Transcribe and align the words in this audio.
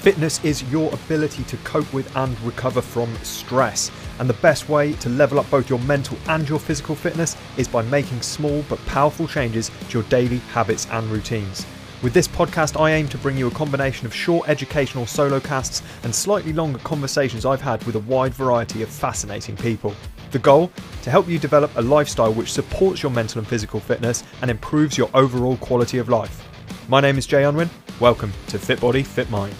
Fitness 0.00 0.42
is 0.42 0.62
your 0.72 0.90
ability 0.94 1.44
to 1.44 1.58
cope 1.58 1.92
with 1.92 2.16
and 2.16 2.40
recover 2.40 2.80
from 2.80 3.14
stress. 3.16 3.90
And 4.18 4.30
the 4.30 4.40
best 4.40 4.66
way 4.66 4.94
to 4.94 5.10
level 5.10 5.38
up 5.38 5.50
both 5.50 5.68
your 5.68 5.78
mental 5.80 6.16
and 6.26 6.48
your 6.48 6.58
physical 6.58 6.94
fitness 6.94 7.36
is 7.58 7.68
by 7.68 7.82
making 7.82 8.22
small 8.22 8.64
but 8.70 8.78
powerful 8.86 9.28
changes 9.28 9.70
to 9.90 9.98
your 9.98 10.08
daily 10.08 10.38
habits 10.54 10.86
and 10.90 11.06
routines. 11.08 11.66
With 12.02 12.14
this 12.14 12.26
podcast, 12.26 12.80
I 12.80 12.92
aim 12.92 13.08
to 13.08 13.18
bring 13.18 13.36
you 13.36 13.48
a 13.48 13.50
combination 13.50 14.06
of 14.06 14.14
short 14.14 14.48
educational 14.48 15.04
solo 15.04 15.38
casts 15.38 15.82
and 16.02 16.14
slightly 16.14 16.54
longer 16.54 16.78
conversations 16.78 17.44
I've 17.44 17.60
had 17.60 17.84
with 17.84 17.96
a 17.96 18.00
wide 18.00 18.32
variety 18.32 18.82
of 18.82 18.88
fascinating 18.88 19.54
people. 19.54 19.94
The 20.30 20.38
goal? 20.38 20.72
To 21.02 21.10
help 21.10 21.28
you 21.28 21.38
develop 21.38 21.76
a 21.76 21.82
lifestyle 21.82 22.32
which 22.32 22.54
supports 22.54 23.02
your 23.02 23.12
mental 23.12 23.40
and 23.40 23.46
physical 23.46 23.80
fitness 23.80 24.24
and 24.40 24.50
improves 24.50 24.96
your 24.96 25.10
overall 25.12 25.58
quality 25.58 25.98
of 25.98 26.08
life. 26.08 26.48
My 26.88 27.02
name 27.02 27.18
is 27.18 27.26
Jay 27.26 27.44
Unwin. 27.44 27.68
Welcome 28.00 28.32
to 28.46 28.58
Fit 28.58 28.80
Body, 28.80 29.02
Fit 29.02 29.28
Mind. 29.28 29.54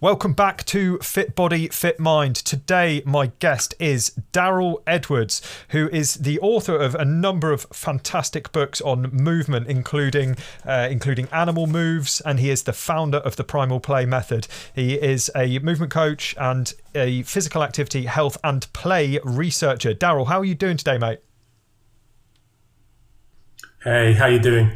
Welcome 0.00 0.32
back 0.32 0.64
to 0.66 0.98
Fit 0.98 1.34
Body, 1.34 1.66
Fit 1.70 1.98
Mind. 1.98 2.36
Today, 2.36 3.02
my 3.04 3.32
guest 3.40 3.74
is 3.80 4.12
Daryl 4.32 4.80
Edwards, 4.86 5.42
who 5.70 5.88
is 5.88 6.14
the 6.14 6.38
author 6.38 6.76
of 6.76 6.94
a 6.94 7.04
number 7.04 7.50
of 7.50 7.66
fantastic 7.72 8.52
books 8.52 8.80
on 8.80 9.10
movement, 9.12 9.66
including 9.66 10.36
uh, 10.64 10.86
including 10.88 11.26
Animal 11.32 11.66
Moves, 11.66 12.20
and 12.20 12.38
he 12.38 12.48
is 12.48 12.62
the 12.62 12.72
founder 12.72 13.16
of 13.16 13.34
the 13.34 13.42
Primal 13.42 13.80
Play 13.80 14.06
Method. 14.06 14.46
He 14.72 14.94
is 14.94 15.32
a 15.34 15.58
movement 15.58 15.90
coach 15.90 16.32
and 16.38 16.72
a 16.94 17.24
physical 17.24 17.64
activity, 17.64 18.04
health, 18.04 18.38
and 18.44 18.72
play 18.72 19.18
researcher. 19.24 19.94
Daryl, 19.94 20.28
how 20.28 20.38
are 20.38 20.44
you 20.44 20.54
doing 20.54 20.76
today, 20.76 20.98
mate? 20.98 21.18
Hey, 23.82 24.12
how 24.12 24.26
are 24.26 24.30
you 24.30 24.38
doing? 24.38 24.70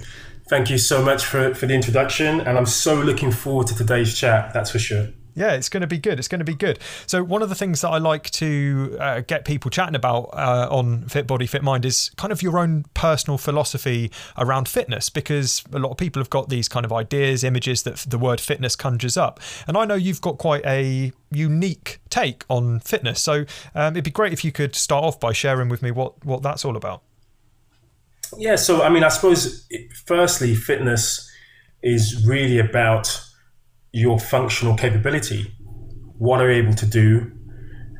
Thank 0.52 0.68
you 0.68 0.76
so 0.76 1.02
much 1.02 1.24
for, 1.24 1.54
for 1.54 1.64
the 1.64 1.72
introduction, 1.72 2.42
and 2.42 2.58
I'm 2.58 2.66
so 2.66 2.94
looking 2.94 3.32
forward 3.32 3.68
to 3.68 3.74
today's 3.74 4.14
chat, 4.14 4.52
that's 4.52 4.70
for 4.70 4.78
sure. 4.78 5.08
Yeah, 5.34 5.52
it's 5.54 5.70
going 5.70 5.80
to 5.80 5.86
be 5.86 5.96
good. 5.96 6.18
It's 6.18 6.28
going 6.28 6.40
to 6.40 6.44
be 6.44 6.54
good. 6.54 6.78
So, 7.06 7.24
one 7.24 7.40
of 7.40 7.48
the 7.48 7.54
things 7.54 7.80
that 7.80 7.88
I 7.88 7.96
like 7.96 8.28
to 8.32 8.98
uh, 9.00 9.20
get 9.20 9.46
people 9.46 9.70
chatting 9.70 9.94
about 9.94 10.24
uh, 10.34 10.68
on 10.70 11.08
Fit 11.08 11.26
Body, 11.26 11.46
Fit 11.46 11.62
Mind 11.62 11.86
is 11.86 12.10
kind 12.18 12.30
of 12.30 12.42
your 12.42 12.58
own 12.58 12.84
personal 12.92 13.38
philosophy 13.38 14.12
around 14.36 14.68
fitness, 14.68 15.08
because 15.08 15.64
a 15.72 15.78
lot 15.78 15.90
of 15.90 15.96
people 15.96 16.20
have 16.20 16.28
got 16.28 16.50
these 16.50 16.68
kind 16.68 16.84
of 16.84 16.92
ideas, 16.92 17.42
images 17.44 17.84
that 17.84 18.04
the 18.06 18.18
word 18.18 18.38
fitness 18.38 18.76
conjures 18.76 19.16
up. 19.16 19.40
And 19.66 19.74
I 19.74 19.86
know 19.86 19.94
you've 19.94 20.20
got 20.20 20.36
quite 20.36 20.66
a 20.66 21.12
unique 21.30 21.98
take 22.10 22.44
on 22.50 22.80
fitness. 22.80 23.22
So, 23.22 23.46
um, 23.74 23.94
it'd 23.94 24.04
be 24.04 24.10
great 24.10 24.34
if 24.34 24.44
you 24.44 24.52
could 24.52 24.74
start 24.74 25.02
off 25.02 25.18
by 25.18 25.32
sharing 25.32 25.70
with 25.70 25.80
me 25.80 25.92
what, 25.92 26.22
what 26.26 26.42
that's 26.42 26.62
all 26.62 26.76
about. 26.76 27.04
Yeah, 28.38 28.56
so 28.56 28.82
I 28.82 28.88
mean, 28.88 29.04
I 29.04 29.08
suppose 29.08 29.68
firstly, 30.06 30.54
fitness 30.54 31.30
is 31.82 32.26
really 32.26 32.58
about 32.58 33.20
your 33.92 34.18
functional 34.18 34.76
capability. 34.76 35.52
What 36.18 36.40
are 36.40 36.50
you 36.50 36.62
able 36.62 36.74
to 36.74 36.86
do? 36.86 37.32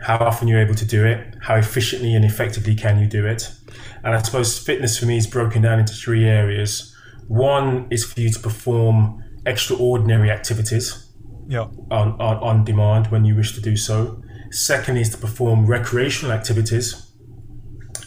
How 0.03 0.17
often 0.19 0.49
you're 0.49 0.61
able 0.61 0.75
to 0.75 0.85
do 0.85 1.05
it? 1.05 1.37
How 1.43 1.57
efficiently 1.57 2.15
and 2.15 2.25
effectively 2.25 2.75
can 2.75 2.99
you 2.99 3.07
do 3.07 3.27
it? 3.27 3.51
And 4.05 4.15
I 4.15 4.23
suppose 4.23 4.59
fitness 4.59 4.99
for 4.99 5.07
me 5.07 5.17
is 5.17 5.27
broken 5.27 5.63
down 5.63 5.79
into 5.79 5.93
three 5.93 6.25
areas. 6.25 6.97
One 7.29 7.87
is 7.91 8.05
for 8.05 8.21
you 8.21 8.31
to 8.31 8.39
perform 8.41 9.23
extraordinary 9.47 10.31
activities 10.31 11.13
yeah. 11.49 11.67
on, 11.91 12.21
on, 12.21 12.37
on 12.39 12.65
demand 12.65 13.09
when 13.09 13.25
you 13.25 13.37
wish 13.37 13.55
to 13.55 13.61
do 13.61 13.77
so. 13.77 14.23
Second 14.51 14.97
is 14.97 15.11
to 15.11 15.19
perform 15.19 15.67
recreational 15.67 16.33
activities. 16.33 17.13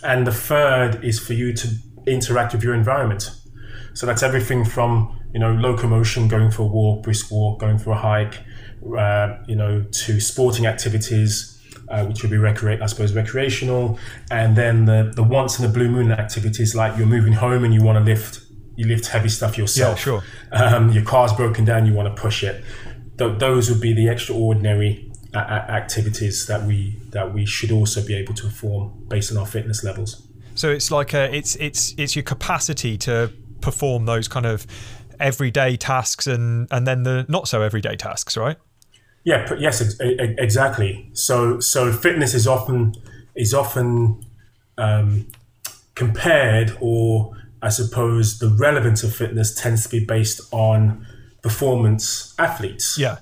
And 0.04 0.28
the 0.28 0.34
third 0.34 1.04
is 1.04 1.20
for 1.20 1.34
you 1.34 1.54
to 1.54 1.68
interact 2.08 2.54
with 2.54 2.64
your 2.64 2.74
environment. 2.74 3.32
So 3.94 4.06
that's 4.06 4.24
everything 4.24 4.66
from 4.66 5.20
you 5.34 5.40
know 5.40 5.54
locomotion, 5.54 6.28
going 6.28 6.52
for 6.52 6.64
a 6.64 6.68
walk, 6.68 7.04
brisk 7.04 7.32
walk, 7.32 7.60
going 7.60 7.78
for 7.78 7.92
a 7.92 7.98
hike, 7.98 8.40
uh, 8.98 9.38
you 9.48 9.56
know, 9.56 9.84
to 9.84 10.20
sporting 10.20 10.66
activities. 10.66 11.52
Uh, 11.88 12.04
which 12.06 12.24
would 12.24 12.32
be 12.32 12.38
recre- 12.38 12.82
I 12.82 12.88
suppose 12.88 13.14
recreational, 13.14 14.00
and 14.32 14.56
then 14.56 14.86
the 14.86 15.12
the 15.16 15.22
once 15.22 15.60
in 15.60 15.66
a 15.66 15.68
blue 15.68 15.88
moon 15.88 16.12
activities 16.12 16.74
like 16.74 16.98
you're 16.98 17.06
moving 17.06 17.34
home 17.34 17.64
and 17.64 17.76
you 17.76 17.84
want 17.84 18.00
to 18.00 18.04
lift 18.04 18.42
you 18.76 18.88
lift 18.88 19.08
heavy 19.08 19.30
stuff 19.30 19.58
yourself. 19.58 20.00
Yeah, 20.00 20.04
sure. 20.04 20.24
Um, 20.52 20.92
your 20.92 21.04
car's 21.04 21.34
broken 21.34 21.64
down, 21.66 21.86
you 21.86 21.94
want 21.94 22.14
to 22.14 22.20
push 22.20 22.44
it. 22.44 22.64
Th- 23.18 23.38
those 23.38 23.70
would 23.70 23.82
be 23.82 23.94
the 23.94 24.10
extraordinary 24.10 25.12
a- 25.34 25.38
activities 25.38 26.48
that 26.48 26.64
we 26.64 27.00
that 27.12 27.34
we 27.34 27.46
should 27.46 27.72
also 27.72 28.04
be 28.04 28.16
able 28.16 28.34
to 28.34 28.44
perform 28.44 29.06
based 29.08 29.32
on 29.32 29.38
our 29.38 29.46
fitness 29.46 29.84
levels. 29.84 30.25
So 30.56 30.70
it's 30.70 30.90
like 30.90 31.14
a, 31.14 31.34
it's 31.36 31.56
it's 31.58 31.94
it's 31.98 32.16
your 32.16 32.24
capacity 32.24 32.98
to 33.00 33.32
perform 33.62 34.06
those 34.06 34.28
kind 34.28 34.46
of 34.46 34.66
everyday 35.20 35.78
tasks 35.78 36.28
and 36.28 36.68
and 36.72 36.88
then 36.88 37.04
the 37.04 37.26
not 37.30 37.48
so 37.48 37.62
everyday 37.62 37.96
tasks, 37.96 38.36
right? 38.38 38.58
Yeah. 39.24 39.54
Yes. 39.60 40.00
Exactly. 40.00 41.10
So 41.14 41.60
so 41.60 41.92
fitness 41.92 42.34
is 42.34 42.48
often 42.48 42.96
is 43.36 43.54
often 43.54 44.26
um, 44.78 45.28
compared, 45.96 46.78
or 46.80 47.36
I 47.62 47.70
suppose 47.70 48.40
the 48.40 48.50
relevance 48.50 49.04
of 49.04 49.16
fitness 49.16 49.54
tends 49.54 49.84
to 49.84 49.90
be 49.90 50.06
based 50.06 50.42
on 50.52 51.06
performance 51.42 52.34
athletes. 52.40 52.98
Yeah. 52.98 53.18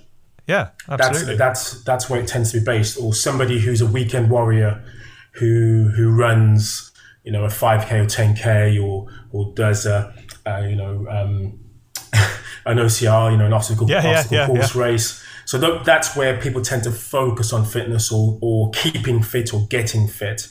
Yeah, 0.46 0.72
absolutely. 0.90 1.38
That's 1.38 1.72
that's 1.72 1.84
that's 1.86 2.10
where 2.10 2.20
it 2.20 2.28
tends 2.28 2.52
to 2.52 2.60
be 2.60 2.66
based, 2.66 3.00
or 3.00 3.14
somebody 3.14 3.62
who's 3.62 3.80
a 3.80 3.86
weekend 3.86 4.30
warrior 4.30 4.84
who 5.36 5.90
who 5.96 6.12
runs 6.12 6.92
you 7.24 7.32
know 7.32 7.46
a 7.46 7.48
5k 7.48 7.92
or 7.92 8.06
10k 8.06 8.84
or 8.84 9.08
or 9.32 9.54
does 9.54 9.86
a, 9.86 10.14
a 10.46 10.68
you 10.68 10.76
know 10.76 11.08
um, 11.10 11.60
an 12.66 12.78
OCR 12.78 13.32
you 13.32 13.38
know 13.38 13.46
an 13.46 13.54
obstacle, 13.54 13.90
yeah, 13.90 14.06
obstacle 14.06 14.38
yeah, 14.38 14.48
course 14.48 14.76
yeah. 14.76 14.82
race. 14.82 15.24
So 15.46 15.60
th- 15.60 15.84
that's 15.84 16.16
where 16.16 16.40
people 16.40 16.62
tend 16.62 16.84
to 16.84 16.92
focus 16.92 17.52
on 17.52 17.66
fitness 17.66 18.12
or, 18.12 18.40
or 18.42 18.72
keeping 18.72 19.22
fit 19.22 19.54
or 19.54 19.68
getting 19.68 20.08
fit. 20.08 20.48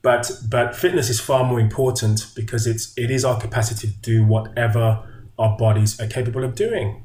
But 0.00 0.30
but 0.48 0.74
fitness 0.74 1.10
is 1.10 1.20
far 1.20 1.44
more 1.44 1.60
important 1.60 2.32
because 2.34 2.66
it's 2.66 2.96
it 2.96 3.10
is 3.10 3.24
our 3.24 3.40
capacity 3.40 3.88
to 3.88 3.94
do 4.00 4.24
whatever 4.24 5.06
our 5.38 5.56
bodies 5.56 6.00
are 6.00 6.06
capable 6.06 6.44
of 6.44 6.54
doing. 6.54 7.04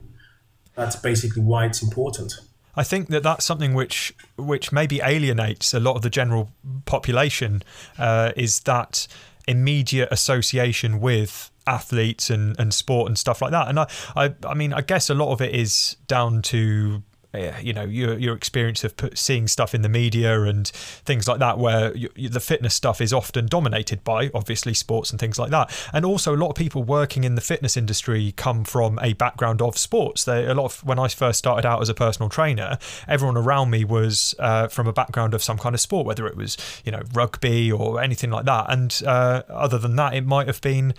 That's 0.75 0.95
basically 0.95 1.41
why 1.41 1.65
it's 1.65 1.81
important 1.81 2.39
I 2.77 2.83
think 2.83 3.09
that 3.09 3.23
that's 3.23 3.43
something 3.43 3.73
which 3.73 4.13
which 4.37 4.71
maybe 4.71 5.01
alienates 5.03 5.73
a 5.73 5.79
lot 5.79 5.95
of 5.95 6.03
the 6.03 6.11
general 6.11 6.51
population 6.85 7.63
uh, 7.97 8.31
is 8.37 8.59
that 8.61 9.07
immediate 9.47 10.09
association 10.11 10.99
with 10.99 11.49
athletes 11.65 12.29
and, 12.29 12.57
and 12.59 12.73
sport 12.73 13.07
and 13.07 13.17
stuff 13.17 13.41
like 13.41 13.51
that. 13.51 13.67
And 13.67 13.79
I, 13.79 13.87
I 14.15 14.35
I 14.45 14.53
mean 14.53 14.73
I 14.73 14.81
guess 14.81 15.09
a 15.09 15.15
lot 15.15 15.31
of 15.31 15.41
it 15.41 15.55
is 15.55 15.97
down 16.07 16.43
to 16.43 17.01
you 17.33 17.73
know 17.73 17.83
your 17.83 18.17
your 18.17 18.35
experience 18.35 18.83
of 18.83 18.95
put, 18.97 19.17
seeing 19.17 19.47
stuff 19.47 19.75
in 19.75 19.81
the 19.81 19.89
media 19.89 20.41
and 20.43 20.67
things 20.67 21.27
like 21.27 21.39
that 21.39 21.57
where 21.57 21.95
you, 21.95 22.09
the 22.15 22.39
fitness 22.39 22.73
stuff 22.73 23.01
is 23.01 23.13
often 23.13 23.45
dominated 23.47 24.03
by 24.03 24.31
obviously 24.33 24.73
sports 24.73 25.11
and 25.11 25.19
things 25.19 25.37
like 25.37 25.51
that. 25.51 25.71
And 25.93 26.05
also 26.05 26.35
a 26.35 26.37
lot 26.37 26.49
of 26.49 26.55
people 26.55 26.83
working 26.83 27.23
in 27.23 27.35
the 27.35 27.41
fitness 27.41 27.77
industry 27.77 28.33
come 28.35 28.63
from 28.63 28.99
a 29.01 29.13
background 29.13 29.61
of 29.61 29.77
sports. 29.77 30.23
They 30.23 30.45
a 30.45 30.53
lot 30.53 30.65
of 30.65 30.83
when 30.83 30.99
I 30.99 31.07
first 31.07 31.39
started 31.39 31.67
out 31.67 31.81
as 31.81 31.89
a 31.89 31.93
personal 31.93 32.29
trainer 32.29 32.77
everyone 33.07 33.37
around 33.37 33.69
me 33.69 33.83
was 33.83 34.33
uh, 34.39 34.67
from 34.67 34.87
a 34.87 34.93
background 34.93 35.33
of 35.33 35.43
some 35.43 35.57
kind 35.57 35.75
of 35.75 35.81
sport 35.81 36.05
whether 36.05 36.27
it 36.27 36.35
was 36.35 36.57
you 36.85 36.91
know 36.91 37.01
rugby 37.13 37.71
or 37.71 38.01
anything 38.01 38.29
like 38.29 38.45
that. 38.45 38.65
And 38.69 39.01
uh, 39.05 39.43
other 39.49 39.77
than 39.77 39.95
that 39.97 40.13
it 40.13 40.25
might 40.25 40.47
have 40.47 40.61
been 40.61 40.93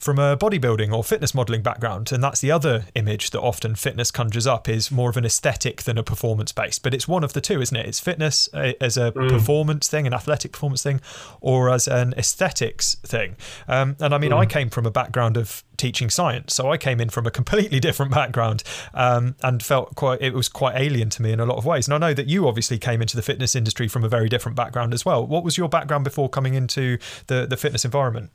from 0.00 0.18
a 0.18 0.36
bodybuilding 0.36 0.92
or 0.92 1.04
fitness 1.04 1.34
modeling 1.34 1.62
background. 1.62 2.10
And 2.10 2.24
that's 2.24 2.40
the 2.40 2.50
other 2.50 2.86
image 2.94 3.30
that 3.30 3.40
often 3.40 3.74
fitness 3.74 4.10
conjures 4.10 4.46
up 4.46 4.68
is 4.68 4.90
more 4.90 5.10
of 5.10 5.16
an 5.18 5.26
aesthetic 5.26 5.82
than 5.82 5.98
a 5.98 6.02
performance 6.02 6.52
based. 6.52 6.82
But 6.82 6.94
it's 6.94 7.06
one 7.06 7.22
of 7.22 7.34
the 7.34 7.40
two, 7.40 7.60
isn't 7.60 7.76
it? 7.76 7.86
It's 7.86 8.00
fitness 8.00 8.48
uh, 8.54 8.72
as 8.80 8.96
a 8.96 9.12
mm. 9.12 9.28
performance 9.28 9.88
thing, 9.88 10.06
an 10.06 10.14
athletic 10.14 10.52
performance 10.52 10.82
thing, 10.82 11.02
or 11.42 11.68
as 11.68 11.86
an 11.86 12.14
aesthetics 12.16 12.94
thing. 12.96 13.36
Um, 13.68 13.96
and 14.00 14.14
I 14.14 14.18
mean, 14.18 14.30
mm. 14.30 14.38
I 14.38 14.46
came 14.46 14.70
from 14.70 14.86
a 14.86 14.90
background 14.90 15.36
of 15.36 15.62
teaching 15.76 16.08
science, 16.08 16.54
so 16.54 16.72
I 16.72 16.78
came 16.78 17.00
in 17.00 17.10
from 17.10 17.26
a 17.26 17.30
completely 17.30 17.80
different 17.88 18.10
background 18.10 18.62
um, 18.94 19.36
and 19.42 19.62
felt 19.62 19.94
quite 19.96 20.22
it 20.22 20.32
was 20.32 20.48
quite 20.48 20.76
alien 20.76 21.10
to 21.10 21.22
me 21.22 21.32
in 21.32 21.40
a 21.40 21.44
lot 21.44 21.58
of 21.58 21.66
ways. 21.66 21.86
And 21.86 21.94
I 21.94 21.98
know 22.08 22.14
that 22.14 22.26
you 22.26 22.48
obviously 22.48 22.78
came 22.78 23.02
into 23.02 23.16
the 23.16 23.22
fitness 23.22 23.54
industry 23.54 23.86
from 23.86 24.02
a 24.02 24.08
very 24.08 24.30
different 24.30 24.56
background 24.56 24.94
as 24.94 25.04
well. 25.04 25.26
What 25.26 25.44
was 25.44 25.58
your 25.58 25.68
background 25.68 26.04
before 26.04 26.30
coming 26.30 26.54
into 26.54 26.96
the 27.26 27.46
the 27.46 27.58
fitness 27.58 27.84
environment? 27.84 28.30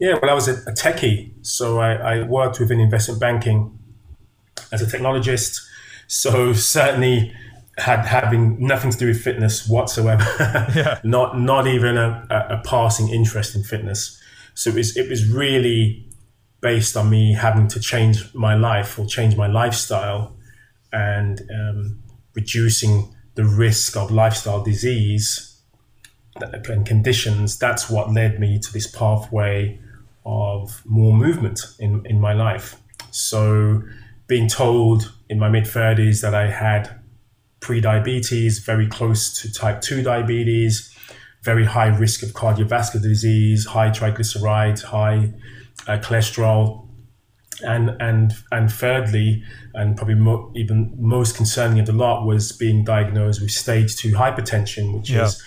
Yeah, 0.00 0.18
well, 0.20 0.30
I 0.30 0.34
was 0.34 0.48
a, 0.48 0.54
a 0.68 0.72
techie, 0.72 1.30
so 1.42 1.78
I, 1.78 1.92
I, 1.92 2.22
worked 2.22 2.58
within 2.58 2.80
investment 2.80 3.20
banking 3.20 3.78
as 4.72 4.80
a 4.80 4.86
technologist. 4.86 5.60
So 6.06 6.54
certainly 6.54 7.34
had 7.76 8.06
having 8.06 8.66
nothing 8.66 8.90
to 8.90 8.96
do 8.96 9.06
with 9.08 9.20
fitness 9.20 9.68
whatsoever. 9.68 10.24
yeah. 10.74 11.00
Not 11.04 11.38
not 11.38 11.66
even 11.66 11.98
a, 11.98 12.26
a, 12.30 12.62
passing 12.64 13.10
interest 13.10 13.54
in 13.54 13.62
fitness. 13.62 14.18
So 14.54 14.70
it 14.70 14.76
was 14.76 14.96
it 14.96 15.08
was 15.10 15.28
really 15.28 16.08
based 16.62 16.96
on 16.96 17.10
me 17.10 17.34
having 17.34 17.68
to 17.68 17.78
change 17.78 18.34
my 18.34 18.54
life 18.54 18.98
or 18.98 19.04
change 19.04 19.36
my 19.36 19.46
lifestyle 19.46 20.34
and 20.92 21.42
um, 21.54 22.02
reducing 22.34 23.14
the 23.34 23.44
risk 23.44 23.96
of 23.96 24.10
lifestyle 24.10 24.62
disease 24.62 25.60
and 26.40 26.86
conditions, 26.86 27.58
that's 27.58 27.90
what 27.90 28.12
led 28.12 28.40
me 28.40 28.58
to 28.58 28.72
this 28.72 28.86
pathway 28.86 29.78
of 30.24 30.82
more 30.84 31.12
movement 31.12 31.60
in, 31.78 32.04
in 32.06 32.20
my 32.20 32.32
life. 32.32 32.76
So, 33.10 33.82
being 34.26 34.48
told 34.48 35.12
in 35.28 35.38
my 35.38 35.48
mid 35.48 35.64
30s 35.64 36.20
that 36.22 36.34
I 36.34 36.48
had 36.48 37.00
pre-diabetes, 37.60 38.60
very 38.60 38.86
close 38.86 39.40
to 39.42 39.52
type 39.52 39.80
2 39.80 40.02
diabetes, 40.02 40.94
very 41.42 41.64
high 41.64 41.88
risk 41.88 42.22
of 42.22 42.30
cardiovascular 42.30 43.02
disease, 43.02 43.66
high 43.66 43.90
triglycerides, 43.90 44.82
high 44.82 45.32
uh, 45.86 45.98
cholesterol, 45.98 46.86
and 47.62 47.90
and 48.00 48.32
and 48.52 48.70
thirdly, 48.70 49.42
and 49.74 49.96
probably 49.96 50.14
mo- 50.14 50.52
even 50.54 50.94
most 50.98 51.36
concerning 51.36 51.78
of 51.78 51.86
the 51.86 51.92
lot 51.92 52.26
was 52.26 52.52
being 52.52 52.84
diagnosed 52.84 53.40
with 53.40 53.50
stage 53.50 53.96
two 53.96 54.12
hypertension, 54.12 54.94
which 54.94 55.10
yeah. 55.10 55.24
is 55.24 55.42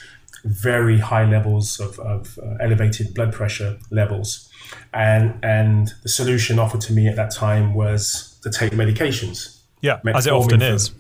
very 0.46 1.00
high 1.00 1.26
levels 1.26 1.80
of, 1.80 1.98
of 2.00 2.38
uh, 2.40 2.56
elevated 2.62 3.14
blood 3.14 3.32
pressure 3.32 3.78
levels, 3.92 4.50
and 4.94 5.38
and 5.44 5.94
the 6.04 6.10
solution 6.10 6.60
offered 6.60 6.82
to 6.82 6.94
me 6.94 7.08
at 7.08 7.16
that 7.16 7.32
time 7.32 7.74
was 7.74 8.40
to 8.44 8.50
take 8.50 8.74
medications. 8.74 9.62
Yeah, 9.82 10.00
as 10.14 10.28
it 10.28 10.34
often 10.34 10.62
is. 10.62 10.92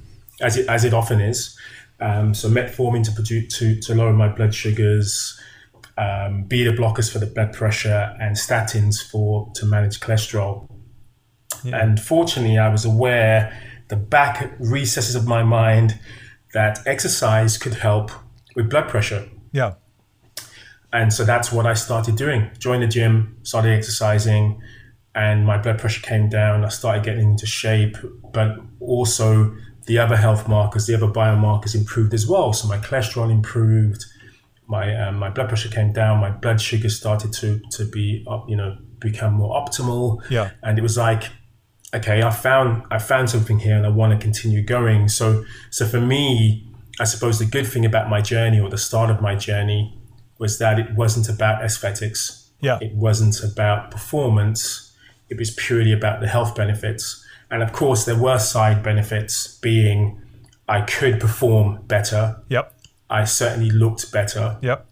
As 0.41 0.57
it 0.57 0.67
as 0.67 0.83
it 0.83 0.93
often 0.93 1.21
is. 1.21 1.57
Um, 1.99 2.33
so 2.33 2.49
metformin 2.49 3.03
to 3.05 3.11
produce 3.11 3.57
to 3.59 3.79
to 3.81 3.95
lower 3.95 4.13
my 4.13 4.27
blood 4.27 4.53
sugars. 4.53 5.39
Um, 5.95 6.45
beta 6.45 6.71
blockers 6.71 7.11
for 7.11 7.19
the 7.19 7.27
blood 7.27 7.53
pressure 7.53 8.17
and 8.19 8.35
statins 8.35 8.95
for 8.99 9.51
to 9.53 9.65
manage 9.67 9.99
cholesterol 9.99 10.67
yeah. 11.63 11.81
And 11.81 11.99
fortunately, 11.99 12.57
I 12.57 12.69
was 12.69 12.85
aware 12.85 13.57
the 13.87 13.95
back 13.95 14.53
recesses 14.59 15.15
of 15.15 15.27
my 15.27 15.43
mind 15.43 15.99
that 16.53 16.79
exercise 16.85 17.57
could 17.57 17.75
help 17.75 18.11
with 18.55 18.69
blood 18.69 18.89
pressure. 18.89 19.29
Yeah. 19.51 19.73
And 20.93 21.11
so 21.11 21.25
that's 21.25 21.51
what 21.51 21.65
I 21.65 21.73
started 21.73 22.15
doing. 22.15 22.51
Joined 22.59 22.83
the 22.83 22.87
gym, 22.87 23.35
started 23.41 23.71
exercising, 23.71 24.61
and 25.15 25.45
my 25.45 25.57
blood 25.57 25.79
pressure 25.79 26.01
came 26.01 26.29
down. 26.29 26.63
I 26.63 26.69
started 26.69 27.03
getting 27.03 27.31
into 27.31 27.47
shape, 27.47 27.97
but 28.31 28.59
also 28.79 29.55
the 29.87 29.97
other 29.97 30.15
health 30.15 30.47
markers, 30.47 30.85
the 30.85 30.93
other 30.93 31.07
biomarkers 31.07 31.75
improved 31.75 32.13
as 32.13 32.27
well. 32.27 32.53
So 32.53 32.67
my 32.67 32.77
cholesterol 32.77 33.31
improved, 33.31 34.05
my 34.67 34.95
um, 34.95 35.17
my 35.17 35.29
blood 35.29 35.47
pressure 35.49 35.69
came 35.69 35.91
down, 35.91 36.19
my 36.19 36.29
blood 36.29 36.61
sugar 36.61 36.89
started 36.89 37.33
to 37.33 37.59
to 37.71 37.85
be 37.85 38.23
up, 38.29 38.47
you 38.47 38.55
know, 38.55 38.77
become 38.99 39.33
more 39.33 39.59
optimal. 39.59 40.21
Yeah. 40.29 40.51
And 40.61 40.77
it 40.77 40.83
was 40.83 40.95
like 40.95 41.23
okay, 41.93 42.21
I 42.21 42.29
found 42.29 42.83
I 42.91 42.99
found 42.99 43.31
something 43.31 43.59
here 43.59 43.75
and 43.75 43.85
I 43.85 43.89
want 43.89 44.13
to 44.13 44.23
continue 44.23 44.61
going. 44.61 45.09
So 45.09 45.43
so 45.71 45.87
for 45.87 45.99
me, 45.99 46.67
I 46.99 47.05
suppose 47.05 47.39
the 47.39 47.45
good 47.45 47.65
thing 47.65 47.83
about 47.83 48.11
my 48.11 48.21
journey 48.21 48.59
or 48.59 48.69
the 48.69 48.77
start 48.77 49.09
of 49.09 49.21
my 49.21 49.35
journey 49.35 49.97
was 50.43 50.59
that 50.59 50.77
it 50.77 50.93
wasn't 50.93 51.29
about 51.29 51.63
aesthetics. 51.63 52.51
Yeah. 52.59 52.79
It 52.81 52.93
wasn't 52.93 53.41
about 53.41 53.91
performance. 53.91 54.91
It 55.29 55.37
was 55.39 55.51
purely 55.51 55.93
about 55.93 56.19
the 56.19 56.27
health 56.27 56.53
benefits. 56.53 57.25
And 57.49 57.63
of 57.63 57.71
course 57.71 58.03
there 58.03 58.19
were 58.19 58.39
side 58.39 58.83
benefits 58.83 59.57
being 59.59 60.21
I 60.67 60.81
could 60.81 61.21
perform 61.21 61.79
better. 61.87 62.41
Yep. 62.49 62.73
I 63.09 63.23
certainly 63.23 63.69
looked 63.69 64.11
better. 64.11 64.57
Yep 64.61 64.85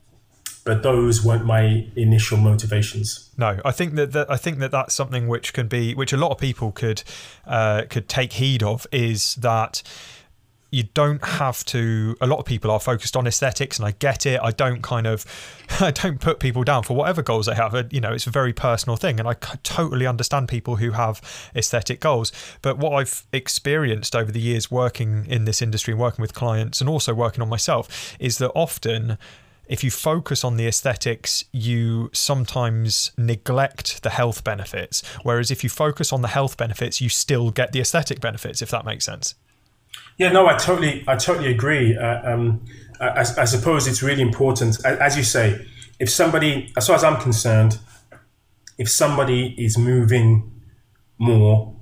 but 0.63 0.83
those 0.83 1.25
weren't 1.25 1.43
my 1.43 1.87
initial 1.95 2.37
motivations. 2.37 3.31
No, 3.35 3.59
I 3.65 3.71
think 3.71 3.95
that, 3.95 4.11
that 4.11 4.29
I 4.29 4.37
think 4.37 4.59
that 4.59 4.69
that's 4.69 4.93
something 4.93 5.27
which 5.27 5.53
can 5.53 5.67
be, 5.67 5.95
which 5.95 6.13
a 6.13 6.17
lot 6.17 6.29
of 6.29 6.37
people 6.37 6.71
could 6.71 7.01
uh, 7.47 7.85
could 7.89 8.07
take 8.07 8.33
heed 8.33 8.61
of, 8.61 8.85
is 8.91 9.33
that 9.35 9.81
you 10.71 10.83
don't 10.83 11.23
have 11.23 11.63
to 11.65 12.15
a 12.21 12.27
lot 12.27 12.39
of 12.39 12.45
people 12.45 12.71
are 12.71 12.79
focused 12.79 13.15
on 13.15 13.27
aesthetics 13.27 13.77
and 13.77 13.85
i 13.85 13.91
get 13.91 14.25
it 14.25 14.39
i 14.41 14.51
don't 14.51 14.81
kind 14.81 15.05
of 15.05 15.25
i 15.81 15.91
don't 15.91 16.19
put 16.19 16.39
people 16.39 16.63
down 16.63 16.81
for 16.81 16.95
whatever 16.95 17.21
goals 17.21 17.45
they 17.45 17.55
have 17.55 17.75
uh, 17.75 17.83
you 17.91 18.01
know 18.01 18.13
it's 18.13 18.25
a 18.25 18.31
very 18.31 18.53
personal 18.53 18.95
thing 18.95 19.19
and 19.19 19.27
i 19.27 19.33
totally 19.63 20.07
understand 20.07 20.47
people 20.47 20.77
who 20.77 20.91
have 20.91 21.21
aesthetic 21.55 21.99
goals 21.99 22.31
but 22.61 22.77
what 22.77 22.93
i've 22.93 23.27
experienced 23.31 24.15
over 24.15 24.31
the 24.31 24.39
years 24.39 24.71
working 24.71 25.25
in 25.27 25.45
this 25.45 25.61
industry 25.61 25.91
and 25.91 26.01
working 26.01 26.21
with 26.21 26.33
clients 26.33 26.81
and 26.81 26.89
also 26.89 27.13
working 27.13 27.41
on 27.41 27.49
myself 27.49 28.15
is 28.19 28.37
that 28.39 28.51
often 28.55 29.17
if 29.67 29.85
you 29.85 29.91
focus 29.91 30.43
on 30.43 30.57
the 30.57 30.67
aesthetics, 30.67 31.45
you 31.53 32.09
sometimes 32.11 33.13
neglect 33.17 34.03
the 34.03 34.09
health 34.09 34.43
benefits. 34.43 35.01
Whereas 35.23 35.49
if 35.49 35.63
you 35.63 35.69
focus 35.69 36.11
on 36.11 36.21
the 36.21 36.27
health 36.27 36.57
benefits, 36.57 36.99
you 36.99 37.07
still 37.07 37.51
get 37.51 37.71
the 37.71 37.79
aesthetic 37.79 38.19
benefits, 38.19 38.61
if 38.61 38.69
that 38.71 38.83
makes 38.83 39.05
sense. 39.05 39.33
Yeah, 40.17 40.31
no, 40.31 40.47
I 40.47 40.57
totally, 40.57 41.03
I 41.07 41.15
totally 41.15 41.51
agree. 41.51 41.97
Uh, 41.97 42.33
um, 42.33 42.65
I, 42.99 43.21
I, 43.21 43.45
suppose 43.45 43.87
it's 43.87 44.03
really 44.03 44.21
important, 44.21 44.83
as 44.85 45.17
you 45.17 45.23
say, 45.23 45.65
if 45.99 46.09
somebody, 46.09 46.71
as 46.77 46.87
far 46.87 46.95
as 46.95 47.03
I'm 47.03 47.19
concerned, 47.19 47.79
if 48.77 48.89
somebody 48.89 49.55
is 49.57 49.77
moving 49.77 50.51
more, 51.17 51.75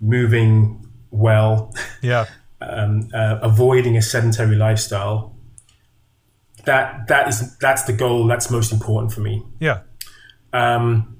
moving 0.00 0.84
well, 1.10 1.72
yeah, 2.02 2.26
um, 2.60 3.08
uh, 3.14 3.38
avoiding 3.42 3.96
a 3.96 4.02
sedentary 4.02 4.56
lifestyle, 4.56 5.36
that 6.64 7.08
that 7.08 7.28
is 7.28 7.56
that's 7.58 7.82
the 7.82 7.92
goal 7.92 8.26
that's 8.26 8.50
most 8.50 8.72
important 8.72 9.12
for 9.12 9.20
me. 9.20 9.42
Yeah. 9.60 9.80
Um, 10.52 11.16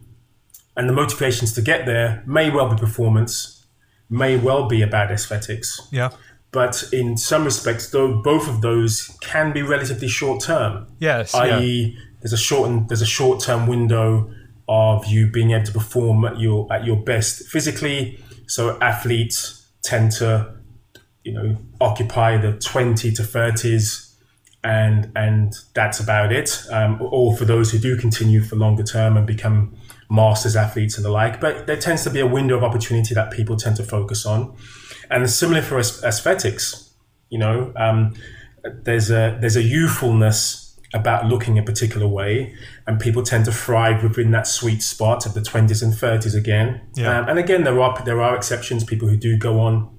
and 0.76 0.88
the 0.88 0.92
motivations 0.92 1.52
to 1.54 1.62
get 1.62 1.84
there 1.86 2.22
may 2.26 2.50
well 2.50 2.68
be 2.68 2.76
performance, 2.76 3.51
may 4.12 4.36
well 4.36 4.68
be 4.68 4.82
about 4.82 5.10
aesthetics. 5.10 5.80
Yeah. 5.90 6.10
But 6.52 6.84
in 6.92 7.16
some 7.16 7.44
respects, 7.44 7.90
though, 7.90 8.20
both 8.20 8.46
of 8.46 8.60
those 8.60 9.16
can 9.22 9.52
be 9.52 9.62
relatively 9.62 10.08
short 10.08 10.42
term. 10.42 10.86
Yes. 10.98 11.34
I.e., 11.34 11.94
yeah. 11.96 12.00
there's 12.20 12.34
a 12.34 12.38
short 12.38 12.88
there's 12.88 13.00
a 13.00 13.06
short 13.06 13.40
term 13.40 13.66
window 13.66 14.30
of 14.68 15.06
you 15.06 15.30
being 15.30 15.52
able 15.52 15.64
to 15.64 15.72
perform 15.72 16.24
at 16.24 16.38
your 16.38 16.70
at 16.72 16.84
your 16.84 16.96
best 16.96 17.48
physically. 17.48 18.22
So 18.46 18.78
athletes 18.80 19.66
tend 19.82 20.12
to, 20.12 20.54
you 21.24 21.32
know, 21.32 21.56
occupy 21.80 22.36
the 22.36 22.52
20 22.58 23.12
to 23.12 23.22
30s 23.22 24.12
and 24.62 25.10
and 25.16 25.54
that's 25.74 26.00
about 26.00 26.32
it. 26.32 26.62
Um, 26.70 26.98
or 27.00 27.34
for 27.36 27.46
those 27.46 27.72
who 27.72 27.78
do 27.78 27.96
continue 27.96 28.42
for 28.42 28.56
longer 28.56 28.82
term 28.82 29.16
and 29.16 29.26
become 29.26 29.74
masters 30.12 30.54
athletes 30.54 30.96
and 30.96 31.04
the 31.04 31.10
like. 31.10 31.40
But 31.40 31.66
there 31.66 31.76
tends 31.76 32.04
to 32.04 32.10
be 32.10 32.20
a 32.20 32.26
window 32.26 32.56
of 32.56 32.62
opportunity 32.62 33.14
that 33.14 33.32
people 33.32 33.56
tend 33.56 33.76
to 33.76 33.82
focus 33.82 34.26
on, 34.26 34.54
and 35.10 35.28
similar 35.28 35.62
for 35.62 35.78
aesthetics. 35.78 36.90
You 37.30 37.38
know, 37.38 37.72
um, 37.76 38.14
there's 38.62 39.10
a 39.10 39.38
there's 39.40 39.56
a 39.56 39.62
youthfulness 39.62 40.78
about 40.94 41.26
looking 41.26 41.58
a 41.58 41.62
particular 41.62 42.06
way, 42.06 42.54
and 42.86 43.00
people 43.00 43.22
tend 43.22 43.46
to 43.46 43.52
thrive 43.52 44.02
within 44.02 44.30
that 44.32 44.46
sweet 44.46 44.82
spot 44.82 45.24
of 45.24 45.32
the 45.32 45.40
20s 45.40 45.82
and 45.82 45.94
30s 45.94 46.36
again. 46.36 46.82
Yeah. 46.94 47.18
Um, 47.18 47.30
and 47.30 47.38
again, 47.38 47.64
there 47.64 47.80
are 47.80 48.02
there 48.04 48.20
are 48.20 48.36
exceptions. 48.36 48.84
People 48.84 49.08
who 49.08 49.16
do 49.16 49.38
go 49.38 49.60
on 49.60 49.90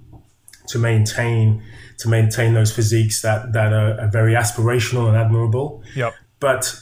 to 0.67 0.77
maintain 0.77 1.63
to 1.97 2.07
maintain 2.07 2.53
those 2.53 2.71
physiques 2.71 3.21
that 3.23 3.53
that 3.53 3.73
are, 3.73 3.99
are 3.99 4.09
very 4.09 4.33
aspirational 4.33 5.07
and 5.07 5.17
admirable. 5.17 5.83
Yep. 5.95 6.13
But 6.39 6.79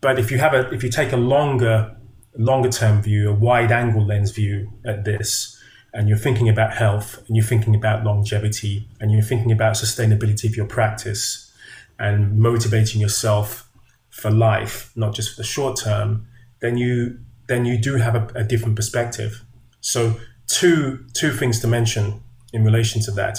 but 0.00 0.18
if 0.18 0.30
you 0.30 0.38
have 0.38 0.54
a 0.54 0.70
if 0.72 0.82
you 0.82 0.88
take 0.88 1.12
a 1.12 1.16
longer 1.18 1.96
longer 2.36 2.68
term 2.68 3.02
view, 3.02 3.30
a 3.30 3.34
wide 3.34 3.72
angle 3.72 4.04
lens 4.04 4.30
view 4.30 4.72
at 4.84 5.04
this, 5.04 5.58
and 5.94 6.08
you're 6.08 6.18
thinking 6.18 6.48
about 6.48 6.74
health 6.74 7.22
and 7.26 7.36
you're 7.36 7.44
thinking 7.44 7.74
about 7.74 8.04
longevity 8.04 8.88
and 9.00 9.12
you're 9.12 9.22
thinking 9.22 9.52
about 9.52 9.74
sustainability 9.74 10.44
of 10.48 10.56
your 10.56 10.66
practice 10.66 11.52
and 11.98 12.38
motivating 12.38 13.00
yourself 13.00 13.68
for 14.10 14.30
life, 14.30 14.90
not 14.96 15.14
just 15.14 15.30
for 15.30 15.36
the 15.36 15.46
short 15.46 15.78
term, 15.78 16.26
then 16.60 16.76
you 16.76 17.18
then 17.48 17.64
you 17.64 17.76
do 17.76 17.96
have 17.96 18.14
a, 18.14 18.26
a 18.34 18.44
different 18.44 18.76
perspective. 18.76 19.44
So 19.80 20.16
two 20.46 21.04
two 21.12 21.32
things 21.32 21.60
to 21.60 21.66
mention 21.66 22.22
in 22.52 22.64
relation 22.64 23.02
to 23.02 23.10
that 23.12 23.38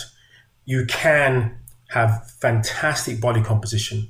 you 0.66 0.86
can 0.86 1.58
have 1.90 2.30
fantastic 2.40 3.20
body 3.22 3.42
composition, 3.42 4.10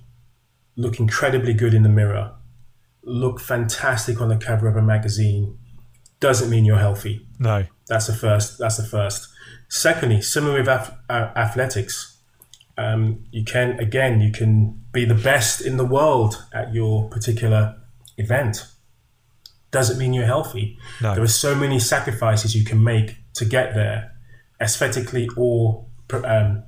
look 0.75 0.99
incredibly 0.99 1.53
good 1.53 1.73
in 1.73 1.83
the 1.83 1.89
mirror, 1.89 2.31
look 3.03 3.39
fantastic 3.39 4.21
on 4.21 4.29
the 4.29 4.37
cover 4.37 4.67
of 4.67 4.75
a 4.75 4.81
magazine, 4.81 5.57
doesn't 6.19 6.49
mean 6.49 6.65
you're 6.65 6.77
healthy. 6.77 7.27
No. 7.39 7.65
That's 7.87 8.07
the 8.07 8.13
first. 8.13 8.57
That's 8.57 8.77
the 8.77 8.83
first. 8.83 9.27
Secondly, 9.69 10.21
similar 10.21 10.59
with 10.59 10.67
uh, 10.67 10.89
athletics, 11.09 12.17
um, 12.77 13.25
you 13.31 13.43
can 13.43 13.79
again 13.79 14.21
you 14.21 14.31
can 14.31 14.81
be 14.91 15.05
the 15.05 15.15
best 15.15 15.61
in 15.61 15.77
the 15.77 15.85
world 15.85 16.45
at 16.53 16.73
your 16.73 17.09
particular 17.09 17.75
event. 18.17 18.67
Doesn't 19.71 19.97
mean 19.97 20.13
you're 20.13 20.25
healthy. 20.25 20.77
No. 21.01 21.15
There 21.15 21.23
are 21.23 21.27
so 21.27 21.55
many 21.55 21.79
sacrifices 21.79 22.55
you 22.55 22.63
can 22.63 22.83
make 22.83 23.17
to 23.33 23.45
get 23.45 23.73
there, 23.73 24.13
aesthetically 24.61 25.27
or 25.35 25.85
um, 26.23 26.63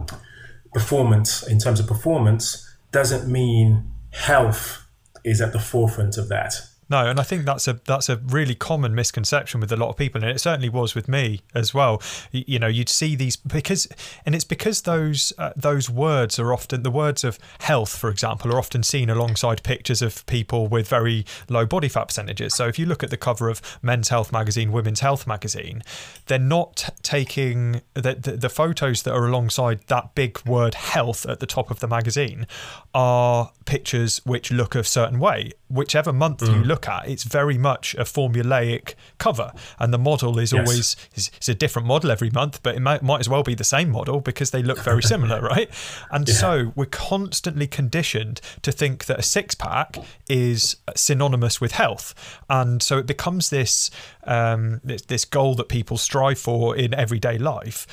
performance 0.74 1.48
in 1.48 1.60
terms 1.60 1.80
of 1.80 1.88
performance 1.88 2.70
doesn't 2.92 3.32
mean 3.32 3.90
health 4.12 4.85
is 5.26 5.42
at 5.42 5.52
the 5.52 5.60
forefront 5.60 6.18
of 6.18 6.30
that. 6.30 6.62
No, 6.88 7.08
and 7.08 7.20
I 7.20 7.24
think 7.24 7.46
that's 7.46 7.68
a 7.68 7.80
that's 7.86 8.10
a 8.10 8.18
really 8.18 8.54
common 8.54 8.94
misconception 8.94 9.60
with 9.60 9.72
a 9.72 9.76
lot 9.76 9.90
of 9.90 9.98
people, 9.98 10.22
and 10.22 10.30
it 10.30 10.40
certainly 10.40 10.70
was 10.70 10.94
with 10.94 11.08
me 11.08 11.42
as 11.56 11.74
well. 11.74 12.02
You, 12.32 12.44
you 12.48 12.60
know, 12.60 12.68
you'd 12.68 12.90
see 12.90 13.16
these 13.16 13.36
because, 13.36 13.88
and 14.26 14.36
it's 14.36 14.44
because 14.44 14.84
those 14.84 15.34
uh, 15.38 15.54
those 15.56 15.90
words 15.90 16.38
are 16.38 16.54
often 16.54 16.84
the 16.84 16.92
words 16.92 17.24
of 17.24 17.40
health, 17.62 17.98
for 17.98 18.10
example, 18.10 18.54
are 18.54 18.60
often 18.60 18.84
seen 18.84 19.10
alongside 19.10 19.64
pictures 19.64 20.04
of 20.04 20.26
people 20.28 20.68
with 20.68 20.88
very 20.88 21.26
low 21.50 21.66
body 21.66 21.90
fat 21.90 22.06
percentages. 22.06 22.54
So 22.54 22.68
if 22.68 22.78
you 22.78 22.86
look 22.86 23.04
at 23.04 23.10
the 23.10 23.18
cover 23.18 23.50
of 23.50 23.62
Men's 23.82 24.10
Health 24.10 24.32
magazine, 24.32 24.72
Women's 24.72 25.00
Health 25.00 25.26
magazine, 25.26 25.82
they're 26.28 26.38
not 26.38 26.90
taking 27.02 27.82
the, 27.96 28.14
the, 28.14 28.32
the 28.38 28.50
photos 28.50 29.04
that 29.04 29.14
are 29.14 29.26
alongside 29.26 29.82
that 29.88 30.14
big 30.14 30.46
word 30.46 30.76
health 30.76 31.26
at 31.26 31.40
the 31.40 31.48
top 31.48 31.72
of 31.72 31.80
the 31.80 31.88
magazine 31.88 32.46
are 32.94 33.52
pictures 33.66 34.22
which 34.26 34.52
look 34.52 34.76
a 34.76 34.84
certain 34.84 35.20
way. 35.20 35.52
Whichever 35.68 36.14
month 36.14 36.42
mm. 36.42 36.54
you 36.54 36.64
look 36.64 36.75
look 36.76 36.90
at, 36.90 37.08
it's 37.08 37.24
very 37.24 37.58
much 37.58 37.96
a 37.96 38.04
formulaic 38.04 38.96
cover, 39.18 39.54
and 39.80 39.94
the 39.94 39.98
model 39.98 40.38
is 40.40 40.52
yes. 40.52 40.60
always 40.60 40.96
is, 41.16 41.32
it's 41.38 41.48
a 41.48 41.56
different 41.56 41.88
model 41.88 42.12
every 42.12 42.30
month, 42.30 42.62
but 42.64 42.76
it 42.76 42.82
might, 42.82 43.02
might 43.02 43.22
as 43.22 43.30
well 43.30 43.44
be 43.44 43.56
the 43.56 43.64
same 43.64 43.90
model 43.90 44.20
because 44.20 44.52
they 44.52 44.62
look 44.62 44.80
very 44.80 45.02
similar, 45.02 45.42
right? 45.54 45.70
And 46.12 46.28
yeah. 46.28 46.34
so 46.34 46.74
we're 46.76 46.86
constantly 46.86 47.68
conditioned 47.68 48.42
to 48.62 48.72
think 48.74 49.06
that 49.06 49.20
a 49.20 49.24
six 49.24 49.56
pack 49.56 49.98
is 50.30 50.76
synonymous 50.96 51.62
with 51.62 51.72
health, 51.72 52.14
and 52.50 52.84
so 52.84 52.98
it 52.98 53.06
becomes 53.06 53.50
this 53.50 53.90
um, 54.26 54.82
this, 54.84 55.04
this 55.04 55.24
goal 55.24 55.56
that 55.56 55.70
people 55.70 55.98
strive 55.98 56.40
for 56.40 56.76
in 56.76 56.94
everyday 56.94 57.38
life 57.38 57.88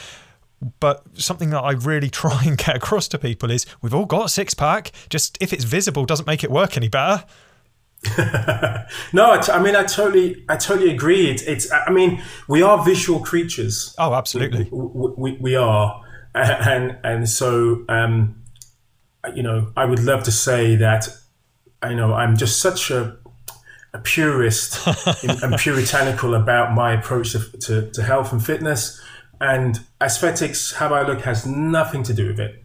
but 0.79 1.03
something 1.15 1.51
that 1.51 1.61
I 1.61 1.73
really 1.73 2.11
try 2.23 2.43
and 2.45 2.57
get 2.57 2.77
across 2.77 3.09
to 3.09 3.19
people 3.19 3.51
is 3.51 3.67
we've 3.81 3.95
all 3.95 4.07
got 4.07 4.31
six 4.31 4.55
pack. 4.55 4.93
Just 5.09 5.37
if 5.41 5.53
it's 5.53 5.65
visible 5.65 6.05
doesn't 6.05 6.27
make 6.27 6.45
it 6.45 6.51
work 6.51 6.77
any 6.77 6.89
better. 6.89 7.25
no, 9.13 9.31
I, 9.31 9.39
t- 9.41 9.53
I 9.53 9.63
mean 9.63 9.77
I 9.77 9.85
totally, 9.85 10.45
I 10.49 10.57
totally 10.57 10.91
agree. 10.91 11.31
It's, 11.31 11.43
it's, 11.43 11.73
I 11.73 11.91
mean, 11.91 12.21
we 12.49 12.63
are 12.63 12.85
visual 12.85 13.21
creatures. 13.21 13.95
Oh, 13.99 14.13
absolutely. 14.15 14.69
We, 14.73 15.11
we, 15.17 15.39
we 15.41 15.57
are, 15.57 16.03
and 16.35 16.99
and 17.05 17.29
so 17.29 17.85
um, 17.89 18.43
you 19.35 19.43
know, 19.43 19.73
I 19.77 19.85
would 19.85 20.01
love 20.01 20.25
to 20.25 20.33
say 20.33 20.77
that, 20.77 21.09
you 21.89 21.95
know, 21.95 22.15
I'm 22.15 22.37
just 22.37 22.61
such 22.61 22.91
a 22.91 23.17
a 23.95 23.99
purist 23.99 24.87
and 25.43 25.57
puritanical 25.59 26.35
about 26.35 26.73
my 26.73 26.95
approach 26.95 27.33
to, 27.33 27.41
to, 27.59 27.91
to 27.91 28.03
health 28.03 28.33
and 28.33 28.45
fitness, 28.45 29.01
and 29.41 29.81
aesthetics, 30.01 30.73
how 30.73 30.95
I 30.95 31.07
look, 31.07 31.21
has 31.23 31.47
nothing 31.47 32.03
to 32.05 32.15
do 32.15 32.29
with 32.29 32.41
it 32.41 32.62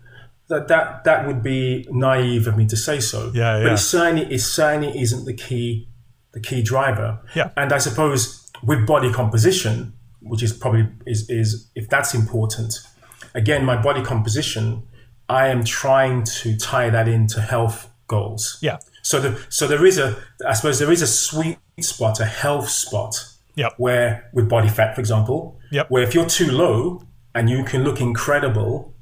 that 0.49 0.67
that 0.69 1.03
that 1.03 1.27
would 1.27 1.43
be 1.43 1.85
naive 1.89 2.47
of 2.47 2.57
me 2.57 2.65
to 2.67 2.77
say 2.77 2.99
so. 2.99 3.31
Yeah, 3.33 3.57
yeah. 3.57 3.63
But 3.63 3.71
it 3.73 3.77
certainly 3.77 4.33
it 4.33 4.39
certainly 4.39 4.99
isn't 4.99 5.25
the 5.25 5.33
key 5.33 5.87
the 6.31 6.39
key 6.39 6.61
driver. 6.61 7.19
Yeah. 7.35 7.51
And 7.57 7.73
I 7.73 7.77
suppose 7.79 8.49
with 8.63 8.85
body 8.85 9.11
composition, 9.11 9.93
which 10.21 10.43
is 10.43 10.53
probably 10.53 10.87
is 11.05 11.29
is 11.29 11.69
if 11.75 11.89
that's 11.89 12.13
important, 12.13 12.79
again, 13.33 13.65
my 13.65 13.81
body 13.81 14.03
composition, 14.03 14.83
I 15.29 15.47
am 15.47 15.63
trying 15.63 16.23
to 16.23 16.57
tie 16.57 16.89
that 16.89 17.07
into 17.07 17.41
health 17.41 17.89
goals. 18.07 18.57
Yeah. 18.61 18.77
So 19.01 19.19
the 19.19 19.45
so 19.49 19.67
there 19.67 19.85
is 19.85 19.97
a 19.97 20.15
I 20.45 20.53
suppose 20.53 20.79
there 20.79 20.91
is 20.91 21.01
a 21.01 21.07
sweet 21.07 21.57
spot, 21.81 22.19
a 22.19 22.25
health 22.25 22.69
spot. 22.69 23.25
Yep. 23.55 23.73
Where 23.77 24.29
with 24.33 24.47
body 24.47 24.69
fat, 24.69 24.93
for 24.93 25.01
example, 25.01 25.59
yep. 25.71 25.89
where 25.89 26.03
if 26.03 26.13
you're 26.13 26.27
too 26.27 26.51
low 26.51 27.01
and 27.33 27.49
you 27.49 27.63
can 27.63 27.83
look 27.83 27.99
incredible 27.99 28.93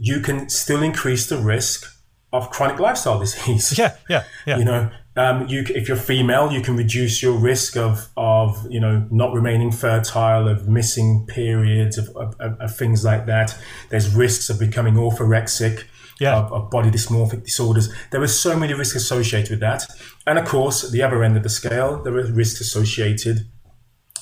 you 0.00 0.20
can 0.20 0.48
still 0.48 0.82
increase 0.82 1.28
the 1.28 1.36
risk 1.36 1.86
of 2.32 2.50
chronic 2.50 2.80
lifestyle 2.80 3.20
disease. 3.20 3.78
Yeah, 3.78 3.96
yeah, 4.08 4.24
yeah. 4.46 4.56
You 4.56 4.64
know, 4.64 4.90
um, 5.16 5.46
you 5.46 5.64
if 5.68 5.88
you're 5.88 5.96
female, 5.96 6.50
you 6.50 6.62
can 6.62 6.74
reduce 6.74 7.22
your 7.22 7.36
risk 7.38 7.76
of 7.76 8.08
of 8.16 8.66
you 8.70 8.80
know 8.80 9.06
not 9.10 9.34
remaining 9.34 9.70
fertile, 9.70 10.48
of 10.48 10.68
missing 10.68 11.26
periods, 11.26 11.98
of, 11.98 12.08
of, 12.16 12.34
of 12.40 12.74
things 12.74 13.04
like 13.04 13.26
that. 13.26 13.56
There's 13.90 14.14
risks 14.14 14.48
of 14.48 14.58
becoming 14.58 14.94
orthorexic. 14.94 15.84
Yeah. 16.18 16.36
Of, 16.36 16.52
of, 16.52 16.70
body 16.70 16.90
dysmorphic 16.90 17.44
disorders. 17.44 17.90
There 18.10 18.20
are 18.20 18.26
so 18.26 18.54
many 18.54 18.74
risks 18.74 18.94
associated 18.94 19.52
with 19.52 19.60
that. 19.60 19.86
And 20.26 20.38
of 20.38 20.44
course, 20.44 20.90
the 20.90 21.00
other 21.00 21.24
end 21.24 21.38
of 21.38 21.42
the 21.42 21.48
scale, 21.48 22.02
there 22.02 22.14
are 22.14 22.30
risks 22.30 22.60
associated 22.60 23.46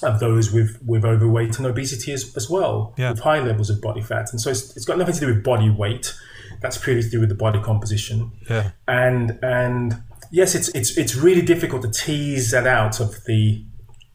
of 0.02 0.20
those 0.20 0.52
with, 0.52 0.80
with 0.84 1.04
overweight 1.04 1.58
and 1.58 1.66
obesity 1.66 2.12
as, 2.12 2.34
as 2.36 2.48
well, 2.48 2.94
yeah. 2.96 3.10
with 3.10 3.20
high 3.20 3.40
levels 3.40 3.70
of 3.70 3.80
body 3.80 4.00
fat. 4.00 4.30
And 4.30 4.40
so 4.40 4.50
it's, 4.50 4.76
it's 4.76 4.84
got 4.84 4.98
nothing 4.98 5.14
to 5.14 5.20
do 5.20 5.26
with 5.26 5.42
body 5.42 5.70
weight. 5.70 6.14
That's 6.60 6.78
purely 6.78 7.02
to 7.02 7.10
do 7.10 7.20
with 7.20 7.28
the 7.28 7.34
body 7.34 7.60
composition. 7.60 8.32
Yeah. 8.48 8.70
And 8.88 9.38
and 9.42 10.02
yes, 10.32 10.54
it's 10.56 10.68
it's 10.70 10.96
it's 10.98 11.14
really 11.14 11.42
difficult 11.42 11.82
to 11.82 11.90
tease 11.90 12.50
that 12.50 12.66
out 12.66 13.00
of 13.00 13.24
the 13.26 13.64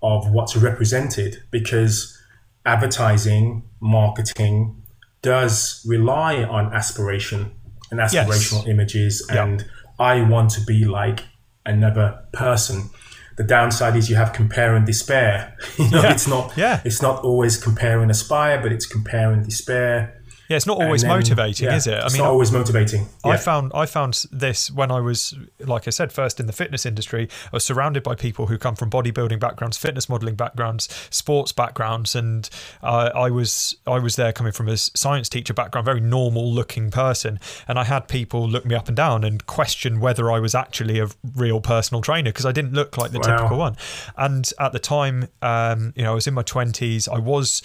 of 0.01 0.29
what's 0.29 0.57
represented 0.57 1.43
because 1.51 2.19
advertising, 2.65 3.63
marketing 3.79 4.83
does 5.21 5.85
rely 5.87 6.43
on 6.43 6.73
aspiration 6.73 7.51
and 7.91 7.99
aspirational 7.99 8.59
yes. 8.59 8.67
images 8.67 9.27
and. 9.29 9.65
I 9.99 10.21
want 10.21 10.49
to 10.51 10.61
be 10.61 10.85
like 10.85 11.23
another 11.65 12.19
person 12.33 12.89
the 13.35 13.43
downside 13.43 13.95
is 13.95 14.09
you 14.09 14.15
have 14.15 14.33
compare 14.33 14.75
and 14.75 14.85
despair. 14.85 15.55
you 15.77 15.89
know, 15.89 16.01
yeah. 16.01 16.13
it's 16.13 16.27
not 16.27 16.57
yeah. 16.57 16.81
it's 16.83 17.01
not 17.01 17.23
always 17.23 17.57
compare 17.57 18.01
and 18.01 18.11
aspire, 18.11 18.61
but 18.61 18.71
it's 18.71 18.85
compare 18.85 19.31
and 19.31 19.45
despair. 19.45 20.21
Yeah, 20.53 20.57
it's 20.57 20.67
not 20.67 20.79
always 20.79 21.01
then, 21.01 21.09
motivating, 21.09 21.65
yeah, 21.65 21.75
is 21.75 21.87
it? 21.87 21.95
I 21.95 22.05
it's 22.05 22.13
mean, 22.13 22.21
not 22.21 22.29
always 22.29 22.51
motivating. 22.51 23.07
Yeah. 23.25 23.31
I 23.31 23.37
found 23.37 23.71
I 23.73 23.87
found 23.87 24.23
this 24.31 24.69
when 24.69 24.91
I 24.91 24.99
was, 24.99 25.33
like 25.59 25.87
I 25.87 25.89
said, 25.89 26.11
first 26.11 26.39
in 26.39 26.45
the 26.45 26.53
fitness 26.53 26.85
industry. 26.85 27.27
I 27.45 27.55
was 27.55 27.65
surrounded 27.65 28.03
by 28.03 28.13
people 28.13 28.45
who 28.45 28.59
come 28.59 28.75
from 28.75 28.91
bodybuilding 28.91 29.39
backgrounds, 29.39 29.77
fitness 29.77 30.07
modeling 30.07 30.35
backgrounds, 30.35 30.89
sports 31.09 31.51
backgrounds, 31.51 32.13
and 32.13 32.47
uh, 32.83 33.09
I 33.15 33.31
was 33.31 33.77
I 33.87 33.97
was 33.97 34.15
there 34.15 34.31
coming 34.31 34.51
from 34.51 34.69
a 34.69 34.77
science 34.77 35.27
teacher 35.27 35.55
background, 35.55 35.85
very 35.85 36.01
normal 36.01 36.53
looking 36.53 36.91
person, 36.91 37.39
and 37.67 37.79
I 37.79 37.85
had 37.85 38.07
people 38.07 38.47
look 38.47 38.63
me 38.63 38.75
up 38.75 38.87
and 38.87 38.95
down 38.95 39.23
and 39.23 39.43
question 39.47 39.99
whether 39.99 40.31
I 40.31 40.39
was 40.39 40.53
actually 40.53 40.99
a 40.99 41.07
real 41.35 41.61
personal 41.61 42.03
trainer 42.03 42.29
because 42.29 42.45
I 42.45 42.51
didn't 42.51 42.73
look 42.73 42.95
like 42.95 43.09
the 43.09 43.17
wow. 43.17 43.37
typical 43.37 43.57
one. 43.57 43.75
And 44.17 44.47
at 44.59 44.71
the 44.71 44.79
time, 44.79 45.29
um, 45.41 45.93
you 45.95 46.03
know, 46.03 46.11
I 46.11 46.15
was 46.15 46.27
in 46.27 46.35
my 46.35 46.43
twenties. 46.43 47.07
I 47.07 47.17
was 47.17 47.63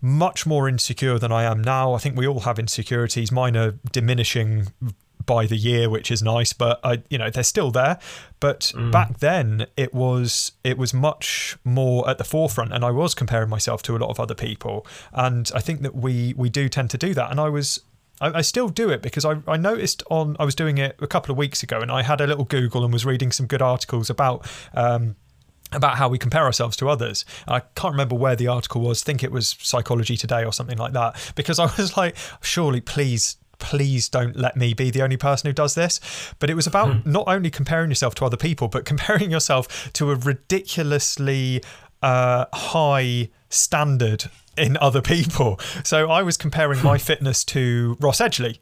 much 0.00 0.46
more 0.46 0.68
insecure 0.68 1.18
than 1.18 1.32
I 1.32 1.44
am 1.44 1.62
now. 1.62 1.94
I 1.94 1.98
think 1.98 2.16
we 2.16 2.26
all 2.26 2.40
have 2.40 2.58
insecurities. 2.58 3.32
Mine 3.32 3.56
are 3.56 3.72
diminishing 3.92 4.68
by 5.26 5.46
the 5.46 5.56
year, 5.56 5.90
which 5.90 6.10
is 6.10 6.22
nice, 6.22 6.52
but 6.52 6.80
I, 6.82 7.02
you 7.10 7.18
know, 7.18 7.30
they're 7.30 7.42
still 7.42 7.70
there. 7.70 7.98
But 8.40 8.72
mm. 8.74 8.90
back 8.90 9.18
then, 9.18 9.66
it 9.76 9.92
was 9.92 10.52
it 10.64 10.78
was 10.78 10.94
much 10.94 11.56
more 11.64 12.08
at 12.08 12.18
the 12.18 12.24
forefront, 12.24 12.72
and 12.72 12.84
I 12.84 12.90
was 12.90 13.14
comparing 13.14 13.50
myself 13.50 13.82
to 13.82 13.96
a 13.96 13.98
lot 13.98 14.10
of 14.10 14.18
other 14.18 14.34
people. 14.34 14.86
And 15.12 15.50
I 15.54 15.60
think 15.60 15.82
that 15.82 15.94
we 15.94 16.34
we 16.36 16.48
do 16.48 16.68
tend 16.68 16.90
to 16.90 16.98
do 16.98 17.14
that. 17.14 17.30
And 17.30 17.38
I 17.38 17.48
was 17.48 17.80
I, 18.20 18.40
still 18.40 18.68
do 18.68 18.90
it 18.90 19.02
because 19.02 19.24
I, 19.24 19.36
I 19.46 19.56
noticed 19.56 20.02
on 20.10 20.36
I 20.40 20.44
was 20.44 20.54
doing 20.54 20.78
it 20.78 20.96
a 20.98 21.06
couple 21.06 21.30
of 21.30 21.38
weeks 21.38 21.62
ago 21.62 21.80
and 21.80 21.90
I 21.90 22.02
had 22.02 22.20
a 22.20 22.26
little 22.26 22.44
Google 22.44 22.82
and 22.82 22.92
was 22.92 23.06
reading 23.06 23.30
some 23.30 23.46
good 23.46 23.62
articles 23.62 24.10
about 24.10 24.44
um, 24.74 25.14
about 25.72 25.96
how 25.96 26.08
we 26.08 26.18
compare 26.18 26.44
ourselves 26.44 26.76
to 26.78 26.88
others. 26.88 27.24
I 27.46 27.60
can't 27.60 27.92
remember 27.92 28.14
where 28.14 28.36
the 28.36 28.48
article 28.48 28.80
was. 28.80 29.02
I 29.02 29.04
think 29.04 29.22
it 29.22 29.32
was 29.32 29.56
Psychology 29.60 30.16
Today 30.16 30.44
or 30.44 30.52
something 30.52 30.78
like 30.78 30.92
that. 30.92 31.16
Because 31.38 31.58
I 31.58 31.66
was 31.76 31.96
like, 31.96 32.16
surely, 32.42 32.80
please, 32.80 33.36
please 33.58 34.08
don't 34.08 34.34
let 34.34 34.56
me 34.56 34.74
be 34.74 34.90
the 34.90 35.02
only 35.02 35.16
person 35.16 35.48
who 35.48 35.52
does 35.52 35.74
this. 35.74 36.00
But 36.38 36.50
it 36.50 36.54
was 36.54 36.66
about 36.66 36.88
mm. 36.88 37.06
not 37.06 37.24
only 37.28 37.50
comparing 37.50 37.90
yourself 37.90 38.14
to 38.16 38.24
other 38.24 38.36
people, 38.36 38.68
but 38.68 38.84
comparing 38.92 39.30
yourself 39.30 39.92
to 39.94 40.10
a 40.10 40.16
ridiculously 40.16 41.62
uh, 42.02 42.46
high 42.52 43.30
standard 43.50 44.24
in 44.56 44.76
other 44.78 45.02
people. 45.02 45.60
So 45.84 46.10
I 46.10 46.22
was 46.22 46.36
comparing 46.36 46.82
my 46.82 46.98
fitness 46.98 47.44
to 47.44 47.96
Ross 48.00 48.20
Edgley 48.20 48.58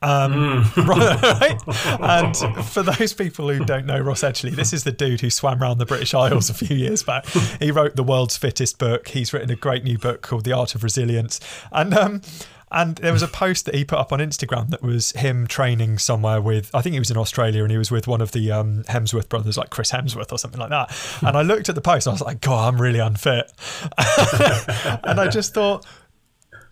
um, 0.00 0.64
mm. 0.64 0.86
right, 0.88 1.58
and 2.00 2.66
for 2.66 2.82
those 2.82 3.12
people 3.12 3.48
who 3.48 3.64
don't 3.64 3.86
know 3.86 3.98
Ross 3.98 4.22
Edgley, 4.22 4.54
this 4.54 4.72
is 4.72 4.84
the 4.84 4.92
dude 4.92 5.20
who 5.20 5.30
swam 5.30 5.62
around 5.62 5.78
the 5.78 5.86
British 5.86 6.14
Isles 6.14 6.50
a 6.50 6.54
few 6.54 6.76
years 6.76 7.02
back. 7.02 7.26
He 7.60 7.70
wrote 7.70 7.96
the 7.96 8.04
world's 8.04 8.36
fittest 8.36 8.78
book. 8.78 9.08
He's 9.08 9.32
written 9.32 9.50
a 9.50 9.56
great 9.56 9.84
new 9.84 9.98
book 9.98 10.22
called 10.22 10.44
The 10.44 10.52
Art 10.52 10.74
of 10.74 10.84
Resilience, 10.84 11.40
and 11.72 11.94
um, 11.94 12.22
and 12.70 12.96
there 12.96 13.12
was 13.12 13.22
a 13.22 13.28
post 13.28 13.64
that 13.64 13.74
he 13.74 13.84
put 13.84 13.98
up 13.98 14.12
on 14.12 14.18
Instagram 14.18 14.68
that 14.70 14.82
was 14.82 15.12
him 15.12 15.46
training 15.46 15.98
somewhere 15.98 16.40
with, 16.40 16.70
I 16.74 16.82
think 16.82 16.92
he 16.92 16.98
was 16.98 17.10
in 17.10 17.16
Australia 17.16 17.62
and 17.62 17.70
he 17.70 17.78
was 17.78 17.90
with 17.90 18.06
one 18.06 18.20
of 18.20 18.32
the 18.32 18.52
um, 18.52 18.84
Hemsworth 18.84 19.28
brothers, 19.28 19.56
like 19.56 19.70
Chris 19.70 19.90
Hemsworth 19.90 20.32
or 20.32 20.38
something 20.38 20.60
like 20.60 20.70
that. 20.70 20.94
And 21.22 21.36
I 21.36 21.42
looked 21.42 21.68
at 21.68 21.74
the 21.74 21.80
post, 21.80 22.06
and 22.06 22.12
I 22.12 22.14
was 22.14 22.20
like, 22.20 22.40
God, 22.40 22.68
I'm 22.68 22.80
really 22.80 22.98
unfit. 22.98 23.50
and 23.98 25.18
I 25.18 25.28
just 25.30 25.54
thought, 25.54 25.86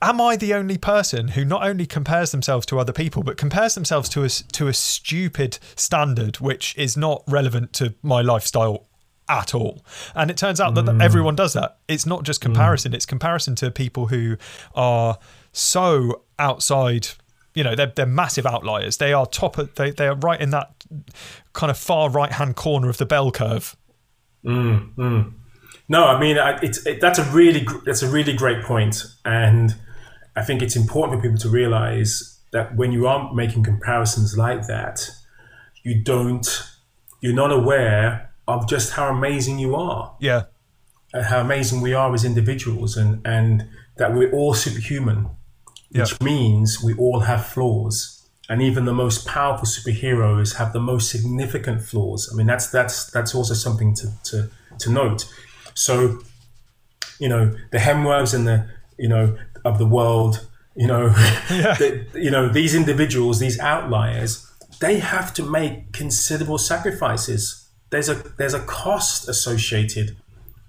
am 0.02 0.20
I 0.20 0.36
the 0.36 0.54
only 0.54 0.78
person 0.78 1.28
who 1.28 1.44
not 1.44 1.66
only 1.66 1.86
compares 1.86 2.32
themselves 2.32 2.66
to 2.66 2.78
other 2.78 2.92
people, 2.92 3.22
but 3.22 3.36
compares 3.36 3.74
themselves 3.74 4.08
to 4.10 4.24
a, 4.24 4.28
to 4.28 4.68
a 4.68 4.72
stupid 4.72 5.58
standard 5.74 6.36
which 6.36 6.76
is 6.76 6.96
not 6.96 7.22
relevant 7.26 7.72
to 7.74 7.94
my 8.02 8.22
lifestyle 8.22 8.86
at 9.28 9.54
all? 9.54 9.84
And 10.14 10.30
it 10.30 10.36
turns 10.36 10.60
out 10.60 10.74
that 10.74 10.84
mm. 10.84 11.02
everyone 11.02 11.36
does 11.36 11.52
that. 11.54 11.78
It's 11.88 12.06
not 12.06 12.24
just 12.24 12.40
comparison, 12.40 12.92
mm. 12.92 12.96
it's 12.96 13.06
comparison 13.06 13.54
to 13.56 13.70
people 13.70 14.08
who 14.08 14.36
are 14.74 15.18
so 15.52 16.22
outside. 16.38 17.08
You 17.54 17.64
know, 17.64 17.74
they're, 17.74 17.92
they're 17.94 18.04
massive 18.04 18.44
outliers. 18.44 18.98
They 18.98 19.14
are 19.14 19.24
top, 19.24 19.56
of, 19.56 19.74
they, 19.76 19.90
they 19.90 20.08
are 20.08 20.16
right 20.16 20.40
in 20.40 20.50
that 20.50 20.84
kind 21.54 21.70
of 21.70 21.78
far 21.78 22.10
right 22.10 22.32
hand 22.32 22.54
corner 22.54 22.90
of 22.90 22.98
the 22.98 23.06
bell 23.06 23.30
curve 23.30 23.74
Mm. 24.46 25.32
No, 25.88 26.04
I 26.06 26.20
mean 26.20 26.38
I, 26.38 26.58
it's 26.62 26.84
it, 26.86 27.00
that's 27.00 27.18
a 27.18 27.24
really 27.24 27.66
that's 27.84 28.02
a 28.02 28.08
really 28.08 28.32
great 28.32 28.62
point, 28.64 29.04
and 29.24 29.74
I 30.36 30.42
think 30.42 30.62
it's 30.62 30.76
important 30.76 31.18
for 31.18 31.22
people 31.22 31.38
to 31.38 31.48
realize 31.48 32.38
that 32.52 32.76
when 32.76 32.92
you 32.92 33.06
are 33.06 33.32
making 33.34 33.62
comparisons 33.64 34.36
like 34.36 34.66
that, 34.66 35.08
you 35.82 36.02
don't 36.02 36.46
you're 37.20 37.34
not 37.34 37.50
aware 37.50 38.30
of 38.46 38.68
just 38.68 38.92
how 38.92 39.08
amazing 39.08 39.58
you 39.58 39.74
are 39.74 40.14
Yeah. 40.20 40.42
and 41.12 41.24
how 41.24 41.40
amazing 41.40 41.80
we 41.80 41.94
are 41.94 42.12
as 42.14 42.24
individuals, 42.24 42.96
and 42.96 43.26
and 43.26 43.66
that 43.96 44.14
we're 44.14 44.30
all 44.32 44.54
superhuman, 44.54 45.28
which 45.90 46.12
Yeah. 46.12 46.24
means 46.24 46.82
we 46.82 46.92
all 46.94 47.20
have 47.20 47.46
flaws. 47.46 48.12
And 48.48 48.62
even 48.62 48.84
the 48.84 48.92
most 48.94 49.26
powerful 49.26 49.66
superheroes 49.66 50.54
have 50.56 50.72
the 50.72 50.78
most 50.78 51.10
significant 51.10 51.82
flaws. 51.82 52.30
I 52.32 52.36
mean, 52.36 52.46
that's 52.46 52.68
that's 52.70 53.10
that's 53.10 53.34
also 53.34 53.54
something 53.54 53.94
to 53.94 54.06
to, 54.30 54.50
to 54.78 54.90
note. 54.90 55.24
So, 55.74 56.20
you 57.18 57.28
know, 57.28 57.56
the 57.72 57.78
Hemsworths 57.78 58.34
and 58.34 58.46
the 58.46 58.68
you 58.98 59.08
know 59.08 59.36
of 59.68 59.78
the 59.78 59.86
world, 59.86 60.46
you 60.74 60.86
know, 60.86 61.08
the, 61.80 62.06
you 62.14 62.30
know 62.30 62.44
these 62.48 62.74
individuals, 62.74 63.38
these 63.38 63.58
outliers, 63.60 64.30
they 64.80 64.98
have 64.98 65.28
to 65.34 65.42
make 65.42 65.92
considerable 65.92 66.58
sacrifices. 66.58 67.68
There's 67.90 68.08
a 68.08 68.14
there's 68.38 68.54
a 68.54 68.60
cost 68.60 69.28
associated 69.28 70.16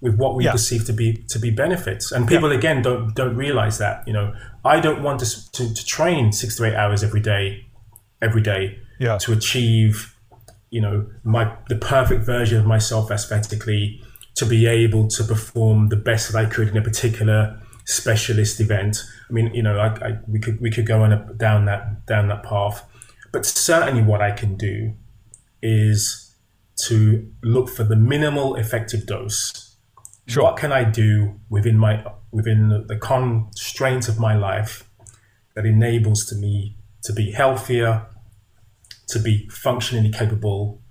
with 0.01 0.15
what 0.21 0.35
we 0.35 0.45
Yeah. 0.45 0.51
perceive 0.51 0.85
to 0.85 0.93
be 0.93 1.07
to 1.33 1.39
be 1.39 1.49
benefits, 1.51 2.11
and 2.11 2.27
people 2.27 2.51
again 2.51 2.81
don't 2.81 3.13
don't 3.15 3.35
realize 3.35 3.77
that. 3.79 3.95
You 4.07 4.13
know, 4.13 4.33
I 4.63 4.79
don't 4.79 5.01
want 5.03 5.19
to 5.21 5.27
to, 5.57 5.73
to 5.73 5.85
train 5.85 6.31
six 6.31 6.55
to 6.57 6.65
eight 6.65 6.75
hours 6.75 7.03
every 7.03 7.21
day, 7.21 7.65
every 8.21 8.41
day 8.41 8.79
Yeah. 8.99 9.17
to 9.23 9.33
achieve, 9.33 10.15
you 10.69 10.81
know, 10.81 10.95
my 11.23 11.43
the 11.69 11.75
perfect 11.75 12.21
version 12.25 12.59
of 12.59 12.65
myself 12.65 13.11
aesthetically, 13.11 14.01
to 14.35 14.45
be 14.45 14.67
able 14.67 15.07
to 15.17 15.23
perform 15.23 15.89
the 15.89 15.95
best 16.09 16.31
that 16.31 16.37
I 16.43 16.45
could 16.53 16.67
in 16.69 16.77
a 16.77 16.81
particular 16.91 17.59
specialist 17.87 18.59
event. 18.59 19.03
I 19.29 19.33
mean, 19.33 19.53
you 19.53 19.63
know, 19.63 19.79
I, 19.79 19.87
I, 19.87 20.19
we 20.27 20.39
could 20.39 20.61
we 20.61 20.69
could 20.69 20.85
go 20.85 21.01
on 21.01 21.13
a, 21.13 21.33
down 21.33 21.65
that 21.65 22.05
down 22.05 22.27
that 22.27 22.43
path, 22.43 22.85
but 23.31 23.45
certainly 23.45 24.03
what 24.03 24.21
I 24.21 24.31
can 24.31 24.55
do 24.55 24.93
is 25.61 26.35
to 26.87 27.31
look 27.41 27.69
for 27.69 27.83
the 27.83 27.95
minimal 27.95 28.55
effective 28.55 29.07
dose. 29.07 29.75
Sure. 30.27 30.43
What 30.43 30.57
can 30.57 30.71
I 30.71 30.83
do 30.83 31.39
within 31.49 31.77
my 31.77 32.05
within 32.31 32.85
the 32.87 32.97
constraints 32.97 34.07
of 34.07 34.19
my 34.19 34.35
life 34.35 34.87
that 35.55 35.65
enables 35.65 36.25
to 36.27 36.35
me 36.35 36.75
to 37.03 37.13
be 37.13 37.31
healthier, 37.31 38.05
to 39.07 39.19
be 39.19 39.47
functionally 39.47 40.11
capable, 40.11 40.81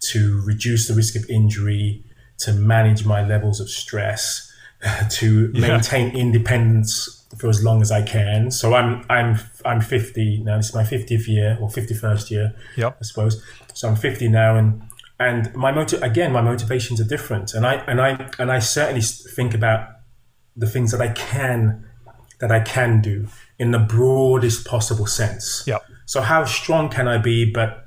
to 0.00 0.42
reduce 0.44 0.86
the 0.86 0.94
risk 0.94 1.16
of 1.16 1.28
injury, 1.30 2.04
to 2.38 2.52
manage 2.52 3.06
my 3.06 3.26
levels 3.26 3.58
of 3.58 3.70
stress, 3.70 4.51
to 5.10 5.50
Yeah. 5.54 5.68
maintain 5.68 6.16
independence 6.16 7.24
for 7.38 7.48
as 7.48 7.62
long 7.64 7.80
as 7.82 7.90
I 7.90 8.02
can. 8.02 8.50
So 8.50 8.74
I'm 8.74 9.04
I'm 9.08 9.38
I'm 9.64 9.80
50 9.80 10.42
now. 10.44 10.56
This 10.56 10.68
is 10.70 10.74
my 10.74 10.82
50th 10.84 11.26
year 11.28 11.56
or 11.60 11.68
51st 11.68 12.30
year, 12.30 12.54
Yep. 12.76 12.96
I 13.00 13.04
suppose. 13.04 13.42
So 13.74 13.88
I'm 13.88 13.96
50 13.96 14.28
now, 14.28 14.56
and 14.56 14.82
and 15.18 15.54
my 15.54 15.72
motive 15.72 16.02
again, 16.02 16.32
my 16.32 16.42
motivations 16.42 17.00
are 17.00 17.04
different, 17.04 17.54
and 17.54 17.64
I 17.66 17.74
and 17.86 18.00
I 18.00 18.28
and 18.38 18.50
I 18.50 18.58
certainly 18.58 19.02
think 19.02 19.54
about 19.54 19.88
the 20.56 20.66
things 20.66 20.90
that 20.92 21.00
I 21.00 21.08
can 21.12 21.86
that 22.40 22.50
I 22.50 22.60
can 22.60 23.00
do 23.00 23.28
in 23.58 23.70
the 23.70 23.78
broadest 23.78 24.66
possible 24.66 25.06
sense. 25.06 25.62
Yep. 25.66 25.82
So 26.06 26.20
how 26.20 26.44
strong 26.44 26.90
can 26.90 27.06
I 27.08 27.18
be, 27.18 27.50
but 27.50 27.84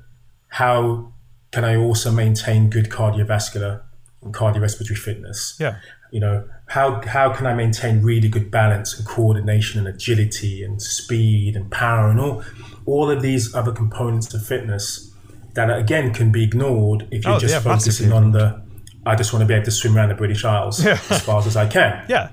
how 0.48 1.12
can 1.52 1.64
I 1.64 1.76
also 1.76 2.10
maintain 2.10 2.70
good 2.70 2.88
cardiovascular 2.88 3.82
and 4.22 4.34
cardiorespiratory 4.34 4.96
fitness? 4.98 5.56
Yeah. 5.60 5.76
You 6.10 6.20
know, 6.20 6.48
how 6.68 7.00
how 7.06 7.32
can 7.32 7.46
I 7.46 7.54
maintain 7.54 8.02
really 8.02 8.28
good 8.28 8.50
balance 8.50 8.98
and 8.98 9.06
coordination 9.06 9.78
and 9.78 9.88
agility 9.88 10.62
and 10.64 10.80
speed 10.82 11.54
and 11.56 11.70
power 11.70 12.08
and 12.10 12.18
all 12.20 12.42
all 12.86 13.10
of 13.10 13.22
these 13.22 13.54
other 13.54 13.72
components 13.72 14.32
of 14.34 14.44
fitness 14.46 15.12
that 15.54 15.70
again 15.76 16.12
can 16.12 16.30
be 16.32 16.42
ignored 16.44 17.06
if 17.10 17.24
you're 17.24 17.34
Oh, 17.34 17.38
just 17.38 17.54
yeah, 17.54 17.60
focusing 17.60 18.12
on 18.12 18.32
the 18.32 18.60
I 19.06 19.14
just 19.14 19.32
want 19.32 19.42
to 19.42 19.46
be 19.46 19.54
able 19.54 19.64
to 19.66 19.70
swim 19.70 19.96
around 19.96 20.08
the 20.08 20.16
British 20.16 20.44
Isles 20.44 20.84
Yeah. 20.84 20.98
as 21.10 21.22
fast 21.22 21.46
as 21.46 21.56
I 21.56 21.66
can. 21.68 22.04
Yeah. 22.08 22.32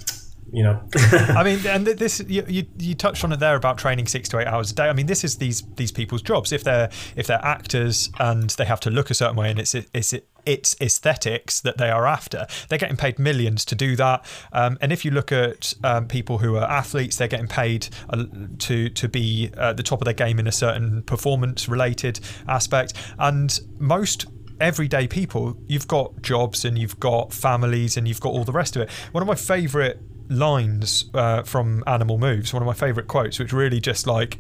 You 0.52 0.62
know. 0.64 0.82
I 1.12 1.44
mean, 1.44 1.66
and 1.66 1.86
this 1.86 2.20
you, 2.28 2.44
you 2.48 2.66
you 2.78 2.94
touched 2.96 3.24
on 3.24 3.32
it 3.32 3.40
there 3.40 3.56
about 3.56 3.78
training 3.80 4.06
six 4.08 4.30
to 4.30 4.40
eight 4.40 4.46
hours 4.48 4.72
a 4.72 4.76
day. 4.76 4.88
I 4.90 4.94
mean, 4.94 5.08
this 5.08 5.24
is 5.24 5.38
these 5.38 5.64
these 5.78 5.92
people's 5.92 6.22
jobs. 6.22 6.52
If 6.52 6.64
they're 6.64 6.90
if 7.16 7.26
they're 7.28 7.44
actors 7.44 8.12
and 8.20 8.50
they 8.52 8.66
have 8.66 8.80
to 8.82 8.92
look 8.92 9.10
a 9.10 9.16
certain 9.16 9.36
way, 9.36 9.50
and 9.50 9.58
it's 9.60 9.74
it's 9.74 10.14
it's 10.46 10.76
aesthetics 10.82 11.62
that 11.62 11.78
they 11.78 11.90
are 11.90 12.06
after, 12.06 12.46
they're 12.70 12.80
getting 12.80 12.98
paid 12.98 13.20
millions 13.20 13.66
to 13.66 13.76
do 13.76 13.96
that. 13.96 14.26
Um, 14.52 14.78
and 14.82 14.92
if 14.92 15.06
you 15.06 15.12
look 15.12 15.32
at 15.32 15.74
um, 15.84 16.08
people 16.08 16.40
who 16.40 16.56
are 16.56 16.70
athletes, 16.70 17.18
they're 17.18 17.28
getting 17.28 17.48
paid 17.48 17.90
uh, 18.10 18.26
to 18.60 18.90
to 18.90 19.08
be 19.08 19.52
at 19.58 19.78
the 19.78 19.84
top 19.84 20.02
of 20.02 20.06
their 20.06 20.14
game 20.14 20.40
in 20.40 20.48
a 20.48 20.52
certain 20.52 21.04
performance 21.04 21.68
related 21.68 22.20
aspect. 22.48 22.94
And 23.20 23.60
most 23.80 24.26
everyday 24.60 25.08
people, 25.08 25.58
you've 25.68 25.88
got 25.88 26.22
jobs 26.22 26.66
and 26.66 26.78
you've 26.78 27.00
got 27.00 27.34
families 27.34 27.98
and 27.98 28.08
you've 28.08 28.22
got 28.22 28.30
all 28.30 28.44
the 28.44 28.52
rest 28.52 28.76
of 28.76 28.84
it. 28.84 28.90
One 29.12 29.22
of 29.22 29.28
my 29.28 29.36
favourite 29.36 29.98
lines 30.30 31.06
uh, 31.14 31.44
from 31.44 31.84
Animal 31.86 32.18
Moves, 32.18 32.54
one 32.54 32.62
of 32.62 32.68
my 32.68 32.74
favourite 32.74 33.08
quotes, 33.08 33.40
which 33.40 33.54
really 33.54 33.80
just 33.80 34.08
like. 34.08 34.38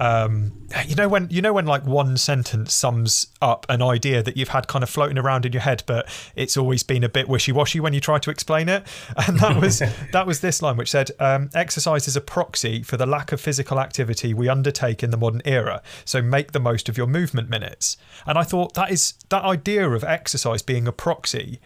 Um, 0.00 0.52
you 0.86 0.94
know 0.94 1.08
when 1.08 1.28
you 1.30 1.42
know 1.42 1.52
when 1.52 1.66
like 1.66 1.84
one 1.84 2.16
sentence 2.16 2.72
sums 2.72 3.28
up 3.42 3.66
an 3.68 3.82
idea 3.82 4.22
that 4.22 4.36
you've 4.36 4.50
had 4.50 4.68
kind 4.68 4.82
of 4.82 4.90
floating 4.90 5.18
around 5.18 5.44
in 5.44 5.52
your 5.52 5.62
head, 5.62 5.82
but 5.86 6.08
it's 6.36 6.56
always 6.56 6.82
been 6.82 7.02
a 7.02 7.08
bit 7.08 7.28
wishy-washy 7.28 7.80
when 7.80 7.92
you 7.92 8.00
try 8.00 8.18
to 8.18 8.30
explain 8.30 8.68
it. 8.68 8.86
And 9.26 9.38
that 9.40 9.60
was 9.60 9.82
that 10.12 10.26
was 10.26 10.40
this 10.40 10.62
line, 10.62 10.76
which 10.76 10.90
said, 10.90 11.10
um, 11.18 11.50
"Exercise 11.54 12.06
is 12.06 12.16
a 12.16 12.20
proxy 12.20 12.82
for 12.82 12.96
the 12.96 13.06
lack 13.06 13.32
of 13.32 13.40
physical 13.40 13.80
activity 13.80 14.32
we 14.32 14.48
undertake 14.48 15.02
in 15.02 15.10
the 15.10 15.16
modern 15.16 15.42
era. 15.44 15.82
So 16.04 16.22
make 16.22 16.52
the 16.52 16.60
most 16.60 16.88
of 16.88 16.96
your 16.96 17.06
movement 17.06 17.50
minutes." 17.50 17.96
And 18.26 18.38
I 18.38 18.44
thought 18.44 18.74
that 18.74 18.90
is 18.90 19.14
that 19.28 19.42
idea 19.44 19.88
of 19.88 20.04
exercise 20.04 20.62
being 20.62 20.86
a 20.86 20.92
proxy 20.92 21.60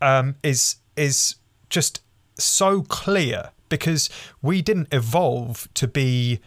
um, 0.00 0.36
is 0.42 0.76
is 0.96 1.36
just 1.68 2.02
so 2.36 2.82
clear 2.82 3.50
because 3.68 4.10
we 4.42 4.62
didn't 4.62 4.92
evolve 4.92 5.68
to 5.74 5.86
be 5.86 6.40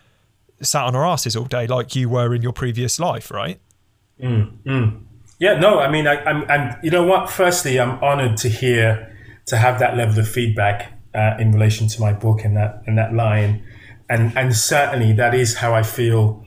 sat 0.64 0.86
on 0.86 0.96
our 0.96 1.06
asses 1.06 1.36
all 1.36 1.46
day 1.46 1.68
like 1.68 1.96
you 1.96 2.10
were 2.10 2.34
in 2.34 2.42
your 2.42 2.54
previous 2.54 3.00
life, 3.00 3.32
right? 3.32 3.60
Yeah, 5.40 5.60
no, 5.60 5.80
I 5.80 5.90
mean, 5.90 6.08
I, 6.08 6.24
I'm, 6.24 6.50
I'm, 6.50 6.78
you 6.84 6.92
know 6.92 7.04
what? 7.04 7.30
Firstly, 7.30 7.80
I'm 7.80 8.02
honored 8.04 8.38
to 8.38 8.50
hear, 8.50 9.14
to 9.48 9.58
have 9.58 9.80
that 9.80 9.98
level 9.98 10.20
of 10.20 10.28
feedback 10.28 10.94
uh, 11.14 11.36
in 11.40 11.52
relation 11.52 11.88
to 11.90 12.02
my 12.02 12.14
book 12.14 12.46
and 12.46 12.56
that 12.56 12.82
and 12.86 12.98
that 12.98 13.14
line, 13.14 13.64
and 14.10 14.36
and 14.38 14.56
certainly 14.56 15.14
that 15.14 15.34
is 15.34 15.56
how 15.56 15.74
I 15.74 15.84
feel. 15.84 16.46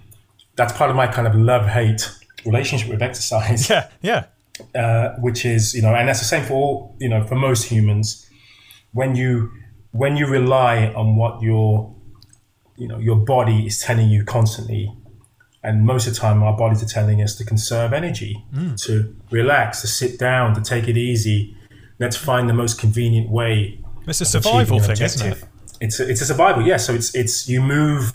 That's 0.57 0.72
part 0.72 0.88
of 0.90 0.96
my 0.96 1.07
kind 1.07 1.26
of 1.26 1.35
love 1.35 1.66
hate 1.66 2.11
relationship 2.46 2.88
with 2.88 3.02
exercise, 3.02 3.68
Yeah, 3.68 3.88
yeah, 4.00 4.26
uh, 4.74 5.16
which 5.18 5.44
is 5.44 5.74
you 5.74 5.83
know, 5.83 5.94
and 5.94 6.09
that's 6.09 6.20
the 6.20 6.24
same 6.24 6.44
for 6.44 6.55
all 6.55 6.96
you 6.98 7.09
know 7.09 7.22
for 7.24 7.35
most 7.35 7.64
humans. 7.64 8.29
When 8.92 9.14
you 9.14 9.50
when 9.92 10.16
you 10.16 10.26
rely 10.26 10.87
on 10.94 11.16
what 11.16 11.42
your 11.42 11.94
you 12.77 12.87
know 12.89 12.99
your 12.99 13.17
body 13.17 13.67
is 13.67 13.79
telling 13.79 14.09
you 14.09 14.25
constantly 14.25 14.93
and 15.62 15.85
most 15.85 16.07
of 16.07 16.15
the 16.15 16.21
time 16.21 16.43
our 16.43 16.57
bodies 16.57 16.83
are 16.83 16.87
telling 16.87 17.21
us 17.21 17.35
to 17.37 17.45
conserve 17.45 17.93
energy 17.93 18.45
mm. 18.55 18.81
to 18.85 19.15
relax 19.31 19.81
to 19.81 19.87
sit 19.87 20.19
down 20.19 20.55
to 20.55 20.61
take 20.61 20.87
it 20.89 20.97
easy. 20.97 21.57
Let's 21.99 22.17
find 22.17 22.49
the 22.49 22.55
most 22.55 22.79
convenient 22.79 23.31
way 23.31 23.81
it's 24.07 24.21
a 24.21 24.25
survival 24.25 24.79
thing, 24.79 25.03
isn't 25.03 25.33
it? 25.33 25.45
it's 25.81 26.01
a, 26.01 26.09
it's 26.09 26.21
a 26.21 26.27
survival 26.27 26.62
yeah. 26.62 26.77
So 26.77 26.95
it's 26.95 27.15
it's 27.15 27.49
you 27.49 27.61
move 27.61 28.12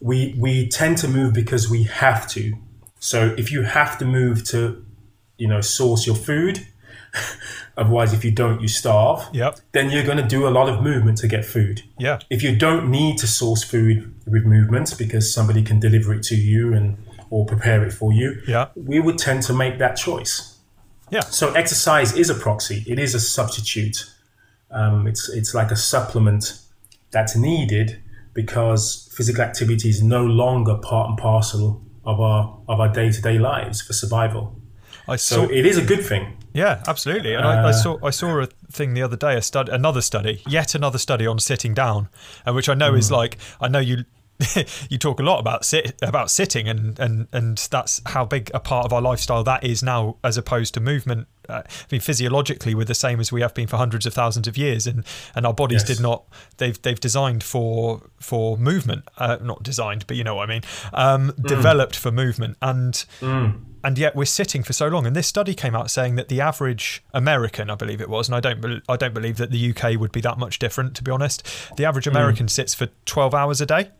we 0.00 0.34
we 0.38 0.68
tend 0.68 0.98
to 0.98 1.08
move 1.08 1.32
because 1.32 1.70
we 1.70 1.84
have 1.84 2.28
to. 2.30 2.54
So 2.98 3.34
if 3.38 3.52
you 3.52 3.62
have 3.62 3.98
to 3.98 4.04
move 4.04 4.44
to 4.46 4.84
you 5.38 5.46
know 5.46 5.60
source 5.60 6.06
your 6.06 6.16
food 6.16 6.66
otherwise 7.76 8.12
if 8.12 8.24
you 8.24 8.30
don't 8.30 8.60
you 8.60 8.68
starve 8.68 9.22
Yep. 9.32 9.58
then 9.72 9.90
you're 9.90 10.04
going 10.04 10.18
to 10.18 10.26
do 10.26 10.46
a 10.46 10.50
lot 10.50 10.68
of 10.68 10.82
movement 10.82 11.18
to 11.18 11.28
get 11.28 11.44
food 11.44 11.82
Yeah, 11.98 12.18
if 12.30 12.42
you 12.42 12.56
don't 12.56 12.90
need 12.90 13.18
to 13.18 13.26
source 13.26 13.62
food 13.62 14.14
with 14.26 14.44
movement 14.44 14.94
because 14.98 15.32
somebody 15.32 15.62
can 15.62 15.80
deliver 15.80 16.12
it 16.14 16.22
to 16.24 16.36
you 16.36 16.72
and 16.74 16.96
or 17.30 17.46
prepare 17.46 17.84
it 17.84 17.92
for 17.92 18.12
you, 18.12 18.42
Yeah. 18.46 18.66
we 18.74 18.98
would 18.98 19.16
tend 19.16 19.44
to 19.44 19.52
make 19.52 19.78
that 19.78 19.94
choice. 19.96 20.56
yeah, 21.10 21.20
So 21.20 21.52
exercise 21.52 22.12
is 22.16 22.28
a 22.28 22.34
proxy. 22.34 22.82
It 22.88 22.98
is 22.98 23.14
a 23.14 23.20
substitute. 23.20 24.04
Um, 24.72 25.06
it's 25.06 25.28
it's 25.28 25.54
like 25.54 25.70
a 25.70 25.76
supplement 25.76 26.58
that's 27.12 27.36
needed 27.36 28.00
because 28.34 29.12
physical 29.16 29.42
activity 29.42 29.88
is 29.88 30.02
no 30.02 30.24
longer 30.24 30.76
part 30.76 31.08
and 31.10 31.18
parcel 31.18 31.82
of 32.04 32.20
our 32.20 32.56
of 32.68 32.80
our 32.80 32.88
day 32.92 33.10
to 33.12 33.20
day 33.22 33.38
lives 33.38 33.80
for 33.80 33.92
survival. 33.92 34.56
I 35.08 35.16
So 35.16 35.46
saw. 35.46 35.52
it 35.52 35.66
is 35.66 35.76
a 35.78 35.84
good 35.84 36.04
thing. 36.04 36.36
Yeah, 36.52 36.82
absolutely. 36.86 37.34
And 37.34 37.46
I, 37.46 37.62
I 37.62 37.68
Uh, 37.70 37.72
saw 37.72 37.98
I 38.02 38.10
saw 38.10 38.40
a 38.40 38.46
thing 38.72 38.94
the 38.94 39.02
other 39.02 39.16
day, 39.16 39.36
a 39.36 39.42
stud, 39.42 39.68
another 39.68 40.00
study, 40.02 40.42
yet 40.48 40.74
another 40.74 40.98
study 40.98 41.26
on 41.26 41.38
sitting 41.38 41.74
down, 41.74 42.08
and 42.44 42.54
which 42.56 42.68
I 42.68 42.74
know 42.74 42.92
Hmm. 42.92 42.98
is 42.98 43.10
like 43.10 43.38
I 43.60 43.68
know 43.68 43.78
you 43.78 44.04
you 44.88 44.96
talk 44.96 45.20
a 45.20 45.22
lot 45.22 45.38
about 45.38 45.64
sit 45.66 45.94
about 46.02 46.30
sitting, 46.30 46.66
and 46.68 46.98
and 46.98 47.28
and 47.32 47.58
that's 47.70 48.00
how 48.06 48.24
big 48.24 48.50
a 48.54 48.58
part 48.58 48.86
of 48.86 48.92
our 48.92 49.02
lifestyle 49.02 49.44
that 49.44 49.62
is 49.62 49.82
now, 49.82 50.16
as 50.24 50.36
opposed 50.38 50.72
to 50.74 50.80
movement. 50.80 51.28
Uh, 51.48 51.62
I 51.66 51.70
mean, 51.92 52.00
physiologically, 52.00 52.74
we're 52.74 52.84
the 52.86 52.94
same 52.94 53.20
as 53.20 53.30
we 53.30 53.42
have 53.42 53.52
been 53.54 53.66
for 53.66 53.76
hundreds 53.76 54.06
of 54.06 54.14
thousands 54.14 54.48
of 54.48 54.56
years, 54.56 54.86
and 54.86 55.04
and 55.34 55.44
our 55.46 55.52
bodies 55.52 55.82
yes. 55.86 55.96
did 55.96 56.00
not. 56.00 56.24
They've 56.56 56.80
they've 56.80 56.98
designed 56.98 57.44
for 57.44 58.00
for 58.18 58.56
movement, 58.56 59.04
uh, 59.18 59.36
not 59.42 59.62
designed, 59.62 60.06
but 60.06 60.16
you 60.16 60.24
know 60.24 60.36
what 60.36 60.48
I 60.48 60.52
mean. 60.54 60.62
Um, 60.94 61.32
mm. 61.32 61.46
Developed 61.46 61.96
for 61.96 62.10
movement, 62.10 62.56
and 62.62 62.94
mm 63.20 63.60
and 63.82 63.98
yet 63.98 64.14
we're 64.14 64.24
sitting 64.24 64.62
for 64.62 64.72
so 64.72 64.88
long. 64.88 65.06
And 65.06 65.16
this 65.16 65.26
study 65.26 65.54
came 65.54 65.74
out 65.74 65.90
saying 65.90 66.16
that 66.16 66.28
the 66.28 66.40
average 66.40 67.02
American, 67.14 67.70
I 67.70 67.74
believe 67.74 68.00
it 68.00 68.08
was, 68.08 68.28
and 68.28 68.34
I 68.34 68.40
don't, 68.40 68.82
I 68.88 68.96
don't 68.96 69.14
believe 69.14 69.36
that 69.38 69.50
the 69.50 69.70
UK 69.70 69.98
would 69.98 70.12
be 70.12 70.20
that 70.20 70.38
much 70.38 70.58
different, 70.58 70.94
to 70.96 71.04
be 71.04 71.10
honest. 71.10 71.46
The 71.76 71.84
average 71.84 72.04
hmm. 72.04 72.10
American 72.10 72.46
mm. 72.46 72.50
sits 72.50 72.74
for 72.74 72.88
twelve 73.04 73.34
hours 73.34 73.60
a 73.60 73.66
day. 73.66 73.90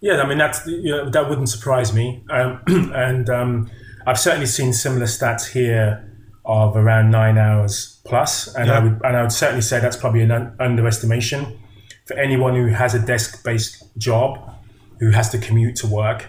Yeah, 0.00 0.20
I 0.20 0.28
mean 0.28 0.38
that's 0.38 0.66
you 0.66 0.90
know, 0.90 1.10
that 1.10 1.28
wouldn't 1.28 1.48
surprise 1.48 1.92
me, 1.92 2.24
um, 2.30 2.60
and 2.94 3.28
um, 3.30 3.70
I've 4.06 4.18
certainly 4.18 4.46
seen 4.46 4.72
similar 4.72 5.06
stats 5.06 5.50
here 5.50 6.02
of 6.44 6.76
around 6.76 7.10
nine 7.10 7.38
hours 7.38 8.00
plus, 8.04 8.54
and 8.54 8.68
yeah. 8.68 8.78
I 8.78 8.78
would 8.80 9.00
and 9.04 9.16
I 9.16 9.22
would 9.22 9.32
certainly 9.32 9.62
say 9.62 9.80
that's 9.80 9.96
probably 9.96 10.22
an 10.22 10.30
un- 10.30 10.56
underestimation 10.60 11.58
for 12.04 12.14
anyone 12.14 12.54
who 12.54 12.68
has 12.68 12.94
a 12.94 13.04
desk-based 13.04 13.98
job, 13.98 14.54
who 15.00 15.10
has 15.10 15.28
to 15.30 15.38
commute 15.38 15.74
to 15.76 15.88
work. 15.88 16.26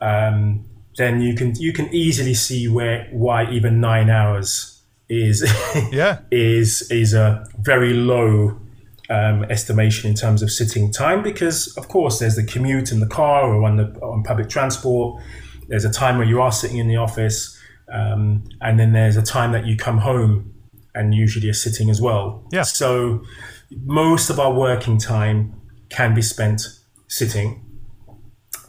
Um, 0.00 0.69
then 1.00 1.20
you 1.22 1.34
can 1.34 1.54
you 1.56 1.72
can 1.72 1.92
easily 1.94 2.34
see 2.34 2.68
where 2.68 3.08
why 3.10 3.50
even 3.50 3.80
nine 3.80 4.10
hours 4.10 4.82
is 5.08 5.42
yeah. 5.92 6.18
is 6.30 6.90
is 6.90 7.14
a 7.14 7.46
very 7.58 7.94
low 7.94 8.60
um, 9.08 9.44
estimation 9.44 10.10
in 10.10 10.14
terms 10.14 10.42
of 10.42 10.52
sitting 10.52 10.92
time 10.92 11.22
because 11.22 11.76
of 11.78 11.88
course 11.88 12.18
there's 12.18 12.36
the 12.36 12.44
commute 12.44 12.92
in 12.92 13.00
the 13.00 13.06
car 13.06 13.52
or 13.52 13.64
on 13.64 13.76
the 13.76 13.86
on 14.00 14.22
public 14.22 14.48
transport. 14.48 15.22
There's 15.68 15.84
a 15.84 15.92
time 15.92 16.18
where 16.18 16.26
you 16.26 16.40
are 16.42 16.52
sitting 16.52 16.78
in 16.78 16.88
the 16.88 16.96
office 16.96 17.58
um, 17.92 18.44
and 18.60 18.78
then 18.78 18.92
there's 18.92 19.16
a 19.16 19.22
time 19.22 19.52
that 19.52 19.64
you 19.66 19.76
come 19.76 19.98
home 19.98 20.52
and 20.94 21.14
usually 21.14 21.48
are 21.48 21.54
sitting 21.54 21.88
as 21.88 22.00
well. 22.00 22.44
Yeah. 22.52 22.62
So 22.62 23.22
most 23.84 24.30
of 24.30 24.38
our 24.38 24.52
working 24.52 24.98
time 24.98 25.54
can 25.88 26.14
be 26.14 26.22
spent 26.22 26.62
sitting 27.08 27.64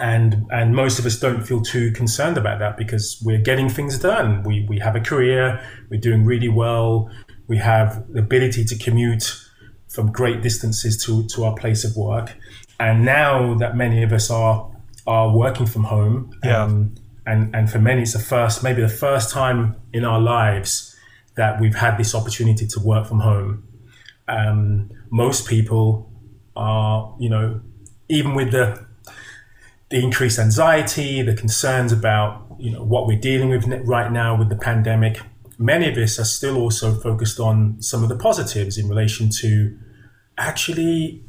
and 0.02 0.48
and 0.52 0.76
most 0.76 0.98
of 0.98 1.06
us 1.06 1.18
don't 1.20 1.44
feel 1.44 1.62
too 1.62 1.92
concerned 1.92 2.36
about 2.36 2.58
that 2.60 2.76
because 2.76 3.22
we're 3.24 3.38
getting 3.38 3.70
things 3.70 4.00
done. 4.00 4.44
We 4.44 4.66
we 4.68 4.80
have 4.80 4.96
a 4.96 5.00
career, 5.00 5.64
we're 5.90 6.00
doing 6.00 6.26
really 6.26 6.50
well, 6.50 7.10
we 7.48 7.58
have 7.58 8.12
the 8.12 8.20
ability 8.20 8.66
to 8.66 8.78
commute 8.78 9.40
from 9.88 10.12
great 10.12 10.42
distances 10.42 11.02
to 11.06 11.28
to 11.28 11.46
our 11.46 11.54
place 11.56 11.84
of 11.84 11.96
work, 11.96 12.36
and 12.80 13.06
now 13.06 13.54
that 13.56 13.78
many 13.78 14.02
of 14.02 14.12
us 14.12 14.32
are 14.32 14.72
are 15.06 15.36
working 15.36 15.68
from 15.68 15.84
home, 15.84 16.32
yeah. 16.44 16.64
Um, 16.64 16.96
and 17.28 17.56
and 17.56 17.72
for 17.72 17.78
many 17.80 18.02
it's 18.02 18.14
the 18.14 18.20
first 18.20 18.64
maybe 18.64 18.82
the 18.82 18.90
first 18.90 19.30
time 19.30 19.76
in 19.94 20.04
our 20.04 20.20
lives 20.20 20.96
that 21.36 21.62
we've 21.62 21.76
had 21.76 21.98
this 21.98 22.16
opportunity 22.16 22.66
to 22.66 22.80
work 22.80 23.06
from 23.06 23.20
home. 23.20 23.68
Um, 24.28 24.90
most 25.12 25.48
people 25.48 26.12
are 26.56 27.16
you 27.20 27.30
know 27.30 27.62
even 28.10 28.34
with 28.34 28.52
the 28.52 28.91
the 29.92 30.02
increased 30.02 30.40
anxiety, 30.40 31.22
the 31.22 31.36
concerns 31.36 31.92
about 31.92 32.48
you 32.58 32.72
know 32.72 32.84
what 32.84 33.08
we're 33.08 33.20
dealing 33.20 33.50
with 33.50 33.66
right 33.86 34.12
now 34.12 34.36
with 34.36 34.50
the 34.50 34.56
pandemic. 34.56 35.20
Many 35.58 35.90
of 35.90 35.98
us 35.98 36.18
are 36.18 36.26
still 36.26 36.58
also 36.58 36.96
focused 36.96 37.40
on 37.40 37.80
some 37.82 38.02
of 38.02 38.10
the 38.10 38.16
positives 38.16 38.78
in 38.78 38.90
relation 38.90 39.30
to 39.42 39.78
actually 40.38 41.24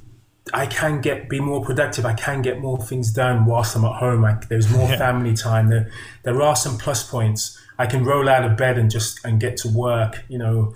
I 0.54 0.66
can 0.66 1.00
get 1.00 1.28
be 1.28 1.40
more 1.40 1.64
productive. 1.64 2.04
I 2.04 2.14
can 2.14 2.42
get 2.42 2.60
more 2.60 2.78
things 2.78 3.12
done 3.12 3.44
whilst 3.44 3.76
I'm 3.76 3.84
at 3.84 3.96
home. 3.96 4.24
I, 4.24 4.38
there's 4.48 4.70
more 4.70 4.88
yeah. 4.88 4.96
family 4.96 5.34
time. 5.34 5.68
There, 5.68 5.90
there 6.24 6.40
are 6.42 6.56
some 6.56 6.78
plus 6.78 7.08
points. 7.08 7.58
I 7.78 7.86
can 7.86 8.04
roll 8.04 8.28
out 8.28 8.44
of 8.44 8.56
bed 8.56 8.78
and 8.78 8.90
just 8.90 9.24
and 9.24 9.40
get 9.40 9.56
to 9.58 9.68
work. 9.68 10.24
You 10.28 10.38
know, 10.38 10.74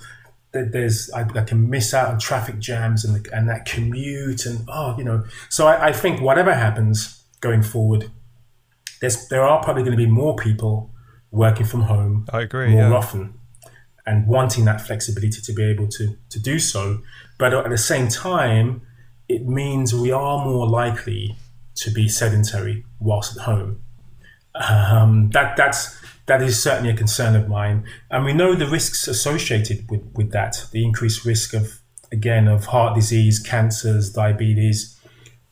there's 0.53 1.11
I, 1.11 1.23
I 1.23 1.45
can 1.45 1.69
miss 1.69 1.95
out 1.95 2.11
on 2.11 2.19
traffic 2.19 2.59
jams 2.59 3.05
and 3.05 3.17
the, 3.17 3.33
and 3.33 3.49
that 3.49 3.65
commute 3.65 4.47
and 4.47 4.65
oh, 4.69 4.97
you 4.99 5.05
know. 5.05 5.25
So 5.51 5.67
I, 5.67 5.89
I 5.89 5.93
think 5.93 6.21
whatever 6.21 6.55
happens, 6.55 7.25
going 7.47 7.63
forward, 7.63 8.11
there's 9.01 9.29
there 9.29 9.43
are 9.43 9.63
probably 9.63 9.83
going 9.83 9.97
to 9.97 10.05
be 10.07 10.11
more 10.11 10.35
people 10.37 10.91
working 11.31 11.67
from 11.67 11.83
home. 11.83 12.27
I 12.33 12.43
agree. 12.43 12.71
More 12.71 12.91
yeah. 12.91 13.03
often, 13.03 13.35
and 14.07 14.27
wanting 14.27 14.65
that 14.65 14.81
flexibility 14.81 15.41
to 15.41 15.53
be 15.53 15.65
able 15.65 15.89
to 15.89 16.17
to 16.31 16.39
do 16.41 16.59
so. 16.59 17.03
But 17.39 17.55
at 17.55 17.71
the 17.71 17.79
same 17.79 18.09
time, 18.09 18.83
it 19.29 19.47
means 19.47 19.95
we 19.95 20.13
are 20.13 20.45
more 20.45 20.67
likely 20.69 21.37
to 21.77 21.91
be 21.91 22.09
sedentary 22.09 22.85
whilst 22.99 23.37
at 23.37 23.43
home. 23.43 23.83
Um, 24.55 25.31
that 25.31 25.57
that's 25.57 26.01
that 26.27 26.43
is 26.43 26.61
certainly 26.61 26.91
a 26.91 26.97
concern 26.97 27.37
of 27.37 27.49
mine, 27.49 27.85
and 28.11 28.25
we 28.25 28.33
know 28.33 28.55
the 28.55 28.67
risks 28.67 29.07
associated 29.07 29.89
with 29.91 30.03
with 30.15 30.33
that. 30.33 30.67
The 30.73 30.83
increased 30.85 31.25
risk 31.25 31.55
of 31.55 31.81
again 32.11 32.49
of 32.49 32.67
heart 32.67 32.95
disease, 32.95 33.39
cancers, 33.39 34.13
diabetes 34.13 34.96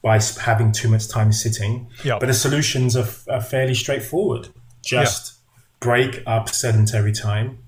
by 0.05 0.21
having 0.43 0.71
too 0.71 0.89
much 0.89 1.09
time 1.09 1.33
sitting. 1.33 1.89
Yep. 2.05 2.21
But 2.21 2.27
the 2.27 2.35
solutions 2.35 2.95
are, 2.95 3.09
are 3.29 3.41
fairly 3.41 3.75
straightforward. 3.75 4.51
Just 4.85 5.33
yep. 5.33 5.81
break 5.81 6.23
up 6.27 6.51
sedentary 6.51 7.11
time, 7.11 7.59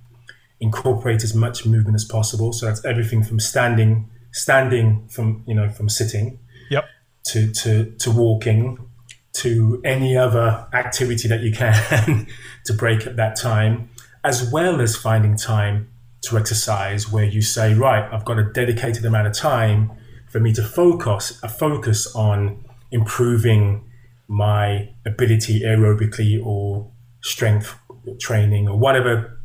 incorporate 0.61 1.25
as 1.25 1.35
much 1.35 1.65
movement 1.65 1.95
as 1.95 2.05
possible. 2.05 2.53
So 2.53 2.67
that's 2.67 2.85
everything 2.85 3.25
from 3.25 3.41
standing, 3.41 4.11
standing 4.33 5.09
from 5.09 5.45
you 5.47 5.55
know 5.55 5.71
from 5.71 5.89
sitting, 5.89 6.39
yep. 6.71 6.85
to 7.29 7.51
to 7.53 7.91
to 7.93 8.11
walking, 8.11 8.87
to 9.33 9.81
any 9.83 10.15
other 10.15 10.69
activity 10.75 11.29
that 11.29 11.41
you 11.41 11.53
can 11.53 12.27
to 12.67 12.75
break 12.75 13.07
up 13.07 13.17
that 13.17 13.37
time, 13.37 13.89
as 14.25 14.53
well 14.53 14.83
as 14.83 14.95
finding 14.95 15.39
time 15.39 15.89
to 16.21 16.37
exercise 16.37 17.11
where 17.11 17.25
you 17.25 17.41
say, 17.41 17.73
right, 17.73 18.13
I've 18.13 18.27
got 18.27 18.39
a 18.39 18.45
dedicated 18.45 19.07
amount 19.07 19.27
of 19.27 19.33
time 19.33 19.91
for 20.37 20.43
me 20.43 20.53
to 20.53 20.63
focus 20.63 21.43
a 21.43 21.49
focus 21.49 22.15
on 22.15 22.63
improving 22.91 23.91
my 24.29 24.87
ability 25.07 25.63
aerobically 25.63 26.45
or 26.45 26.91
strength 27.23 27.75
training 28.21 28.69
or 28.69 28.79
whatever 28.79 29.41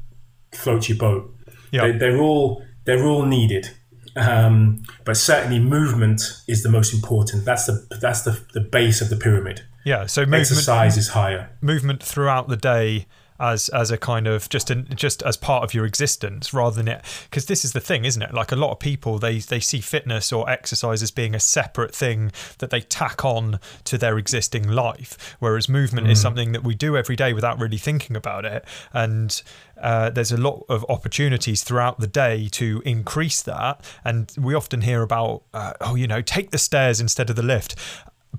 floats 0.51 0.89
your 0.89 0.97
boat. 0.97 1.33
Yep. 1.71 1.99
They, 1.99 2.07
are 2.07 2.17
all 2.17 2.61
they're 2.83 3.05
all 3.05 3.25
needed, 3.25 3.69
um, 4.17 4.83
but 5.05 5.15
certainly 5.15 5.59
movement 5.59 6.23
is 6.49 6.61
the 6.61 6.69
most 6.69 6.93
important. 6.93 7.45
That's 7.45 7.67
the 7.67 7.87
that's 8.01 8.23
the, 8.23 8.43
the 8.53 8.59
base 8.59 8.99
of 8.99 9.09
the 9.09 9.15
pyramid. 9.15 9.61
Yeah, 9.85 10.07
so 10.07 10.23
movement, 10.23 10.41
exercise 10.41 10.97
is 10.97 11.07
higher. 11.07 11.51
Movement 11.61 12.03
throughout 12.03 12.49
the 12.49 12.57
day 12.57 13.05
as 13.41 13.69
as 13.69 13.89
a 13.89 13.97
kind 13.97 14.27
of 14.27 14.47
just 14.49 14.69
an, 14.69 14.87
just 14.95 15.23
as 15.23 15.35
part 15.35 15.63
of 15.63 15.73
your 15.73 15.85
existence 15.85 16.53
rather 16.53 16.75
than 16.75 16.87
it 16.87 17.03
because 17.29 17.47
this 17.47 17.65
is 17.65 17.73
the 17.73 17.79
thing 17.79 18.05
isn't 18.05 18.21
it 18.21 18.33
like 18.33 18.51
a 18.51 18.55
lot 18.55 18.71
of 18.71 18.79
people 18.79 19.17
they 19.17 19.39
they 19.39 19.59
see 19.59 19.81
fitness 19.81 20.31
or 20.31 20.49
exercise 20.49 21.01
as 21.01 21.09
being 21.11 21.33
a 21.33 21.39
separate 21.39 21.93
thing 21.93 22.31
that 22.59 22.69
they 22.69 22.81
tack 22.81 23.25
on 23.25 23.59
to 23.83 23.97
their 23.97 24.17
existing 24.17 24.67
life 24.67 25.35
whereas 25.39 25.67
movement 25.67 26.07
mm. 26.07 26.11
is 26.11 26.21
something 26.21 26.51
that 26.51 26.63
we 26.63 26.75
do 26.75 26.95
every 26.95 27.15
day 27.15 27.33
without 27.33 27.59
really 27.59 27.77
thinking 27.77 28.15
about 28.15 28.45
it 28.45 28.63
and 28.93 29.41
uh, 29.81 30.11
there's 30.11 30.31
a 30.31 30.37
lot 30.37 30.63
of 30.69 30.85
opportunities 30.89 31.63
throughout 31.63 31.99
the 31.99 32.05
day 32.05 32.47
to 32.49 32.83
increase 32.85 33.41
that 33.41 33.83
and 34.05 34.31
we 34.37 34.53
often 34.53 34.81
hear 34.81 35.01
about 35.01 35.41
uh, 35.55 35.73
oh 35.81 35.95
you 35.95 36.07
know 36.07 36.21
take 36.21 36.51
the 36.51 36.59
stairs 36.59 37.01
instead 37.01 37.31
of 37.31 37.35
the 37.35 37.41
lift 37.41 37.75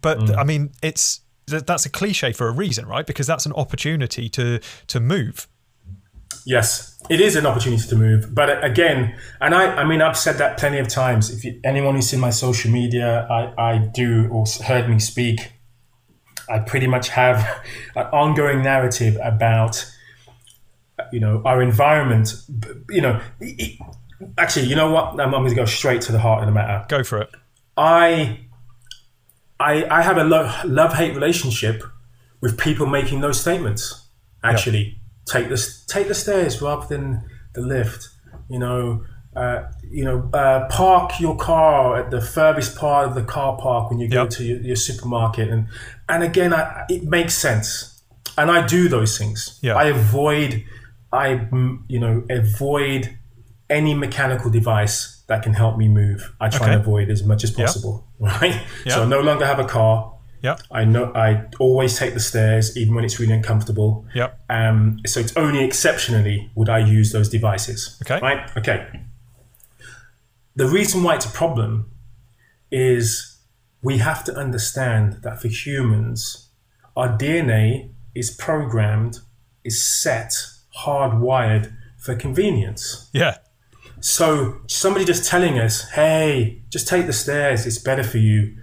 but 0.01 0.19
mm. 0.19 0.37
I 0.37 0.45
mean 0.45 0.71
it's 0.83 1.22
that's 1.47 1.87
a 1.87 1.91
cliche 1.91 2.33
for 2.33 2.49
a 2.49 2.53
reason, 2.53 2.87
right? 2.87 3.07
Because 3.07 3.27
that's 3.27 3.47
an 3.47 3.53
opportunity 3.53 4.29
to 4.31 4.61
to 4.87 5.01
move. 5.01 5.49
Yes, 6.45 6.99
it 7.09 7.21
is 7.21 7.37
an 7.37 7.47
opportunity 7.47 7.87
to 7.89 7.97
move. 7.97 8.35
But 8.35 8.51
uh, 8.51 8.61
again, 8.63 9.17
and 9.41 9.55
I, 9.55 9.77
I 9.77 9.85
mean, 9.85 10.03
I've 10.03 10.17
said 10.17 10.39
that 10.39 10.59
plenty 10.59 10.79
of 10.79 10.89
times. 10.89 11.31
If 11.31 11.45
you, 11.45 11.61
anyone 11.65 11.95
who's 11.95 12.09
seen 12.09 12.21
my 12.21 12.31
social 12.31 12.71
media, 12.71 13.27
I, 13.31 13.73
I 13.73 13.79
do 13.79 14.29
or 14.31 14.45
heard 14.65 14.89
me 14.89 14.99
speak, 14.99 15.53
I 16.49 16.59
pretty 16.61 16.87
much 16.87 17.11
have 17.11 17.65
an 17.97 18.07
ongoing 18.07 18.63
narrative 18.63 19.19
about, 19.23 19.85
you 21.13 21.21
know, 21.21 21.43
our 21.45 21.63
environment. 21.63 22.35
You 22.91 23.03
know, 23.03 23.21
it, 23.41 23.79
actually, 24.39 24.67
you 24.67 24.75
know 24.75 24.91
what? 24.91 25.13
I'm, 25.13 25.21
I'm 25.21 25.31
going 25.31 25.51
to 25.51 25.55
go 25.55 25.65
straight 25.65 26.03
to 26.03 26.13
the 26.13 26.19
heart 26.19 26.41
of 26.41 26.47
the 26.47 26.53
matter. 26.53 26.85
Go 26.89 27.05
for 27.05 27.21
it. 27.21 27.31
I 27.77 28.41
I, 29.63 29.99
I 29.99 30.03
have 30.03 30.19
a 30.19 30.25
lo- 30.25 30.53
love 30.65 30.95
hate 30.95 31.15
relationship 31.15 31.83
with 32.41 32.59
people 32.59 32.87
making 32.87 33.21
those 33.21 33.41
statements. 33.41 34.09
Actually, 34.43 34.83
yep. 34.83 34.95
take 35.27 35.49
the 35.49 35.75
take 35.87 36.09
the 36.09 36.15
stairs 36.15 36.61
rather 36.61 36.87
than 36.87 37.25
the 37.55 37.61
lift. 37.61 38.09
You 38.49 38.59
know, 38.59 39.05
uh, 39.37 39.71
you 39.89 40.05
know, 40.05 40.29
uh, 40.35 40.69
park 40.69 41.21
your 41.21 41.37
car 41.37 41.97
at 41.97 42.11
the 42.11 42.21
furthest 42.21 42.77
part 42.77 43.09
of 43.09 43.15
the 43.15 43.23
car 43.23 43.57
park 43.57 43.91
when 43.91 44.01
you 44.01 44.09
go 44.09 44.27
to 44.27 44.45
your, 44.45 44.61
your, 44.61 44.77
supermarket, 44.77 45.49
and 45.49 45.69
and 46.09 46.23
again, 46.23 46.53
I, 46.53 46.85
it 46.91 47.05
makes 47.05 47.35
sense, 47.35 48.03
and 48.37 48.51
I 48.51 48.67
do 48.67 48.89
those 48.89 49.17
things. 49.17 49.59
Yeah. 49.63 49.77
I 49.77 49.85
avoid, 49.85 50.65
I 51.13 51.49
you 51.89 52.01
know, 52.01 52.25
avoid 52.29 53.17
any 53.71 53.95
mechanical 53.95 54.51
device 54.51 55.23
that 55.29 55.43
can 55.43 55.55
help 55.55 55.79
me 55.79 55.89
move. 55.89 56.35
I 56.41 56.49
try 56.49 56.67
okay. 56.67 56.73
and 56.75 56.83
avoid 56.83 57.11
as 57.11 57.25
much 57.25 57.45
as 57.45 57.53
possible, 57.53 58.07
right? 58.23 58.63
So 58.87 59.03
I 59.03 59.07
no 59.07 59.21
longer 59.21 59.45
have 59.45 59.59
a 59.59 59.65
car. 59.65 60.15
Yep. 60.43 60.61
I 60.71 60.85
know 60.85 61.13
I 61.15 61.45
always 61.61 61.97
take 61.99 62.15
the 62.15 62.21
stairs, 62.21 62.77
even 62.77 62.95
when 62.95 63.05
it's 63.05 63.21
really 63.21 63.33
uncomfortable. 63.33 64.07
Yep. 64.15 64.41
Um, 64.49 65.01
so 65.07 65.21
it's 65.21 65.37
only 65.37 65.65
exceptionally 65.65 66.51
would 66.55 66.69
I 66.69 66.79
use 66.79 67.13
those 67.13 67.29
devices. 67.29 68.01
Okay. 68.03 68.21
Right. 68.21 68.51
Okay. 68.57 68.89
The 70.55 70.67
reason 70.67 71.03
why 71.03 71.15
it's 71.17 71.27
a 71.27 71.31
problem 71.31 71.91
is 72.71 73.39
we 73.83 73.99
have 73.99 74.25
to 74.25 74.35
understand 74.35 75.19
that 75.23 75.41
for 75.41 75.49
humans, 75.49 76.49
our 76.97 77.17
DNA 77.17 77.91
is 78.15 78.31
programmed, 78.31 79.21
is 79.65 79.83
set, 79.83 80.35
hardwired 80.85 81.73
for 81.99 82.15
convenience. 82.15 83.11
Yeah. 83.13 83.39
So 84.03 84.61
somebody 84.67 85.05
just 85.05 85.25
telling 85.29 85.59
us, 85.59 85.89
hey, 85.91 86.63
just 86.71 86.89
take 86.89 87.07
the 87.07 87.13
stairs, 87.13 87.67
it's 87.67 87.79
better 87.79 88.03
for 88.03 88.19
you. 88.19 88.57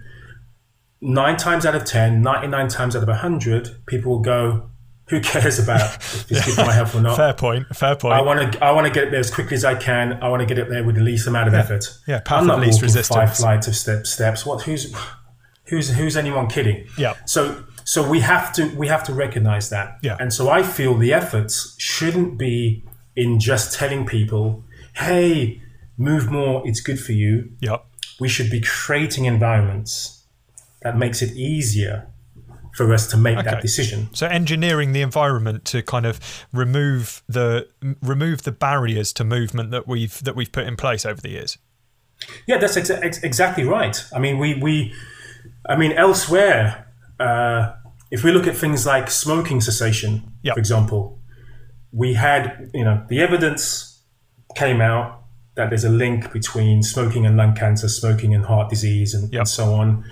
Nine 1.00 1.38
times 1.38 1.64
out 1.64 1.74
of 1.74 1.86
10, 1.86 2.20
99 2.20 2.68
times 2.68 2.94
out 2.94 3.02
of 3.02 3.08
100, 3.08 3.86
people 3.86 4.12
will 4.12 4.20
go, 4.20 4.70
who 5.08 5.20
cares 5.20 5.58
about 5.58 5.96
if 5.96 6.28
good 6.28 6.54
for 6.54 6.64
my 6.66 6.72
health 6.72 6.94
or 6.94 7.00
not? 7.00 7.16
Fair 7.16 7.32
point. 7.32 7.66
Fair 7.74 7.96
point. 7.96 8.14
I 8.14 8.20
want 8.20 8.52
to. 8.52 8.64
I 8.64 8.70
want 8.70 8.86
to 8.86 8.92
get 8.92 9.08
it 9.08 9.10
there 9.10 9.18
as 9.18 9.30
quickly 9.30 9.56
as 9.56 9.64
I 9.64 9.74
can. 9.74 10.22
I 10.22 10.28
want 10.28 10.40
to 10.40 10.46
get 10.46 10.56
it 10.56 10.68
there 10.68 10.84
with 10.84 10.94
the 10.94 11.02
least 11.02 11.26
amount 11.26 11.48
of 11.48 11.54
effort. 11.54 11.84
Yeah, 12.06 12.20
path 12.20 12.42
I'm 12.42 12.46
not 12.46 12.58
of 12.58 12.64
least 12.64 12.80
walking 12.80 13.02
five 13.02 13.36
flights 13.36 13.66
of 13.66 13.74
step, 13.74 14.06
steps. 14.06 14.46
What? 14.46 14.62
Who's? 14.62 14.94
Who's? 15.64 15.90
Who's 15.90 16.16
anyone 16.16 16.48
kidding? 16.48 16.86
Yeah. 16.96 17.14
So. 17.26 17.64
So 17.82 18.08
we 18.08 18.20
have 18.20 18.52
to. 18.52 18.68
We 18.76 18.86
have 18.86 19.02
to 19.04 19.12
recognize 19.12 19.68
that. 19.70 19.98
Yeah. 20.00 20.16
And 20.20 20.32
so 20.32 20.48
I 20.48 20.62
feel 20.62 20.96
the 20.96 21.12
efforts 21.12 21.74
shouldn't 21.76 22.38
be 22.38 22.84
in 23.16 23.40
just 23.40 23.76
telling 23.76 24.06
people, 24.06 24.62
"Hey, 24.94 25.62
move 25.96 26.30
more. 26.30 26.62
It's 26.66 26.80
good 26.80 27.00
for 27.00 27.12
you." 27.12 27.52
Yep. 27.60 27.84
We 28.20 28.28
should 28.28 28.50
be 28.50 28.60
creating 28.60 29.24
environments 29.24 30.24
that 30.82 30.96
makes 30.98 31.22
it 31.22 31.32
easier 31.36 32.06
for 32.74 32.92
us 32.94 33.06
to 33.08 33.16
make 33.16 33.36
Okay. 33.38 33.50
that 33.50 33.62
decision. 33.62 34.08
So 34.12 34.26
engineering 34.26 34.92
the 34.92 35.02
environment 35.02 35.64
to 35.66 35.82
kind 35.82 36.06
of 36.06 36.20
remove 36.52 37.22
the 37.28 37.66
remove 38.02 38.42
the 38.42 38.52
barriers 38.52 39.12
to 39.14 39.24
movement 39.24 39.70
that 39.72 39.88
we've 39.88 40.22
that 40.24 40.36
we've 40.36 40.52
put 40.52 40.66
in 40.66 40.76
place 40.76 41.04
over 41.04 41.20
the 41.20 41.30
years. 41.30 41.58
Yeah, 42.46 42.58
that's 42.58 42.76
ex- 42.76 42.90
ex- 42.90 43.22
exactly 43.22 43.64
right. 43.64 44.04
I 44.14 44.18
mean, 44.18 44.38
we, 44.38 44.54
we 44.54 44.92
I 45.66 45.76
mean, 45.76 45.92
elsewhere, 45.92 46.86
uh, 47.18 47.72
if 48.10 48.22
we 48.22 48.30
look 48.30 48.46
at 48.46 48.56
things 48.56 48.84
like 48.86 49.10
smoking 49.10 49.60
cessation, 49.62 50.32
Yep. 50.42 50.54
for 50.54 50.60
example, 50.60 51.18
we 51.92 52.14
had, 52.14 52.70
you 52.74 52.84
know, 52.84 53.04
the 53.08 53.20
evidence 53.20 53.89
came 54.54 54.80
out 54.80 55.22
that 55.54 55.70
there's 55.70 55.84
a 55.84 55.90
link 55.90 56.32
between 56.32 56.82
smoking 56.82 57.26
and 57.26 57.36
lung 57.36 57.54
cancer, 57.54 57.88
smoking 57.88 58.34
and 58.34 58.44
heart 58.44 58.70
disease, 58.70 59.14
and, 59.14 59.32
Yep. 59.32 59.40
and 59.40 59.48
so 59.48 59.74
on. 59.74 60.04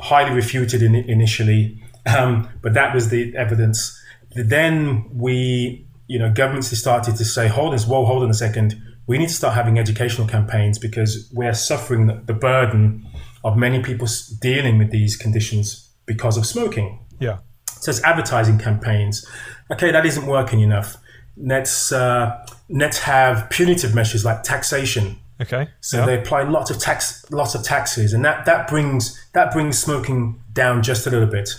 Highly 0.00 0.34
refuted 0.34 0.82
in, 0.82 0.94
initially, 0.94 1.82
um, 2.06 2.48
but 2.62 2.74
that 2.74 2.94
was 2.94 3.10
the 3.10 3.36
evidence. 3.36 4.00
Then 4.34 5.08
we, 5.12 5.86
you 6.06 6.18
know, 6.18 6.30
governments 6.30 6.76
started 6.78 7.16
to 7.16 7.24
say, 7.24 7.48
hold 7.48 7.74
on, 7.74 7.80
whoa, 7.80 8.04
hold 8.04 8.22
on 8.22 8.30
a 8.30 8.34
second. 8.34 8.80
We 9.06 9.18
need 9.18 9.28
to 9.28 9.34
start 9.34 9.54
having 9.54 9.78
educational 9.78 10.26
campaigns 10.28 10.78
because 10.78 11.30
we're 11.32 11.54
suffering 11.54 12.06
the, 12.06 12.14
the 12.26 12.34
burden 12.34 13.06
of 13.44 13.56
many 13.56 13.82
people 13.82 14.06
dealing 14.40 14.78
with 14.78 14.90
these 14.90 15.16
conditions 15.16 15.90
because 16.06 16.36
of 16.36 16.44
smoking. 16.46 16.98
Yeah. 17.20 17.38
So 17.80 17.90
it's 17.90 18.02
advertising 18.04 18.58
campaigns. 18.58 19.26
Okay, 19.70 19.90
that 19.92 20.04
isn't 20.04 20.26
working 20.26 20.60
enough. 20.60 20.96
Let's 21.36 21.92
uh, 21.92 22.44
let's 22.68 22.98
have 23.00 23.48
punitive 23.50 23.94
measures 23.94 24.24
like 24.24 24.42
taxation. 24.42 25.18
Okay. 25.40 25.68
So 25.80 26.04
they 26.04 26.18
apply 26.18 26.42
lots 26.42 26.70
of 26.70 26.78
tax, 26.78 27.30
lots 27.30 27.54
of 27.54 27.62
taxes, 27.62 28.12
and 28.12 28.24
that, 28.24 28.44
that 28.46 28.68
brings 28.68 29.24
that 29.34 29.52
brings 29.52 29.78
smoking 29.78 30.42
down 30.52 30.82
just 30.82 31.06
a 31.06 31.10
little 31.10 31.28
bit, 31.28 31.50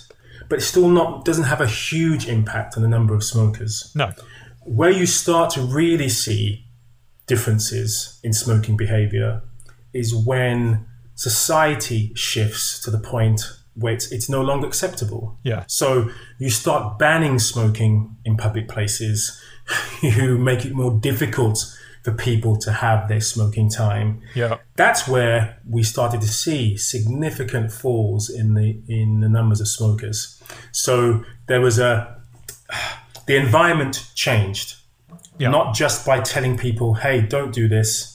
but 0.50 0.58
it's 0.58 0.68
still 0.68 0.90
not 0.90 1.24
doesn't 1.24 1.46
have 1.46 1.62
a 1.62 1.68
huge 1.68 2.28
impact 2.28 2.76
on 2.76 2.84
the 2.84 2.90
number 2.90 3.14
of 3.14 3.24
smokers. 3.24 3.92
no. 3.96 4.12
Where 4.66 4.92
you 4.92 5.06
start 5.06 5.52
to 5.52 5.62
really 5.62 6.10
see 6.10 6.66
differences 7.26 8.20
in 8.24 8.34
smoking 8.34 8.76
behavior 8.76 9.42
is 9.94 10.14
when 10.14 10.86
society 11.16 12.12
shifts 12.16 12.80
to 12.82 12.92
the 12.92 13.00
point 13.00 13.42
where 13.80 13.94
it's, 13.94 14.12
it's 14.12 14.30
no 14.30 14.42
longer 14.42 14.68
acceptable. 14.68 15.38
Yeah. 15.44 15.64
So 15.68 16.10
you 16.38 16.50
start 16.50 17.00
banning 17.00 17.40
smoking 17.40 18.16
in 18.26 18.38
public 18.38 18.68
places. 18.68 19.40
You 20.02 20.38
make 20.40 20.66
it 20.66 20.74
more 20.74 20.98
difficult 21.00 21.60
for 22.04 22.12
people 22.12 22.56
to 22.58 22.72
have 22.72 23.08
their 23.08 23.22
smoking 23.22 23.70
time. 23.70 24.22
Yeah. 24.34 24.58
That's 24.78 25.08
where 25.08 25.60
we 25.70 25.84
started 25.84 26.22
to 26.22 26.28
see 26.28 26.76
significant 26.78 27.72
falls 27.72 28.30
in 28.30 28.56
the 28.56 28.80
in 28.88 29.20
the 29.20 29.30
numbers 29.30 29.62
of 29.62 29.68
smokers. 29.68 30.42
So 30.72 31.24
there 31.48 31.62
was 31.62 31.78
a 31.78 32.16
the 33.28 33.36
environment 33.36 34.10
changed, 34.16 34.76
Yeah. 35.38 35.52
not 35.52 35.76
just 35.76 36.04
by 36.06 36.22
telling 36.22 36.58
people, 36.58 36.96
"Hey, 36.96 37.22
don't 37.22 37.54
do 37.54 37.68
this," 37.68 38.09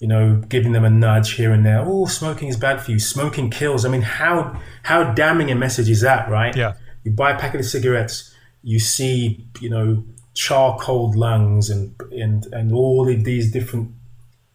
you 0.00 0.08
know, 0.08 0.36
giving 0.48 0.72
them 0.72 0.84
a 0.84 0.90
nudge 0.90 1.32
here 1.34 1.52
and 1.52 1.64
there. 1.64 1.80
Oh, 1.86 2.06
smoking 2.06 2.48
is 2.48 2.56
bad 2.56 2.80
for 2.82 2.90
you. 2.90 2.98
Smoking 2.98 3.50
kills. 3.50 3.84
I 3.84 3.88
mean, 3.90 4.02
how 4.02 4.58
how 4.82 5.12
damning 5.12 5.50
a 5.50 5.54
message 5.54 5.88
is 5.88 6.00
that, 6.00 6.28
right? 6.28 6.56
Yeah. 6.56 6.72
You 7.04 7.12
buy 7.12 7.30
a 7.32 7.38
packet 7.38 7.60
of 7.60 7.66
cigarettes, 7.66 8.34
you 8.62 8.78
see, 8.80 9.44
you 9.60 9.70
know, 9.70 10.02
charcoal 10.34 11.12
lungs 11.16 11.70
and 11.70 11.94
and 12.12 12.46
and 12.52 12.72
all 12.72 13.08
of 13.08 13.24
these 13.24 13.52
different 13.52 13.92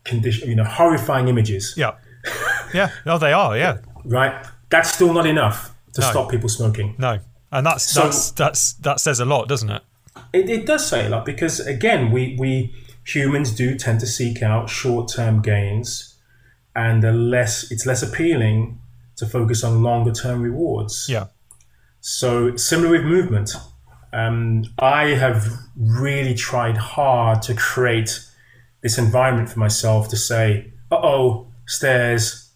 condition, 0.04 0.50
you 0.50 0.56
know, 0.56 0.64
horrifying 0.64 1.28
images, 1.28 1.74
Yeah. 1.78 1.92
Yeah. 2.74 2.90
No, 3.06 3.18
they 3.18 3.34
are. 3.34 3.56
Yeah. 3.58 3.78
right? 4.06 4.34
That's 4.70 4.92
still 4.92 5.14
not 5.14 5.26
enough 5.26 5.72
to 5.94 6.02
No. 6.02 6.10
stop 6.10 6.30
people 6.32 6.50
smoking. 6.50 6.96
No. 6.98 7.20
And 7.52 7.66
that's 7.66 7.84
So- 7.84 8.04
that's 8.04 8.32
that's 8.32 8.74
that 8.74 9.00
says 9.00 9.20
a 9.20 9.26
lot, 9.26 9.48
doesn't 9.48 9.70
it? 9.70 9.82
It, 10.34 10.50
it 10.50 10.66
does 10.66 10.88
say 10.88 11.06
a 11.06 11.10
lot 11.10 11.26
because 11.26 11.60
again, 11.60 12.12
we 12.12 12.36
we 12.40 12.74
humans 13.06 13.52
do 13.56 13.76
tend 13.76 14.00
to 14.02 14.08
seek 14.08 14.42
out 14.42 14.70
short-term 14.70 15.42
gains, 15.42 16.16
and 16.76 17.30
less 17.30 17.72
it's 17.72 17.86
less 17.86 18.04
appealing 18.04 18.80
to 19.16 19.26
focus 19.26 19.64
on 19.64 19.82
longer-term 19.82 20.42
rewards. 20.42 21.08
Yeah. 21.10 21.28
So 22.02 22.56
similar 22.58 22.90
with 22.90 23.04
movement, 23.04 23.56
um, 24.12 24.66
I 24.80 25.10
have 25.10 25.48
really 25.78 26.34
tried 26.36 26.78
hard 26.78 27.42
to 27.44 27.54
create 27.56 28.20
this 28.82 28.98
environment 28.98 29.50
for 29.50 29.60
myself 29.60 30.10
to 30.10 30.18
say, 30.18 30.74
"Uh 30.92 30.98
oh, 31.02 31.48
stairs, 31.66 32.52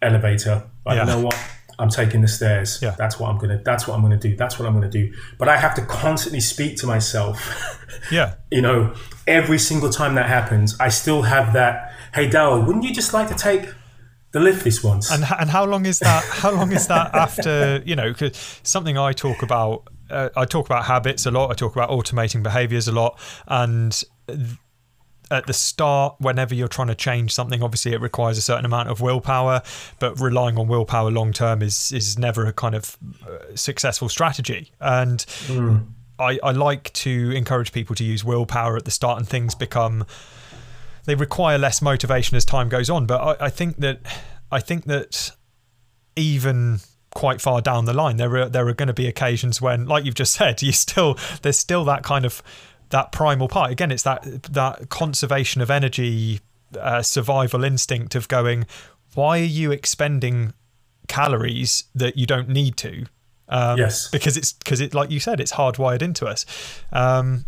elevator." 0.00 0.64
But 0.84 0.96
Yeah. 0.96 1.00
you 1.02 1.06
know 1.06 1.20
what? 1.20 1.36
I'm 1.78 1.88
taking 1.88 2.20
the 2.20 2.28
stairs. 2.28 2.78
Yeah. 2.82 2.94
That's 2.96 3.18
what 3.18 3.28
I'm 3.30 3.38
gonna. 3.38 3.60
That's 3.64 3.86
what 3.88 3.94
I'm 3.96 4.02
gonna 4.02 4.16
do. 4.16 4.36
That's 4.36 4.58
what 4.58 4.66
I'm 4.68 4.74
gonna 4.74 4.88
do. 4.90 5.12
But 5.38 5.48
I 5.48 5.56
have 5.56 5.74
to 5.74 5.82
constantly 5.82 6.40
speak 6.40 6.76
to 6.78 6.86
myself. 6.86 7.38
Yeah. 8.10 8.34
you 8.50 8.60
know, 8.62 8.94
every 9.26 9.58
single 9.58 9.90
time 9.90 10.14
that 10.16 10.26
happens, 10.26 10.76
I 10.80 10.88
still 10.88 11.22
have 11.22 11.52
that. 11.52 11.92
Hey, 12.14 12.28
Daryl, 12.28 12.66
wouldn't 12.66 12.84
you 12.84 12.92
just 12.92 13.12
like 13.14 13.28
to 13.28 13.34
take 13.34 13.68
the 14.32 14.40
lift 14.40 14.64
this 14.64 14.82
once? 14.82 15.10
And 15.10 15.24
and 15.38 15.50
how 15.50 15.64
long 15.64 15.86
is 15.86 15.98
that? 16.00 16.24
How 16.24 16.50
long 16.50 16.72
is 16.72 16.86
that 16.88 17.14
after 17.26 17.82
you 17.84 17.96
know? 17.96 18.12
'cause 18.12 18.60
something 18.62 18.96
I 18.98 19.12
talk 19.12 19.42
about. 19.42 19.88
Uh, 20.10 20.28
I 20.36 20.44
talk 20.44 20.66
about 20.66 20.84
habits 20.84 21.24
a 21.24 21.30
lot. 21.30 21.50
I 21.50 21.54
talk 21.54 21.74
about 21.74 21.88
automating 21.88 22.42
behaviors 22.42 22.86
a 22.86 22.92
lot, 22.92 23.18
and 23.46 23.92
th- 24.26 24.40
at 25.30 25.46
the 25.46 25.54
start, 25.54 26.16
whenever 26.18 26.54
you're 26.54 26.68
trying 26.68 26.88
to 26.88 26.94
change 26.94 27.32
something, 27.32 27.62
obviously 27.62 27.94
it 27.94 28.00
requires 28.02 28.36
a 28.36 28.42
certain 28.42 28.66
amount 28.66 28.90
of 28.90 29.00
willpower. 29.00 29.62
But 29.98 30.20
relying 30.20 30.58
on 30.58 30.68
willpower 30.68 31.10
long 31.10 31.32
term 31.32 31.62
is 31.62 31.92
is 31.92 32.18
never 32.18 32.44
a 32.44 32.52
kind 32.52 32.74
of 32.74 32.98
uh, 33.26 33.54
successful 33.54 34.10
strategy. 34.10 34.70
And 34.80 35.24
I, 36.22 36.38
I 36.42 36.52
like 36.52 36.92
to 36.94 37.32
encourage 37.32 37.72
people 37.72 37.96
to 37.96 38.04
use 38.04 38.24
willpower 38.24 38.76
at 38.76 38.84
the 38.84 38.90
start, 38.90 39.18
and 39.18 39.28
things 39.28 39.54
become 39.54 40.06
they 41.04 41.14
require 41.14 41.58
less 41.58 41.82
motivation 41.82 42.36
as 42.36 42.44
time 42.44 42.68
goes 42.68 42.88
on. 42.88 43.06
But 43.06 43.40
I, 43.40 43.46
I 43.46 43.50
think 43.50 43.78
that 43.78 44.00
I 44.50 44.60
think 44.60 44.84
that 44.84 45.32
even 46.16 46.80
quite 47.10 47.40
far 47.40 47.60
down 47.60 47.84
the 47.84 47.92
line, 47.92 48.16
there 48.16 48.34
are 48.36 48.48
there 48.48 48.66
are 48.68 48.74
going 48.74 48.88
to 48.88 48.94
be 48.94 49.06
occasions 49.06 49.60
when, 49.60 49.86
like 49.86 50.04
you've 50.04 50.14
just 50.14 50.34
said, 50.38 50.62
you 50.62 50.72
still 50.72 51.18
there's 51.42 51.58
still 51.58 51.84
that 51.86 52.02
kind 52.02 52.24
of 52.24 52.42
that 52.90 53.10
primal 53.12 53.48
part. 53.48 53.72
Again, 53.72 53.90
it's 53.90 54.04
that 54.04 54.22
that 54.44 54.88
conservation 54.88 55.60
of 55.60 55.70
energy, 55.70 56.40
uh, 56.78 57.02
survival 57.02 57.64
instinct 57.64 58.14
of 58.14 58.28
going. 58.28 58.66
Why 59.14 59.40
are 59.40 59.44
you 59.44 59.72
expending 59.72 60.54
calories 61.08 61.84
that 61.94 62.16
you 62.16 62.26
don't 62.26 62.48
need 62.48 62.76
to? 62.78 63.06
Um, 63.48 63.78
Yes. 63.78 64.08
because 64.08 64.36
it's 64.36 64.52
because 64.52 64.80
it 64.80 64.94
like 64.94 65.10
you 65.10 65.20
said, 65.20 65.40
it's 65.40 65.52
hardwired 65.52 66.02
into 66.02 66.26
us. 66.26 66.46
Um, 66.92 67.44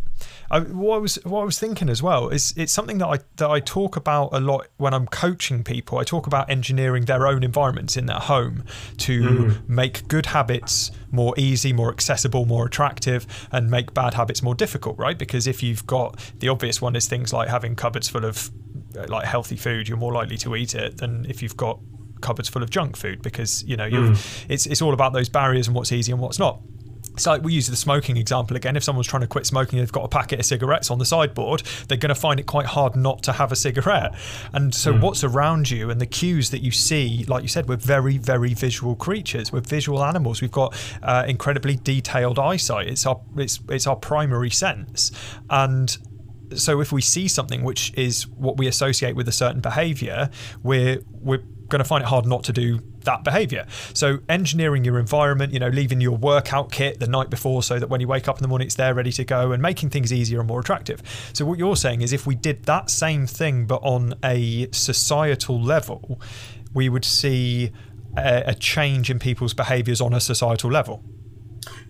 I, 0.50 0.60
what 0.60 0.94
I 0.96 0.98
was 0.98 1.16
what 1.24 1.40
I 1.40 1.44
was 1.44 1.58
thinking 1.58 1.88
as 1.88 2.02
well 2.02 2.28
is 2.28 2.52
it's 2.56 2.72
something 2.72 2.98
that 2.98 3.06
I 3.08 3.18
that 3.36 3.50
I 3.50 3.60
talk 3.60 3.96
about 3.96 4.28
a 4.32 4.40
lot 4.40 4.68
when 4.76 4.92
I'm 4.94 5.06
coaching 5.06 5.64
people. 5.64 5.98
I 5.98 6.04
talk 6.04 6.26
about 6.26 6.50
engineering 6.50 7.06
their 7.06 7.26
own 7.26 7.42
environments 7.42 7.96
in 7.96 8.06
their 8.06 8.18
home 8.18 8.64
to 8.98 9.56
make 9.66 10.06
good 10.06 10.26
habits 10.26 10.90
more 11.10 11.34
easy, 11.36 11.72
more 11.72 11.90
accessible, 11.90 12.44
more 12.44 12.66
attractive, 12.66 13.26
and 13.50 13.70
make 13.70 13.94
bad 13.94 14.14
habits 14.14 14.42
more 14.42 14.54
difficult. 14.54 14.98
Right? 14.98 15.18
Because 15.18 15.46
if 15.46 15.62
you've 15.62 15.86
got 15.86 16.18
the 16.38 16.48
obvious 16.48 16.80
one 16.82 16.94
is 16.96 17.08
things 17.08 17.32
like 17.32 17.48
having 17.48 17.74
cupboards 17.74 18.08
full 18.08 18.24
of 18.24 18.50
uh, 18.98 19.06
like 19.08 19.24
healthy 19.24 19.56
food, 19.56 19.88
you're 19.88 19.98
more 19.98 20.12
likely 20.12 20.36
to 20.38 20.54
eat 20.54 20.74
it 20.74 20.98
than 20.98 21.26
if 21.28 21.42
you've 21.42 21.56
got 21.56 21.80
cupboards 22.24 22.48
full 22.48 22.62
of 22.62 22.70
junk 22.70 22.96
food 22.96 23.22
because 23.22 23.62
you 23.64 23.76
know 23.76 23.88
mm. 23.88 24.46
it's 24.48 24.66
it's 24.66 24.82
all 24.82 24.94
about 24.94 25.12
those 25.12 25.28
barriers 25.28 25.68
and 25.68 25.76
what's 25.76 25.92
easy 25.92 26.10
and 26.10 26.20
what's 26.20 26.38
not. 26.38 26.60
So 27.16 27.38
we 27.38 27.52
use 27.52 27.68
the 27.68 27.76
smoking 27.76 28.16
example 28.16 28.56
again. 28.56 28.76
If 28.76 28.82
someone's 28.82 29.06
trying 29.06 29.20
to 29.20 29.28
quit 29.28 29.46
smoking, 29.46 29.78
they've 29.78 29.92
got 29.92 30.04
a 30.04 30.08
packet 30.08 30.40
of 30.40 30.46
cigarettes 30.46 30.90
on 30.90 30.98
the 30.98 31.04
sideboard, 31.04 31.62
they're 31.86 31.98
going 31.98 32.08
to 32.08 32.14
find 32.14 32.40
it 32.40 32.46
quite 32.46 32.66
hard 32.66 32.96
not 32.96 33.22
to 33.24 33.32
have 33.32 33.52
a 33.52 33.56
cigarette. 33.56 34.14
And 34.52 34.74
so, 34.74 34.92
mm. 34.92 35.00
what's 35.00 35.22
around 35.22 35.70
you 35.70 35.90
and 35.90 36.00
the 36.00 36.06
cues 36.06 36.50
that 36.50 36.62
you 36.62 36.72
see, 36.72 37.24
like 37.28 37.42
you 37.42 37.48
said, 37.48 37.68
we're 37.68 37.76
very, 37.76 38.18
very 38.18 38.54
visual 38.54 38.96
creatures. 38.96 39.52
We're 39.52 39.60
visual 39.60 40.04
animals. 40.04 40.40
We've 40.40 40.50
got 40.50 40.74
uh, 41.02 41.24
incredibly 41.28 41.76
detailed 41.76 42.38
eyesight. 42.38 42.88
It's 42.88 43.06
our 43.06 43.20
it's 43.36 43.60
it's 43.68 43.86
our 43.86 43.96
primary 43.96 44.50
sense, 44.50 45.12
and 45.48 45.96
so 46.54 46.80
if 46.80 46.92
we 46.92 47.00
see 47.00 47.28
something 47.28 47.62
which 47.62 47.92
is 47.96 48.26
what 48.28 48.56
we 48.56 48.66
associate 48.66 49.16
with 49.16 49.28
a 49.28 49.32
certain 49.32 49.60
behavior, 49.60 50.30
we're 50.62 51.00
we're 51.10 51.42
going 51.68 51.80
to 51.80 51.84
find 51.84 52.02
it 52.02 52.08
hard 52.08 52.26
not 52.26 52.44
to 52.44 52.52
do 52.52 52.80
that 53.04 53.24
behavior. 53.24 53.66
So 53.92 54.18
engineering 54.28 54.84
your 54.84 54.98
environment, 54.98 55.52
you 55.52 55.58
know, 55.58 55.68
leaving 55.68 56.00
your 56.00 56.16
workout 56.16 56.72
kit 56.72 57.00
the 57.00 57.06
night 57.06 57.30
before 57.30 57.62
so 57.62 57.78
that 57.78 57.88
when 57.88 58.00
you 58.00 58.08
wake 58.08 58.28
up 58.28 58.36
in 58.38 58.42
the 58.42 58.48
morning 58.48 58.66
it's 58.66 58.76
there 58.76 58.94
ready 58.94 59.12
to 59.12 59.24
go 59.24 59.52
and 59.52 59.62
making 59.62 59.90
things 59.90 60.12
easier 60.12 60.40
and 60.40 60.48
more 60.48 60.60
attractive. 60.60 61.02
So 61.32 61.44
what 61.44 61.58
you're 61.58 61.76
saying 61.76 62.02
is 62.02 62.12
if 62.12 62.26
we 62.26 62.34
did 62.34 62.64
that 62.64 62.90
same 62.90 63.26
thing 63.26 63.66
but 63.66 63.82
on 63.82 64.14
a 64.24 64.68
societal 64.72 65.60
level, 65.60 66.20
we 66.72 66.88
would 66.88 67.04
see 67.04 67.72
a, 68.16 68.44
a 68.46 68.54
change 68.54 69.10
in 69.10 69.18
people's 69.18 69.54
behaviors 69.54 70.00
on 70.00 70.12
a 70.12 70.20
societal 70.20 70.70
level. 70.70 71.02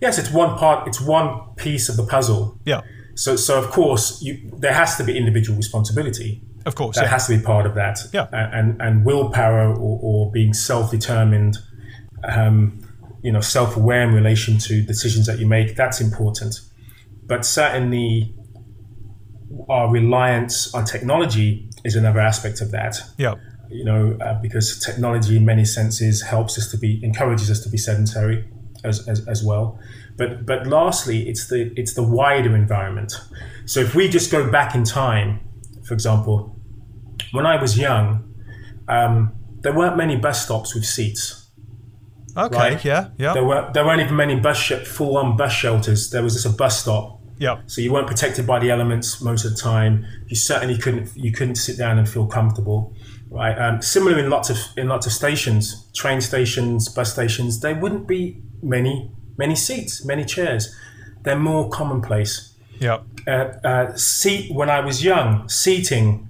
Yes, 0.01 0.17
it's 0.17 0.31
one 0.31 0.57
part, 0.57 0.87
it's 0.87 1.01
one 1.01 1.53
piece 1.55 1.89
of 1.89 1.97
the 1.97 2.05
puzzle. 2.05 2.59
Yeah. 2.65 2.81
So, 3.15 3.35
so 3.35 3.57
of 3.57 3.71
course, 3.71 4.21
you, 4.21 4.51
there 4.57 4.73
has 4.73 4.97
to 4.97 5.03
be 5.03 5.17
individual 5.17 5.57
responsibility. 5.57 6.41
Of 6.65 6.75
course, 6.75 6.95
that 6.95 7.03
yeah. 7.03 7.09
has 7.09 7.27
to 7.27 7.37
be 7.37 7.43
part 7.43 7.65
of 7.65 7.75
that. 7.75 7.99
Yeah, 8.11 8.27
and 8.31 8.81
and 8.81 9.05
willpower 9.05 9.69
or, 9.69 9.99
or 10.01 10.31
being 10.31 10.53
self-determined, 10.53 11.57
um, 12.23 12.81
you 13.21 13.31
know, 13.31 13.41
self-aware 13.41 14.01
in 14.01 14.13
relation 14.13 14.57
to 14.57 14.81
decisions 14.81 15.27
that 15.27 15.37
you 15.39 15.47
make. 15.47 15.75
That's 15.75 16.01
important, 16.01 16.59
but 17.27 17.45
certainly 17.45 18.33
our 19.69 19.91
reliance 19.91 20.73
on 20.73 20.85
technology 20.85 21.69
is 21.83 21.95
another 21.95 22.19
aspect 22.19 22.61
of 22.61 22.71
that. 22.71 22.97
Yeah, 23.17 23.35
you 23.69 23.85
know, 23.85 24.17
uh, 24.21 24.41
because 24.41 24.79
technology 24.79 25.37
in 25.37 25.45
many 25.45 25.65
senses 25.65 26.23
helps 26.23 26.57
us 26.57 26.71
to 26.71 26.77
be 26.77 26.99
encourages 27.03 27.51
us 27.51 27.59
to 27.61 27.69
be 27.69 27.77
sedentary 27.77 28.49
as, 28.83 29.07
as, 29.07 29.27
as 29.27 29.43
well. 29.43 29.79
But 30.17 30.45
but 30.45 30.65
lastly, 30.67 31.27
it's 31.27 31.47
the 31.47 31.73
it's 31.75 31.93
the 31.93 32.03
wider 32.03 32.55
environment. 32.55 33.13
So 33.65 33.81
if 33.81 33.95
we 33.95 34.07
just 34.07 34.31
go 34.31 34.49
back 34.49 34.75
in 34.75 34.83
time, 34.83 35.41
for 35.85 35.93
example, 35.93 36.54
when 37.35 37.45
I 37.45 37.61
was 37.61 37.77
young, 37.77 38.33
um, 38.87 39.33
there 39.61 39.73
weren't 39.73 39.97
many 39.97 40.15
bus 40.15 40.43
stops 40.45 40.73
with 40.75 40.85
seats. 40.85 41.49
Okay. 42.37 42.57
Right? 42.57 42.85
Yeah. 42.85 43.09
Yeah. 43.17 43.33
There 43.33 43.45
were 43.45 43.69
there 43.73 43.85
weren't 43.85 44.01
even 44.01 44.15
many 44.15 44.39
bus 44.39 44.57
sh- 44.57 44.83
full 44.85 45.17
on 45.17 45.37
bus 45.37 45.53
shelters. 45.53 46.09
There 46.09 46.23
was 46.23 46.33
just 46.33 46.45
a 46.45 46.57
bus 46.57 46.81
stop. 46.81 47.21
Yeah. 47.37 47.61
So 47.65 47.81
you 47.81 47.91
weren't 47.91 48.07
protected 48.07 48.45
by 48.45 48.59
the 48.59 48.71
elements 48.71 49.21
most 49.21 49.45
of 49.45 49.51
the 49.55 49.57
time. 49.57 50.05
You 50.27 50.35
certainly 50.35 50.77
couldn't 50.77 51.15
you 51.15 51.31
couldn't 51.31 51.55
sit 51.55 51.77
down 51.77 51.97
and 51.97 52.07
feel 52.07 52.27
comfortable. 52.27 52.93
Right. 53.29 53.57
Um, 53.57 53.81
similar 53.81 54.19
in 54.19 54.29
lots 54.29 54.49
of 54.49 54.57
in 54.77 54.87
lots 54.87 55.05
of 55.05 55.13
stations, 55.13 55.89
train 55.93 56.21
stations, 56.21 56.89
bus 56.89 57.13
stations. 57.13 57.61
There 57.61 57.75
wouldn't 57.75 58.07
be 58.07 58.41
many 58.61 59.11
many 59.37 59.55
seats, 59.55 60.05
many 60.05 60.25
chairs. 60.25 60.75
They're 61.23 61.39
more 61.39 61.69
commonplace. 61.69 62.53
Yeah. 62.79 62.99
Uh, 63.25 63.53
uh, 63.63 63.95
seat 63.95 64.53
when 64.53 64.69
I 64.69 64.81
was 64.81 65.03
young, 65.03 65.47
seating 65.49 66.27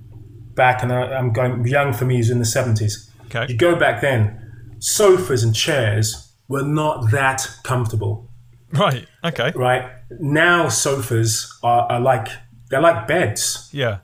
back, 0.55 0.83
and 0.83 0.91
I, 0.91 1.17
am 1.17 1.33
going 1.33 1.65
young 1.65 1.93
for 1.93 2.05
me 2.05 2.19
is 2.19 2.29
in 2.29 2.39
the 2.39 2.45
70s. 2.45 3.09
Okay. 3.25 3.51
You 3.51 3.57
go 3.57 3.75
back 3.75 4.01
then, 4.01 4.75
sofas 4.79 5.43
and 5.43 5.55
chairs 5.55 6.31
were 6.47 6.63
not 6.63 7.11
that 7.11 7.47
comfortable. 7.63 8.29
Right. 8.71 9.07
Okay. 9.23 9.51
Right. 9.55 9.91
Now 10.19 10.69
sofas 10.69 11.51
are, 11.63 11.91
are 11.91 11.99
like 11.99 12.27
they're 12.69 12.81
like 12.81 13.07
beds. 13.07 13.69
Yeah. 13.71 13.99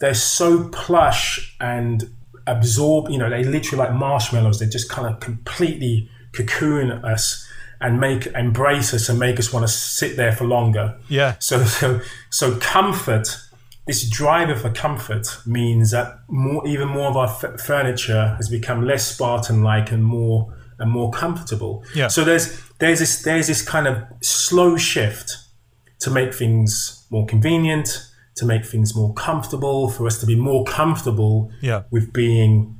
They're 0.00 0.14
so 0.14 0.68
plush 0.68 1.56
and 1.60 2.10
absorb. 2.46 3.10
You 3.10 3.18
know, 3.18 3.30
they 3.30 3.44
literally 3.44 3.84
like 3.84 3.94
marshmallows. 3.94 4.58
They 4.58 4.66
just 4.66 4.88
kind 4.88 5.12
of 5.12 5.20
completely 5.20 6.08
cocoon 6.32 6.90
us 6.90 7.46
and 7.80 7.98
make 7.98 8.26
embrace 8.26 8.92
us 8.92 9.08
and 9.08 9.18
make 9.18 9.38
us 9.38 9.52
want 9.52 9.66
to 9.66 9.72
sit 9.72 10.16
there 10.16 10.32
for 10.32 10.44
longer. 10.44 10.98
Yeah. 11.08 11.36
So 11.38 11.64
so 11.64 12.00
so 12.30 12.56
comfort 12.58 13.36
this 13.86 14.08
driver 14.08 14.54
for 14.54 14.70
comfort 14.70 15.26
means 15.46 15.90
that 15.90 16.20
more, 16.28 16.66
even 16.66 16.88
more 16.88 17.08
of 17.08 17.16
our 17.16 17.28
f- 17.28 17.60
furniture 17.60 18.34
has 18.36 18.48
become 18.48 18.84
less 18.84 19.06
Spartan-like 19.06 19.90
and 19.90 20.04
more 20.04 20.54
and 20.78 20.90
more 20.90 21.10
comfortable. 21.10 21.84
Yeah. 21.94 22.08
So 22.08 22.24
there's 22.24 22.60
there's 22.78 22.98
this 22.98 23.22
there's 23.22 23.46
this 23.46 23.62
kind 23.62 23.86
of 23.86 24.02
slow 24.22 24.76
shift 24.76 25.36
to 26.00 26.10
make 26.10 26.32
things 26.34 27.06
more 27.10 27.26
convenient, 27.26 28.06
to 28.36 28.46
make 28.46 28.64
things 28.64 28.94
more 28.94 29.12
comfortable, 29.14 29.88
for 29.88 30.06
us 30.06 30.18
to 30.20 30.26
be 30.26 30.36
more 30.36 30.64
comfortable 30.64 31.50
yeah. 31.60 31.82
with 31.90 32.12
being 32.12 32.76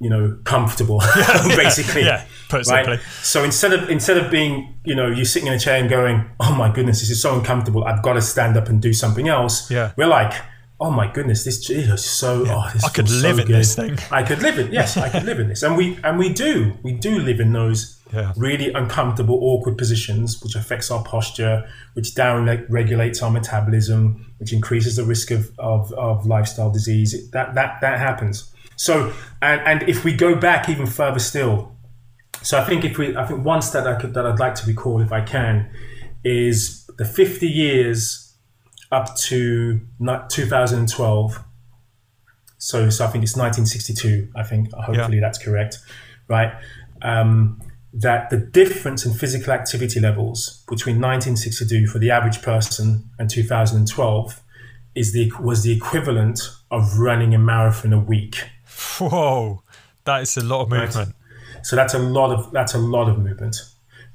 you 0.00 0.10
know 0.10 0.36
comfortable 0.44 1.00
basically 1.56 2.02
yeah, 2.02 2.26
right. 2.52 3.00
so 3.22 3.44
instead 3.44 3.72
of 3.72 3.88
instead 3.88 4.16
of 4.16 4.30
being 4.30 4.74
you 4.84 4.94
know 4.94 5.08
you 5.08 5.24
sitting 5.24 5.48
in 5.48 5.54
a 5.54 5.58
chair 5.58 5.76
and 5.76 5.88
going 5.88 6.28
oh 6.40 6.54
my 6.54 6.72
goodness 6.72 7.00
this 7.00 7.10
is 7.10 7.20
so 7.20 7.38
uncomfortable. 7.38 7.84
I've 7.84 8.02
got 8.02 8.14
to 8.14 8.22
stand 8.22 8.56
up 8.56 8.68
and 8.68 8.80
do 8.80 8.92
something 8.92 9.28
else 9.28 9.70
yeah. 9.70 9.92
we're 9.96 10.06
like 10.06 10.34
oh 10.80 10.90
my 10.90 11.10
goodness 11.10 11.44
this 11.44 11.70
is 11.70 12.04
so 12.04 12.44
yeah. 12.44 12.54
oh, 12.56 12.78
i 12.84 12.88
could 12.88 13.08
live 13.08 13.36
so 13.36 13.42
in 13.42 13.52
this 13.52 13.74
thing. 13.74 13.98
I 14.10 14.22
could 14.22 14.42
live 14.42 14.58
in 14.58 14.72
yes 14.72 14.96
i 14.96 15.08
could 15.08 15.24
live 15.24 15.40
in 15.40 15.48
this. 15.48 15.62
And 15.62 15.76
we 15.76 15.98
and 16.02 16.18
we 16.18 16.32
do 16.32 16.72
we 16.82 16.92
do 16.92 17.18
live 17.18 17.40
in 17.40 17.52
those 17.52 18.00
yeah. 18.12 18.32
really 18.36 18.72
uncomfortable 18.72 19.38
awkward 19.42 19.78
positions 19.78 20.42
which 20.42 20.54
affects 20.54 20.90
our 20.90 21.02
posture 21.04 21.68
which 21.94 22.14
down 22.14 22.46
regulates 22.68 23.22
our 23.22 23.30
metabolism 23.30 24.34
which 24.44 24.52
increases 24.52 24.96
the 24.96 25.04
risk 25.04 25.30
of, 25.30 25.50
of, 25.58 25.90
of 25.94 26.26
lifestyle 26.26 26.70
disease. 26.70 27.30
That 27.30 27.54
that 27.54 27.80
that 27.80 27.98
happens. 27.98 28.52
So, 28.76 29.12
and, 29.40 29.60
and 29.62 29.88
if 29.88 30.04
we 30.04 30.12
go 30.12 30.34
back 30.34 30.68
even 30.68 30.86
further 30.86 31.18
still, 31.18 31.73
so 32.44 32.58
I 32.58 32.64
think 32.64 32.84
if 32.84 32.98
we, 32.98 33.16
I 33.16 33.24
think 33.24 33.42
one 33.42 33.62
stat 33.62 33.86
I 33.86 33.94
could, 33.94 34.12
that 34.14 34.26
I'd 34.26 34.38
like 34.38 34.54
to 34.56 34.66
recall, 34.66 35.00
if 35.00 35.12
I 35.12 35.22
can, 35.22 35.70
is 36.22 36.84
the 36.98 37.04
50 37.06 37.48
years 37.48 38.36
up 38.92 39.16
to 39.16 39.80
2012. 40.28 41.44
So, 42.58 42.90
so 42.90 43.04
I 43.04 43.08
think 43.08 43.24
it's 43.24 43.34
1962. 43.34 44.30
I 44.36 44.42
think 44.42 44.72
hopefully 44.74 45.16
yeah. 45.16 45.20
that's 45.22 45.38
correct, 45.38 45.78
right? 46.28 46.52
Um, 47.00 47.62
that 47.94 48.28
the 48.28 48.36
difference 48.36 49.06
in 49.06 49.14
physical 49.14 49.54
activity 49.54 50.00
levels 50.00 50.64
between 50.68 50.96
1962 50.96 51.86
for 51.86 51.98
the 51.98 52.10
average 52.10 52.42
person 52.42 53.08
and 53.18 53.30
2012 53.30 54.42
is 54.94 55.12
the 55.12 55.32
was 55.40 55.62
the 55.62 55.74
equivalent 55.74 56.40
of 56.70 56.98
running 56.98 57.34
a 57.34 57.38
marathon 57.38 57.92
a 57.92 57.98
week. 57.98 58.36
Whoa, 58.98 59.62
that 60.04 60.22
is 60.22 60.36
a 60.36 60.44
lot 60.44 60.62
of 60.62 60.68
movement. 60.68 60.94
Right? 60.94 61.08
So 61.64 61.76
that's 61.76 61.94
a 61.94 61.98
lot 61.98 62.30
of 62.30 62.52
that's 62.52 62.74
a 62.74 62.78
lot 62.78 63.08
of 63.08 63.18
movement. 63.18 63.56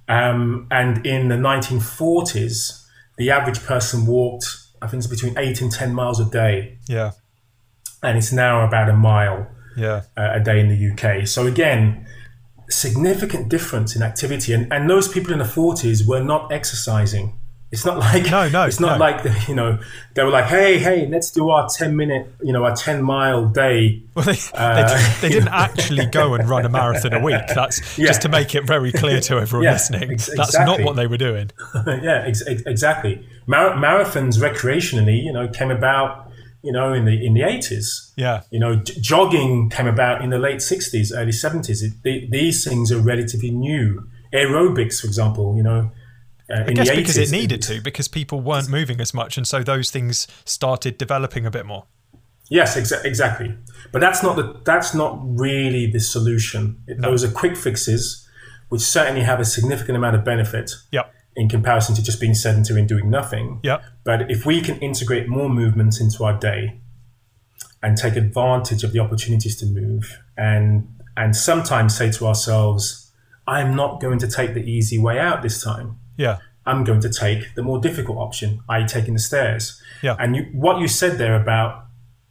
Um, 0.07 0.67
and 0.71 1.05
in 1.05 1.27
the 1.27 1.35
1940s, 1.35 2.85
the 3.17 3.29
average 3.29 3.63
person 3.63 4.05
walked, 4.07 4.45
I 4.81 4.87
think 4.87 5.03
it's 5.03 5.07
between 5.07 5.37
eight 5.37 5.61
and 5.61 5.71
ten 5.71 5.93
miles 5.93 6.19
a 6.19 6.25
day. 6.25 6.77
Yeah. 6.87 7.11
And 8.01 8.17
it's 8.17 8.31
now 8.31 8.65
about 8.65 8.89
a 8.89 8.95
mile. 8.95 9.47
Yeah. 9.75 10.01
Uh, 10.17 10.31
a 10.33 10.39
day 10.39 10.59
in 10.59 10.67
the 10.67 10.91
UK. 10.91 11.27
So 11.27 11.45
again, 11.45 12.07
significant 12.69 13.49
difference 13.49 13.95
in 13.95 14.03
activity, 14.03 14.53
and 14.53 14.71
and 14.71 14.89
those 14.89 15.07
people 15.07 15.31
in 15.33 15.39
the 15.39 15.45
40s 15.45 16.07
were 16.07 16.23
not 16.23 16.51
exercising. 16.51 17.38
It's 17.71 17.85
not 17.85 17.99
like 17.99 18.25
no, 18.31 18.49
no. 18.49 18.63
It's 18.63 18.79
not 18.79 18.97
no. 18.97 19.05
like 19.05 19.47
you 19.47 19.53
know 19.53 19.77
they 20.15 20.23
were 20.23 20.31
like, 20.31 20.45
hey, 20.45 20.79
hey, 20.79 21.07
let's 21.07 21.29
do 21.29 21.51
our 21.51 21.69
ten 21.69 21.95
minute, 21.95 22.33
you 22.41 22.51
know, 22.51 22.63
our 22.63 22.75
ten 22.75 23.03
mile 23.03 23.47
day. 23.47 24.01
Well, 24.15 24.25
they, 24.25 24.37
uh, 24.55 24.87
they, 24.87 25.13
they, 25.21 25.29
didn't 25.29 25.49
actually 25.49 26.07
go 26.07 26.33
and 26.33 26.49
run 26.49 26.65
a 26.65 26.69
marathon 26.69 27.13
a 27.13 27.19
week. 27.19 27.41
That's 27.53 27.97
yeah. 27.97 28.07
just 28.07 28.23
to 28.23 28.29
make 28.29 28.55
it 28.55 28.65
very 28.65 28.91
clear 28.91 29.21
to 29.21 29.37
everyone 29.37 29.65
yeah, 29.65 29.73
listening. 29.73 30.11
Ex- 30.13 30.35
That's 30.35 30.57
not 30.57 30.81
what 30.81 30.95
they 30.95 31.05
were 31.05 31.17
doing. 31.17 31.51
yeah, 31.87 32.23
ex- 32.25 32.41
exactly. 32.41 33.23
Mar- 33.45 33.75
marathons 33.75 34.39
recreationally, 34.39 35.23
you 35.23 35.31
know, 35.31 35.47
came 35.47 35.69
about, 35.69 36.31
you 36.63 36.71
know, 36.71 36.91
in 36.91 37.05
the 37.05 37.23
in 37.23 37.35
the 37.35 37.43
eighties. 37.43 38.11
Yeah. 38.15 38.41
You 38.49 38.59
know, 38.59 38.77
j- 38.77 38.99
jogging 38.99 39.69
came 39.69 39.87
about 39.87 40.23
in 40.23 40.31
the 40.31 40.39
late 40.39 40.63
sixties, 40.63 41.13
early 41.13 41.33
seventies. 41.33 41.85
These 42.01 42.63
things 42.63 42.91
are 42.91 42.99
relatively 42.99 43.51
new. 43.51 44.07
Aerobics, 44.33 45.01
for 45.01 45.07
example, 45.07 45.55
you 45.55 45.61
know 45.63 45.91
uh, 46.49 46.63
I 46.67 46.73
guess 46.73 46.89
because 46.89 47.17
it 47.17 47.31
needed 47.31 47.61
to, 47.63 47.81
because 47.81 48.07
people 48.07 48.41
weren't 48.41 48.69
moving 48.69 48.99
as 49.01 49.13
much, 49.13 49.37
and 49.37 49.47
so 49.47 49.63
those 49.63 49.91
things 49.91 50.27
started 50.45 50.97
developing 50.97 51.45
a 51.45 51.51
bit 51.51 51.65
more. 51.65 51.85
Yes, 52.49 52.75
exa- 52.75 53.05
exactly. 53.05 53.55
But 53.91 54.01
that's 54.01 54.23
not 54.23 54.35
the 54.35 54.59
that's 54.65 54.95
not 54.95 55.19
really 55.21 55.89
the 55.89 55.99
solution. 55.99 56.83
no. 56.87 57.09
Those 57.09 57.23
are 57.23 57.31
quick 57.31 57.55
fixes, 57.55 58.27
which 58.69 58.81
certainly 58.81 59.21
have 59.21 59.39
a 59.39 59.45
significant 59.45 59.97
amount 59.97 60.15
of 60.15 60.23
benefit. 60.23 60.71
Yep. 60.91 61.13
In 61.35 61.47
comparison 61.47 61.95
to 61.95 62.03
just 62.03 62.19
being 62.19 62.33
sedentary 62.33 62.79
and 62.79 62.89
doing 62.89 63.09
nothing. 63.09 63.59
Yep. 63.63 63.81
But 64.03 64.29
if 64.29 64.45
we 64.45 64.59
can 64.61 64.77
integrate 64.79 65.29
more 65.29 65.47
movements 65.47 66.01
into 66.01 66.25
our 66.25 66.37
day, 66.37 66.81
and 67.81 67.97
take 67.97 68.15
advantage 68.15 68.83
of 68.83 68.91
the 68.91 68.99
opportunities 68.99 69.55
to 69.57 69.65
move, 69.65 70.19
and 70.37 70.87
and 71.15 71.35
sometimes 71.35 71.95
say 71.95 72.11
to 72.11 72.25
ourselves, 72.25 73.11
I'm 73.47 73.75
not 73.75 74.01
going 74.01 74.19
to 74.19 74.27
take 74.27 74.53
the 74.53 74.63
easy 74.63 74.97
way 74.97 75.19
out 75.19 75.41
this 75.41 75.63
time. 75.63 75.97
Yeah. 76.19 76.39
I'm 76.65 76.83
going 76.83 76.99
to 76.99 77.09
take 77.09 77.55
the 77.55 77.63
more 77.63 77.79
difficult 77.79 78.17
option, 78.17 78.61
i.e., 78.69 78.85
taking 78.85 79.13
the 79.13 79.19
stairs. 79.19 79.81
Yeah. 80.03 80.15
And 80.19 80.35
you, 80.35 80.43
what 80.51 80.79
you 80.79 80.87
said 80.87 81.17
there 81.17 81.41
about, 81.41 81.85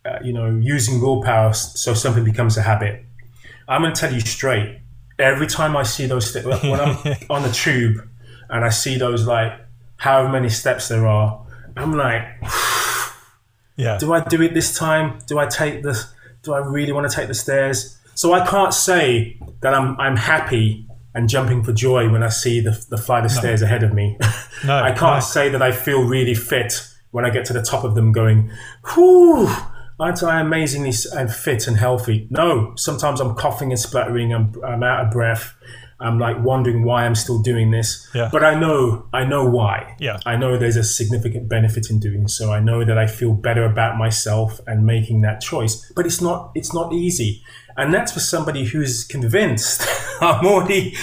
uh, 0.05 0.18
you 0.22 0.32
know, 0.32 0.47
using 0.47 1.01
willpower 1.01 1.55
so 1.55 1.95
something 1.95 2.22
becomes 2.22 2.57
a 2.59 2.62
habit, 2.62 3.05
I'm 3.66 3.82
going 3.82 3.95
to 3.95 4.01
tell 4.01 4.12
you 4.12 4.20
straight. 4.20 4.80
Every 5.18 5.47
time 5.47 5.76
I 5.76 5.82
see 5.82 6.07
those 6.07 6.30
steps, 6.30 6.47
when 6.47 6.78
I'm 6.78 6.97
on 7.30 7.43
the 7.43 7.51
tube 7.51 8.07
and 8.51 8.64
I 8.64 8.68
see 8.68 8.99
those 8.99 9.26
like 9.26 9.53
however 9.97 10.28
many 10.28 10.51
steps 10.51 10.89
there 10.89 11.07
are, 11.07 11.45
I'm 11.76 11.93
like, 11.93 12.24
Yeah. 13.76 13.97
do 13.99 14.12
I 14.12 14.20
do 14.20 14.43
it 14.43 14.55
this 14.55 14.76
time? 14.76 15.18
Do 15.26 15.39
I 15.39 15.47
take 15.47 15.82
the? 15.82 16.05
Do 16.43 16.53
I 16.53 16.59
really 16.59 16.93
want 16.93 17.09
to 17.11 17.14
take 17.14 17.28
the 17.28 17.34
stairs? 17.34 17.97
So 18.14 18.32
I 18.32 18.45
can't 18.47 18.74
say 18.74 19.39
that 19.61 19.72
I'm 19.72 19.99
I'm 20.01 20.16
happy 20.16 20.88
and 21.15 21.29
jumping 21.29 21.63
for 21.63 21.73
joy 21.73 22.09
when 22.11 22.23
I 22.23 22.29
see 22.29 22.61
the, 22.61 22.85
the 22.91 22.99
flight 22.99 23.25
of 23.25 23.31
stairs 23.31 23.63
ahead 23.63 23.83
of 23.83 23.93
me. 23.93 24.19
No, 24.65 24.77
I 24.83 24.91
can't 24.91 25.17
no. 25.17 25.21
say 25.21 25.49
that 25.49 25.63
I 25.63 25.73
feel 25.73 26.03
really 26.05 26.35
fit 26.35 26.87
when 27.11 27.25
I 27.25 27.31
get 27.31 27.45
to 27.47 27.53
the 27.53 27.63
top 27.63 27.85
of 27.85 27.95
them 27.95 28.13
going, 28.13 28.51
whew, 28.95 29.49
aren't 29.99 30.23
I 30.23 30.41
amazingly 30.41 30.93
fit 30.93 31.67
and 31.67 31.77
healthy? 31.77 32.29
No, 32.31 32.75
sometimes 32.77 33.21
I'm 33.21 33.35
coughing 33.35 33.71
and 33.73 33.81
spluttering, 33.81 34.33
I'm, 34.33 34.53
I'm 34.65 34.83
out 34.83 35.07
of 35.07 35.13
breath. 35.13 35.55
I'm 36.01 36.19
like 36.19 36.43
wondering 36.43 36.85
why 36.85 37.05
I'm 37.05 37.15
still 37.15 37.41
doing 37.41 37.71
this. 37.71 38.09
Yeah. 38.15 38.29
But 38.31 38.45
I 38.45 38.59
know, 38.59 39.07
I 39.13 39.25
know 39.25 39.45
why. 39.45 39.97
Yeah. 39.99 40.21
I 40.25 40.37
know 40.37 40.57
there's 40.57 40.77
a 40.77 40.85
significant 40.85 41.49
benefit 41.49 41.91
in 41.91 41.99
doing 41.99 42.29
so. 42.29 42.53
I 42.53 42.61
know 42.61 42.85
that 42.85 42.97
I 42.97 43.07
feel 43.07 43.33
better 43.33 43.65
about 43.65 43.99
myself 43.99 44.61
and 44.67 44.87
making 44.87 45.23
that 45.23 45.41
choice. 45.41 45.91
But 45.97 46.07
it's 46.07 46.21
not, 46.21 46.53
it's 46.55 46.73
not 46.73 46.93
easy. 46.93 47.43
And 47.77 47.93
that's 47.93 48.13
for 48.13 48.21
somebody 48.21 48.65
who's 48.65 49.05
convinced 49.05 49.87
I'm 50.21 50.47
already, 50.47 50.95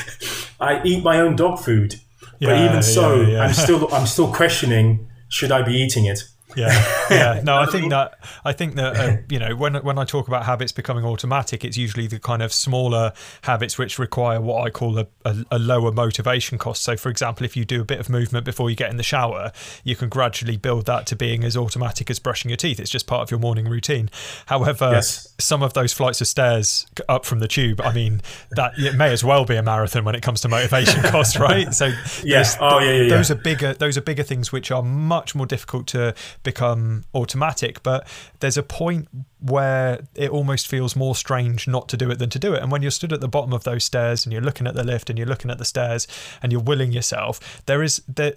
I 0.60 0.82
eat 0.84 1.04
my 1.04 1.20
own 1.20 1.36
dog 1.36 1.60
food. 1.60 2.00
but 2.40 2.58
even 2.58 2.82
so, 2.82 3.22
yeah, 3.22 3.28
yeah. 3.28 3.42
I'm 3.44 3.54
still, 3.54 3.88
I'm 3.94 4.08
still 4.08 4.32
questioning, 4.32 5.10
should 5.28 5.52
I 5.52 5.62
be 5.62 5.74
eating 5.74 6.06
it? 6.06 6.24
Yeah, 6.56 7.06
yeah. 7.10 7.42
No, 7.44 7.58
I 7.58 7.66
think 7.66 7.90
that 7.90 8.20
I 8.44 8.54
think 8.54 8.76
that 8.76 8.96
uh, 8.98 9.18
you 9.30 9.40
know 9.40 9.56
when 9.56 9.76
when 9.76 9.98
I 9.98 10.06
talk 10.06 10.28
about 10.28 10.46
habits 10.46 10.72
becoming 10.72 11.06
automatic, 11.06 11.64
it's 11.66 11.78
usually 11.78 12.08
the 12.08 12.20
kind 12.20 12.42
of 12.42 12.54
smaller 12.54 13.14
habits 13.42 13.78
which 13.78 14.00
require 14.00 14.40
what 14.42 14.66
I 14.66 14.70
call 14.70 14.98
a, 15.00 15.08
a, 15.26 15.36
a 15.52 15.60
lower 15.60 15.92
motivation 15.92 16.58
cost. 16.58 16.84
So, 16.84 16.96
for 16.98 17.10
example, 17.10 17.46
if 17.46 17.56
you 17.58 17.66
do 17.66 17.82
a 17.82 17.86
bit 17.86 18.00
of 18.00 18.10
movement 18.10 18.46
before 18.46 18.70
you 18.70 18.76
get 18.76 18.90
in 18.90 18.98
the 18.98 19.04
shower, 19.04 19.52
you 19.84 19.96
can 19.96 20.10
gradually 20.10 20.58
build 20.58 20.86
that 20.86 21.06
to 21.08 21.16
being 21.16 21.44
as 21.44 21.58
automatic 21.58 22.10
as 22.10 22.20
brushing 22.20 22.50
your 22.50 22.58
teeth. 22.58 22.80
It's 22.80 22.90
just 22.90 23.08
part 23.08 23.22
of 23.22 23.32
your 23.32 23.40
morning 23.40 23.68
routine. 23.68 24.10
However, 24.48 24.92
Yes. 24.94 25.35
Some 25.38 25.62
of 25.62 25.74
those 25.74 25.92
flights 25.92 26.22
of 26.22 26.28
stairs 26.28 26.88
up 27.10 27.26
from 27.26 27.40
the 27.40 27.48
tube, 27.48 27.82
I 27.82 27.92
mean, 27.94 28.22
that 28.52 28.72
it 28.78 28.96
may 28.96 29.12
as 29.12 29.22
well 29.24 29.44
be 29.44 29.56
a 29.58 29.62
marathon 29.64 30.06
when 30.06 30.16
it 30.16 30.22
comes 30.22 30.40
to 30.42 30.48
motivation 30.48 31.02
cost, 31.12 31.38
right? 31.38 31.74
So, 31.74 31.88
Yes. 32.24 32.56
there's- 32.56 32.58
Oh, 32.62 32.80
yeah, 32.80 32.92
yeah, 32.92 33.02
yeah. 33.04 33.10
those 33.10 33.30
are 33.32 33.36
bigger 33.36 33.74
those 33.74 33.98
are 33.98 34.02
bigger 34.02 34.24
things 34.24 34.52
which 34.54 34.72
are 34.72 34.82
much 34.82 35.36
more 35.36 35.46
difficult 35.46 35.88
to 35.88 36.14
become 36.44 37.04
automatic 37.14 37.84
but 37.84 38.08
there's 38.40 38.58
a 38.58 38.64
point 38.64 39.08
where 39.42 40.00
it 40.16 40.30
almost 40.30 40.68
feels 40.68 40.96
more 40.96 41.16
strange 41.16 41.68
not 41.68 41.90
to 41.90 41.98
do 41.98 42.10
it 42.10 42.18
than 42.20 42.30
to 42.30 42.40
do 42.40 42.54
it 42.54 42.62
and 42.64 42.72
when 42.72 42.82
you're 42.82 42.90
stood 42.92 43.12
at 43.14 43.20
the 43.22 43.28
bottom 43.28 43.52
of 43.54 43.64
those 43.66 43.84
stairs 43.84 44.26
and 44.26 44.32
you're 44.34 44.42
looking 44.42 44.66
at 44.68 44.74
the 44.76 44.84
lift 44.84 45.10
and 45.10 45.20
you're 45.20 45.28
looking 45.28 45.52
at 45.52 45.58
the 45.58 45.66
stairs 45.66 46.08
and 46.42 46.52
you're 46.52 46.62
willing 46.62 46.92
yourself 46.94 47.62
there 47.66 47.84
is 47.84 48.02
the 48.08 48.36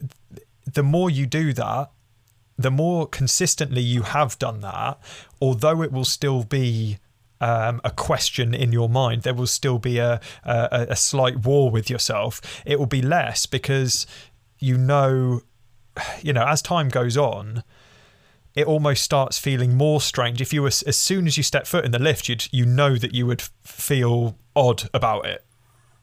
the 0.70 0.82
more 0.82 1.09
you 1.09 1.26
do 1.26 1.53
that 1.53 1.90
the 2.59 2.71
more 2.71 3.07
consistently 3.07 3.81
you 3.81 4.03
have 4.03 4.39
done 4.39 4.61
that 4.61 4.99
although 5.41 5.83
it 5.83 5.93
will 5.93 6.05
still 6.05 6.45
be 6.45 6.99
um, 7.41 7.81
a 7.85 7.91
question 7.91 8.55
in 8.55 8.73
your 8.73 8.89
mind. 8.89 9.23
There 9.23 9.33
will 9.33 9.47
still 9.47 9.79
be 9.79 9.99
a, 9.99 10.21
a 10.45 10.89
a 10.91 10.97
slight 10.97 11.45
war 11.45 11.71
with 11.71 11.89
yourself. 11.89 12.41
It 12.67 12.81
will 12.81 12.87
be 12.87 13.01
less 13.03 13.47
because 13.47 14.07
you 14.59 14.77
know, 14.77 15.43
you 16.21 16.33
know, 16.33 16.45
as 16.47 16.63
time 16.63 16.89
goes 16.89 17.17
on, 17.17 17.63
it 18.55 18.67
almost 18.67 19.03
starts 19.03 19.39
feeling 19.39 19.77
more 19.77 20.01
strange. 20.01 20.41
If 20.41 20.53
you 20.53 20.63
were 20.63 20.69
as 20.69 20.97
soon 20.97 21.27
as 21.27 21.37
you 21.37 21.43
step 21.43 21.67
foot 21.67 21.85
in 21.85 21.93
the 21.93 21.99
lift, 21.99 22.29
you'd 22.29 22.49
you 22.53 22.67
know 22.67 22.97
that 22.97 23.15
you 23.15 23.27
would 23.27 23.43
feel 23.63 24.37
odd 24.57 24.89
about 24.93 25.27
it. 25.27 25.45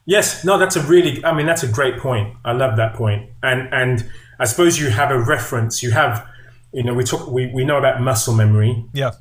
Yes, 0.06 0.46
no, 0.46 0.60
that's 0.60 0.76
a 0.76 0.82
really, 0.82 1.26
I 1.26 1.34
mean, 1.34 1.48
that's 1.48 1.64
a 1.64 1.68
great 1.68 1.98
point. 1.98 2.36
I 2.46 2.52
love 2.52 2.78
that 2.78 2.94
point. 2.94 3.30
And 3.42 3.74
and 3.74 4.10
I 4.40 4.46
suppose 4.46 4.80
you 4.80 4.90
have 4.90 5.12
a 5.12 5.20
reference. 5.20 5.82
You 5.82 5.92
have, 5.92 6.28
you 6.76 6.84
know, 6.84 6.94
we 6.94 7.04
talk, 7.04 7.28
we, 7.32 7.48
we 7.48 7.64
know 7.64 7.78
about 7.78 8.02
muscle 8.02 8.34
memory. 8.34 8.86
Yeah, 8.94 9.12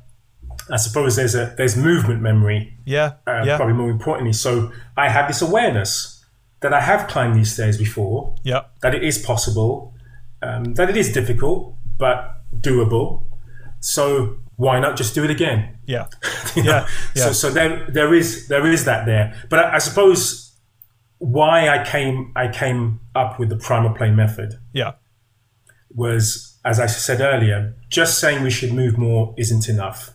I 0.69 0.77
suppose 0.77 1.15
there's 1.15 1.35
a 1.35 1.53
there's 1.57 1.77
movement 1.77 2.21
memory, 2.21 2.77
yeah, 2.85 3.13
uh, 3.25 3.43
yeah, 3.45 3.55
probably 3.55 3.75
more 3.75 3.89
importantly. 3.89 4.33
So 4.33 4.71
I 4.97 5.09
have 5.09 5.27
this 5.27 5.41
awareness 5.41 6.23
that 6.59 6.73
I 6.73 6.81
have 6.81 7.07
climbed 7.07 7.35
these 7.35 7.53
stairs 7.53 7.77
before, 7.77 8.35
yeah, 8.43 8.63
that 8.81 8.93
it 8.93 9.03
is 9.03 9.17
possible, 9.17 9.93
um, 10.41 10.73
that 10.73 10.89
it 10.89 10.97
is 10.97 11.13
difficult 11.13 11.73
but 11.97 12.41
doable. 12.57 13.23
So 13.79 14.37
why 14.57 14.79
not 14.79 14.97
just 14.97 15.15
do 15.15 15.23
it 15.23 15.29
again? 15.29 15.77
yeah, 15.85 16.07
You 16.55 16.63
know? 16.63 16.71
Yeah, 16.71 16.87
yeah. 17.15 17.23
So 17.23 17.31
so 17.31 17.49
there 17.51 17.85
there 17.89 18.13
is 18.13 18.47
there 18.49 18.65
is 18.67 18.83
that 18.85 19.05
there. 19.05 19.33
But 19.49 19.59
I, 19.59 19.75
I 19.75 19.77
suppose 19.77 20.53
why 21.19 21.69
I 21.69 21.85
came 21.85 22.33
I 22.35 22.49
came 22.49 22.99
up 23.15 23.39
with 23.39 23.47
the 23.49 23.55
primal 23.55 23.93
play 23.93 24.11
method 24.11 24.55
yeah, 24.73 24.93
was, 25.93 26.54
as 26.65 26.79
I 26.79 26.87
said 26.87 27.21
earlier, 27.21 27.75
just 27.89 28.19
saying 28.19 28.43
we 28.43 28.49
should 28.49 28.73
move 28.73 28.97
more 28.97 29.33
isn't 29.37 29.69
enough. 29.69 30.11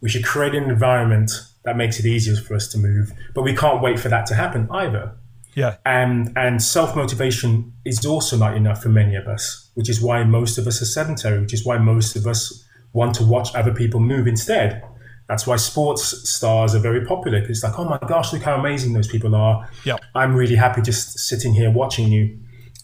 We 0.00 0.08
should 0.08 0.24
create 0.24 0.54
an 0.54 0.64
environment 0.64 1.30
that 1.64 1.76
makes 1.76 1.98
it 1.98 2.04
easier 2.04 2.36
for 2.36 2.54
us 2.54 2.66
to 2.68 2.78
move, 2.78 3.12
but 3.32 3.42
we 3.42 3.54
can't 3.54 3.80
wait 3.80 3.98
for 3.98 4.08
that 4.08 4.26
to 4.26 4.34
happen 4.34 4.68
either. 4.70 5.12
yeah, 5.54 5.76
And 5.86 6.32
and 6.36 6.60
self 6.60 6.96
motivation 6.96 7.72
is 7.84 8.04
also 8.04 8.36
not 8.36 8.56
enough 8.56 8.82
for 8.82 8.88
many 8.88 9.14
of 9.14 9.28
us, 9.28 9.70
which 9.74 9.88
is 9.88 10.00
why 10.02 10.24
most 10.24 10.58
of 10.58 10.66
us 10.66 10.82
are 10.82 10.90
sedentary, 10.98 11.40
which 11.40 11.54
is 11.54 11.64
why 11.64 11.78
most 11.78 12.16
of 12.16 12.26
us 12.26 12.64
want 12.92 13.14
to 13.14 13.24
watch 13.24 13.54
other 13.54 13.72
people 13.72 14.00
move 14.00 14.26
instead. 14.26 14.82
That's 15.28 15.46
why 15.46 15.56
sports 15.56 16.28
stars 16.28 16.74
are 16.74 16.80
very 16.80 17.06
popular 17.06 17.40
because 17.40 17.58
it's 17.58 17.64
like, 17.64 17.78
oh 17.78 17.84
my 17.84 17.98
gosh, 18.06 18.32
look 18.32 18.42
how 18.42 18.56
amazing 18.56 18.92
those 18.92 19.08
people 19.08 19.34
are. 19.34 19.66
Yeah. 19.84 19.96
I'm 20.14 20.34
really 20.34 20.56
happy 20.56 20.82
just 20.82 21.18
sitting 21.18 21.54
here 21.54 21.70
watching 21.70 22.08
you 22.08 22.38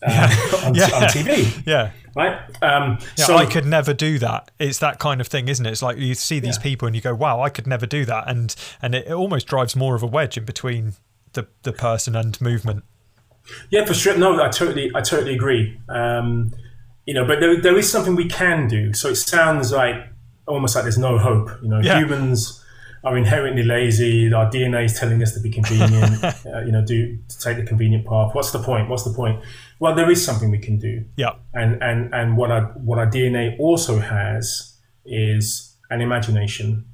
uh, 0.06 0.62
on, 0.66 0.74
Yeah. 0.74 0.84
on 0.86 1.02
TV, 1.08 1.62
yeah. 1.66 1.90
right? 2.16 2.38
Um, 2.62 2.98
Yeah, 3.16 3.24
so 3.26 3.36
I 3.36 3.46
could 3.46 3.66
never 3.66 3.92
do 3.94 4.18
that. 4.18 4.50
It's 4.58 4.78
that 4.78 4.98
kind 4.98 5.20
of 5.20 5.28
thing, 5.28 5.48
isn't 5.48 5.64
it? 5.64 5.70
It's 5.70 5.82
like 5.82 5.98
you 5.98 6.14
see 6.14 6.40
these 6.40 6.56
Yeah. 6.56 6.62
people 6.62 6.86
and 6.86 6.94
you 6.96 7.02
go, 7.02 7.14
"Wow, 7.14 7.40
I 7.42 7.50
could 7.50 7.66
never 7.66 7.86
do 7.86 8.04
that," 8.06 8.24
and 8.28 8.54
and 8.82 8.94
it, 8.94 9.06
it 9.06 9.12
almost 9.12 9.46
drives 9.46 9.74
more 9.76 9.94
of 9.94 10.02
a 10.02 10.06
wedge 10.06 10.36
in 10.36 10.44
between 10.44 10.94
the 11.32 11.46
the 11.62 11.72
person 11.72 12.16
and 12.16 12.40
movement. 12.40 12.84
Yeah, 13.70 13.84
for 13.84 13.94
sure. 13.94 14.16
No, 14.16 14.40
I 14.42 14.48
totally, 14.48 14.90
I 14.94 15.00
totally 15.00 15.34
agree. 15.34 15.80
Um, 15.88 16.52
you 17.06 17.14
know, 17.14 17.24
but 17.24 17.40
there, 17.40 17.60
there 17.60 17.76
is 17.78 17.90
something 17.90 18.14
we 18.14 18.28
can 18.28 18.68
do. 18.68 18.92
So 18.92 19.08
it 19.08 19.16
sounds 19.16 19.72
like 19.72 19.96
almost 20.46 20.74
like 20.76 20.84
there's 20.84 20.98
no 20.98 21.18
hope. 21.18 21.50
You 21.62 21.68
know, 21.68 21.80
Yeah. 21.80 21.98
humans 21.98 22.59
are 23.04 23.16
inherently 23.16 23.62
lazy. 23.62 24.32
Our 24.32 24.50
DNA 24.50 24.84
is 24.84 24.98
telling 24.98 25.22
us 25.22 25.32
to 25.34 25.40
be 25.40 25.50
convenient. 25.50 26.22
uh, 26.24 26.60
you 26.66 26.72
know, 26.72 26.84
do 26.84 27.16
to 27.28 27.38
take 27.38 27.56
the 27.56 27.64
convenient 27.64 28.06
path. 28.06 28.34
What's 28.34 28.50
the 28.50 28.58
point? 28.58 28.88
What's 28.88 29.04
the 29.04 29.12
point? 29.14 29.42
Well, 29.78 29.94
there 29.94 30.10
is 30.10 30.24
something 30.24 30.50
we 30.50 30.58
can 30.58 30.78
do. 30.78 31.04
Yeah, 31.16 31.34
And 31.54 31.82
and 31.82 32.12
and 32.14 32.36
what 32.36 32.50
our 32.50 32.66
what 32.74 32.98
our 32.98 33.06
DNA 33.06 33.58
also 33.58 33.98
has 33.98 34.76
is 35.04 35.76
an 35.90 36.00
imagination 36.00 36.84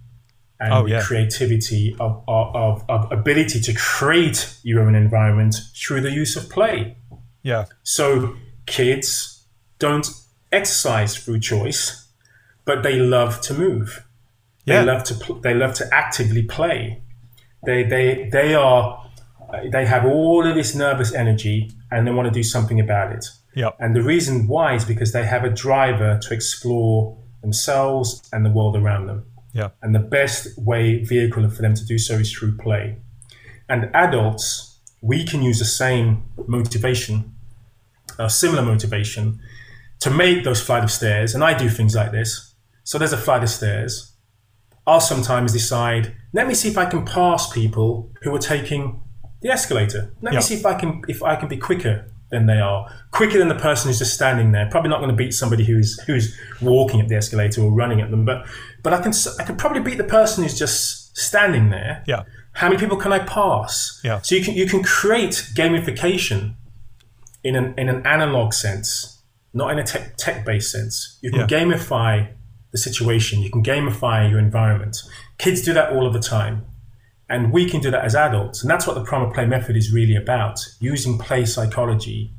and 0.59 0.73
Oh, 0.73 0.87
yeah. 0.87 1.03
creativity 1.03 1.95
of, 2.01 2.23
of, 2.27 2.57
of, 2.57 2.85
of 2.89 3.13
ability 3.13 3.61
to 3.61 3.75
create 3.75 4.57
your 4.63 4.81
own 4.81 4.95
environment 4.95 5.55
through 5.77 6.01
the 6.01 6.11
use 6.11 6.35
of 6.35 6.49
play. 6.49 6.97
yeah, 7.43 7.67
So 7.83 8.35
kids 8.65 9.45
don't 9.79 10.09
exercise 10.51 11.15
through 11.17 11.41
choice, 11.41 12.09
but 12.65 12.83
they 12.83 12.99
love 12.99 13.43
to 13.43 13.53
move. 13.55 14.06
They 14.67 14.83
love 14.85 15.05
to 15.05 15.15
pl- 15.15 15.41
they 15.41 15.55
love 15.55 15.75
to 15.75 15.89
actively 15.95 16.43
play. 16.43 17.03
They 17.65 17.83
they 17.85 18.29
they 18.31 18.55
are 18.55 19.03
they 19.73 19.87
have 19.87 20.05
all 20.05 20.45
of 20.47 20.55
this 20.55 20.75
nervous 20.75 21.15
energy 21.15 21.71
and 21.91 22.07
they 22.07 22.11
want 22.11 22.27
to 22.27 22.33
do 22.33 22.43
something 22.43 22.81
about 22.81 23.13
it. 23.13 23.25
yeah, 23.55 23.71
And 23.79 23.95
the 23.95 24.03
reason 24.03 24.49
why 24.49 24.75
is 24.75 24.85
because 24.85 25.13
they 25.13 25.25
have 25.25 25.45
a 25.45 25.51
driver 25.51 26.19
to 26.23 26.35
explore 26.35 27.17
themselves 27.43 28.29
and 28.33 28.45
the 28.45 28.51
world 28.51 28.77
around 28.77 29.07
them. 29.07 29.25
yeah, 29.53 29.69
And 29.83 29.95
the 29.95 30.01
best 30.01 30.59
way 30.59 31.05
vehicle 31.05 31.49
for 31.49 31.63
them 31.63 31.75
to 31.75 31.85
do 31.87 31.97
so 31.97 32.15
is 32.15 32.33
through 32.33 32.57
play. 32.59 32.97
And 33.69 33.89
adults, 33.95 34.81
we 35.01 35.25
can 35.25 35.43
use 35.43 35.61
the 35.61 35.65
same 35.65 36.25
motivation, 36.49 37.33
a 38.19 38.29
similar 38.29 38.63
motivation, 38.63 39.39
to 40.01 40.11
make 40.11 40.43
those 40.45 40.61
flight 40.61 40.83
of 40.83 40.91
stairs. 40.91 41.35
And 41.35 41.45
I 41.45 41.57
do 41.57 41.69
things 41.69 41.95
like 41.95 42.11
this. 42.11 42.55
So 42.83 42.99
there's 42.99 43.13
a 43.13 43.17
flight 43.27 43.43
of 43.45 43.49
stairs. 43.49 44.13
I'll 44.87 45.01
sometimes 45.01 45.53
decide, 45.53 46.15
let 46.33 46.47
me 46.47 46.55
see 46.55 46.69
if 46.69 46.79
I 46.79 46.87
can 46.87 47.05
pass 47.05 47.53
people 47.53 48.11
who 48.23 48.35
are 48.35 48.39
taking 48.39 49.01
the 49.43 49.49
escalator. 49.51 50.13
Let 50.23 50.33
Yeah. 50.33 50.39
me 50.39 50.43
see 50.43 50.55
if 50.55 50.65
I 50.67 50.75
can 50.75 51.03
if 51.09 51.23
I 51.23 51.37
can 51.37 51.49
be 51.49 51.57
quicker 51.57 52.07
than 52.31 52.47
they 52.47 52.59
are, 52.61 52.87
quicker 53.13 53.39
than 53.39 53.49
the 53.49 53.55
person 53.55 53.89
who's 53.89 53.99
just 53.99 54.15
standing 54.15 54.53
there. 54.53 54.67
Probably 54.71 54.91
not 54.91 54.99
going 54.99 55.11
to 55.11 55.17
beat 55.17 55.33
somebody 55.33 55.65
who's 55.65 55.99
who's 56.03 56.37
walking 56.61 57.01
up 57.01 57.09
the 57.09 57.17
escalator 57.17 57.63
or 57.63 57.71
running 57.73 58.01
at 58.01 58.11
them, 58.11 58.25
but 58.25 58.47
but 58.83 58.93
I 58.93 59.01
can 59.03 59.13
I 59.39 59.45
could 59.45 59.59
probably 59.59 59.81
beat 59.81 59.99
the 59.99 60.05
person 60.05 60.43
who's 60.45 60.59
just 60.59 61.17
standing 61.17 61.71
there. 61.71 62.03
yeah, 62.07 62.23
How 62.53 62.69
many 62.69 62.79
people 62.79 62.97
can 62.97 63.13
I 63.13 63.21
pass? 63.21 64.01
Yeah. 64.05 64.21
So 64.23 64.35
you 64.35 64.45
can 64.45 64.55
you 64.55 64.67
can 64.67 64.83
create 64.83 65.35
gamification 65.55 66.55
in 67.45 67.57
an 67.57 67.75
in 67.77 67.89
an 67.89 68.07
analog 68.07 68.53
sense, 68.53 69.23
not 69.53 69.71
in 69.73 69.79
a 69.79 69.85
tech 69.85 70.17
tech 70.17 70.45
based 70.45 70.71
sense. 70.73 71.19
You 71.23 71.31
can 71.31 71.41
Yeah. 71.41 71.47
gamify 71.47 72.29
the 72.77 72.83
situation. 72.91 73.41
You 73.43 73.51
can 73.51 73.63
gamify 73.63 74.29
your 74.31 74.39
environment. 74.39 74.97
Kids 75.39 75.63
do 75.63 75.73
that 75.73 75.93
all 75.93 76.07
of 76.07 76.13
the 76.13 76.21
time. 76.21 76.65
And 77.29 77.53
we 77.53 77.69
can 77.69 77.81
do 77.81 77.91
that 77.91 78.05
as 78.05 78.15
adults. 78.15 78.63
And 78.63 78.71
that's 78.71 78.87
what 78.87 78.95
the 78.95 79.03
Primal 79.03 79.33
Play 79.33 79.47
method 79.47 79.77
is 79.77 79.93
really 79.93 80.15
about 80.15 80.61
using 80.79 81.19
play 81.19 81.45
psychology 81.45 82.33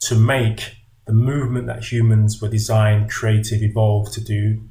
to 0.00 0.14
make 0.16 0.74
the 1.06 1.12
movement 1.12 1.66
that 1.68 1.84
humans 1.92 2.40
were 2.42 2.48
designed, 2.48 3.10
creative, 3.10 3.62
evolved 3.62 4.12
to 4.14 4.20
do, 4.24 4.62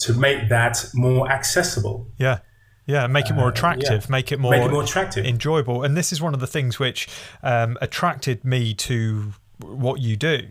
to 0.00 0.12
make 0.12 0.48
that 0.50 0.84
more 0.94 1.30
accessible. 1.30 2.08
Yeah. 2.18 2.38
Yeah, 2.86 3.06
make 3.06 3.30
it 3.30 3.34
more 3.34 3.48
attractive, 3.48 4.10
make 4.10 4.32
it 4.32 4.40
more, 4.40 4.52
Uh, 4.52 4.58
Make 4.58 4.68
it 4.68 4.72
more 4.72 4.82
attractive. 4.82 5.24
enjoyable. 5.24 5.84
And 5.84 5.96
this 5.96 6.12
is 6.12 6.20
one 6.20 6.34
of 6.34 6.40
the 6.40 6.46
things 6.46 6.78
which 6.80 7.08
um, 7.42 7.78
attracted 7.80 8.44
me 8.44 8.74
to 8.74 9.32
what 9.60 10.00
you 10.00 10.16
do. 10.16 10.46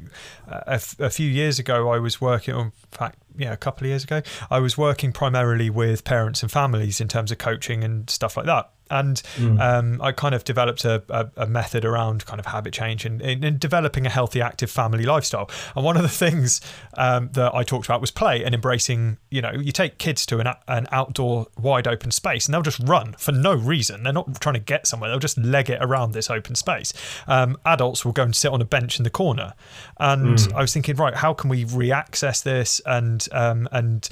Uh, 0.48 0.62
a, 0.68 0.74
f- 0.74 1.00
a 1.00 1.10
few 1.10 1.30
years 1.30 1.60
ago, 1.60 1.90
I 1.90 2.00
was 2.00 2.20
working, 2.22 2.56
in 2.56 2.72
fact, 2.92 3.20
yeah, 3.38 3.54
a 3.54 3.58
couple 3.58 3.86
of 3.86 3.90
years 3.90 4.04
ago, 4.04 4.22
I 4.50 4.60
was 4.60 4.78
working 4.78 5.12
primarily 5.12 5.70
with 5.70 6.04
parents 6.04 6.42
and 6.44 6.52
families 6.52 7.00
in 7.00 7.08
terms 7.08 7.32
of 7.32 7.38
coaching 7.38 7.84
and 7.84 8.10
stuff 8.10 8.38
like 8.38 8.46
that. 8.46 8.72
And 8.90 9.22
Mm. 9.38 9.60
um, 9.60 10.02
I 10.02 10.12
kind 10.12 10.34
of 10.36 10.44
developed 10.44 10.86
a, 10.86 11.04
a, 11.10 11.30
a 11.38 11.48
method 11.48 11.86
around 11.86 12.26
kind 12.26 12.40
of 12.40 12.46
habit 12.48 12.74
change 12.74 13.06
and, 13.06 13.22
and, 13.22 13.44
and 13.44 13.60
developing 13.60 14.06
a 14.06 14.10
healthy, 14.10 14.42
active 14.42 14.70
family 14.72 15.04
lifestyle. 15.06 15.50
And 15.76 15.86
one 15.86 15.96
of 15.96 16.04
the 16.04 16.10
things 16.10 16.62
um, 16.96 17.30
that 17.34 17.54
I 17.54 17.64
talked 17.64 17.86
about 17.86 18.02
was 18.02 18.12
play 18.12 18.44
and 18.44 18.54
embracing. 18.56 19.18
You 19.30 19.42
know, 19.42 19.52
you 19.52 19.72
take 19.72 19.98
kids 19.98 20.26
to 20.28 20.40
an, 20.40 20.48
an 20.68 20.88
outdoor, 20.92 21.48
wide 21.60 21.88
open 21.88 22.12
space, 22.12 22.46
and 22.48 22.54
they'll 22.54 22.62
just 22.62 22.80
run 22.80 23.14
for 23.18 23.32
no 23.32 23.54
reason. 23.54 24.04
They're 24.04 24.14
not 24.14 24.42
trying 24.42 24.56
to 24.56 24.60
get 24.60 24.88
somewhere; 24.88 25.10
they'll 25.10 25.20
just 25.20 25.38
leg 25.38 25.70
it 25.70 25.78
around 25.82 26.14
this 26.14 26.30
open 26.30 26.56
space. 26.56 26.94
Um, 27.28 27.58
adults 27.66 28.04
will 28.06 28.14
go 28.14 28.24
and 28.24 28.36
sit 28.36 28.52
on 28.52 28.62
a 28.62 28.66
bench 28.66 28.98
in 29.00 29.04
the 29.04 29.10
corner, 29.10 29.54
and 30.00 30.48
I 30.56 30.62
was 30.62 30.74
thinking, 30.74 30.96
right, 30.96 31.16
how 31.16 31.34
can 31.34 31.50
we 31.50 31.64
re-access 31.64 32.42
this 32.42 32.82
and 32.86 33.28
um, 33.32 33.68
and 33.72 34.08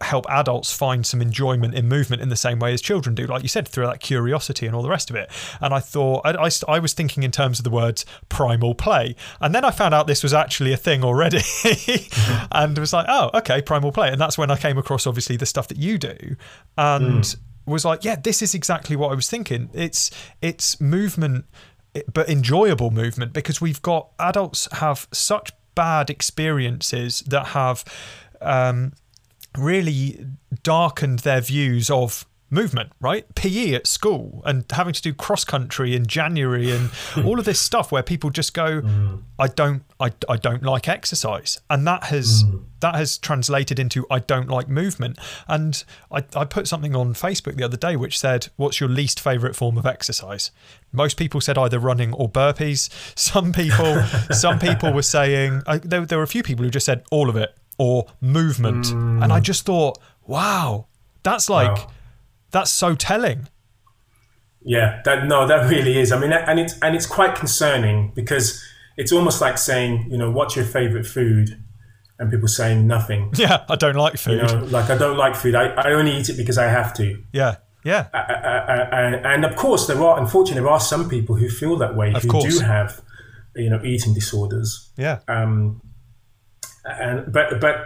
help 0.00 0.26
adults 0.28 0.72
find 0.72 1.06
some 1.06 1.20
enjoyment 1.20 1.74
in 1.74 1.88
movement 1.88 2.22
in 2.22 2.28
the 2.28 2.36
same 2.36 2.58
way 2.58 2.72
as 2.72 2.80
children 2.80 3.14
do, 3.14 3.26
like 3.26 3.42
you 3.42 3.48
said, 3.48 3.68
through 3.68 3.86
that 3.86 4.00
curiosity 4.00 4.66
and 4.66 4.74
all 4.74 4.82
the 4.82 4.88
rest 4.88 5.10
of 5.10 5.16
it. 5.16 5.30
And 5.60 5.74
I 5.74 5.80
thought, 5.80 6.22
I, 6.24 6.46
I, 6.46 6.50
I 6.68 6.78
was 6.78 6.92
thinking 6.92 7.22
in 7.22 7.30
terms 7.30 7.58
of 7.58 7.64
the 7.64 7.70
words 7.70 8.04
primal 8.28 8.74
play. 8.74 9.16
And 9.40 9.54
then 9.54 9.64
I 9.64 9.70
found 9.70 9.94
out 9.94 10.06
this 10.06 10.22
was 10.22 10.34
actually 10.34 10.72
a 10.72 10.76
thing 10.76 11.04
already 11.04 11.42
and 12.52 12.76
was 12.78 12.92
like, 12.92 13.06
oh, 13.08 13.30
okay, 13.34 13.62
primal 13.62 13.92
play. 13.92 14.10
And 14.10 14.20
that's 14.20 14.38
when 14.38 14.50
I 14.50 14.56
came 14.56 14.78
across, 14.78 15.06
obviously, 15.06 15.36
the 15.36 15.46
stuff 15.46 15.68
that 15.68 15.78
you 15.78 15.98
do. 15.98 16.36
And 16.76 17.36
was 17.66 17.84
like, 17.84 18.04
yeah, 18.04 18.16
this 18.16 18.42
is 18.42 18.54
exactly 18.54 18.96
what 18.96 19.10
I 19.10 19.14
was 19.14 19.28
thinking. 19.28 19.70
It's 19.72 20.10
it's 20.40 20.80
movement, 20.80 21.46
but 22.12 22.28
enjoyable 22.28 22.90
movement 22.90 23.32
because 23.32 23.60
we've 23.60 23.82
got 23.82 24.10
adults 24.18 24.68
have 24.72 25.08
such 25.12 25.50
bad 25.74 26.08
experiences 26.08 27.20
that 27.26 27.48
have 27.48 27.84
um, 28.40 28.92
really 29.58 30.26
darkened 30.62 31.20
their 31.20 31.40
views 31.40 31.90
of 31.90 32.26
movement, 32.48 32.92
right? 33.00 33.32
PE 33.34 33.74
at 33.74 33.86
school 33.86 34.42
and 34.44 34.64
having 34.70 34.92
to 34.92 35.02
do 35.02 35.12
cross 35.12 35.44
country 35.44 35.96
in 35.96 36.06
January 36.06 36.70
and 36.70 36.90
all 37.24 37.38
of 37.38 37.44
this 37.44 37.60
stuff 37.60 37.90
where 37.90 38.02
people 38.02 38.30
just 38.30 38.54
go, 38.54 38.82
mm. 38.82 39.22
I 39.38 39.48
don't 39.48 39.82
I, 39.98 40.12
I 40.28 40.36
don't 40.36 40.62
like 40.62 40.88
exercise. 40.88 41.58
And 41.68 41.86
that 41.86 42.04
has 42.04 42.44
mm. 42.44 42.62
that 42.80 42.94
has 42.94 43.18
translated 43.18 43.78
into 43.78 44.06
I 44.10 44.20
don't 44.20 44.48
like 44.48 44.68
movement. 44.68 45.18
And 45.48 45.82
I, 46.10 46.24
I 46.34 46.44
put 46.44 46.68
something 46.68 46.94
on 46.94 47.14
Facebook 47.14 47.56
the 47.56 47.64
other 47.64 47.76
day 47.76 47.96
which 47.96 48.18
said, 48.18 48.48
What's 48.56 48.80
your 48.80 48.88
least 48.88 49.18
favourite 49.20 49.56
form 49.56 49.76
of 49.76 49.86
exercise? 49.86 50.50
Most 50.92 51.16
people 51.16 51.40
said 51.40 51.58
either 51.58 51.78
running 51.78 52.12
or 52.12 52.28
burpees. 52.28 52.90
Some 53.18 53.52
people 53.52 54.02
some 54.30 54.58
people 54.58 54.92
were 54.92 55.02
saying 55.02 55.62
I, 55.66 55.78
there, 55.78 56.06
there 56.06 56.18
were 56.18 56.24
a 56.24 56.28
few 56.28 56.42
people 56.42 56.64
who 56.64 56.70
just 56.70 56.86
said 56.86 57.04
all 57.10 57.28
of 57.28 57.36
it 57.36 57.56
or 57.78 58.06
movement. 58.20 58.90
And 58.90 59.32
I 59.32 59.40
mm. 59.40 59.42
just 59.42 59.64
thought, 59.66 59.98
wow, 60.26 60.86
that's 61.22 61.48
like 61.50 61.76
Wow. 61.76 61.90
that's 62.50 62.70
so 62.70 62.94
telling. 62.94 63.48
Yeah, 64.62 65.00
that 65.04 65.26
no, 65.26 65.46
that 65.46 65.70
really 65.70 65.98
is. 65.98 66.10
I 66.10 66.18
mean, 66.18 66.32
and 66.32 66.58
it's 66.58 66.78
and 66.80 66.96
it's 66.96 67.06
quite 67.06 67.36
concerning 67.36 68.12
because 68.14 68.62
it's 68.96 69.12
almost 69.12 69.40
like 69.40 69.58
saying, 69.58 70.08
you 70.10 70.18
know, 70.18 70.30
what's 70.30 70.56
your 70.56 70.64
favorite 70.64 71.06
food, 71.06 71.62
and 72.18 72.30
people 72.30 72.48
saying 72.48 72.86
nothing. 72.86 73.32
Yeah, 73.36 73.64
I 73.68 73.76
don't 73.76 73.94
like 73.94 74.14
You 74.14 74.18
food. 74.18 74.42
know, 74.42 74.64
like 74.70 74.90
I 74.90 74.96
don't 74.98 75.16
like 75.16 75.36
food. 75.36 75.54
I, 75.54 75.66
I 75.68 75.92
only 75.92 76.16
eat 76.16 76.28
it 76.28 76.36
because 76.36 76.58
I 76.58 76.64
have 76.64 76.92
to. 76.94 77.22
Yeah, 77.32 77.56
yeah, 77.84 78.08
I, 78.12 78.18
I, 78.18 78.84
I, 79.00 79.34
and 79.34 79.44
of 79.44 79.54
course, 79.54 79.86
there 79.86 80.02
are 80.02 80.18
unfortunately 80.18 80.62
there 80.62 80.70
are 80.70 80.80
some 80.80 81.08
people 81.08 81.36
who 81.36 81.48
feel 81.48 81.76
that 81.76 81.94
way, 81.94 82.12
who 82.12 82.28
course. 82.28 82.58
do 82.58 82.64
have, 82.64 83.00
you 83.54 83.70
know, 83.70 83.80
eating 83.84 84.14
disorders. 84.14 84.90
yeah. 84.96 85.20
Um, 85.28 85.80
and 86.86 87.32
but 87.32 87.60
but 87.60 87.76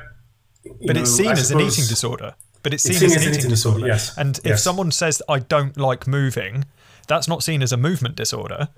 But 0.87 0.97
know, 0.97 1.03
it's 1.03 1.11
seen 1.11 1.29
I 1.29 1.33
as 1.33 1.51
an 1.51 1.61
eating 1.61 1.87
disorder. 1.87 2.35
But 2.63 2.75
it's 2.75 2.83
seen, 2.83 2.95
seen 2.97 3.11
as 3.13 3.27
an 3.27 3.35
eating, 3.35 3.49
disorder. 3.51 3.87
yes, 3.87 4.17
And 4.19 4.37
if 4.39 4.45
yes. 4.45 4.63
someone 4.63 4.93
says 4.93 5.23
I 5.29 5.39
don't 5.39 5.79
like 5.79 6.07
moving, 6.07 6.67
that's 7.09 7.27
not 7.27 7.43
seen 7.43 7.63
as 7.63 7.73
a 7.73 7.79
movement 7.79 8.17
disorder. 8.17 8.69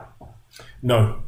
No, 0.82 1.22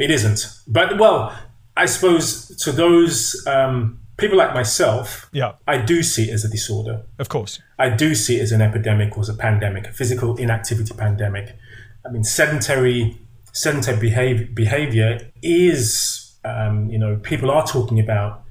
it 0.00 0.10
isn't. 0.10 0.40
But 0.66 0.98
well, 0.98 1.32
I 1.76 1.86
suppose 1.86 2.48
to 2.64 2.72
those 2.72 3.44
um, 3.46 4.00
people 4.16 4.36
like 4.36 4.54
myself, 4.54 5.28
Yeah, 5.32 5.52
I 5.68 5.78
do 5.78 6.02
see 6.02 6.30
it 6.30 6.34
as 6.34 6.44
a 6.44 6.48
disorder. 6.48 7.02
of 7.20 7.28
course. 7.28 7.60
I 7.78 7.90
do 7.90 8.14
see 8.16 8.38
it 8.38 8.42
as 8.42 8.52
an 8.52 8.60
epidemic 8.60 9.16
or 9.16 9.20
as 9.20 9.28
a 9.28 9.34
pandemic, 9.34 9.86
a 9.86 9.92
physical 9.92 10.36
inactivity 10.36 10.94
pandemic. 10.94 11.56
I 12.04 12.10
mean, 12.10 12.24
sedentary 12.24 13.18
sedentary 13.52 13.98
behavior, 13.98 14.46
behavior 14.52 15.30
is, 15.42 16.23
um, 16.44 16.90
you 16.90 16.98
know, 16.98 17.16
people 17.16 17.50
are 17.50 17.66
talking 17.66 17.98
about 18.00 18.42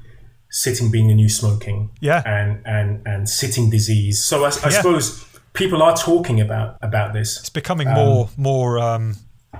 sitting 0.50 0.92
being 0.92 1.08
the 1.08 1.16
new 1.16 1.30
smoking, 1.30 1.90
Yeah. 2.00 2.22
and 2.26 2.62
and 2.66 3.02
and 3.08 3.28
sitting 3.30 3.70
disease. 3.70 4.24
So 4.24 4.44
I, 4.46 4.48
I 4.48 4.50
Yeah. 4.66 4.70
suppose 4.70 5.26
people 5.54 5.82
are 5.84 5.96
talking 5.96 6.40
about 6.42 6.78
about 6.82 7.14
this. 7.14 7.40
It's 7.40 7.50
becoming 7.50 7.90
more 7.90 8.30
more. 8.38 8.80
Um, 8.80 9.16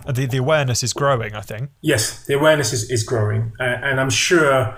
the 0.08 0.26
the 0.26 0.38
awareness 0.38 0.84
is 0.84 0.94
growing. 0.94 1.36
I 1.36 1.42
think. 1.42 1.70
Yes, 1.82 2.26
the 2.26 2.34
awareness 2.36 2.74
is, 2.74 2.90
is 2.90 3.04
growing, 3.04 3.54
uh, 3.60 3.64
and 3.64 4.00
I'm 4.00 4.10
sure, 4.10 4.76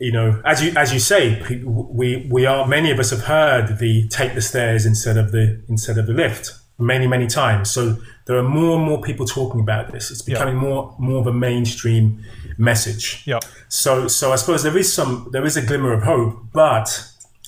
you 0.00 0.12
know, 0.12 0.40
as 0.44 0.62
you 0.62 0.72
as 0.76 0.92
you 0.92 1.00
say, 1.00 1.40
we 1.64 2.26
we 2.30 2.46
are 2.46 2.66
many 2.66 2.90
of 2.90 2.98
us 2.98 3.10
have 3.10 3.24
heard 3.24 3.78
the 3.78 4.08
take 4.08 4.34
the 4.34 4.42
stairs 4.42 4.84
instead 4.86 5.16
of 5.16 5.32
the 5.32 5.62
instead 5.68 5.98
of 5.98 6.06
the 6.06 6.12
lift 6.12 6.52
many 6.80 7.06
many 7.06 7.26
times. 7.26 7.70
So 7.70 7.96
there 8.26 8.36
are 8.36 8.42
more 8.42 8.76
and 8.76 8.86
more 8.86 9.00
people 9.00 9.26
talking 9.26 9.60
about 9.60 9.92
this. 9.92 10.10
It's 10.10 10.22
becoming 10.22 10.56
more 10.56 10.94
more 10.98 11.20
of 11.20 11.26
a 11.26 11.32
mainstream 11.32 12.22
message. 12.58 13.22
Yeah, 13.26 13.40
So 13.68 14.08
so 14.08 14.32
I 14.32 14.36
suppose 14.36 14.62
there 14.62 14.76
is 14.76 14.92
some 14.92 15.28
there 15.32 15.44
is 15.44 15.56
a 15.56 15.62
glimmer 15.62 15.92
of 15.92 16.02
hope, 16.02 16.38
but 16.52 17.06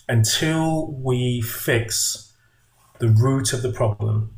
until 0.08 0.92
we 0.92 1.40
fix 1.40 2.32
the 2.98 3.08
root 3.08 3.52
of 3.52 3.62
the 3.62 3.72
problem, 3.72 4.34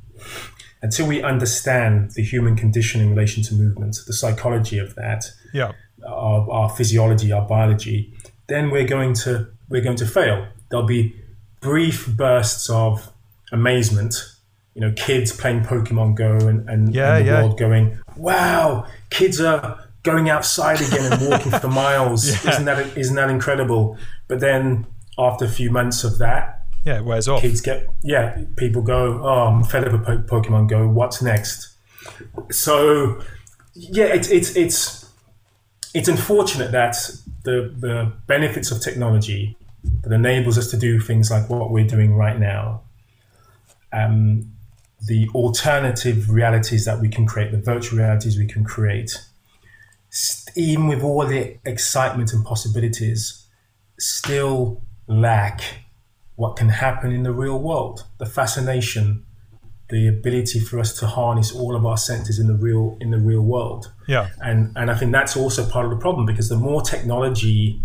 until 0.82 1.06
we 1.06 1.22
understand 1.22 2.12
the 2.12 2.22
human 2.22 2.56
condition 2.56 3.00
in 3.00 3.10
relation 3.10 3.42
to 3.44 3.54
movement, 3.54 3.98
the 4.06 4.12
psychology 4.12 4.78
of 4.78 4.94
that, 4.94 5.24
yeah, 5.52 5.72
our, 6.06 6.50
our 6.50 6.68
physiology, 6.68 7.32
our 7.32 7.46
biology, 7.46 8.12
then 8.48 8.70
we're 8.70 8.86
going 8.86 9.14
to 9.14 9.48
we're 9.68 9.82
going 9.82 9.96
to 9.96 10.06
fail. 10.06 10.46
There'll 10.70 10.86
be 10.86 11.14
brief 11.60 12.06
bursts 12.06 12.68
of 12.68 13.10
amazement, 13.52 14.14
you 14.74 14.80
know, 14.80 14.92
kids 14.96 15.32
playing 15.32 15.62
Pokemon 15.62 16.16
Go 16.16 16.32
and, 16.48 16.68
and, 16.68 16.94
Yeah, 16.94 17.16
and 17.16 17.26
the 17.26 17.30
yeah. 17.30 17.42
world 17.42 17.58
going, 17.58 17.98
wow, 18.16 18.86
kids 19.10 19.40
are 19.40 19.78
going 20.02 20.28
outside 20.28 20.80
again 20.80 21.12
and 21.12 21.30
walking 21.30 21.52
for 21.52 21.68
miles. 21.84 22.26
Yeah. 22.44 22.50
Isn't 22.52 22.64
that 22.66 22.98
isn't 22.98 23.16
that 23.16 23.30
incredible? 23.30 23.96
But 24.28 24.40
then 24.40 24.86
after 25.18 25.44
a 25.44 25.48
few 25.48 25.70
months 25.70 26.04
of 26.04 26.18
that, 26.18 26.66
yeah. 26.84 26.98
It 26.98 27.04
wears 27.06 27.28
off. 27.28 27.40
kids 27.40 27.62
get 27.62 27.88
yeah 28.02 28.36
people 28.58 28.82
go 28.82 29.22
oh 29.24 29.46
i'm 29.46 29.64
fed 29.64 29.84
up 29.86 29.92
with 29.92 30.04
po- 30.04 30.40
pokemon 30.42 30.68
go 30.68 30.86
what's 30.86 31.22
next 31.22 31.72
so 32.50 33.22
yeah 33.72 34.04
it's 34.04 34.28
it's 34.28 34.54
it's 34.54 35.10
it's 35.94 36.08
unfortunate 36.08 36.72
that 36.72 36.94
the 37.44 37.72
the 37.78 38.12
benefits 38.26 38.70
of 38.70 38.82
technology 38.82 39.56
that 40.02 40.12
enables 40.12 40.58
us 40.58 40.70
to 40.72 40.76
do 40.76 41.00
things 41.00 41.30
like 41.30 41.48
what 41.48 41.70
we're 41.70 41.86
doing 41.86 42.14
right 42.14 42.38
now 42.38 42.82
um, 43.94 44.52
the 45.06 45.28
alternative 45.34 46.30
realities 46.30 46.84
that 46.84 47.00
we 47.00 47.08
can 47.08 47.26
create 47.26 47.50
the 47.50 47.58
virtual 47.58 47.98
realities 47.98 48.38
we 48.38 48.46
can 48.46 48.64
create 48.64 49.10
even 50.54 50.86
with 50.86 51.02
all 51.02 51.26
the 51.26 51.56
excitement 51.64 52.32
and 52.32 52.44
possibilities 52.44 53.46
still 53.98 54.82
lack 55.08 55.60
what 56.36 56.56
can 56.56 56.68
happen 56.68 57.12
in 57.12 57.22
the 57.22 57.32
real 57.32 57.58
world, 57.58 58.04
the 58.18 58.26
fascination, 58.26 59.24
the 59.90 60.08
ability 60.08 60.58
for 60.58 60.78
us 60.80 60.98
to 60.98 61.06
harness 61.06 61.52
all 61.52 61.76
of 61.76 61.84
our 61.84 61.96
senses 61.96 62.38
in 62.38 62.46
the 62.46 62.54
real 62.54 62.96
in 63.00 63.10
the 63.10 63.18
real 63.18 63.42
world. 63.42 63.92
Yeah, 64.08 64.30
And 64.40 64.72
and 64.76 64.90
I 64.90 64.94
think 64.94 65.12
that's 65.12 65.36
also 65.36 65.68
part 65.68 65.84
of 65.84 65.90
the 65.90 65.98
problem 65.98 66.26
because 66.26 66.48
the 66.48 66.56
more 66.56 66.82
technology 66.82 67.80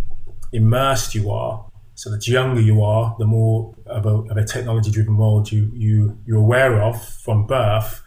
immersed 0.52 1.14
you 1.14 1.30
are, 1.30 1.66
So 2.00 2.10
the 2.10 2.32
younger 2.32 2.62
you 2.62 2.82
are, 2.82 3.14
the 3.20 3.26
more 3.26 3.76
of 3.86 4.06
a, 4.06 4.32
of 4.32 4.38
a 4.38 4.46
technology-driven 4.46 5.18
world 5.18 5.52
you, 5.52 5.70
you 5.74 6.18
you're 6.26 6.38
aware 6.38 6.82
of 6.82 6.96
from 7.06 7.46
birth, 7.46 8.02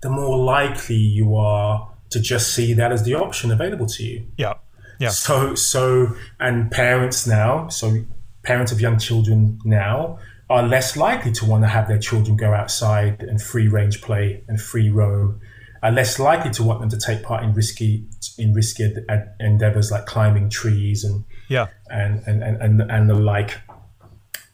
the 0.00 0.08
more 0.08 0.38
likely 0.38 0.96
you 0.96 1.36
are 1.36 1.92
to 2.08 2.20
just 2.20 2.54
see 2.54 2.72
that 2.72 2.90
as 2.90 3.02
the 3.02 3.12
option 3.12 3.50
available 3.50 3.84
to 3.84 4.02
you. 4.02 4.26
Yeah. 4.38 4.54
Yeah. 4.98 5.10
So 5.10 5.54
so 5.56 6.16
and 6.40 6.70
parents 6.70 7.26
now, 7.26 7.68
so 7.68 8.06
parents 8.44 8.72
of 8.72 8.80
young 8.80 8.98
children 8.98 9.60
now 9.62 10.18
are 10.48 10.66
less 10.66 10.96
likely 10.96 11.32
to 11.32 11.44
want 11.44 11.64
to 11.64 11.68
have 11.68 11.86
their 11.86 11.98
children 11.98 12.38
go 12.38 12.54
outside 12.54 13.22
and 13.22 13.42
free 13.42 13.68
range 13.68 14.00
play 14.00 14.42
and 14.48 14.58
free 14.58 14.88
roam, 14.88 15.38
are 15.82 15.92
less 15.92 16.18
likely 16.18 16.50
to 16.52 16.62
want 16.62 16.80
them 16.80 16.88
to 16.88 16.98
take 16.98 17.22
part 17.22 17.44
in 17.44 17.52
risky 17.52 18.06
in 18.38 18.54
risky 18.54 18.96
endeavors 19.38 19.90
like 19.90 20.06
climbing 20.06 20.48
trees 20.48 21.04
and 21.04 21.24
yeah 21.48 21.68
and 21.90 22.22
and 22.26 22.42
and 22.42 22.62
and, 22.62 22.90
and 22.90 23.10
the 23.10 23.14
like. 23.14 23.58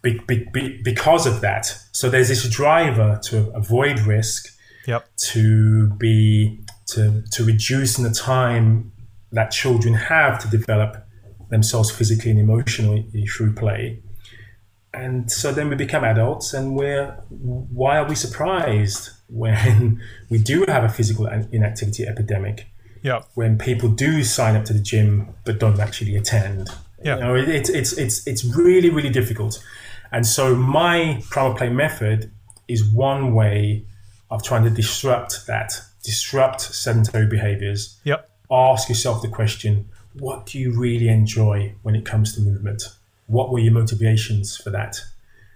Be, 0.03 0.19
be, 0.27 0.49
be, 0.51 0.81
because 0.83 1.27
of 1.27 1.43
that, 1.43 1.67
so 1.93 2.09
there's 2.09 2.29
this 2.29 2.49
driver 2.49 3.21
to 3.25 3.51
avoid 3.51 4.01
risk, 4.01 4.49
yep. 4.87 5.07
to 5.17 5.91
be 5.99 6.65
to 6.87 7.23
to 7.33 7.45
reduce 7.45 7.97
the 7.97 8.11
time 8.11 8.93
that 9.33 9.51
children 9.51 9.93
have 9.95 10.39
to 10.41 10.49
develop 10.49 11.07
themselves 11.51 11.91
physically 11.91 12.31
and 12.31 12.41
emotionally 12.41 13.27
through 13.27 13.55
play. 13.55 14.03
And 14.93 15.31
so 15.31 15.53
then 15.53 15.69
we 15.69 15.77
become 15.77 16.03
adults, 16.03 16.53
and 16.53 16.75
we're 16.75 17.13
why 17.29 17.99
are 17.99 18.09
we 18.09 18.15
surprised 18.15 19.11
when 19.29 20.03
we 20.31 20.39
do 20.39 20.65
have 20.67 20.83
a 20.83 20.89
physical 20.89 21.27
inactivity 21.27 22.07
epidemic? 22.07 22.67
Yeah. 23.03 23.23
When 23.35 23.59
people 23.59 23.89
do 23.89 24.23
sign 24.25 24.57
up 24.57 24.65
to 24.67 24.73
the 24.73 24.81
gym 24.81 25.35
but 25.45 25.59
don't 25.59 25.81
actually 25.81 26.17
attend. 26.17 26.69
Yeah. 27.03 27.17
You 27.17 27.21
know, 27.21 27.35
it, 27.35 27.49
it's 27.49 27.71
it's 27.71 27.93
it's 27.97 28.27
it's 28.27 28.45
really 28.45 28.91
really 28.91 29.11
difficult. 29.11 29.63
And 30.13 30.27
so 30.27 30.55
my 30.55 31.23
primal 31.31 31.55
play 31.55 31.69
method 31.71 32.31
is 32.69 32.85
one 32.85 33.35
way 33.35 33.85
of 34.31 34.43
trying 34.43 34.65
to 34.65 34.71
disrupt 34.71 35.47
that, 35.47 35.81
disrupt 36.03 36.61
sedentary 36.61 37.27
behaviors. 37.27 37.99
Yep. 38.05 38.29
Ask 38.51 38.89
yourself 38.89 39.23
the 39.23 39.29
question: 39.29 39.89
What 40.19 40.47
do 40.47 40.59
you 40.59 40.79
really 40.79 41.09
enjoy 41.09 41.75
when 41.83 41.95
it 41.95 42.05
comes 42.05 42.35
to 42.35 42.41
movement? 42.41 42.83
What 43.27 43.51
were 43.51 43.61
your 43.61 43.73
motivations 43.73 44.57
for 44.57 44.71
that? 44.71 45.01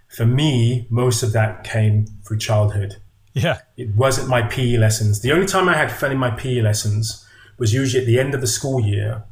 For 0.07 0.25
me, 0.25 0.87
most 0.89 1.23
of 1.23 1.33
that 1.33 1.63
came 1.65 2.05
through 2.25 2.37
childhood. 2.37 2.95
Yeah. 3.33 3.59
It 3.75 3.93
wasn't 3.95 4.29
my 4.29 4.43
PE 4.43 4.77
lessons. 4.77 5.19
The 5.19 5.33
only 5.33 5.45
time 5.45 5.67
I 5.67 5.75
had 5.75 5.91
fun 5.91 6.11
in 6.13 6.17
my 6.17 6.31
PE 6.31 6.61
lessons 6.61 7.24
was 7.57 7.73
usually 7.73 8.01
at 8.01 8.07
the 8.07 8.19
end 8.19 8.33
of 8.33 8.41
the 8.41 8.47
school 8.47 8.79
year 8.81 9.23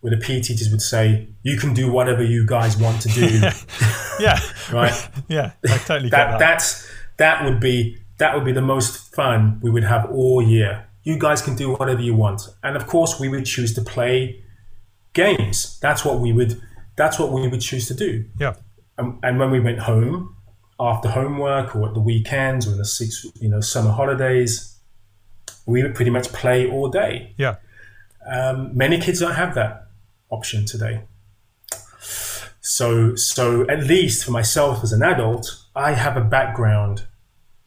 where 0.00 0.14
the 0.14 0.16
PE 0.16 0.40
teachers 0.40 0.70
would 0.70 0.82
say, 0.82 1.28
"You 1.42 1.56
can 1.56 1.74
do 1.74 1.90
whatever 1.90 2.22
you 2.22 2.46
guys 2.46 2.76
want 2.76 3.02
to 3.02 3.08
do." 3.08 3.26
yeah, 4.20 4.38
right. 4.72 5.08
Yeah, 5.28 5.52
I 5.68 5.78
totally 5.78 6.10
that, 6.10 6.16
get 6.16 6.30
that. 6.30 6.38
That's 6.38 6.88
that 7.16 7.44
would 7.44 7.60
be 7.60 7.98
that 8.18 8.34
would 8.34 8.44
be 8.44 8.52
the 8.52 8.62
most 8.62 9.14
fun 9.14 9.60
we 9.62 9.70
would 9.70 9.84
have 9.84 10.10
all 10.10 10.42
year. 10.42 10.86
You 11.02 11.18
guys 11.18 11.40
can 11.42 11.56
do 11.56 11.72
whatever 11.72 12.00
you 12.00 12.14
want, 12.14 12.42
and 12.62 12.76
of 12.76 12.86
course, 12.86 13.18
we 13.18 13.28
would 13.28 13.46
choose 13.46 13.74
to 13.74 13.82
play 13.82 14.42
games. 15.12 15.78
That's 15.80 16.04
what 16.04 16.20
we 16.20 16.32
would. 16.32 16.60
That's 16.96 17.18
what 17.18 17.32
we 17.32 17.48
would 17.48 17.60
choose 17.60 17.86
to 17.88 17.94
do. 17.94 18.24
Yeah. 18.38 18.54
And, 18.96 19.18
and 19.22 19.38
when 19.38 19.50
we 19.50 19.60
went 19.60 19.78
home 19.78 20.34
after 20.80 21.08
homework 21.08 21.74
or 21.74 21.88
at 21.88 21.94
the 21.94 22.00
weekends 22.00 22.66
or 22.66 22.72
in 22.72 22.78
the 22.78 22.84
six, 22.84 23.24
you 23.40 23.48
know, 23.48 23.60
summer 23.60 23.92
holidays, 23.92 24.76
we 25.66 25.82
would 25.82 25.94
pretty 25.94 26.10
much 26.10 26.32
play 26.32 26.68
all 26.68 26.88
day. 26.88 27.34
Yeah. 27.36 27.56
Um, 28.30 28.76
many 28.76 28.98
kids 29.00 29.20
don't 29.20 29.34
have 29.34 29.54
that 29.54 29.86
option 30.30 30.66
today. 30.66 31.02
So, 32.60 33.14
so 33.14 33.66
at 33.68 33.84
least 33.84 34.24
for 34.24 34.30
myself 34.30 34.82
as 34.82 34.92
an 34.92 35.02
adult, 35.02 35.56
I 35.74 35.92
have 35.92 36.16
a 36.16 36.20
background 36.20 37.06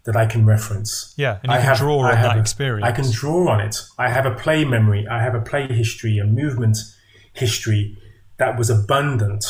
that 0.03 0.15
I 0.15 0.25
can 0.25 0.45
reference. 0.45 1.13
Yeah, 1.17 1.39
and 1.43 1.51
you 1.51 1.53
I 1.53 1.57
can 1.57 1.65
have, 1.65 1.77
draw 1.77 1.99
on 1.99 2.11
I 2.11 2.15
have 2.15 2.31
that 2.31 2.37
a- 2.37 2.39
experience. 2.41 2.85
I 2.87 2.91
can 2.91 3.11
draw 3.11 3.49
on 3.49 3.61
it. 3.61 3.77
I 3.97 4.09
have 4.09 4.25
a 4.25 4.31
play 4.35 4.65
memory. 4.65 5.07
I 5.07 5.21
have 5.21 5.33
a 5.35 5.41
play 5.41 5.67
history, 5.67 6.17
a 6.19 6.25
movement 6.25 6.77
history 7.33 7.97
that 8.37 8.57
was 8.57 8.69
abundant, 8.69 9.45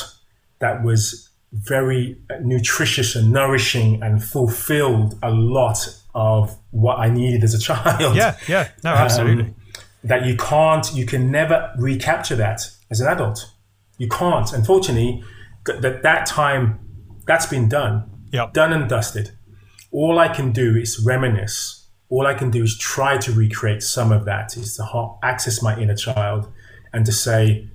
that 0.60 0.84
was 0.84 1.30
very 1.54 2.18
nutritious 2.42 3.16
and 3.16 3.32
nourishing 3.32 4.02
and 4.02 4.24
fulfilled 4.24 5.18
a 5.24 5.32
lot 5.32 5.78
of 6.14 6.58
what 6.72 6.98
I 7.00 7.10
needed 7.10 7.44
as 7.44 7.54
a 7.54 7.60
child. 7.70 8.16
Yeah, 8.16 8.38
yeah, 8.48 8.70
no, 8.84 8.92
absolutely. 8.92 9.46
Um, 9.46 9.56
that 10.04 10.26
you 10.26 10.36
can't, 10.36 10.94
you 10.94 11.06
can 11.06 11.32
never 11.32 11.72
recapture 11.78 12.36
that 12.36 12.62
as 12.90 13.02
an 13.02 13.08
adult. 13.08 13.52
You 13.98 14.08
can't. 14.10 14.52
Unfortunately, 14.52 15.24
th- 15.66 15.82
that 15.82 16.04
that 16.04 16.26
time, 16.26 16.80
that's 17.28 17.46
been 17.46 17.70
done, 17.70 18.10
Yep. 18.32 18.54
done 18.54 18.74
and 18.74 18.90
dusted. 18.90 19.32
All 19.92 20.18
I 20.20 20.28
can 20.28 20.52
do 20.52 20.76
is 20.76 21.00
reminisce. 21.06 21.88
All 22.10 22.26
I 22.26 22.34
can 22.34 22.50
do 22.50 22.64
is 22.64 22.78
try 22.78 23.18
to 23.18 23.32
recreate 23.32 23.84
some 23.84 24.12
of 24.12 24.26
that. 24.26 24.58
Is 24.58 24.76
to 24.78 24.84
ha- 24.84 25.18
access 25.22 25.62
my 25.62 25.78
inner 25.80 25.96
child 25.96 26.52
and 26.94 27.06
to 27.06 27.12
say, 27.12 27.70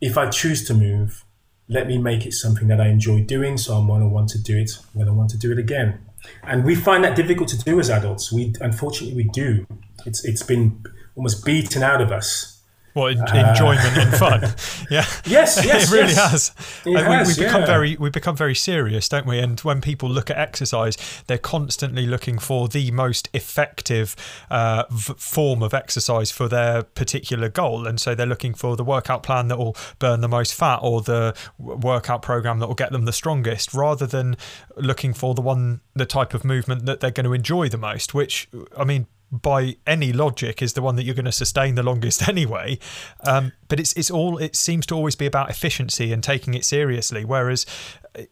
if 0.00 0.16
I 0.16 0.30
choose 0.30 0.64
to 0.68 0.74
move, 0.74 1.24
let 1.68 1.86
me 1.86 1.98
make 1.98 2.26
it 2.26 2.32
something 2.32 2.66
that 2.68 2.80
I 2.80 2.88
enjoy 2.88 3.22
doing. 3.22 3.56
So 3.58 3.76
I'm 3.76 3.86
going 3.86 4.00
to 4.00 4.08
want 4.08 4.30
to 4.30 4.38
do 4.42 4.56
it. 4.58 4.70
I'm 4.78 4.94
going 4.94 5.06
to 5.06 5.12
want 5.12 5.30
to 5.30 5.38
do 5.38 5.52
it 5.52 5.58
again. 5.58 6.00
And 6.42 6.64
we 6.64 6.74
find 6.74 7.04
that 7.04 7.14
difficult 7.16 7.48
to 7.50 7.58
do 7.58 7.78
as 7.78 7.90
adults. 7.90 8.32
We 8.32 8.52
unfortunately 8.60 9.16
we 9.16 9.28
do. 9.30 9.66
It's 10.06 10.24
it's 10.24 10.42
been 10.42 10.82
almost 11.16 11.44
beaten 11.44 11.82
out 11.82 12.00
of 12.00 12.10
us. 12.12 12.48
Well, 12.94 13.06
en- 13.06 13.20
enjoyment 13.34 13.96
and 13.96 14.14
fun. 14.14 14.42
Yeah. 14.90 15.00
Uh, 15.00 15.04
Yes, 15.24 15.58
yes, 15.64 15.90
it 15.90 15.94
really 15.94 16.12
yes. 16.12 16.30
has. 16.48 16.82
It 16.84 16.94
And 16.98 17.08
we, 17.08 17.14
has, 17.14 17.28
we 17.38 17.44
become 17.44 17.62
yeah. 17.62 17.66
very 17.66 17.96
we 17.96 18.10
become 18.10 18.36
very 18.36 18.54
serious, 18.54 19.08
don't 19.08 19.24
we? 19.26 19.38
And 19.38 19.58
when 19.60 19.80
people 19.80 20.10
look 20.10 20.28
at 20.28 20.36
exercise, 20.36 20.98
they're 21.26 21.38
constantly 21.38 22.04
looking 22.06 22.38
for 22.38 22.68
the 22.68 22.90
most 22.90 23.30
effective 23.32 24.14
uh, 24.50 24.84
v- 24.90 25.14
form 25.16 25.62
of 25.62 25.72
exercise 25.72 26.30
for 26.30 26.48
their 26.48 26.82
particular 26.82 27.48
goal, 27.48 27.86
and 27.86 27.98
so 27.98 28.14
they're 28.14 28.26
looking 28.26 28.52
for 28.52 28.76
the 28.76 28.84
workout 28.84 29.22
plan 29.22 29.48
that 29.48 29.56
will 29.56 29.74
burn 29.98 30.20
the 30.20 30.28
most 30.28 30.52
fat 30.52 30.80
or 30.82 31.00
the 31.00 31.34
workout 31.58 32.20
program 32.20 32.58
that 32.58 32.66
will 32.66 32.74
get 32.74 32.92
them 32.92 33.06
the 33.06 33.12
strongest, 33.12 33.72
rather 33.72 34.06
than 34.06 34.36
looking 34.76 35.14
for 35.14 35.34
the 35.34 35.40
one 35.40 35.80
the 35.94 36.04
type 36.04 36.34
of 36.34 36.44
movement 36.44 36.84
that 36.84 37.00
they're 37.00 37.10
going 37.10 37.24
to 37.24 37.32
enjoy 37.32 37.70
the 37.70 37.78
most. 37.78 38.12
Which 38.12 38.48
I 38.76 38.84
mean 38.84 39.06
by 39.32 39.76
any 39.86 40.12
logic 40.12 40.60
is 40.60 40.74
the 40.74 40.82
one 40.82 40.96
that 40.96 41.04
you're 41.04 41.14
going 41.14 41.24
to 41.24 41.32
sustain 41.32 41.74
the 41.74 41.82
longest 41.82 42.28
anyway. 42.28 42.78
Um, 43.24 43.52
but 43.68 43.80
it's 43.80 43.94
it's 43.94 44.10
all 44.10 44.36
it 44.36 44.54
seems 44.54 44.84
to 44.86 44.94
always 44.94 45.16
be 45.16 45.26
about 45.26 45.48
efficiency 45.48 46.12
and 46.12 46.22
taking 46.22 46.52
it 46.52 46.64
seriously 46.64 47.24
whereas 47.24 47.64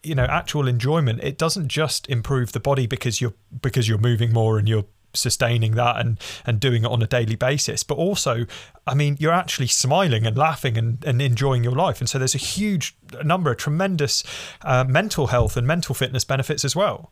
you 0.02 0.14
know 0.14 0.24
actual 0.24 0.68
enjoyment 0.68 1.20
it 1.22 1.38
doesn't 1.38 1.68
just 1.68 2.06
improve 2.10 2.52
the 2.52 2.60
body 2.60 2.86
because 2.86 3.20
you're 3.20 3.32
because 3.62 3.88
you're 3.88 3.98
moving 3.98 4.32
more 4.32 4.58
and 4.58 4.68
you're 4.68 4.84
sustaining 5.14 5.72
that 5.72 5.98
and 5.98 6.20
and 6.46 6.60
doing 6.60 6.84
it 6.84 6.90
on 6.90 7.02
a 7.02 7.06
daily 7.06 7.34
basis 7.34 7.82
but 7.82 7.96
also 7.96 8.46
i 8.86 8.94
mean 8.94 9.16
you're 9.18 9.32
actually 9.32 9.66
smiling 9.66 10.26
and 10.26 10.36
laughing 10.36 10.76
and, 10.78 11.04
and 11.04 11.20
enjoying 11.20 11.64
your 11.64 11.72
life. 11.72 12.00
And 12.00 12.08
so 12.08 12.18
there's 12.18 12.34
a 12.34 12.38
huge 12.38 12.94
number 13.24 13.50
of 13.50 13.56
tremendous 13.56 14.22
uh, 14.62 14.84
mental 14.84 15.28
health 15.28 15.56
and 15.56 15.66
mental 15.66 15.94
fitness 15.94 16.24
benefits 16.24 16.64
as 16.64 16.76
well 16.76 17.10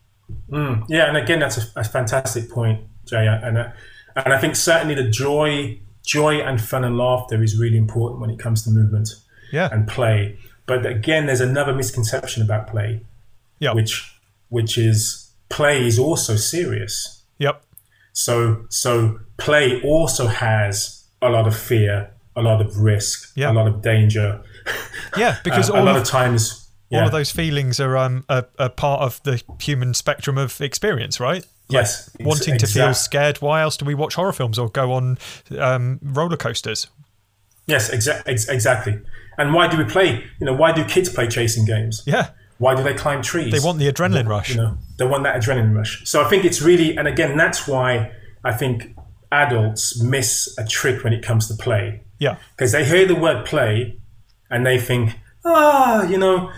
Mm, 0.50 0.84
yeah, 0.88 1.08
and 1.08 1.16
again, 1.16 1.38
that's 1.40 1.58
a, 1.58 1.80
a 1.80 1.84
fantastic 1.84 2.50
point, 2.50 2.80
Jay. 3.06 3.26
And 3.26 3.58
uh, 3.58 3.70
and 4.16 4.32
I 4.34 4.38
think 4.38 4.56
certainly 4.56 4.94
the 4.94 5.08
joy, 5.08 5.78
joy 6.04 6.40
and 6.40 6.60
fun 6.60 6.84
and 6.84 6.96
laughter 6.98 7.42
is 7.42 7.58
really 7.58 7.76
important 7.76 8.20
when 8.20 8.30
it 8.30 8.38
comes 8.38 8.62
to 8.64 8.70
movement 8.70 9.08
yeah 9.52 9.68
and 9.72 9.86
play. 9.88 10.38
But 10.66 10.84
again, 10.86 11.26
there's 11.26 11.40
another 11.40 11.72
misconception 11.74 12.42
about 12.42 12.66
play, 12.68 13.00
yeah 13.58 13.72
which 13.72 14.14
which 14.50 14.76
is 14.78 15.30
play 15.48 15.86
is 15.86 15.98
also 15.98 16.36
serious. 16.36 17.22
yep 17.38 17.62
So 18.12 18.64
so 18.68 19.20
play 19.38 19.80
also 19.82 20.26
has 20.26 21.04
a 21.22 21.28
lot 21.30 21.46
of 21.46 21.56
fear, 21.56 22.10
a 22.36 22.42
lot 22.42 22.60
of 22.60 22.78
risk, 22.80 23.32
Yeah. 23.36 23.50
a 23.50 23.54
lot 23.54 23.66
of 23.66 23.80
danger. 23.82 24.40
yeah 25.16 25.38
because 25.44 25.70
Uh, 25.70 25.74
all 25.74 25.82
a 25.82 25.84
lot 25.84 25.96
of 25.96 26.02
of 26.02 26.08
times, 26.08 26.67
all 26.92 27.06
of 27.06 27.12
those 27.12 27.30
feelings 27.30 27.78
are 27.80 27.96
um 27.96 28.24
a, 28.28 28.44
a 28.58 28.70
part 28.70 29.02
of 29.02 29.22
the 29.24 29.42
human 29.60 29.94
spectrum 29.94 30.38
of 30.38 30.60
experience, 30.60 31.20
right? 31.20 31.44
yes, 31.70 32.08
ex- 32.18 32.26
Wanting 32.26 32.56
to 32.58 32.66
feel 32.66 32.94
scared. 32.94 33.38
Why 33.42 33.60
else 33.60 33.76
do 33.76 33.84
we 33.84 33.94
watch 33.94 34.14
horror 34.14 34.32
films 34.32 34.58
or 34.58 34.70
go 34.70 34.92
on 34.94 35.18
um, 35.58 35.98
roller 36.02 36.36
coasters? 36.38 36.86
Yes, 37.66 37.90
exa- 37.90 38.22
ex- 38.26 38.48
exactly. 38.48 38.98
And 39.36 39.52
why 39.52 39.68
do 39.68 39.76
we 39.76 39.84
play? 39.84 40.24
You 40.40 40.46
know, 40.46 40.54
why 40.54 40.72
do 40.72 40.82
kids 40.84 41.10
play 41.10 41.28
chasing 41.28 41.66
games? 41.66 42.02
Yeah, 42.06 42.30
Why 42.56 42.74
do 42.74 42.82
they 42.82 42.94
climb 42.94 43.20
trees? 43.22 43.52
they 43.52 43.60
want 43.60 43.78
the 43.78 43.92
adrenaline 43.92 44.26
rush. 44.26 44.48
you 44.50 44.56
know, 44.56 44.78
they 44.96 45.04
want 45.06 45.24
that 45.24 45.36
adrenaline 45.40 45.76
rush. 45.76 46.02
So 46.08 46.24
I 46.24 46.28
think 46.30 46.46
it's 46.46 46.62
really, 46.62 46.96
and 46.96 47.06
again, 47.06 47.36
that's 47.36 47.68
why 47.68 48.12
I 48.42 48.52
think 48.52 48.96
adults 49.30 50.00
miss 50.02 50.54
a 50.58 50.64
trick 50.64 51.04
when 51.04 51.12
it 51.12 51.22
comes 51.22 51.46
to 51.48 51.54
play 51.62 52.00
Yeah, 52.18 52.36
because 52.56 52.72
they 52.72 52.84
hear 52.86 53.04
the 53.06 53.14
word 53.14 53.44
play 53.44 53.98
and 54.50 54.64
they 54.64 54.78
think, 54.78 55.16
ah, 55.44 56.02
you 56.04 56.16
know, 56.18 56.50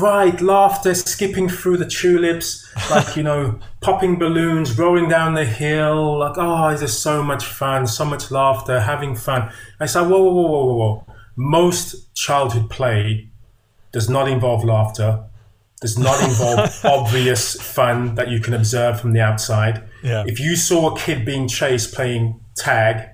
right, 0.00 0.40
laughter, 0.40 0.94
skipping 0.94 1.48
through 1.48 1.76
the 1.76 1.86
tulips, 1.86 2.66
like 2.90 3.16
you 3.16 3.22
know, 3.22 3.58
popping 3.80 4.18
balloons, 4.18 4.78
rolling 4.78 5.08
down 5.08 5.34
the 5.34 5.44
hill, 5.44 6.18
like 6.18 6.36
ah, 6.38 6.70
oh, 6.70 6.76
there's 6.76 6.96
so 6.96 7.22
much 7.22 7.44
fun, 7.44 7.86
so 7.86 8.04
much 8.04 8.30
laughter, 8.30 8.80
having 8.80 9.14
fun. 9.14 9.50
I 9.80 9.86
whoa, 9.86 10.04
whoa, 10.04 10.20
whoa, 10.20 10.32
whoa, 10.32 10.64
whoa, 10.64 10.74
whoa. 10.74 11.14
Most 11.36 12.14
childhood 12.14 12.70
play 12.70 13.28
does 13.92 14.08
not 14.08 14.28
involve 14.28 14.64
laughter, 14.64 15.24
does 15.80 15.98
not 15.98 16.22
involve 16.22 16.80
obvious 16.84 17.54
fun 17.60 18.14
that 18.16 18.28
you 18.28 18.40
can 18.40 18.54
observe 18.54 19.00
from 19.00 19.12
the 19.12 19.20
outside. 19.20 19.82
Yeah. 20.02 20.24
If 20.26 20.40
you 20.40 20.56
saw 20.56 20.94
a 20.94 20.98
kid 20.98 21.24
being 21.24 21.48
chased 21.48 21.94
playing 21.94 22.40
tag, 22.56 23.08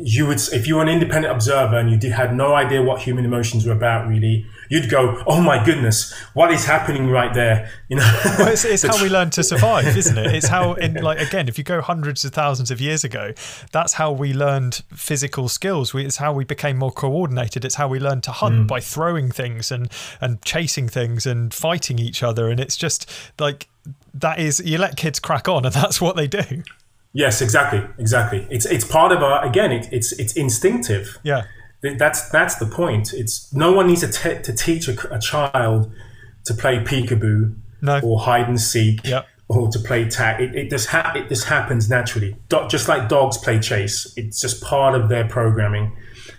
you 0.00 0.26
would, 0.26 0.40
if 0.52 0.68
you 0.68 0.76
were 0.76 0.82
an 0.82 0.88
independent 0.88 1.34
observer 1.34 1.76
and 1.76 1.90
you 1.90 1.96
did, 1.96 2.12
had 2.12 2.34
no 2.34 2.54
idea 2.54 2.80
what 2.80 3.02
human 3.02 3.24
emotions 3.24 3.66
were 3.66 3.72
about, 3.72 4.06
really, 4.06 4.46
you'd 4.70 4.88
go, 4.88 5.22
"Oh 5.26 5.40
my 5.40 5.62
goodness, 5.64 6.14
what 6.34 6.52
is 6.52 6.64
happening 6.64 7.10
right 7.10 7.34
there?" 7.34 7.68
You 7.88 7.96
know, 7.96 8.20
Well, 8.38 8.48
it's, 8.48 8.64
it's 8.64 8.84
how 8.84 9.02
we 9.02 9.08
learn 9.08 9.30
to 9.30 9.42
survive, 9.42 9.96
isn't 9.96 10.16
it? 10.16 10.34
It's 10.34 10.46
how, 10.46 10.74
in 10.74 10.94
like 10.94 11.18
again, 11.18 11.48
if 11.48 11.58
you 11.58 11.64
go 11.64 11.80
hundreds 11.80 12.24
of 12.24 12.32
thousands 12.32 12.70
of 12.70 12.80
years 12.80 13.02
ago, 13.02 13.32
that's 13.72 13.94
how 13.94 14.12
we 14.12 14.32
learned 14.32 14.82
physical 14.94 15.48
skills. 15.48 15.92
We, 15.92 16.04
it's 16.04 16.18
how 16.18 16.32
we 16.32 16.44
became 16.44 16.78
more 16.78 16.92
coordinated. 16.92 17.64
It's 17.64 17.74
how 17.74 17.88
we 17.88 17.98
learned 17.98 18.22
to 18.24 18.32
hunt 18.32 18.54
mm. 18.54 18.68
by 18.68 18.78
throwing 18.80 19.32
things 19.32 19.72
and 19.72 19.90
and 20.20 20.40
chasing 20.44 20.88
things 20.88 21.26
and 21.26 21.52
fighting 21.52 21.98
each 21.98 22.22
other. 22.22 22.48
And 22.48 22.60
it's 22.60 22.76
just 22.76 23.10
like 23.38 23.68
that 24.14 24.38
is 24.38 24.60
you 24.64 24.78
let 24.78 24.96
kids 24.96 25.18
crack 25.18 25.48
on, 25.48 25.64
and 25.64 25.74
that's 25.74 26.00
what 26.00 26.14
they 26.14 26.28
do. 26.28 26.62
Yes, 27.12 27.40
exactly, 27.40 27.82
exactly. 27.98 28.46
It's 28.50 28.66
it's 28.66 28.84
part 28.84 29.12
of 29.12 29.22
our 29.22 29.44
again. 29.44 29.72
It, 29.72 29.88
it's 29.92 30.12
it's 30.12 30.34
instinctive. 30.34 31.18
Yeah, 31.22 31.44
That's 31.82 32.28
that's 32.30 32.56
the 32.56 32.66
point. 32.66 33.12
It's 33.12 33.52
no 33.52 33.72
one 33.72 33.86
needs 33.86 34.00
to, 34.02 34.08
te- 34.12 34.42
to 34.42 34.52
teach 34.52 34.88
a, 34.88 35.14
a 35.14 35.18
child 35.18 35.90
to 36.44 36.54
play 36.54 36.78
peekaboo 36.78 37.54
No. 37.82 38.00
or 38.00 38.20
hide 38.20 38.48
and 38.48 38.60
seek 38.60 39.06
Yep. 39.06 39.26
or 39.48 39.68
to 39.70 39.78
play 39.78 40.08
tag. 40.08 40.40
It, 40.40 40.54
it 40.54 40.70
just 40.70 40.88
ha- 40.88 41.12
it 41.16 41.28
just 41.28 41.44
happens 41.46 41.88
naturally. 41.88 42.36
Do- 42.50 42.66
just 42.68 42.88
like 42.88 43.08
dogs 43.08 43.38
play 43.38 43.58
chase, 43.58 44.12
it's 44.16 44.40
just 44.40 44.62
part 44.62 44.94
of 44.94 45.08
their 45.08 45.26
programming. 45.26 45.96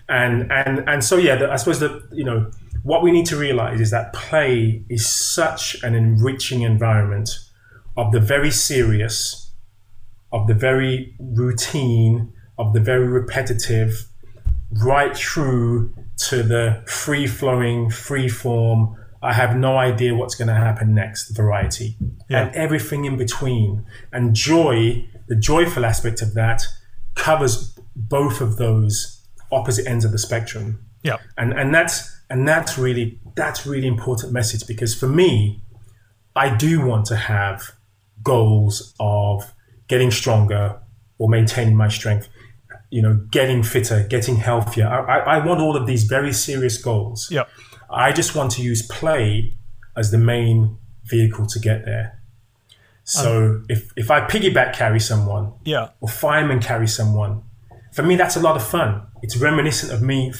And 0.07 0.51
and 0.51 0.87
and 0.87 1.03
so 1.03 1.17
yeah, 1.17 1.35
the, 1.35 1.51
I 1.51 1.55
suppose 1.57 1.79
that 1.79 2.01
you 2.11 2.23
know 2.23 2.51
what 2.83 3.01
we 3.03 3.11
need 3.11 3.25
to 3.25 3.35
realize 3.35 3.81
is 3.81 3.91
that 3.91 4.13
play 4.13 4.83
is 4.89 5.05
such 5.07 5.81
an 5.83 5.95
enriching 5.95 6.61
environment 6.61 7.29
of 7.97 8.11
the 8.13 8.19
very 8.19 8.51
serious 8.51 9.38
of 10.31 10.47
the 10.47 10.53
very 10.53 11.15
routine, 11.19 12.33
of 12.57 12.73
the 12.73 12.79
very 12.79 13.07
repetitive, 13.07 14.05
right 14.83 15.15
through 15.15 15.93
to 16.29 16.43
the 16.43 16.83
free 16.85 17.27
flowing, 17.27 17.89
free 17.89 18.29
form. 18.29 18.95
I 19.21 19.33
have 19.33 19.55
no 19.55 19.77
idea 19.77 20.15
what's 20.15 20.35
going 20.35 20.47
to 20.47 20.53
happen 20.53 20.93
next 20.93 21.29
variety, 21.35 21.97
Yeah. 22.29 22.41
and 22.47 22.55
everything 22.55 23.05
in 23.05 23.17
between. 23.17 23.85
And 24.13 24.35
joy, 24.35 25.05
the 25.27 25.35
joyful 25.35 25.85
aspect 25.85 26.21
of 26.21 26.33
that, 26.35 26.63
covers 27.15 27.77
both 27.95 28.39
of 28.39 28.57
those 28.57 29.25
opposite 29.51 29.87
ends 29.87 30.05
of 30.05 30.11
the 30.11 30.17
spectrum 30.17 30.85
yeah, 31.03 31.17
and 31.37 31.53
and 31.53 31.73
that's 31.73 32.15
and 32.29 32.47
that's 32.47 32.77
really 32.77 33.19
that's 33.35 33.65
really 33.65 33.87
important 33.87 34.31
message 34.33 34.67
because 34.67 34.93
for 34.93 35.07
me 35.07 35.61
i 36.35 36.53
do 36.55 36.85
want 36.85 37.05
to 37.07 37.15
have 37.15 37.71
goals 38.21 38.93
of 38.99 39.53
getting 39.89 40.11
stronger 40.11 40.79
or 41.17 41.27
maintaining 41.27 41.75
my 41.75 41.89
strength 41.89 42.29
you 42.89 43.01
know 43.01 43.15
getting 43.31 43.63
fitter 43.63 44.05
getting 44.09 44.37
healthier. 44.37 44.87
I, 44.87 45.37
I, 45.37 45.45
want 45.45 45.61
all 45.61 45.75
of 45.75 45.85
these 45.85 46.03
very 46.03 46.33
serious 46.33 46.77
goals. 46.81 47.29
Yeah, 47.29 47.45
i 47.89 48.11
just 48.11 48.35
want 48.35 48.51
to 48.53 48.61
use 48.61 48.81
play 48.87 49.53
as 49.95 50.11
the 50.11 50.17
main 50.17 50.77
vehicle 51.05 51.45
to 51.47 51.59
get 51.59 51.85
there. 51.85 52.19
So 53.03 53.63
if 53.69 53.91
if 53.95 54.11
i 54.11 54.21
piggyback 54.21 54.73
carry 54.73 54.99
someone 54.99 55.53
yeah, 55.65 55.89
or 55.99 56.09
fireman 56.09 56.59
carry 56.59 56.87
someone. 56.87 57.43
For 57.91 58.03
me, 58.03 58.15
that's 58.15 58.35
a 58.35 58.39
lot 58.39 58.55
of 58.55 58.63
fun. 58.63 59.01
It's 59.23 59.35
reminiscent 59.35 59.91
of 59.91 60.01
me, 60.01 60.31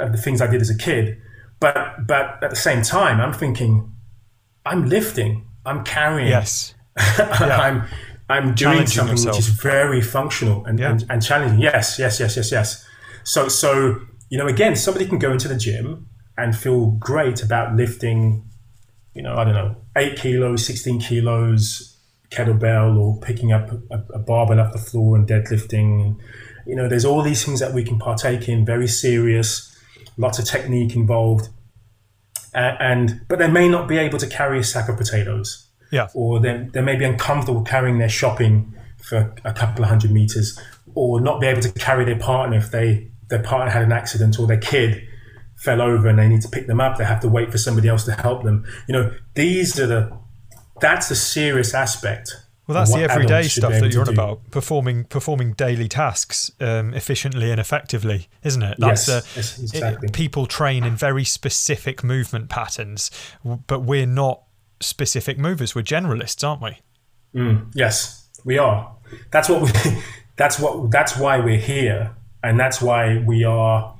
of 0.00 0.10
the 0.10 0.18
things 0.18 0.40
I 0.40 0.48
did 0.48 0.60
as 0.60 0.68
a 0.68 0.76
kid. 0.76 1.20
But 1.60 2.06
but 2.06 2.42
at 2.42 2.50
the 2.50 2.56
same 2.56 2.82
time, 2.82 3.20
I'm 3.20 3.32
thinking, 3.32 3.92
I'm 4.66 4.88
lifting, 4.88 5.46
I'm 5.64 5.84
carrying, 5.84 6.28
yes, 6.28 6.74
I'm 6.96 7.84
I'm 8.28 8.54
doing 8.54 8.86
something 8.86 9.16
yourself. 9.16 9.36
which 9.36 9.46
is 9.46 9.48
very 9.48 10.00
functional 10.02 10.64
and, 10.66 10.78
Yeah. 10.78 10.90
and, 10.92 11.04
and 11.08 11.22
challenging. 11.22 11.60
Yes, 11.60 11.98
yes, 11.98 12.20
yes, 12.20 12.36
yes, 12.36 12.52
yes. 12.52 12.86
So 13.24 13.48
so 13.48 14.00
you 14.30 14.36
know, 14.38 14.46
again, 14.46 14.76
somebody 14.76 15.06
can 15.06 15.18
go 15.18 15.32
into 15.32 15.48
the 15.48 15.56
gym 15.56 16.06
and 16.36 16.54
feel 16.56 16.90
great 16.92 17.42
about 17.42 17.74
lifting, 17.76 18.44
you 19.14 19.22
know, 19.22 19.34
I 19.34 19.44
don't 19.44 19.54
know, 19.54 19.76
eight 19.96 20.16
kilos, 20.18 20.66
sixteen 20.66 21.00
kilos, 21.00 21.96
kettlebell, 22.30 22.98
or 22.98 23.18
picking 23.20 23.52
up 23.52 23.70
a, 23.90 24.02
a 24.14 24.18
barbell 24.18 24.60
off 24.60 24.72
the 24.72 24.78
floor 24.78 25.16
and 25.16 25.26
deadlifting. 25.26 26.18
You 26.66 26.76
know, 26.76 26.86
there's 26.88 27.06
all 27.06 27.22
these 27.22 27.42
things 27.44 27.60
that 27.60 27.72
we 27.72 27.82
can 27.82 27.98
partake 27.98 28.46
in, 28.48 28.66
very 28.66 28.86
serious, 28.86 29.74
lots 30.18 30.38
of 30.38 30.44
technique 30.44 30.94
involved, 30.94 31.48
A- 32.54 32.76
and 32.80 33.22
but 33.28 33.38
they 33.38 33.48
may 33.48 33.68
not 33.70 33.88
be 33.88 33.96
able 33.96 34.18
to 34.18 34.26
carry 34.26 34.58
a 34.58 34.64
sack 34.64 34.90
of 34.90 34.98
potatoes 34.98 35.67
yeah, 35.90 36.08
or 36.14 36.40
they, 36.40 36.68
they 36.72 36.80
may 36.82 36.96
be 36.96 37.04
uncomfortable 37.04 37.62
carrying 37.62 37.98
their 37.98 38.08
shopping 38.08 38.74
for 38.98 39.34
a 39.44 39.52
couple 39.52 39.82
of 39.84 39.88
hundred 39.88 40.10
meters, 40.10 40.58
or 40.94 41.20
not 41.20 41.40
be 41.40 41.46
able 41.46 41.62
to 41.62 41.72
carry 41.72 42.04
their 42.04 42.18
partner 42.18 42.56
if 42.58 42.70
they 42.70 43.08
their 43.28 43.42
partner 43.42 43.70
had 43.70 43.82
an 43.82 43.92
accident 43.92 44.38
or 44.38 44.46
their 44.46 44.58
kid 44.58 45.02
fell 45.56 45.82
over 45.82 46.08
and 46.08 46.18
they 46.18 46.28
need 46.28 46.40
to 46.40 46.48
pick 46.48 46.66
them 46.66 46.80
up. 46.80 46.96
They 46.98 47.04
have 47.04 47.20
to 47.20 47.28
wait 47.28 47.50
for 47.50 47.58
somebody 47.58 47.88
else 47.88 48.04
to 48.04 48.12
help 48.12 48.42
them. 48.44 48.64
You 48.86 48.92
know, 48.94 49.12
these 49.34 49.78
are 49.78 49.86
the 49.86 50.16
that's 50.80 51.08
the 51.08 51.14
serious 51.16 51.74
aspect. 51.74 52.34
Well, 52.66 52.74
that's 52.74 52.92
the 52.92 53.02
everyday 53.02 53.44
stuff 53.44 53.72
that 53.72 53.92
you're 53.94 54.02
on 54.02 54.10
about 54.10 54.50
performing 54.50 55.04
performing 55.04 55.54
daily 55.54 55.88
tasks 55.88 56.50
um, 56.60 56.92
efficiently 56.92 57.50
and 57.50 57.58
effectively, 57.58 58.28
isn't 58.44 58.62
it? 58.62 58.76
That's 58.78 59.08
Yes, 59.08 59.26
uh, 59.26 59.32
yes, 59.36 59.58
it- 59.58 59.62
exactly. 59.62 60.08
people 60.10 60.44
train 60.46 60.84
in 60.84 60.94
very 60.94 61.24
specific 61.24 62.04
movement 62.04 62.50
patterns, 62.50 63.10
but 63.66 63.80
we're 63.80 64.06
not 64.06 64.42
specific 64.80 65.38
movers. 65.38 65.74
We're 65.74 65.82
generalists, 65.82 66.46
aren't 66.46 66.62
we? 66.62 66.78
Yes, 67.74 68.28
we 68.44 68.58
are. 68.58 68.94
That's 69.30 69.48
what 69.48 69.62
we. 69.62 70.02
That's 70.36 70.58
what. 70.58 70.90
That's 70.90 71.16
why 71.16 71.40
we're 71.40 71.58
here, 71.58 72.14
and 72.44 72.58
that's 72.60 72.80
why 72.80 73.18
we 73.26 73.42
are. 73.44 73.96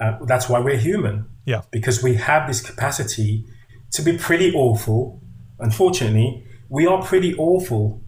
Uh, 0.00 0.18
that's 0.24 0.48
why 0.48 0.58
we're 0.60 0.78
human. 0.78 1.26
Yeah, 1.44 1.62
because 1.70 2.02
we 2.02 2.14
have 2.14 2.46
this 2.48 2.60
capacity 2.62 3.44
to 3.92 4.02
be 4.02 4.16
pretty 4.16 4.52
awful. 4.54 5.20
Unfortunately, 5.58 6.42
we 6.68 6.86
are 6.86 7.02
pretty 7.02 7.34
awful 7.36 8.00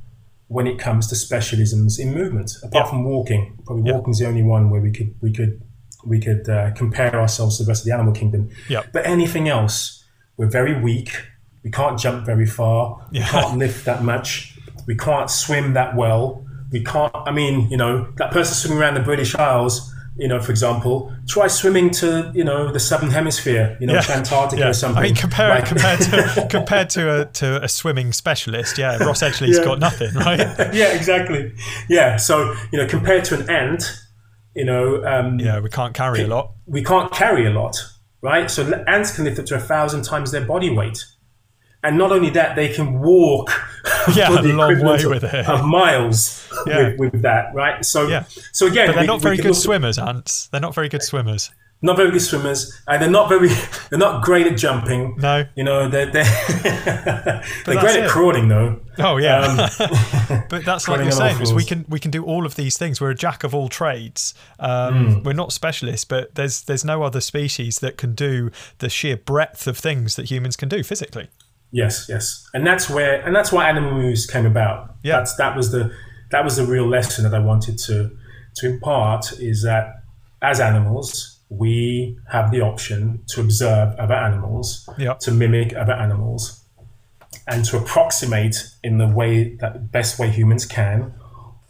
when 0.49 0.67
it 0.67 0.79
comes 0.79 1.07
to 1.09 1.15
specialisms 1.17 1.99
in 1.99 2.15
movement. 2.15 2.53
Apart 2.63 2.87
Yeah. 2.87 2.91
from 2.91 3.05
walking, 3.05 3.59
probably 3.67 3.91
Yeah. 3.91 3.97
walking's 3.97 4.19
the 4.21 4.27
only 4.27 4.43
one 4.43 4.71
where 4.71 4.81
we 4.81 4.91
could 4.91 5.15
we 5.21 5.33
could 5.33 5.61
we 6.07 6.19
could 6.21 6.49
uh, 6.49 6.71
compare 6.73 7.15
ourselves 7.15 7.59
to 7.59 7.65
the 7.65 7.69
rest 7.69 7.83
of 7.83 7.87
the 7.87 7.93
animal 7.93 8.13
kingdom. 8.15 8.49
Yeah. 8.69 8.85
But 8.93 9.05
anything 9.07 9.49
else, 9.49 10.03
we're 10.39 10.47
very 10.51 10.81
weak. 10.81 11.11
We 11.67 11.73
can't 11.73 11.99
jump 11.99 12.25
very 12.25 12.47
far. 12.47 13.05
Yeah. 13.11 13.25
We 13.25 13.29
can't 13.29 13.59
lift 13.59 13.85
that 13.87 14.05
much. 14.05 14.57
We 14.87 14.95
can't 14.95 15.29
swim 15.29 15.73
that 15.73 15.97
well. 15.97 16.47
We 16.71 16.85
can't. 16.85 17.13
I 17.13 17.33
mean, 17.33 17.69
you 17.73 17.77
know, 17.77 18.09
that 18.19 18.31
person 18.31 18.55
swimming 18.55 18.79
around 18.81 18.95
the 18.95 19.01
British 19.01 19.35
Isles. 19.35 19.93
You 20.17 20.29
know, 20.29 20.41
for 20.41 20.53
example, 20.53 21.13
try 21.27 21.49
swimming 21.49 21.91
to 22.03 22.31
you 22.37 22.45
know 22.45 22.73
the 22.73 22.79
southern 22.79 23.11
hemisphere. 23.11 23.77
You 23.81 23.89
know, 23.89 24.01
to 24.01 24.13
Antarctica 24.13 24.61
yeah. 24.63 24.69
or 24.69 24.73
something. 24.75 25.03
I 25.03 25.07
mean, 25.07 25.17
compare, 25.17 25.49
Like- 25.49 25.67
compared 25.67 26.01
to 26.03 26.47
compared 26.51 26.89
to 26.91 27.23
a 27.23 27.25
to 27.41 27.61
a 27.65 27.69
swimming 27.69 28.13
specialist, 28.13 28.79
yeah, 28.79 28.97
Ross 28.99 29.23
Edgley's 29.23 29.59
Yeah. 29.59 29.65
got 29.65 29.81
nothing, 29.81 30.15
right? 30.15 30.39
yeah, 30.73 30.95
exactly. 30.95 31.53
Yeah, 31.89 32.17
so 32.17 32.55
you 32.71 32.79
know, 32.79 32.87
compared 32.87 33.25
to 33.25 33.41
an 33.41 33.51
ant, 33.51 33.83
you 34.55 34.65
know, 34.65 35.05
um, 35.05 35.41
Yeah, 35.41 35.59
we 35.59 35.69
can't 35.69 35.95
carry 35.95 36.23
a 36.23 36.29
lot. 36.29 36.53
we 36.67 36.85
can't 36.85 37.13
carry 37.13 37.45
a 37.45 37.51
lot, 37.51 37.77
right? 38.23 38.49
So 38.49 38.63
ants 38.87 39.17
can 39.17 39.25
lift 39.25 39.41
up 39.41 39.47
to 39.47 39.57
a 39.57 39.61
thousand 39.61 40.05
times 40.05 40.31
their 40.31 40.45
body 40.47 40.71
weight, 40.71 41.05
and 41.83 41.97
not 41.99 42.13
only 42.13 42.31
that, 42.31 42.57
they 42.57 42.73
can 42.73 43.01
walk 43.01 43.51
Yeah, 44.15 44.31
a 44.31 44.43
long 44.43 44.81
way 44.83 45.03
of, 45.03 45.11
with 45.11 45.25
it. 45.25 45.49
of 45.49 45.65
miles 45.65 46.49
Yeah. 46.67 46.95
with, 46.99 47.13
with 47.15 47.23
that, 47.23 47.55
right? 47.55 47.85
So, 47.85 48.07
Yeah. 48.09 48.25
so 48.53 48.67
again, 48.67 48.87
But 48.89 48.95
they're 48.95 49.03
we- 49.03 49.07
not 49.07 49.21
very 49.23 49.37
good 49.37 49.55
swimmers, 49.57 49.99
ants. 49.99 50.49
They're 50.49 50.61
not 50.61 50.75
very 50.75 50.89
good 50.89 51.03
swimmers. 51.03 51.51
not 51.83 51.97
very 51.97 52.11
good 52.11 52.23
swimmers, 52.23 52.73
and 52.89 53.03
they're 53.03 53.11
not 53.11 53.29
very, 53.29 53.49
they're 53.91 53.99
not 53.99 54.25
great 54.25 54.47
at 54.47 54.57
jumping. 54.57 55.15
No. 55.19 55.45
You 55.55 55.63
know, 55.65 55.89
they're 55.89 56.11
they're, 56.11 56.25
they're 57.65 57.81
great 57.81 57.97
at 58.01 58.09
crawling 58.11 58.49
though. 58.49 58.81
Oh 58.99 59.19
yeah, 59.19 59.43
Um, 59.43 60.43
but 60.49 60.65
that's 60.65 60.89
like 60.89 61.03
you're 61.03 61.13
saying 61.13 61.41
is 61.43 61.53
we 61.53 61.65
can 61.65 61.85
we 61.89 62.01
can 62.01 62.11
do 62.11 62.25
all 62.25 62.47
of 62.47 62.55
these 62.57 62.79
things. 62.79 63.01
We're 63.01 63.11
a 63.11 63.15
jack 63.15 63.45
of 63.45 63.55
all 63.55 63.69
trades. 63.69 64.35
Um, 64.59 65.23
We're 65.23 65.35
not 65.35 65.53
specialists, 65.53 66.05
but 66.07 66.35
there's 66.35 66.63
there's 66.63 66.85
no 66.85 67.03
other 67.03 67.21
species 67.21 67.79
that 67.81 67.99
can 67.99 68.15
do 68.15 68.51
the 68.79 68.89
sheer 68.89 69.17
breadth 69.17 69.67
of 69.67 69.77
things 69.77 70.17
that 70.17 70.31
humans 70.31 70.57
can 70.57 70.69
do 70.71 70.83
physically. 70.83 71.29
Yes, 71.73 72.07
yes, 72.09 72.49
and 72.55 72.67
that's 72.67 72.89
where 72.89 73.21
and 73.27 73.35
that's 73.35 73.53
why 73.53 73.69
Animal 73.69 73.93
Moves 73.95 74.27
came 74.27 74.47
about. 74.47 74.95
Yeah. 75.03 75.17
that's 75.19 75.35
that 75.37 75.57
was 75.57 75.71
the 75.73 75.91
that 76.31 76.43
was 76.45 76.57
the 76.57 76.65
real 76.65 76.87
lesson 76.89 77.25
that 77.25 77.35
I 77.35 77.39
wanted 77.41 77.79
to 77.87 78.11
to 78.57 78.67
impart 78.67 79.33
is 79.39 79.63
that 79.63 80.03
as 80.43 80.61
animals 80.61 81.39
we 81.49 82.19
have 82.31 82.51
the 82.51 82.61
option 82.61 83.21
to 83.29 83.41
observe 83.41 83.95
other 83.99 84.15
animals, 84.15 84.89
Yeah. 84.99 85.15
to 85.21 85.31
mimic 85.31 85.75
other 85.77 85.93
animals, 85.93 86.65
and 87.47 87.65
to 87.67 87.77
approximate 87.79 88.57
in 88.83 88.99
the 88.99 89.07
way 89.07 89.55
that 89.61 89.93
best 89.93 90.19
way 90.19 90.31
humans 90.31 90.67
can 90.67 91.15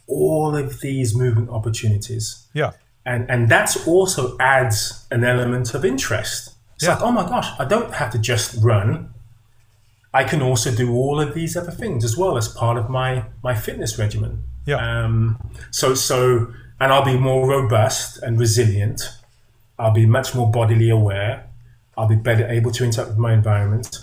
all 0.06 0.54
of 0.56 0.80
these 0.80 1.14
movement 1.16 1.50
opportunities 1.50 2.46
Yeah, 2.54 2.72
and 3.04 3.28
and 3.30 3.48
that's 3.48 3.86
also 3.88 4.36
adds 4.38 5.06
an 5.10 5.24
element 5.24 5.74
of 5.74 5.84
interest 5.84 6.54
It's 6.76 6.84
Yeah. 6.84 6.94
like, 6.94 7.02
oh 7.02 7.10
my 7.12 7.24
gosh, 7.28 7.48
I 7.58 7.64
don't 7.64 7.92
have 7.94 8.10
to 8.12 8.18
just 8.18 8.56
run. 8.62 9.10
I 10.14 10.24
can 10.24 10.40
also 10.42 10.70
do 10.74 10.94
all 10.94 11.20
of 11.20 11.34
these 11.34 11.56
other 11.56 11.70
things 11.72 12.04
as 12.04 12.16
well 12.16 12.36
as 12.36 12.48
part 12.48 12.78
of 12.78 12.88
my 12.88 13.24
my 13.42 13.54
fitness 13.54 13.98
regimen. 13.98 14.44
Yeah. 14.66 14.76
Um, 15.04 15.38
so 15.70 15.94
so, 15.94 16.52
and 16.80 16.92
I'll 16.92 17.04
be 17.04 17.18
more 17.18 17.48
robust 17.48 18.22
and 18.22 18.38
resilient. 18.38 19.02
I'll 19.78 19.92
be 19.92 20.06
much 20.06 20.34
more 20.34 20.50
bodily 20.50 20.88
aware. 20.90 21.46
I'll 21.98 22.08
be 22.08 22.16
better 22.16 22.46
able 22.48 22.70
to 22.72 22.84
interact 22.84 23.10
with 23.10 23.18
my 23.18 23.32
environment. 23.32 23.98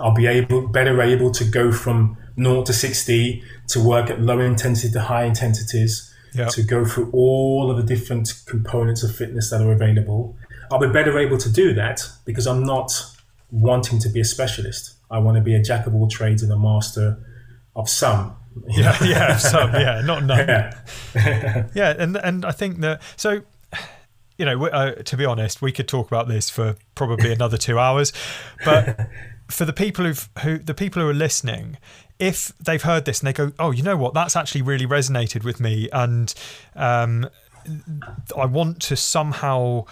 I'll 0.00 0.14
be 0.14 0.26
able 0.26 0.66
better 0.68 1.00
able 1.00 1.30
to 1.32 1.44
go 1.44 1.70
from 1.72 2.16
0 2.36 2.64
to 2.64 2.72
60 2.72 3.42
to 3.68 3.80
work 3.86 4.10
at 4.10 4.20
low 4.20 4.40
intensity 4.40 4.92
to 4.92 5.00
high 5.02 5.24
intensities 5.24 6.08
Yeah. 6.34 6.46
to 6.48 6.62
go 6.62 6.84
through 6.84 7.10
all 7.12 7.70
of 7.70 7.76
the 7.76 7.82
different 7.94 8.32
components 8.46 9.02
of 9.02 9.14
fitness 9.14 9.50
that 9.50 9.60
are 9.60 9.70
available. 9.72 10.34
I'll 10.70 10.78
be 10.80 10.88
better 10.88 11.18
able 11.18 11.36
to 11.38 11.50
do 11.50 11.74
that 11.74 12.08
because 12.24 12.46
I'm 12.46 12.64
not 12.64 12.90
wanting 13.50 13.98
to 14.00 14.08
be 14.08 14.20
a 14.20 14.24
specialist. 14.24 14.94
I 15.12 15.18
want 15.18 15.36
to 15.36 15.42
be 15.42 15.54
a 15.54 15.62
jack 15.62 15.86
of 15.86 15.94
all 15.94 16.08
trades 16.08 16.42
and 16.42 16.50
a 16.50 16.58
master 16.58 17.18
of 17.76 17.88
some. 17.88 18.36
Yeah, 18.68 18.94
yeah, 19.02 19.36
some, 19.38 19.72
yeah, 19.72 20.02
not 20.02 20.24
none. 20.24 20.46
Yeah. 20.46 21.68
Yeah, 21.74 21.94
and 21.98 22.18
and 22.18 22.44
I 22.44 22.52
think 22.52 22.80
that 22.80 23.00
so. 23.16 23.42
You 24.36 24.44
know, 24.44 24.66
uh, 24.66 24.94
to 24.96 25.16
be 25.16 25.24
honest, 25.24 25.62
we 25.62 25.72
could 25.72 25.88
talk 25.88 26.08
about 26.08 26.28
this 26.28 26.50
for 26.50 26.76
probably 26.94 27.32
another 27.38 27.56
two 27.56 27.78
hours, 27.78 28.12
but 28.62 29.08
for 29.48 29.64
the 29.64 29.72
people 29.72 30.04
who've 30.04 30.28
who 30.42 30.58
the 30.58 30.74
people 30.74 31.00
who 31.00 31.08
are 31.08 31.14
listening, 31.14 31.78
if 32.18 32.52
they've 32.58 32.82
heard 32.82 33.06
this 33.06 33.20
and 33.20 33.28
they 33.28 33.32
go, 33.32 33.52
"Oh, 33.58 33.70
you 33.70 33.82
know 33.82 33.96
what? 33.96 34.12
That's 34.12 34.36
actually 34.36 34.62
really 34.62 34.86
resonated 34.86 35.44
with 35.44 35.58
me," 35.58 35.88
and 35.90 36.34
um, 36.76 37.28
I 38.36 38.46
want 38.46 38.82
to 38.82 38.96
somehow 38.96 39.86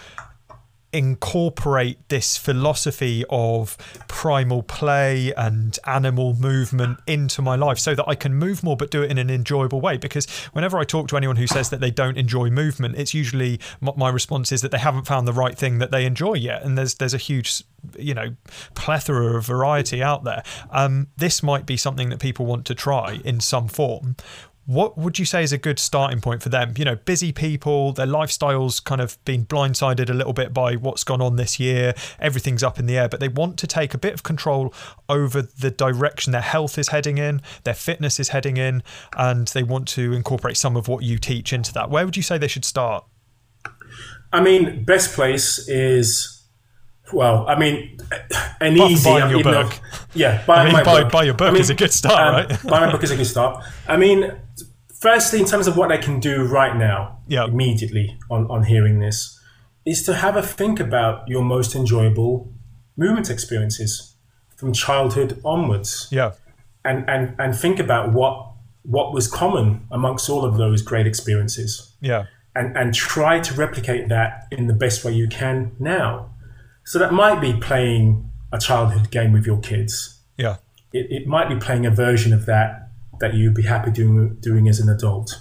incorporate 0.93 2.09
this 2.09 2.37
philosophy 2.37 3.25
of 3.31 3.77
primal 4.09 4.63
play 4.63 5.33
and 5.37 5.79
animal 5.87 6.35
movement 6.35 6.99
into 7.07 7.43
my 7.43 7.57
life 7.57 7.79
so 7.79 7.95
that 7.95 8.09
I 8.09 8.15
can 8.15 8.35
move 8.35 8.63
more 8.63 8.77
but 8.77 8.91
do 8.91 9.03
it 9.03 9.11
in 9.11 9.19
an 9.19 9.31
enjoyable 9.31 9.81
way. 9.81 9.97
Because 9.97 10.27
whenever 10.53 10.79
I 10.79 10.85
talk 10.85 11.09
to 11.09 11.17
anyone 11.17 11.37
who 11.37 11.47
says 11.47 11.71
that 11.71 11.81
they 11.81 11.91
don't 11.91 12.17
enjoy 12.17 12.51
movement 12.51 12.97
it's 12.97 13.15
usually 13.15 13.61
my 13.81 14.09
response 14.09 14.53
is 14.53 14.63
that 14.63 14.71
they 14.71 14.79
haven't 14.79 15.07
found 15.07 15.27
the 15.27 15.33
right 15.33 15.57
thing 15.57 15.79
that 15.79 15.91
they 15.91 16.05
enjoy 16.05 16.35
yet. 16.35 16.63
And 16.63 16.77
there's 16.77 16.95
there's 16.95 17.15
a 17.15 17.19
huge 17.19 17.63
you 17.99 18.15
know 18.15 18.35
plethora 18.75 19.37
of 19.37 19.47
variety 19.47 20.03
out 20.03 20.25
there. 20.25 20.43
Um, 20.71 21.09
this 21.17 21.43
might 21.43 21.67
be 21.67 21.77
something 21.77 22.11
that 22.11 22.21
people 22.21 22.47
want 22.47 22.67
to 22.67 22.75
try 22.75 23.21
in 23.25 23.41
some 23.41 23.69
form 23.69 24.17
what 24.67 24.97
would 24.97 25.19
you 25.19 25.25
say 25.25 25.43
is 25.43 25.53
a 25.53 25.59
good 25.59 25.79
starting 25.79 26.21
point 26.21 26.43
for 26.43 26.49
them? 26.49 26.75
You 26.77 26.85
know, 26.85 26.97
busy 26.97 27.33
people, 27.33 27.93
their 27.93 28.07
lifestyles 28.07 28.83
kind 28.83 29.01
of 29.01 29.23
been 29.25 29.45
blindsided 29.45 30.09
a 30.09 30.15
little 30.15 30.33
bit 30.33 30.55
by 30.55 30.75
what's 30.77 31.03
gone 31.03 31.21
on 31.21 31.37
this 31.37 31.59
year. 31.59 31.95
Everything's 32.19 32.63
up 32.63 32.79
in 32.79 32.87
the 32.87 32.97
air, 32.97 33.09
but 33.09 33.21
they 33.21 33.29
want 33.29 33.59
to 33.59 33.67
take 33.67 33.95
a 33.95 33.99
bit 33.99 34.15
of 34.15 34.23
control 34.23 34.73
over 35.09 35.43
the 35.43 35.71
direction 35.71 36.33
their 36.33 36.41
health 36.41 36.79
is 36.79 36.89
heading 36.89 37.19
in, 37.19 37.43
their 37.65 37.75
fitness 37.75 38.21
is 38.21 38.29
heading 38.29 38.57
in, 38.57 38.83
and 39.17 39.49
they 39.49 39.63
want 39.63 39.89
to 39.89 40.13
incorporate 40.13 40.57
some 40.57 40.77
of 40.77 40.89
what 40.89 41.03
you 41.03 41.19
teach 41.19 41.53
into 41.53 41.73
that. 41.73 41.91
Where 41.91 42.05
would 42.05 42.17
you 42.17 42.23
say 42.23 42.39
they 42.39 42.49
should 42.49 42.65
start? 42.65 43.05
I 44.33 44.41
mean, 44.41 44.85
best 44.85 45.15
place 45.15 45.69
is 45.69 46.40
well. 47.13 47.47
I 47.49 47.59
mean, 47.59 47.99
an 48.61 48.75
Apart 48.77 48.91
easy. 48.91 49.11
buying 49.11 49.31
your 49.31 49.41
even 49.41 49.53
though- 49.53 49.63
book. 49.65 49.81
yeah, 50.15 50.43
buy 50.47 50.57
I 50.57 50.65
mean, 50.65 50.73
my 50.73 50.83
buy- 50.85 51.03
book. 51.03 51.13
buy 51.13 51.23
your 51.25 51.35
book 51.35 51.49
I 51.49 51.53
mean, 51.53 51.61
is 51.61 51.71
a 51.71 51.75
good 51.75 51.93
start, 51.93 52.21
um, 52.21 52.35
right? 52.35 52.63
buy 52.65 52.81
my 52.87 52.93
book 52.93 53.03
is 53.03 53.11
a 53.11 53.17
good 53.17 53.27
start. 53.27 53.65
I 53.89 53.97
mean, 53.97 54.33
firstly, 55.01 55.41
in 55.41 55.47
terms 55.47 55.67
of 55.67 55.77
what 55.77 55.91
I 55.93 55.97
can 55.97 56.21
do 56.21 56.45
right 56.45 56.77
now, 56.77 57.19
Yeah. 57.29 57.45
immediately 57.45 58.19
on 58.31 58.47
on 58.51 58.65
hearing 58.65 59.01
this, 59.01 59.39
is 59.87 60.03
to 60.05 60.15
have 60.15 60.37
a 60.37 60.43
think 60.43 60.79
about 60.81 61.27
your 61.29 61.43
most 61.43 61.75
enjoyable 61.75 62.49
movement 62.97 63.31
experiences 63.31 64.15
from 64.57 64.73
childhood 64.75 65.41
onwards 65.45 66.07
Yeah, 66.11 66.33
and, 66.85 67.09
and, 67.09 67.35
and 67.39 67.57
think 67.57 67.79
about 67.79 68.13
what 68.13 68.47
what 68.83 69.13
was 69.13 69.27
common 69.29 69.87
amongst 69.91 70.29
all 70.31 70.45
of 70.45 70.57
those 70.57 70.81
great 70.83 71.07
experiences 71.07 71.95
yeah, 72.01 72.25
and, 72.55 72.77
and 72.77 72.95
try 72.95 73.39
to 73.41 73.55
replicate 73.55 74.09
that 74.09 74.47
in 74.51 74.67
the 74.67 74.73
best 74.73 75.05
way 75.05 75.13
you 75.13 75.29
can 75.29 75.73
now. 75.79 76.30
So 76.91 76.99
that 76.99 77.13
might 77.13 77.41
be 77.41 77.53
playing 77.53 78.29
a 78.53 78.59
childhood 78.59 79.13
game 79.13 79.33
with 79.33 79.47
your 79.47 79.61
kids. 79.61 80.19
yeah, 80.37 80.57
It, 80.93 81.07
it 81.23 81.25
might 81.29 81.49
be 81.49 81.55
playing 81.55 81.87
a 81.87 81.91
version 81.91 82.33
of 82.33 82.47
that 82.47 82.89
that 83.21 83.33
you'd 83.35 83.55
be 83.55 83.63
happy 83.63 83.93
doing, 83.93 84.35
doing 84.41 84.69
as 84.69 84.81
an 84.81 84.89
adult. 84.89 85.41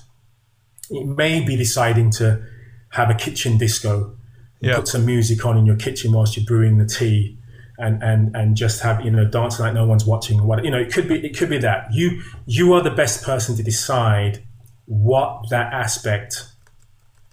It 0.91 1.07
may 1.07 1.43
be 1.43 1.55
deciding 1.55 2.11
to 2.19 2.43
have 2.89 3.09
a 3.09 3.15
kitchen 3.15 3.57
disco, 3.57 4.15
Yeah. 4.61 4.75
put 4.75 4.87
some 4.87 5.07
music 5.07 5.43
on 5.43 5.57
in 5.57 5.65
your 5.65 5.75
kitchen 5.75 6.11
whilst 6.11 6.37
you're 6.37 6.45
brewing 6.45 6.77
the 6.77 6.85
tea, 6.85 7.39
and, 7.79 8.03
and, 8.03 8.35
and 8.35 8.55
just 8.55 8.81
have 8.81 9.03
you 9.03 9.09
know 9.09 9.25
dancing 9.25 9.65
like 9.65 9.73
no 9.73 9.87
one's 9.87 10.05
watching. 10.05 10.39
or 10.41 10.45
What 10.45 10.63
you 10.63 10.69
know, 10.69 10.77
it 10.77 10.93
could 10.93 11.07
be 11.07 11.15
it 11.25 11.35
could 11.35 11.49
be 11.49 11.57
that 11.69 11.87
you 11.91 12.21
you 12.45 12.73
are 12.73 12.83
the 12.83 12.91
best 12.91 13.23
person 13.23 13.55
to 13.55 13.63
decide 13.63 14.43
what 14.85 15.49
that 15.49 15.73
aspect 15.73 16.45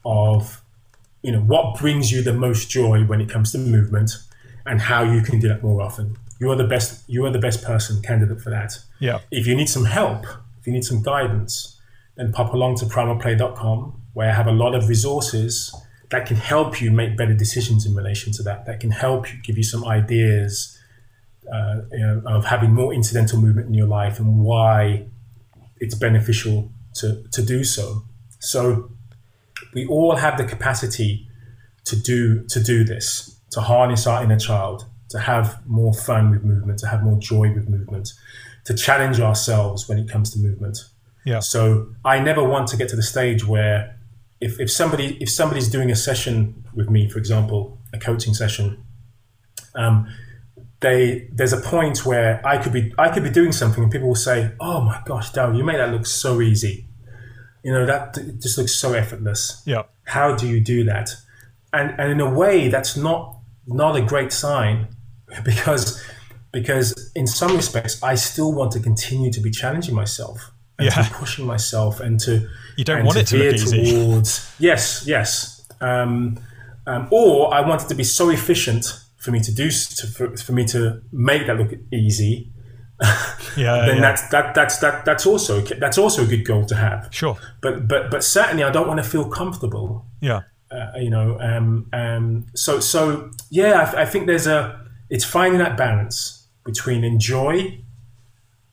of 0.07 0.63
you 1.27 1.33
know 1.33 1.41
what 1.41 1.79
brings 1.79 2.13
you 2.13 2.23
the 2.23 2.33
most 2.33 2.71
joy 2.71 3.05
when 3.05 3.21
it 3.21 3.29
comes 3.29 3.53
to 3.53 3.59
movement 3.59 4.11
and 4.65 4.81
how 4.81 5.03
you 5.03 5.21
can 5.23 5.39
do 5.39 5.49
that 5.49 5.63
more 5.63 5.81
often. 5.83 6.17
You 6.41 6.51
are 6.51 6.57
the 6.57 6.71
best 6.75 7.09
you 7.09 7.25
are 7.27 7.31
the 7.31 7.45
best 7.49 7.65
person 7.65 8.03
candidate 8.03 8.41
for 8.41 8.51
that. 8.51 8.79
Yeah, 8.99 9.21
if 9.31 9.47
you 9.47 9.55
need 9.57 9.69
some 9.69 9.87
help 9.87 10.25
if 10.61 10.67
you 10.67 10.73
need 10.73 10.85
some 10.85 11.03
guidance 11.03 11.81
then 12.17 12.33
pop 12.33 12.53
along 12.53 12.77
to 12.77 12.87
primalplay.com 12.87 14.03
where 14.15 14.31
i 14.31 14.35
have 14.35 14.49
a 14.49 14.53
lot 14.65 14.75
of 14.75 14.89
resources 14.89 15.75
that 16.11 16.27
can 16.27 16.37
help 16.37 16.81
you 16.81 16.91
make 16.91 17.17
better 17.17 17.35
decisions 17.35 17.87
in 17.87 17.95
relation 17.95 18.33
to 18.33 18.43
that 18.43 18.67
that 18.67 18.81
can 18.81 18.91
help 18.91 19.33
you 19.33 19.39
give 19.43 19.57
you 19.57 19.63
some 19.63 19.85
ideas 19.85 20.77
uh, 21.53 21.83
you 21.93 21.99
know, 21.99 22.23
of 22.27 22.45
having 22.45 22.73
more 22.73 22.93
incidental 22.93 23.41
movement 23.41 23.69
in 23.69 23.75
your 23.75 23.87
life 23.87 24.19
and 24.19 24.41
why 24.41 25.07
it's 25.79 25.95
beneficial 25.95 26.73
to, 26.95 27.23
to 27.31 27.43
do 27.43 27.63
so. 27.63 28.03
So 28.41 28.91
we 29.75 29.87
all 29.87 30.17
have 30.17 30.39
the 30.39 30.45
capacity 30.45 31.29
to 31.85 31.97
do 31.97 32.45
to 32.49 32.63
do 32.63 32.85
this, 32.85 33.41
to 33.51 33.61
harness 33.61 34.07
our 34.07 34.23
inner 34.23 34.39
child, 34.39 34.87
to 35.11 35.19
have 35.19 35.65
more 35.67 35.95
fun 35.95 36.31
with 36.31 36.45
movement, 36.45 36.79
to 36.81 36.89
have 36.89 37.03
more 37.03 37.19
joy 37.19 37.53
with 37.53 37.69
movement, 37.69 38.13
to 38.65 38.75
challenge 38.75 39.21
ourselves 39.21 39.89
when 39.89 39.99
it 39.99 40.09
comes 40.09 40.31
to 40.33 40.39
movement. 40.39 40.79
yeah, 41.25 41.41
So 41.41 41.89
I 42.05 42.19
never 42.21 42.43
want 42.43 42.69
to 42.69 42.77
get 42.77 42.89
to 42.91 42.97
the 42.97 43.03
stage 43.03 43.47
where 43.47 43.99
if, 44.41 44.61
if 44.61 44.71
somebody 44.71 45.17
if 45.21 45.31
somebody's 45.31 45.69
doing 45.69 45.91
a 45.91 45.97
session 45.97 46.65
with 46.75 46.91
me, 46.91 47.09
for 47.09 47.19
example, 47.19 47.79
a 47.93 47.99
coaching 47.99 48.35
session, 48.35 48.85
um, 49.75 50.07
they 50.81 51.29
there's 51.33 51.53
a 51.53 51.61
point 51.61 52.05
where 52.05 52.47
I 52.47 52.59
could 52.59 52.73
be 52.73 52.93
I 52.99 53.09
could 53.09 53.23
be 53.23 53.31
doing 53.31 53.53
something 53.53 53.83
and 53.83 53.91
people 53.91 54.09
will 54.09 54.15
say, 54.15 54.53
"Oh 54.61 54.81
my 54.81 55.01
gosh, 55.07 55.33
Daryl, 55.33 55.57
you 55.57 55.65
made 55.65 55.79
that 55.79 55.91
look 55.91 56.07
so 56.07 56.41
easy." 56.41 56.86
You 57.67 57.73
know 57.73 57.85
that 57.87 58.17
it 58.17 58.41
just 58.41 58.57
looks 58.59 58.75
so 58.77 58.93
effortless. 58.93 59.61
Yeah, 59.67 59.83
how 60.05 60.37
do 60.37 60.47
you 60.47 60.61
do 60.61 60.85
that? 60.85 61.11
And 61.73 61.99
and 61.99 62.13
in 62.13 62.21
a 62.21 62.31
way 62.31 62.69
that's 62.69 62.97
not 62.97 63.37
not 63.67 63.97
a 63.97 64.03
great 64.03 64.33
sign 64.33 64.87
because 65.45 66.01
because 66.53 67.11
in 67.15 67.27
some 67.27 67.55
respects 67.57 68.03
i 68.03 68.15
still 68.15 68.53
want 68.53 68.73
to 68.73 68.81
continue 68.81 69.31
to 69.33 69.41
be 69.41 69.51
challenging 69.51 69.95
myself 69.95 70.39
and 70.79 70.87
Yeah. 70.87 71.03
to 71.03 71.11
be 71.11 71.15
pushing 71.17 71.47
myself 71.47 72.01
and 72.01 72.21
to 72.21 72.49
You 72.77 72.85
don't 72.85 73.05
want 73.05 73.19
it 73.19 73.27
to 73.29 73.39
veer 73.39 73.53
towards 73.53 74.31
yes 74.59 75.05
yes. 75.07 75.69
Um, 75.81 76.39
um, 76.87 77.09
or 77.11 77.53
i 77.53 77.61
want 77.69 77.83
it 77.83 77.89
to 77.89 77.95
be 77.95 78.05
so 78.05 78.31
efficient 78.31 78.85
for 79.19 79.31
me 79.33 79.41
to 79.41 79.53
do 79.53 79.69
to, 79.71 80.07
for, 80.07 80.37
for 80.37 80.53
me 80.53 80.65
to 80.67 81.03
make 81.13 81.47
that 81.47 81.57
look 81.59 81.73
easy 81.93 82.53
yeah, 83.57 83.85
then 83.87 83.97
yeah. 83.97 84.01
that's 84.01 84.29
that 84.31 84.55
that's 84.55 84.79
that 84.79 85.05
that's 85.05 85.27
also 85.27 85.61
that's 85.61 85.99
also 85.99 86.25
a 86.25 86.27
good 86.27 86.45
goal 86.45 86.65
to 86.67 86.75
have. 86.75 87.09
Sure, 87.11 87.37
but 87.61 87.87
but 87.89 88.11
but 88.11 88.25
certainly 88.25 88.65
i 88.65 88.71
don't 88.71 88.89
want 88.89 89.03
to 89.03 89.09
feel 89.09 89.29
comfortable 89.29 90.07
yeah, 90.21 90.41
uh, 90.71 90.93
you 90.97 91.11
know 91.11 91.39
um, 91.41 91.89
um, 91.93 92.47
so 92.55 92.81
so 92.81 93.31
yeah 93.51 93.93
I, 93.95 94.03
I 94.03 94.05
think 94.07 94.27
there's 94.27 94.47
a 94.47 94.81
it's 95.11 95.25
finding 95.25 95.59
that 95.59 95.77
balance 95.77 96.49
between 96.65 97.05
enjoy 97.05 97.83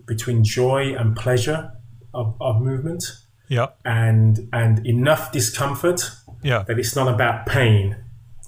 between 0.06 0.44
joy 0.44 0.96
and 0.96 1.16
pleasure 1.16 1.72
of, 2.14 2.36
of 2.40 2.62
movement 2.62 3.04
yeah, 3.50 3.68
and 3.86 4.50
and 4.54 4.86
enough 4.88 5.32
discomfort 5.32 6.10
yeah, 6.42 6.64
that 6.64 6.80
it's 6.80 6.96
not 6.96 7.08
about 7.08 7.46
pain. 7.46 7.98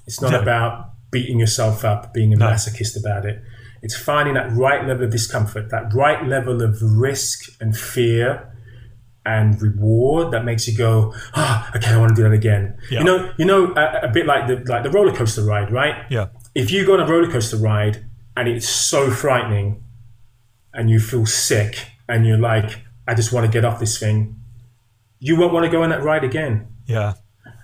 It's 0.08 0.22
not 0.22 0.32
No. 0.32 0.42
about 0.42 0.92
beating 1.12 1.40
yourself 1.40 1.86
up 1.86 2.14
being 2.14 2.34
a 2.34 2.36
No. 2.38 2.48
masochist 2.48 3.00
about 3.00 3.26
it 3.26 3.42
it's 3.86 3.96
finding 3.96 4.34
that 4.34 4.52
right 4.52 4.86
level 4.88 5.06
of 5.06 5.12
discomfort 5.12 5.70
that 5.70 5.94
right 5.94 6.26
level 6.28 6.64
of 6.64 6.82
risk 6.82 7.52
and 7.62 7.78
fear 7.78 8.52
and 9.26 9.62
reward 9.62 10.32
that 10.32 10.46
makes 10.46 10.68
you 10.68 10.78
go, 10.78 11.14
ah, 11.36 11.72
okay, 11.76 11.92
I 11.92 11.98
want 11.98 12.10
to 12.10 12.16
do 12.16 12.24
that 12.24 12.32
again. 12.32 12.78
Yeah. 12.92 13.00
You 13.00 13.06
know, 13.06 13.34
you 13.38 13.46
know, 13.46 13.74
a, 13.76 14.02
a 14.04 14.08
bit 14.08 14.26
like 14.26 14.48
the 14.48 14.58
like 14.72 14.84
the 14.84 14.90
roller 14.92 15.14
coaster 15.14 15.44
ride, 15.44 15.72
right? 15.72 15.96
yeah, 16.10 16.28
If 16.54 16.72
you 16.72 16.86
go 16.86 16.94
on 16.94 17.00
a 17.00 17.08
roller 17.08 17.32
coaster 17.32 17.58
ride 17.58 18.06
and 18.38 18.48
it's 18.48 18.68
so 18.68 19.10
frightening, 19.10 19.84
and 20.74 20.90
you 20.90 21.00
feel 21.00 21.26
sick, 21.26 21.88
and 22.10 22.26
you're 22.28 22.38
like, 22.38 22.82
I 23.08 23.16
just 23.16 23.32
want 23.32 23.46
to 23.46 23.52
get 23.52 23.66
off 23.66 23.80
this 23.80 23.98
thing, 23.98 24.36
you 25.20 25.40
won't 25.40 25.54
want 25.54 25.66
to 25.66 25.72
go 25.72 25.84
on 25.84 25.90
that 25.90 26.04
ride 26.04 26.24
again, 26.24 26.68
yeah, 26.86 27.14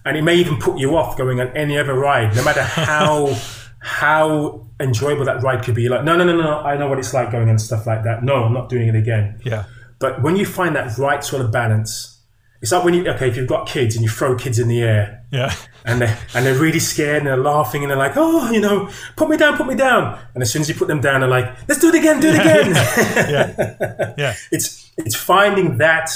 and 0.06 0.18
it 0.18 0.24
may 0.24 0.36
even 0.36 0.58
put 0.58 0.80
you 0.80 0.96
off 0.96 1.18
going 1.18 1.40
on 1.40 1.56
any 1.56 1.78
other 1.78 1.94
ride, 1.94 2.36
no 2.36 2.44
matter 2.44 2.64
how 2.64 3.36
how 3.82 4.66
enjoyable 4.80 5.26
that 5.26 5.42
ride 5.42 5.64
could 5.64 5.76
be. 5.76 5.90
Like, 5.90 6.04
no, 6.04 6.16
no, 6.16 6.24
no, 6.24 6.38
no, 6.38 6.60
I 6.60 6.78
know 6.78 6.88
what 6.88 7.00
it's 7.00 7.14
like 7.14 7.32
going 7.32 7.50
and 7.50 7.60
stuff 7.60 7.86
like 7.88 8.04
that. 8.04 8.24
No, 8.24 8.44
I'm 8.44 8.54
not 8.54 8.70
doing 8.70 8.88
it 8.88 8.96
again. 8.96 9.42
Yeah. 9.44 9.66
But 10.00 10.22
when 10.22 10.36
you 10.36 10.46
find 10.46 10.76
that 10.76 10.98
right 10.98 11.24
sort 11.24 11.44
of 11.44 11.52
balance, 11.52 12.20
it's 12.62 12.72
like 12.72 12.84
when 12.84 12.94
you 12.94 13.08
okay, 13.10 13.28
if 13.28 13.36
you've 13.38 13.48
got 13.48 13.68
kids 13.68 13.96
and 13.96 14.04
you 14.04 14.10
throw 14.10 14.36
kids 14.36 14.60
in 14.60 14.68
the 14.68 14.82
air, 14.84 15.24
Yeah. 15.32 15.52
and 15.84 16.00
they 16.00 16.16
and 16.36 16.46
they're 16.46 16.60
really 16.60 16.80
scared 16.80 17.18
and 17.18 17.28
they're 17.28 17.38
laughing 17.38 17.82
and 17.84 17.90
they're 17.90 17.98
like, 17.98 18.14
oh, 18.16 18.52
you 18.52 18.62
know, 18.62 18.88
put 19.16 19.30
me 19.30 19.38
down, 19.38 19.58
put 19.58 19.66
me 19.66 19.74
down. 19.76 20.20
And 20.36 20.44
as 20.44 20.52
soon 20.52 20.62
as 20.62 20.70
you 20.70 20.76
put 20.76 20.88
them 20.88 21.02
down, 21.02 21.22
they're 21.22 21.30
like, 21.30 21.48
let's 21.68 21.82
do 21.82 21.90
it 21.90 21.96
again, 21.96 22.20
do 22.20 22.30
it 22.30 22.40
again. 22.40 22.74
Yeah. 23.32 24.14
Yeah. 24.18 24.36
it's 24.52 24.92
it's 24.98 25.16
finding 25.16 25.78
that 25.80 26.12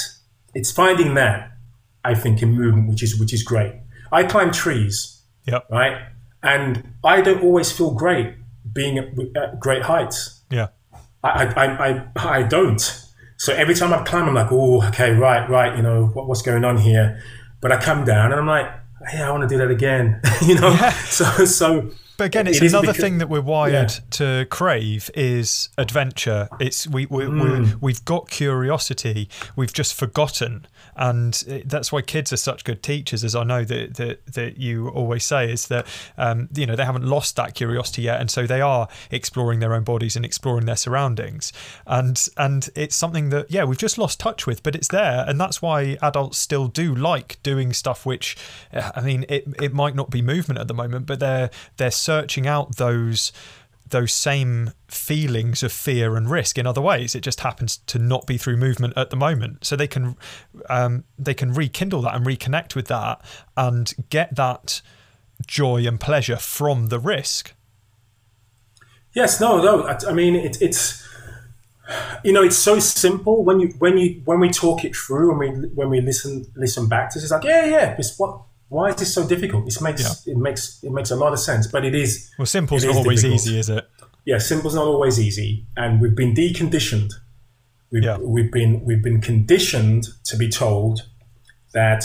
it's 0.54 0.70
finding 0.70 1.14
that 1.14 1.50
I 2.04 2.14
think 2.14 2.42
in 2.42 2.52
movement, 2.52 2.88
which 2.90 3.02
is 3.02 3.18
which 3.18 3.32
is 3.32 3.42
great. 3.42 3.74
I 4.12 4.22
climb 4.22 4.52
trees, 4.52 5.20
Yep. 5.46 5.66
right, 5.70 5.96
and 6.42 6.92
I 7.04 7.20
don't 7.22 7.42
always 7.42 7.70
feel 7.72 7.92
great 7.92 8.34
being 8.72 8.98
at, 8.98 9.08
at 9.36 9.60
great 9.60 9.82
heights. 9.82 10.42
Yeah. 10.50 10.68
I, 11.24 11.44
I, 11.46 11.88
I, 11.88 12.38
I 12.38 12.42
don't. 12.42 12.80
So 13.38 13.52
every 13.52 13.74
time 13.74 13.92
I 13.92 14.02
climb, 14.04 14.28
I'm 14.28 14.34
like, 14.34 14.50
oh, 14.52 14.82
okay, 14.88 15.12
right, 15.12 15.48
right, 15.50 15.76
you 15.76 15.82
know, 15.82 16.06
what, 16.06 16.26
what's 16.28 16.42
going 16.42 16.64
on 16.64 16.76
here? 16.78 17.20
But 17.60 17.72
I 17.72 17.78
come 17.80 18.04
down 18.04 18.32
and 18.32 18.40
I'm 18.40 18.46
like, 18.46 18.66
hey, 19.08 19.22
I 19.22 19.30
want 19.30 19.42
to 19.42 19.48
do 19.48 19.58
that 19.58 19.70
again, 19.70 20.20
you 20.42 20.54
know? 20.54 20.74
So, 21.06 21.24
so. 21.44 21.90
But 22.18 22.24
again, 22.24 22.46
it's 22.46 22.62
it 22.62 22.68
another 22.68 22.86
because- 22.88 22.96
thing 23.00 23.18
that 23.18 23.28
we're 23.28 23.42
wired 23.42 23.72
Yeah. 23.92 24.04
to 24.12 24.46
crave 24.50 25.10
is 25.14 25.68
adventure. 25.76 26.48
It's 26.60 26.86
we 26.86 27.04
we, 27.06 27.24
Mm. 27.24 27.64
we 27.66 27.74
we've 27.80 28.04
got 28.06 28.30
curiosity. 28.30 29.28
We've 29.54 29.72
just 29.72 29.92
forgotten, 29.92 30.66
and 30.96 31.34
that's 31.66 31.92
why 31.92 32.02
kids 32.02 32.32
are 32.32 32.38
such 32.38 32.64
good 32.64 32.82
teachers. 32.82 33.22
As 33.22 33.34
I 33.34 33.44
know 33.44 33.64
that 33.64 33.94
that, 33.94 34.26
that 34.26 34.56
you 34.58 34.88
always 34.88 35.24
say 35.24 35.50
is 35.50 35.68
that 35.68 35.86
um, 36.16 36.48
you 36.54 36.66
know 36.66 36.74
they 36.74 36.84
haven't 36.84 37.04
lost 37.04 37.36
that 37.36 37.54
curiosity 37.54 38.02
yet, 38.02 38.20
and 38.20 38.30
so 38.30 38.46
they 38.46 38.60
are 38.60 38.88
exploring 39.10 39.60
their 39.60 39.74
own 39.74 39.84
bodies 39.84 40.16
and 40.16 40.24
exploring 40.24 40.66
their 40.66 40.76
surroundings. 40.76 41.52
And 41.86 42.26
and 42.36 42.68
it's 42.74 42.96
something 42.96 43.30
that 43.30 43.50
yeah 43.50 43.64
we've 43.64 43.78
just 43.78 43.98
lost 43.98 44.18
touch 44.18 44.46
with, 44.46 44.62
but 44.62 44.74
it's 44.74 44.88
there, 44.88 45.24
and 45.28 45.40
that's 45.40 45.60
why 45.60 45.98
adults 46.02 46.38
still 46.38 46.68
do 46.68 46.94
like 46.94 47.42
doing 47.42 47.72
stuff. 47.72 48.06
Which 48.06 48.36
I 48.72 49.00
mean, 49.00 49.26
it 49.28 49.46
it 49.60 49.72
might 49.72 49.94
not 49.94 50.10
be 50.10 50.22
movement 50.22 50.58
at 50.60 50.68
the 50.68 50.74
moment, 50.74 51.06
but 51.06 51.20
they're 51.20 51.50
they're 51.76 51.90
searching 51.90 52.46
out 52.46 52.76
those 52.76 53.32
those 53.88 54.12
same 54.12 54.72
feelings 54.88 55.62
of 55.62 55.72
fear 55.72 56.16
and 56.16 56.30
risk 56.30 56.58
in 56.58 56.66
other 56.66 56.80
ways. 56.80 57.14
It 57.14 57.20
just 57.20 57.40
happens 57.40 57.78
to 57.78 57.98
not 57.98 58.26
be 58.26 58.36
through 58.36 58.56
movement 58.56 58.94
at 58.96 59.10
the 59.10 59.16
moment, 59.16 59.64
so 59.64 59.76
they 59.76 59.86
can 59.86 60.16
um, 60.68 61.04
they 61.18 61.34
can 61.34 61.52
rekindle 61.52 62.02
that 62.02 62.14
and 62.14 62.26
reconnect 62.26 62.74
with 62.74 62.88
that 62.88 63.24
and 63.56 63.92
get 64.10 64.34
that 64.36 64.82
joy 65.46 65.86
and 65.86 66.00
pleasure 66.00 66.36
from 66.36 66.86
the 66.88 66.98
risk. 66.98 67.54
Yes, 69.12 69.40
no, 69.40 69.62
no. 69.62 69.86
I, 69.86 70.12
mean, 70.12 70.34
it, 70.34 70.60
it's 70.60 71.02
you 72.22 72.32
know, 72.32 72.42
it's 72.42 72.58
so 72.58 72.78
simple 72.78 73.44
when 73.44 73.60
you 73.60 73.68
when 73.78 73.96
you 73.96 74.20
when 74.24 74.40
we 74.40 74.50
talk 74.50 74.84
it 74.84 74.94
through 74.94 75.30
and 75.30 75.38
we 75.38 75.68
when 75.68 75.88
we 75.88 76.00
listen 76.00 76.46
listen 76.54 76.88
back 76.88 77.10
to 77.10 77.18
this. 77.18 77.24
It's 77.24 77.32
like, 77.32 77.44
yeah, 77.44 77.64
yeah. 77.64 77.94
This 77.94 78.18
what. 78.18 78.42
Why 78.68 78.88
is 78.90 78.96
this 78.96 79.14
so 79.14 79.26
difficult? 79.26 79.64
This 79.64 79.80
makes 79.80 80.26
it 80.26 80.36
makes 80.36 80.82
it 80.82 80.90
makes 80.92 81.10
a 81.10 81.16
lot 81.16 81.32
of 81.32 81.38
sense, 81.38 81.66
but 81.66 81.84
it 81.84 81.94
is 81.94 82.30
Well, 82.38 82.46
simple's 82.46 82.82
It 82.84 82.88
not 82.88 82.90
is 82.92 82.96
always 82.98 83.22
difficult. 83.22 83.40
easy, 83.46 83.58
is 83.58 83.68
it? 83.68 83.88
yeah, 84.24 84.38
simple's 84.38 84.74
not 84.74 84.84
always 84.86 85.20
easy, 85.20 85.66
and 85.76 86.00
we've 86.00 86.16
been 86.16 86.34
deconditioned. 86.34 87.12
We've, 87.92 88.02
Yeah. 88.02 88.18
we've 88.18 88.50
been 88.50 88.84
we've 88.84 89.02
been 89.02 89.20
conditioned 89.20 90.08
to 90.24 90.36
be 90.36 90.48
told 90.48 91.02
that 91.72 92.04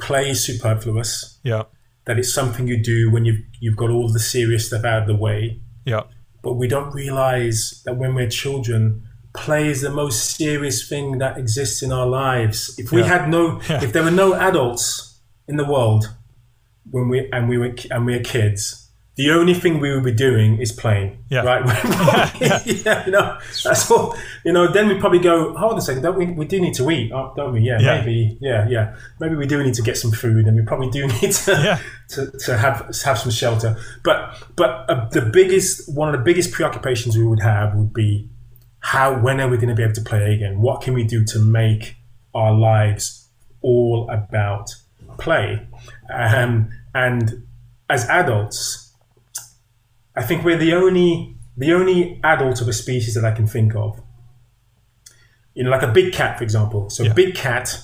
play 0.00 0.30
is 0.30 0.42
superfluous, 0.42 1.38
Yeah, 1.42 1.64
that 2.06 2.18
it's 2.18 2.32
something 2.32 2.66
you 2.68 2.82
do 2.82 3.10
when 3.10 3.24
you've 3.26 3.40
you've 3.60 3.76
got 3.76 3.90
all 3.90 4.10
the 4.10 4.20
serious 4.20 4.68
stuff 4.68 4.84
out 4.84 5.02
of 5.02 5.08
the 5.08 5.16
way. 5.16 5.60
yeah, 5.84 6.04
But 6.42 6.54
we 6.54 6.68
don't 6.68 6.94
realize 6.94 7.82
that 7.84 7.96
when 7.96 8.14
we're 8.14 8.30
children, 8.30 9.02
play 9.34 9.68
is 9.68 9.82
the 9.82 9.90
most 9.90 10.36
serious 10.36 10.88
thing 10.88 11.18
that 11.18 11.36
exists 11.36 11.82
in 11.82 11.92
our 11.92 12.06
lives. 12.06 12.74
If 12.78 12.92
we 12.92 13.00
Yeah. 13.00 13.08
had 13.08 13.28
no, 13.28 13.60
Yeah. 13.68 13.82
if 13.84 13.92
there 13.92 14.02
were 14.04 14.10
no 14.24 14.34
adults 14.34 15.07
in 15.48 15.56
the 15.56 15.64
world 15.64 16.14
when 16.90 17.08
we 17.08 17.28
and 17.32 17.48
we 17.48 17.58
were 17.58 17.74
and 17.90 18.06
we 18.06 18.16
were 18.16 18.22
kids, 18.24 18.90
the 19.16 19.30
only 19.30 19.52
thing 19.54 19.80
we 19.80 19.92
would 19.92 20.04
be 20.04 20.12
doing 20.12 20.58
is 20.58 20.72
playing. 20.72 21.24
Yeah. 21.30 21.42
Right. 21.42 21.64
yeah. 22.86 23.04
You 23.06 23.12
know, 23.12 23.38
that's 23.64 23.90
all. 23.90 24.16
You 24.44 24.52
know, 24.52 24.70
then 24.72 24.88
we 24.88 24.98
probably 24.98 25.18
go. 25.18 25.54
Hold 25.56 25.72
on 25.72 25.78
a 25.78 25.82
second. 25.82 26.02
Don't 26.02 26.16
we? 26.16 26.26
We 26.26 26.46
do 26.46 26.60
need 26.60 26.74
to 26.74 26.90
eat, 26.90 27.12
uh, 27.12 27.30
don't 27.34 27.52
we? 27.52 27.60
Yeah, 27.60 27.78
Yeah. 27.80 28.00
Maybe. 28.00 28.38
Yeah. 28.40 28.68
Yeah. 28.68 28.96
Maybe 29.20 29.34
we 29.34 29.46
do 29.46 29.62
need 29.62 29.74
to 29.74 29.82
get 29.82 29.96
some 29.96 30.12
food, 30.12 30.46
and 30.46 30.56
we 30.56 30.62
probably 30.62 30.90
do 30.90 31.06
need 31.22 31.32
to 31.32 31.52
Yeah. 31.52 31.78
to, 32.10 32.30
to 32.46 32.56
have 32.56 32.78
have 33.04 33.18
some 33.18 33.30
shelter. 33.32 33.76
But 34.04 34.36
but 34.56 34.88
uh, 34.88 35.08
the 35.10 35.22
biggest 35.22 35.92
one 35.94 36.08
of 36.08 36.18
the 36.18 36.24
biggest 36.24 36.52
preoccupations 36.52 37.16
we 37.16 37.24
would 37.26 37.40
have 37.42 37.74
would 37.74 37.92
be 37.92 38.28
how 38.80 39.18
when 39.20 39.40
are 39.40 39.48
we 39.48 39.56
going 39.56 39.68
to 39.68 39.74
be 39.74 39.82
able 39.82 39.94
to 39.94 40.00
play 40.02 40.32
again? 40.34 40.60
What 40.62 40.80
can 40.82 40.94
we 40.94 41.04
do 41.04 41.24
to 41.24 41.38
make 41.40 41.96
our 42.34 42.54
lives 42.54 43.28
all 43.60 44.08
about 44.10 44.70
play? 45.18 45.66
Um, 46.12 46.70
and 46.94 47.46
as 47.90 48.06
adults, 48.08 48.92
I 50.16 50.22
think 50.22 50.44
we're 50.44 50.58
the 50.58 50.72
only 50.74 51.34
the 51.56 51.72
only 51.72 52.20
adult 52.22 52.60
of 52.60 52.68
a 52.68 52.72
species 52.72 53.14
that 53.14 53.24
I 53.24 53.32
can 53.32 53.46
think 53.46 53.74
of. 53.74 54.00
You 55.54 55.64
know, 55.64 55.70
like 55.70 55.82
a 55.82 55.88
big 55.90 56.12
cat, 56.12 56.38
for 56.38 56.44
example. 56.44 56.88
So 56.88 57.02
Yeah. 57.02 57.10
a 57.10 57.14
big 57.14 57.34
cat 57.34 57.80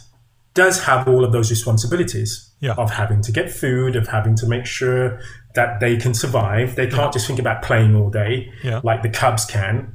does 0.55 0.85
have 0.85 1.09
all 1.09 1.25
of 1.25 1.33
those 1.33 1.51
responsibilities 1.51 2.51
Yeah. 2.61 2.75
of 2.75 2.93
having 2.93 3.21
to 3.23 3.33
get 3.33 3.51
food, 3.51 3.97
of 3.97 4.07
having 4.09 4.37
to 4.37 4.47
make 4.47 4.65
sure 4.65 5.19
that 5.57 5.81
they 5.81 5.97
can 5.97 6.15
survive. 6.15 6.77
They 6.77 6.87
can't 6.87 7.13
just 7.13 7.27
think 7.27 7.41
about 7.41 7.63
playing 7.63 7.97
all 7.97 8.11
day 8.11 8.53
Yeah. 8.63 8.81
like 8.85 9.03
the 9.03 9.09
cubs 9.09 9.45
can, 9.45 9.93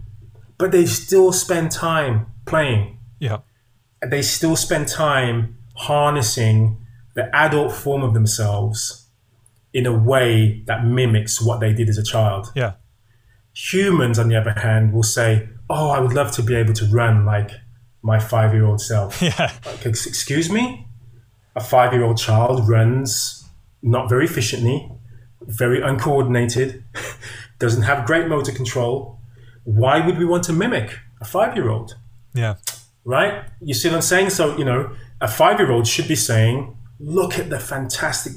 but 0.57 0.73
they 0.73 0.85
still 0.85 1.31
spend 1.31 1.71
time 1.71 2.25
playing. 2.45 2.97
yeah, 3.19 3.37
They 4.05 4.21
still 4.21 4.55
spend 4.57 4.87
time 4.89 5.57
harnessing 5.75 6.77
the 7.19 7.35
adult 7.35 7.73
form 7.73 8.01
of 8.01 8.13
themselves 8.13 9.07
in 9.73 9.85
a 9.85 9.95
way 10.11 10.63
that 10.67 10.85
mimics 10.85 11.41
what 11.41 11.59
they 11.59 11.73
did 11.73 11.89
as 11.89 11.97
a 11.97 12.03
child. 12.03 12.47
yeah, 12.55 12.73
Humans, 13.53 14.17
on 14.17 14.29
the 14.29 14.37
other 14.37 14.53
hand, 14.53 14.93
will 14.93 15.03
say, 15.17 15.49
Oh, 15.69 15.89
I 15.89 15.99
would 15.99 16.13
love 16.13 16.31
to 16.37 16.41
be 16.41 16.55
able 16.55 16.73
to 16.81 16.85
run 16.85 17.25
like 17.25 17.51
my 18.01 18.19
five 18.19 18.53
year 18.53 18.65
old 18.65 18.81
self. 18.81 19.21
yeah, 19.29 19.51
Like, 19.65 19.85
excuse 19.85 20.49
me? 20.49 20.87
A 21.55 21.63
five 21.73 21.91
year 21.93 22.03
old 22.03 22.17
child 22.17 22.69
runs 22.69 23.43
not 23.81 24.07
very 24.07 24.25
efficiently, 24.25 24.89
very 25.41 25.81
uncoordinated, 25.81 26.83
doesn't 27.59 27.83
have 27.83 28.05
great 28.05 28.27
motor 28.27 28.53
control. 28.53 29.19
Why 29.65 30.05
would 30.05 30.17
we 30.17 30.25
want 30.25 30.43
to 30.45 30.53
mimic 30.53 30.97
a 31.19 31.25
five 31.25 31.55
year 31.57 31.69
old? 31.69 31.97
yeah, 32.33 32.55
Right? 33.03 33.43
You 33.59 33.73
see 33.73 33.89
what 33.89 33.95
I'm 33.95 34.01
saying? 34.13 34.29
So, 34.29 34.57
you 34.57 34.63
know, 34.63 34.95
a 35.21 35.27
five 35.27 35.59
year 35.59 35.71
old 35.71 35.85
should 35.85 36.07
be 36.07 36.15
saying, 36.15 36.77
look 36.99 37.39
at 37.39 37.49
the 37.49 37.59
fantastic 37.59 38.33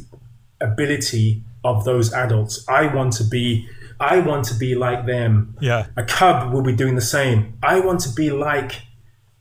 ability 0.60 1.42
of 1.64 1.84
those 1.84 2.12
adults. 2.12 2.64
I 2.68 2.92
want 2.94 3.12
to 3.14 3.24
be. 3.24 3.68
I 4.00 4.18
want 4.18 4.46
to 4.46 4.54
be 4.54 4.74
like 4.74 5.06
them. 5.06 5.56
yeah, 5.60 5.86
A 5.96 6.02
cub 6.02 6.52
will 6.52 6.62
be 6.62 6.74
doing 6.74 6.96
the 6.96 7.00
same. 7.00 7.56
I 7.62 7.78
want 7.78 8.00
to 8.00 8.08
be 8.12 8.30
like, 8.30 8.82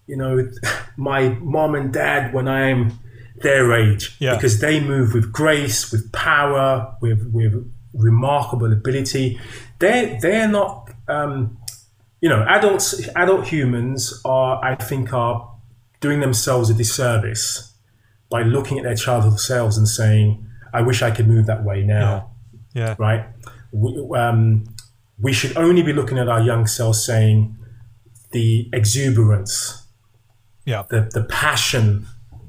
you 0.05 0.15
know, 0.15 0.47
my 0.97 1.30
mom 1.30 1.74
and 1.74 1.91
dad 1.91 2.32
when 2.32 2.47
I'm 2.47 2.99
their 3.38 3.74
age 3.74 4.15
Yeah. 4.19 4.36
because 4.36 4.59
they 4.59 4.80
move 4.80 5.15
with 5.15 5.32
grace, 5.32 5.91
with 5.91 6.11
power, 6.11 6.95
with 7.01 7.28
with 7.34 7.74
remarkable 7.93 8.72
ability. 8.72 9.39
They 9.80 10.19
they're 10.22 10.47
not, 10.47 10.91
um, 11.07 11.57
you 12.19 12.30
know, 12.30 12.45
adults. 12.47 13.07
Adult 13.15 13.47
humans 13.47 14.22
are, 14.26 14.63
I 14.63 14.76
think, 14.76 15.11
are 15.11 15.49
doing 16.01 16.19
themselves 16.19 16.69
a 16.69 16.76
disservice 16.76 17.70
by 18.32 18.42
looking 18.42 18.80
at 18.80 18.84
their 18.84 18.96
childhood 18.96 19.40
selves 19.40 19.78
and 19.78 19.88
saying, 19.88 20.44
"I 20.74 20.82
wish 20.82 21.04
I 21.04 21.12
could 21.12 21.28
move 21.28 21.46
that 21.46 21.64
way 21.64 21.84
now." 21.84 22.32
yeah, 22.74 22.96
right? 22.98 23.26
We, 23.72 24.18
um, 24.18 24.64
we 25.20 25.34
should 25.34 25.56
only 25.56 25.84
be 25.84 25.94
looking 25.94 26.18
at 26.18 26.28
our 26.28 26.42
young 26.42 26.66
selves 26.66 27.04
saying 27.04 27.58
the 28.32 28.70
exuberance, 28.74 29.86
yeah. 30.66 30.84
the, 30.90 31.10
the 31.14 31.24
passion 31.26 32.08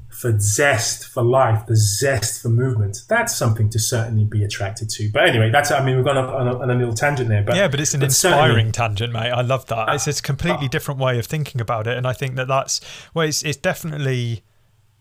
for 0.09 0.39
zest 0.39 1.05
for 1.05 1.21
life, 1.21 1.65
the 1.67 1.75
zest 1.75 2.41
for 2.41 2.49
movement. 2.49 2.99
That's 3.09 3.35
something 3.35 3.69
to 3.71 3.79
certainly 3.79 4.23
be 4.23 4.43
attracted 4.43 4.89
to. 4.91 5.09
But 5.11 5.27
anyway, 5.27 5.49
that's, 5.51 5.69
I 5.71 5.83
mean, 5.83 5.97
we've 5.97 6.05
gone 6.05 6.17
on 6.17 6.47
a, 6.47 6.59
on 6.59 6.69
a 6.69 6.75
little 6.75 6.93
tangent 6.93 7.27
there. 7.27 7.43
But 7.43 7.55
Yeah, 7.55 7.67
but 7.67 7.79
it's 7.79 7.93
an 7.93 8.09
certainly- 8.09 8.39
inspiring 8.39 8.71
tangent, 8.71 9.11
mate. 9.11 9.31
I 9.31 9.41
love 9.41 9.65
that. 9.67 9.89
It's 9.89 10.07
it's 10.07 10.19
a 10.19 10.23
completely 10.23 10.69
different 10.69 10.99
way 10.99 11.19
of 11.19 11.25
thinking 11.25 11.59
about 11.59 11.87
it, 11.87 11.97
and 11.97 12.07
I 12.07 12.13
think 12.13 12.35
that 12.35 12.47
that's 12.47 12.79
well, 13.13 13.27
it's, 13.27 13.43
it's 13.43 13.57
definitely 13.57 14.43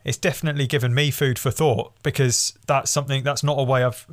it's 0.04 0.18
definitely 0.18 0.66
given 0.66 0.94
me 0.94 1.10
food 1.10 1.38
for 1.38 1.50
thought 1.50 1.92
because 2.02 2.58
that's 2.66 2.90
something 2.90 3.22
that's 3.22 3.42
not 3.42 3.58
a 3.58 3.62
way 3.62 3.84
I've 3.84 4.06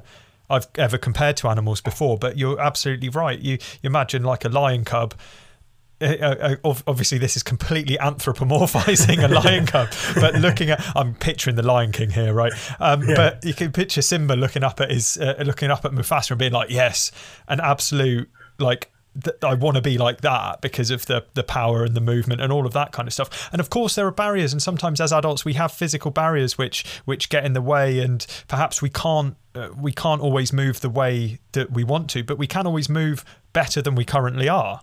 I've 0.50 0.68
ever 0.76 0.98
compared 0.98 1.38
to 1.38 1.48
animals 1.48 1.82
before. 1.82 2.18
But 2.18 2.38
you're 2.38 2.60
absolutely 2.60 3.10
right. 3.10 3.40
You, 3.40 3.54
you 3.82 3.88
imagine 3.88 4.24
like 4.24 4.46
a 4.46 4.50
lion 4.50 4.84
cub. 4.84 5.14
uh, 6.02 6.06
uh, 6.06 6.56
obviously 6.88 7.18
this 7.18 7.36
is 7.36 7.44
completely 7.44 7.98
anthropomorphizing 7.98 9.22
a 9.24 9.28
lion 9.42 9.66
cub, 9.66 9.90
but 10.16 10.34
looking 10.36 10.70
at 10.70 10.84
I'm 10.96 11.14
picturing 11.14 11.58
the 11.58 11.64
Lion 11.64 11.92
King 11.92 12.10
here, 12.10 12.34
right? 12.34 12.54
Um, 12.80 13.04
yeah. 13.08 13.16
But 13.16 13.44
you 13.44 13.54
can 13.54 13.74
picture 13.74 14.02
Simba 14.02 14.36
looking 14.36 14.64
up 14.64 14.80
at 14.80 14.92
his 14.92 15.18
uh, 15.18 15.36
looking 15.46 15.70
up 15.70 15.84
at 15.86 15.92
Mufasa 15.92 16.32
and 16.32 16.40
being 16.40 16.54
like, 16.54 16.70
"Yes, 16.70 17.12
an 17.48 17.60
absolute 17.60 18.30
like." 18.58 18.92
I 19.44 19.54
want 19.54 19.76
to 19.76 19.82
be 19.82 19.98
like 19.98 20.22
that 20.22 20.62
because 20.62 20.92
of 20.92 21.06
the 21.06 21.26
the 21.34 21.44
power 21.44 21.84
and 21.84 21.96
the 21.96 22.02
movement 22.02 22.42
and 22.42 22.52
all 22.52 22.66
of 22.66 22.74
that 22.74 22.92
kind 22.92 23.08
of 23.08 23.14
stuff. 23.14 23.50
And 23.52 23.60
of 23.60 23.70
course, 23.70 23.96
there 23.96 24.08
are 24.08 24.12
barriers, 24.12 24.54
and 24.54 24.62
sometimes 24.62 25.02
as 25.02 25.12
adults 25.12 25.46
we 25.46 25.54
have 25.54 25.72
physical 25.72 26.12
barriers 26.12 26.58
which 26.58 26.86
which 27.06 27.30
get 27.30 27.46
in 27.46 27.54
the 27.54 27.62
way, 27.62 28.00
and 28.00 28.26
perhaps 28.48 28.82
we 28.82 28.90
can't 28.90 29.36
uh, 29.56 29.70
we 29.80 29.92
can't 29.92 30.22
always 30.22 30.54
move 30.54 30.82
the 30.82 30.90
way 30.90 31.40
that 31.54 31.72
we 31.72 31.84
want 31.84 32.10
to, 32.12 32.24
but 32.24 32.38
we 32.38 32.48
can 32.48 32.68
always 32.68 32.90
move 32.90 33.26
better 33.54 33.82
than 33.82 33.96
we 33.96 34.06
currently 34.06 34.48
are 34.48 34.82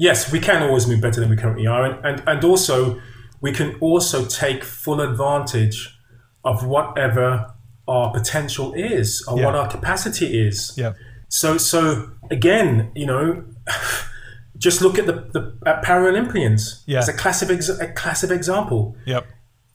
yes, 0.00 0.32
we 0.32 0.40
can 0.40 0.62
always 0.62 0.88
move 0.88 1.00
better 1.00 1.20
than 1.20 1.28
we 1.30 1.36
currently 1.36 1.68
are, 1.68 1.84
and 1.84 2.04
and, 2.04 2.28
and 2.28 2.44
also 2.44 3.00
we 3.40 3.52
can 3.52 3.76
also 3.80 4.24
take 4.24 4.64
full 4.64 5.00
advantage 5.00 5.96
of 6.44 6.66
whatever 6.66 7.54
our 7.86 8.12
potential 8.12 8.72
is 8.74 9.24
or 9.28 9.38
yeah. 9.38 9.46
what 9.46 9.54
our 9.54 9.68
capacity 9.68 10.46
is. 10.46 10.72
Yeah. 10.76 10.94
So 11.28 11.58
so 11.58 12.10
again, 12.30 12.90
you 12.94 13.06
know, 13.06 13.44
just 14.58 14.82
look 14.82 14.98
at 14.98 15.06
the, 15.06 15.12
the 15.12 15.56
at 15.66 15.82
Paralympians. 15.82 16.82
Yeah. 16.86 16.98
It's 16.98 17.08
a 17.08 17.12
classic 17.12 17.50
ex- 17.50 17.68
a 17.68 17.92
classic 17.92 18.30
example. 18.30 18.96
Yep. 19.06 19.26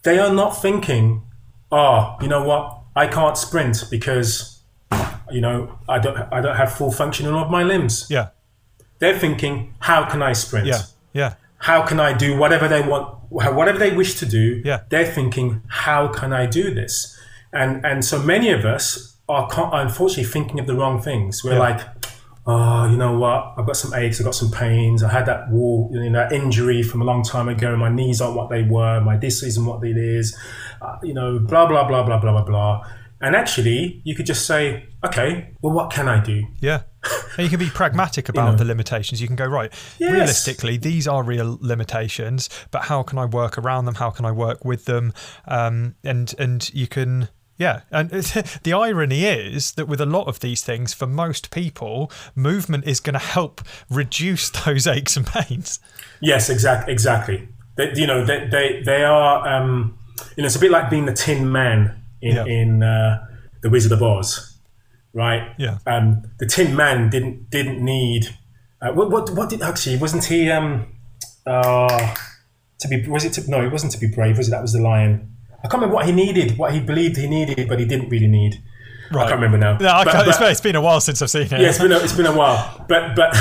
They 0.03 0.19
are 0.19 0.33
not 0.33 0.61
thinking, 0.61 1.23
oh, 1.71 2.15
you 2.21 2.27
know 2.27 2.43
what, 2.43 2.79
I 2.95 3.07
can't 3.07 3.37
sprint 3.37 3.83
because 3.89 4.61
you 5.31 5.41
know 5.41 5.77
I 5.89 5.99
don't 5.99 6.17
I 6.31 6.41
don't 6.41 6.55
have 6.55 6.73
full 6.73 6.91
functioning 6.91 7.33
of 7.33 7.49
my 7.49 7.63
limbs. 7.63 8.07
Yeah. 8.09 8.29
They're 8.99 9.17
thinking, 9.19 9.73
how 9.79 10.05
can 10.05 10.21
I 10.21 10.33
sprint? 10.33 10.67
Yeah, 10.67 10.81
yeah. 11.13 11.33
How 11.57 11.85
can 11.85 11.99
I 11.99 12.13
do 12.13 12.37
whatever 12.37 12.67
they 12.67 12.81
want, 12.81 13.19
whatever 13.29 13.77
they 13.77 13.93
wish 13.93 14.19
to 14.19 14.25
do? 14.25 14.61
Yeah. 14.63 14.81
They're 14.89 15.11
thinking, 15.11 15.61
how 15.67 16.07
can 16.07 16.31
I 16.31 16.45
do 16.45 16.73
this? 16.73 17.17
And 17.51 17.85
and 17.85 18.05
so 18.05 18.19
many 18.19 18.51
of 18.51 18.65
us 18.65 19.15
are 19.27 19.49
unfortunately 19.73 20.25
thinking 20.25 20.59
of 20.59 20.67
the 20.67 20.75
wrong 20.75 21.01
things. 21.01 21.43
We're 21.43 21.53
yeah. 21.53 21.59
like, 21.59 21.81
oh, 22.45 22.89
you 22.89 22.97
know 22.97 23.17
what? 23.17 23.53
I've 23.57 23.65
got 23.65 23.77
some 23.77 23.93
aches, 23.93 24.19
I've 24.19 24.25
got 24.25 24.35
some 24.35 24.51
pains. 24.51 25.03
I 25.03 25.11
had 25.11 25.25
that 25.25 25.49
wall, 25.49 25.89
you 25.91 26.09
know, 26.09 26.19
that 26.19 26.31
injury 26.31 26.83
from 26.83 27.01
a 27.01 27.05
long 27.05 27.23
time 27.23 27.49
ago. 27.49 27.75
My 27.75 27.89
knees 27.89 28.21
aren't 28.21 28.35
what 28.35 28.49
they 28.49 28.63
were. 28.63 29.01
My 29.01 29.17
disc 29.17 29.43
isn't 29.43 29.65
what 29.65 29.83
it 29.83 29.97
is. 29.97 30.37
Uh, 30.81 30.97
you 31.03 31.13
know, 31.13 31.39
blah 31.39 31.65
blah 31.65 31.87
blah 31.87 32.03
blah 32.03 32.19
blah 32.19 32.31
blah 32.31 32.43
blah. 32.43 32.85
And 33.21 33.35
actually, 33.35 34.01
you 34.03 34.13
could 34.13 34.25
just 34.25 34.45
say, 34.45 34.87
okay, 35.03 35.53
well, 35.61 35.73
what 35.73 35.91
can 35.91 36.07
I 36.07 36.23
do? 36.23 36.45
Yeah. 36.59 36.83
And 37.37 37.43
you 37.43 37.49
can 37.49 37.59
be 37.59 37.69
pragmatic 37.69 38.29
about 38.29 38.45
you 38.45 38.51
know. 38.51 38.57
the 38.59 38.63
limitations. 38.63 39.19
You 39.19 39.27
can 39.27 39.35
go, 39.35 39.45
right, 39.45 39.69
yes. 39.99 40.09
realistically, 40.09 40.77
these 40.77 41.05
are 41.05 41.21
real 41.21 41.57
limitations, 41.59 42.49
but 42.71 42.83
how 42.83 43.03
can 43.03 43.17
I 43.17 43.25
work 43.25 43.57
around 43.57 43.85
them? 43.85 43.95
How 43.95 44.09
can 44.09 44.23
I 44.23 44.31
work 44.31 44.63
with 44.63 44.85
them? 44.85 45.11
Um, 45.45 45.95
and, 46.05 46.33
and 46.39 46.73
you 46.73 46.87
can. 46.87 47.27
Yeah, 47.57 47.81
and 47.89 48.09
the 48.63 48.73
irony 48.73 49.25
is 49.25 49.73
that 49.73 49.87
with 49.87 50.01
a 50.01 50.05
lot 50.05 50.27
of 50.27 50.39
these 50.39 50.63
things, 50.63 50.93
for 50.93 51.07
most 51.07 51.51
people, 51.51 52.11
movement 52.35 52.85
is 52.85 52.99
going 52.99 53.13
to 53.13 53.19
help 53.19 53.61
reduce 53.89 54.49
those 54.65 54.87
aches 54.87 55.15
and 55.15 55.25
pains. 55.25 55.79
Yes, 56.21 56.49
exactly. 56.49 56.91
Exactly. 56.91 57.47
They, 57.77 57.93
you 57.95 58.07
know, 58.07 58.25
they 58.25 58.47
they, 58.47 58.81
they 58.83 59.03
are. 59.03 59.47
Um, 59.47 59.97
you 60.35 60.43
know, 60.43 60.47
it's 60.47 60.55
a 60.55 60.59
bit 60.59 60.71
like 60.71 60.89
being 60.89 61.05
the 61.05 61.13
Tin 61.13 61.51
Man 61.51 62.03
in 62.21 62.35
yeah. 62.35 62.45
in 62.45 62.83
uh, 62.83 63.25
the 63.61 63.69
Wizard 63.69 63.91
of 63.91 64.01
Oz, 64.01 64.57
right? 65.13 65.53
Yeah. 65.57 65.79
Um, 65.85 66.23
the 66.39 66.45
Tin 66.45 66.75
Man 66.75 67.09
didn't 67.09 67.49
didn't 67.49 67.83
need. 67.83 68.35
Uh, 68.81 68.91
what, 68.91 69.09
what 69.09 69.29
what 69.31 69.49
did 69.49 69.61
actually 69.61 69.97
wasn't 69.97 70.23
he 70.25 70.51
um 70.51 70.93
uh 71.47 72.13
to 72.79 72.87
be 72.87 73.07
was 73.07 73.23
it 73.23 73.31
to, 73.31 73.49
no 73.49 73.63
it 73.63 73.71
wasn't 73.71 73.91
to 73.91 73.97
be 73.97 74.07
brave 74.07 74.37
was 74.37 74.49
it 74.49 74.51
that 74.51 74.61
was 74.61 74.73
the 74.73 74.81
lion 74.81 75.34
I 75.65 75.67
can't 75.67 75.81
remember 75.81 75.95
what 75.95 76.05
he 76.05 76.11
needed 76.11 76.57
what 76.57 76.73
he 76.73 76.79
believed 76.79 77.17
he 77.17 77.27
needed 77.27 77.67
but 77.67 77.79
he 77.79 77.85
didn't 77.85 78.09
really 78.09 78.27
need 78.27 78.61
right. 79.11 79.25
I 79.25 79.29
can't 79.29 79.41
remember 79.41 79.57
now 79.57 79.77
no, 79.77 80.03
but, 80.05 80.25
but, 80.39 80.51
it's 80.51 80.61
been 80.61 80.75
a 80.75 80.81
while 80.81 81.01
since 81.01 81.21
I've 81.21 81.29
seen 81.29 81.43
it 81.43 81.51
yeah 81.51 81.69
it's 81.69 81.79
been 81.79 81.91
a, 81.91 81.97
it's 81.97 82.13
been 82.13 82.25
a 82.25 82.35
while 82.35 82.85
but 82.89 83.15
but 83.15 83.35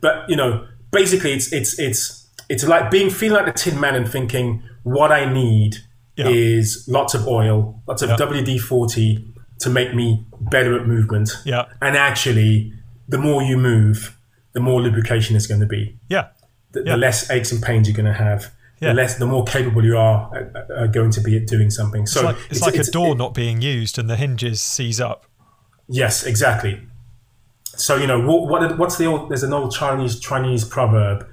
but 0.00 0.28
you 0.28 0.36
know 0.36 0.66
basically 0.90 1.32
it's 1.32 1.52
it's 1.52 1.78
it's 1.78 2.28
it's 2.48 2.64
like 2.64 2.90
being 2.90 3.10
feeling 3.10 3.44
like 3.44 3.54
the 3.54 3.58
Tin 3.58 3.80
Man 3.80 3.94
and 3.94 4.10
thinking 4.10 4.62
what 4.82 5.12
I 5.12 5.32
need 5.32 5.76
yeah. 6.16 6.28
is 6.28 6.86
lots 6.88 7.14
of 7.14 7.26
oil, 7.26 7.80
lots 7.86 8.02
of 8.02 8.10
yeah. 8.10 8.16
WD 8.16 8.60
40 8.60 9.32
to 9.60 9.70
make 9.70 9.94
me 9.94 10.26
better 10.40 10.78
at 10.78 10.86
movement. 10.86 11.30
Yeah. 11.44 11.66
And 11.80 11.96
actually, 11.96 12.72
the 13.08 13.18
more 13.18 13.42
you 13.42 13.56
move, 13.56 14.18
the 14.52 14.60
more 14.60 14.80
lubrication 14.82 15.36
is 15.36 15.46
going 15.46 15.60
to 15.60 15.66
be. 15.66 15.98
Yeah. 16.08 16.28
The, 16.72 16.82
yeah. 16.84 16.92
the 16.92 16.96
less 16.98 17.30
aches 17.30 17.52
and 17.52 17.62
pains 17.62 17.88
you're 17.88 17.96
going 17.96 18.06
to 18.06 18.12
have. 18.12 18.50
Yeah. 18.82 18.88
The 18.88 18.94
less, 18.94 19.14
the 19.14 19.26
more 19.26 19.44
capable 19.44 19.84
you 19.84 19.96
are 19.96 20.28
uh, 20.76 20.88
going 20.88 21.12
to 21.12 21.20
be 21.20 21.36
at 21.36 21.46
doing 21.46 21.70
something. 21.70 22.04
So 22.04 22.18
it's 22.18 22.24
like, 22.24 22.36
it's 22.36 22.46
it's, 22.50 22.60
like 22.62 22.74
it's, 22.74 22.88
a 22.88 22.92
door 22.92 23.12
it, 23.12 23.18
not 23.18 23.32
being 23.32 23.62
used 23.62 23.96
and 23.96 24.10
the 24.10 24.16
hinges 24.16 24.60
seize 24.60 25.00
up. 25.00 25.24
Yes, 25.88 26.24
exactly. 26.24 26.80
So 27.76 27.96
you 27.96 28.08
know 28.08 28.20
what, 28.20 28.48
what? 28.48 28.78
What's 28.78 28.98
the 28.98 29.06
old? 29.06 29.30
There's 29.30 29.44
an 29.44 29.52
old 29.52 29.72
Chinese 29.72 30.18
Chinese 30.18 30.64
proverb 30.64 31.26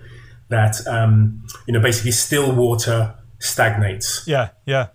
that 0.49 0.85
um, 0.87 1.43
you 1.65 1.73
know 1.73 1.79
basically 1.79 2.11
still 2.11 2.53
water 2.55 3.15
stagnates. 3.39 4.23
Yeah, 4.27 4.49
yeah. 4.65 4.87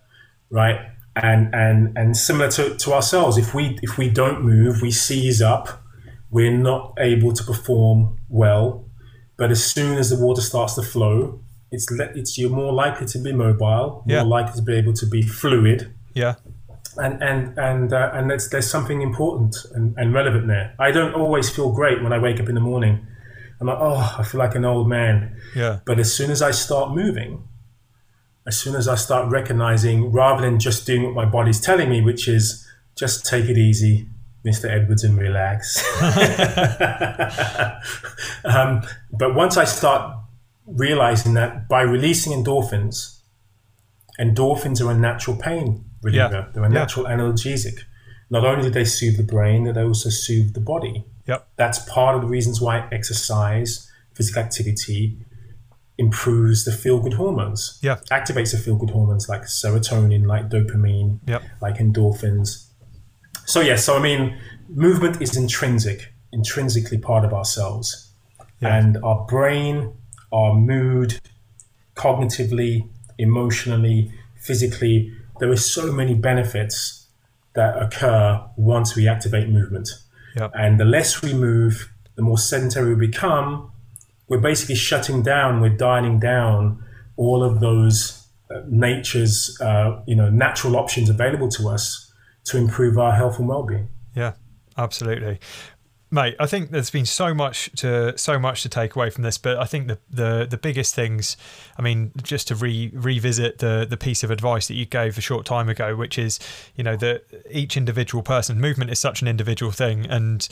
Right. 0.49 0.79
And 1.15 1.53
and 1.53 1.97
and 1.97 2.15
similar 2.15 2.49
to, 2.51 2.75
to 2.75 2.93
ourselves, 2.93 3.37
if 3.37 3.53
we 3.53 3.77
if 3.81 3.97
we 3.97 4.09
don't 4.09 4.43
move, 4.43 4.81
we 4.81 4.91
seize 4.91 5.41
up, 5.41 5.83
we're 6.29 6.57
not 6.57 6.93
able 6.99 7.33
to 7.33 7.43
perform 7.43 8.19
well. 8.29 8.85
But 9.37 9.51
as 9.51 9.63
soon 9.63 9.97
as 9.97 10.09
the 10.09 10.17
water 10.17 10.41
starts 10.41 10.75
to 10.75 10.81
flow, 10.81 11.41
it's 11.71 11.91
it's 11.91 12.37
you're 12.37 12.49
more 12.49 12.73
likely 12.73 13.07
to 13.07 13.19
be 13.19 13.33
mobile, 13.33 14.03
yeah. 14.07 14.21
more 14.21 14.29
likely 14.29 14.59
to 14.59 14.61
be 14.61 14.75
able 14.75 14.93
to 14.93 15.05
be 15.05 15.21
fluid. 15.21 15.93
Yeah. 16.13 16.35
And 16.97 17.21
and 17.21 17.57
and 17.57 17.93
uh, 17.93 18.11
and 18.13 18.29
there's 18.29 18.49
there's 18.49 18.69
something 18.69 19.01
important 19.01 19.57
and, 19.73 19.95
and 19.97 20.13
relevant 20.13 20.47
there. 20.47 20.73
I 20.79 20.91
don't 20.91 21.13
always 21.13 21.49
feel 21.49 21.71
great 21.71 22.01
when 22.01 22.13
I 22.13 22.19
wake 22.19 22.39
up 22.39 22.47
in 22.47 22.55
the 22.55 22.61
morning. 22.61 23.05
I'm 23.59 23.67
like, 23.67 23.77
oh, 23.79 24.15
I 24.17 24.23
feel 24.23 24.39
like 24.39 24.55
an 24.55 24.65
old 24.65 24.87
man. 24.87 25.35
Yeah. 25.55 25.79
But 25.85 25.99
as 25.99 26.13
soon 26.13 26.29
as 26.29 26.41
I 26.41 26.51
start 26.51 26.93
moving, 26.93 27.47
as 28.47 28.57
soon 28.57 28.75
as 28.75 28.87
I 28.87 28.95
start 28.95 29.31
recognizing, 29.31 30.11
rather 30.11 30.41
than 30.41 30.59
just 30.59 30.85
doing 30.85 31.03
what 31.03 31.13
my 31.13 31.25
body's 31.25 31.59
telling 31.59 31.89
me, 31.89 32.01
which 32.01 32.27
is 32.27 32.67
just 32.95 33.25
take 33.25 33.45
it 33.45 33.57
easy, 33.57 34.07
Mr. 34.45 34.69
Edwards, 34.69 35.03
and 35.03 35.17
relax. 35.17 35.83
um, 38.45 38.81
but 39.11 39.35
once 39.35 39.57
I 39.57 39.63
start 39.63 40.15
realizing 40.67 41.33
that 41.35 41.67
by 41.67 41.81
releasing 41.81 42.33
endorphins, 42.33 43.19
endorphins 44.19 44.85
are 44.85 44.91
a 44.91 44.97
natural 44.97 45.35
pain 45.35 45.85
reliever, 46.01 46.45
yeah. 46.47 46.51
they're 46.53 46.63
a 46.63 46.69
natural 46.69 47.05
yeah. 47.05 47.17
analgesic. 47.17 47.79
Not 48.29 48.45
only 48.45 48.63
do 48.63 48.69
they 48.69 48.85
soothe 48.85 49.17
the 49.17 49.23
brain, 49.23 49.71
they 49.71 49.81
also 49.81 50.09
soothe 50.09 50.53
the 50.53 50.59
body. 50.59 51.05
Yep. 51.27 51.47
That's 51.57 51.79
part 51.89 52.15
of 52.15 52.21
the 52.21 52.27
reasons 52.27 52.61
why 52.61 52.87
exercise, 52.91 53.91
physical 54.13 54.41
activity, 54.41 55.17
improves 55.97 56.65
the 56.65 56.71
feel 56.71 56.99
good 56.99 57.13
hormones. 57.13 57.79
Yeah. 57.81 57.97
Activates 58.11 58.51
the 58.51 58.57
feel 58.57 58.75
good 58.75 58.89
hormones 58.89 59.29
like 59.29 59.43
serotonin, 59.43 60.25
like 60.25 60.49
dopamine, 60.49 61.19
yep. 61.27 61.43
like 61.61 61.77
endorphins. 61.77 62.67
So, 63.45 63.61
yeah, 63.61 63.75
so 63.75 63.95
I 63.95 64.01
mean, 64.01 64.37
movement 64.69 65.21
is 65.21 65.37
intrinsic, 65.37 66.13
intrinsically 66.31 66.97
part 66.97 67.25
of 67.25 67.33
ourselves. 67.33 68.11
And 68.61 68.97
our 69.03 69.25
brain, 69.27 69.93
our 70.35 70.53
mood, 70.53 71.19
cognitively, 71.95 72.87
emotionally, 73.17 74.11
physically, 74.35 75.11
there 75.39 75.49
are 75.49 75.57
so 75.57 75.91
many 75.91 76.13
benefits 76.13 77.07
that 77.53 77.81
occur 77.81 78.43
once 78.57 78.95
we 78.95 79.07
activate 79.07 79.47
movement. 79.49 79.89
Yep. 80.35 80.51
And 80.53 80.79
the 80.79 80.85
less 80.85 81.21
we 81.21 81.33
move, 81.33 81.89
the 82.15 82.21
more 82.21 82.37
sedentary 82.37 82.93
we 82.95 83.07
become, 83.07 83.71
we're 84.27 84.39
basically 84.39 84.75
shutting 84.75 85.23
down, 85.23 85.61
we're 85.61 85.77
dialing 85.77 86.19
down 86.19 86.83
all 87.15 87.43
of 87.43 87.61
those 87.61 88.27
uh, 88.53 88.59
nature's, 88.67 89.57
uh, 89.61 90.01
you 90.05 90.15
know, 90.15 90.29
natural 90.29 90.75
options 90.75 91.09
available 91.09 91.47
to 91.49 91.69
us 91.69 92.11
to 92.45 92.57
improve 92.57 92.97
our 92.97 93.13
health 93.13 93.39
and 93.39 93.47
well-being. 93.47 93.87
Yeah, 94.15 94.33
absolutely. 94.77 95.39
Mate, 96.15 96.37
I 96.39 96.45
think 96.45 96.71
there's 96.71 96.91
been 96.91 97.05
so 97.05 97.33
much 97.33 97.69
to 97.75 98.17
so 98.17 98.39
much 98.39 98.61
to 98.61 98.69
take 98.69 98.95
away 98.95 99.09
from 99.09 99.23
this, 99.23 99.37
but 99.37 99.57
I 99.57 99.65
think 99.65 99.87
the 99.89 99.97
the, 100.09 100.47
the 100.49 100.57
biggest 100.57 100.95
things, 100.95 101.35
I 101.77 101.81
mean, 101.81 102.13
just 102.23 102.47
to 102.47 102.55
re, 102.55 102.89
revisit 102.93 103.57
the 103.57 103.85
the 103.87 103.97
piece 103.97 104.23
of 104.23 104.31
advice 104.31 104.69
that 104.69 104.75
you 104.75 104.85
gave 104.85 105.17
a 105.17 105.21
short 105.21 105.45
time 105.45 105.67
ago, 105.67 105.93
which 105.93 106.17
is, 106.17 106.39
you 106.77 106.85
know, 106.85 106.95
that 106.95 107.25
each 107.51 107.75
individual 107.75 108.23
person 108.23 108.61
movement 108.61 108.91
is 108.91 108.99
such 108.99 109.21
an 109.21 109.27
individual 109.27 109.73
thing, 109.73 110.05
and 110.05 110.47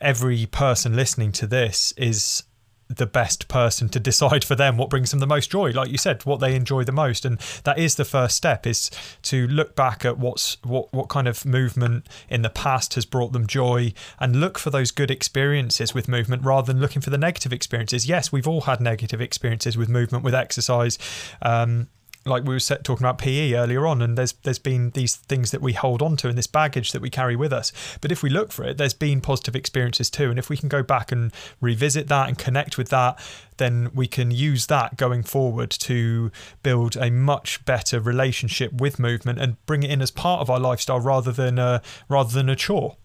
every 0.00 0.46
person 0.46 0.96
listening 0.96 1.30
to 1.30 1.46
this 1.46 1.92
is 1.96 2.42
the 2.88 3.06
best 3.06 3.48
person 3.48 3.88
to 3.90 4.00
decide 4.00 4.44
for 4.44 4.54
them 4.54 4.76
what 4.76 4.90
brings 4.90 5.10
them 5.10 5.20
the 5.20 5.26
most 5.26 5.50
joy. 5.50 5.70
Like 5.70 5.90
you 5.90 5.98
said 5.98 6.24
what 6.24 6.40
they 6.40 6.54
enjoy 6.54 6.84
the 6.84 6.92
most. 6.92 7.24
And 7.24 7.38
that 7.64 7.78
is 7.78 7.96
the 7.96 8.04
first 8.04 8.36
step 8.36 8.66
is 8.66 8.90
to 9.22 9.46
look 9.48 9.76
back 9.76 10.04
at 10.04 10.18
what's 10.18 10.56
what 10.62 10.92
what 10.92 11.08
kind 11.08 11.28
of 11.28 11.44
movement 11.44 12.06
in 12.28 12.42
the 12.42 12.50
past 12.50 12.94
has 12.94 13.04
brought 13.04 13.32
them 13.32 13.46
joy 13.46 13.92
and 14.18 14.36
look 14.36 14.58
for 14.58 14.70
those 14.70 14.90
good 14.90 15.10
experiences 15.10 15.94
with 15.94 16.08
movement 16.08 16.44
rather 16.44 16.72
than 16.72 16.80
looking 16.80 17.02
for 17.02 17.10
the 17.10 17.18
negative 17.18 17.52
experiences. 17.52 18.08
Yes 18.08 18.32
we've 18.32 18.48
all 18.48 18.62
had 18.62 18.80
negative 18.80 19.20
experiences 19.20 19.76
with 19.76 19.88
movement 19.88 20.24
with 20.24 20.34
exercise. 20.34 20.98
Um, 21.42 21.88
like 22.28 22.44
we 22.44 22.54
were 22.54 22.60
set, 22.60 22.84
talking 22.84 23.04
about 23.04 23.18
PE 23.18 23.54
earlier 23.54 23.86
on, 23.86 24.02
and 24.02 24.16
there's 24.16 24.32
there's 24.42 24.58
been 24.58 24.90
these 24.90 25.16
things 25.16 25.50
that 25.50 25.60
we 25.60 25.72
hold 25.72 26.02
on 26.02 26.16
to 26.18 26.28
and 26.28 26.36
this 26.36 26.46
baggage 26.46 26.92
that 26.92 27.02
we 27.02 27.10
carry 27.10 27.36
with 27.36 27.52
us. 27.52 27.72
But 28.00 28.12
if 28.12 28.22
we 28.22 28.30
look 28.30 28.52
for 28.52 28.64
it, 28.64 28.78
there's 28.78 28.94
been 28.94 29.20
positive 29.20 29.56
experiences 29.56 30.10
too, 30.10 30.30
and 30.30 30.38
if 30.38 30.48
we 30.48 30.56
can 30.56 30.68
go 30.68 30.82
back 30.82 31.12
and 31.12 31.32
revisit 31.60 32.08
that 32.08 32.28
and 32.28 32.38
connect 32.38 32.78
with 32.78 32.88
that, 32.90 33.18
then 33.56 33.90
we 33.94 34.06
can 34.06 34.30
use 34.30 34.66
that 34.66 34.96
going 34.96 35.22
forward 35.22 35.70
to 35.70 36.30
build 36.62 36.96
a 36.96 37.10
much 37.10 37.64
better 37.64 38.00
relationship 38.00 38.72
with 38.72 38.98
movement 38.98 39.38
and 39.40 39.64
bring 39.66 39.82
it 39.82 39.90
in 39.90 40.00
as 40.00 40.10
part 40.10 40.40
of 40.40 40.50
our 40.50 40.60
lifestyle 40.60 41.00
rather 41.00 41.32
than 41.32 41.58
a, 41.58 41.82
rather 42.08 42.32
than 42.32 42.48
a 42.48 42.56
chore. 42.56 42.96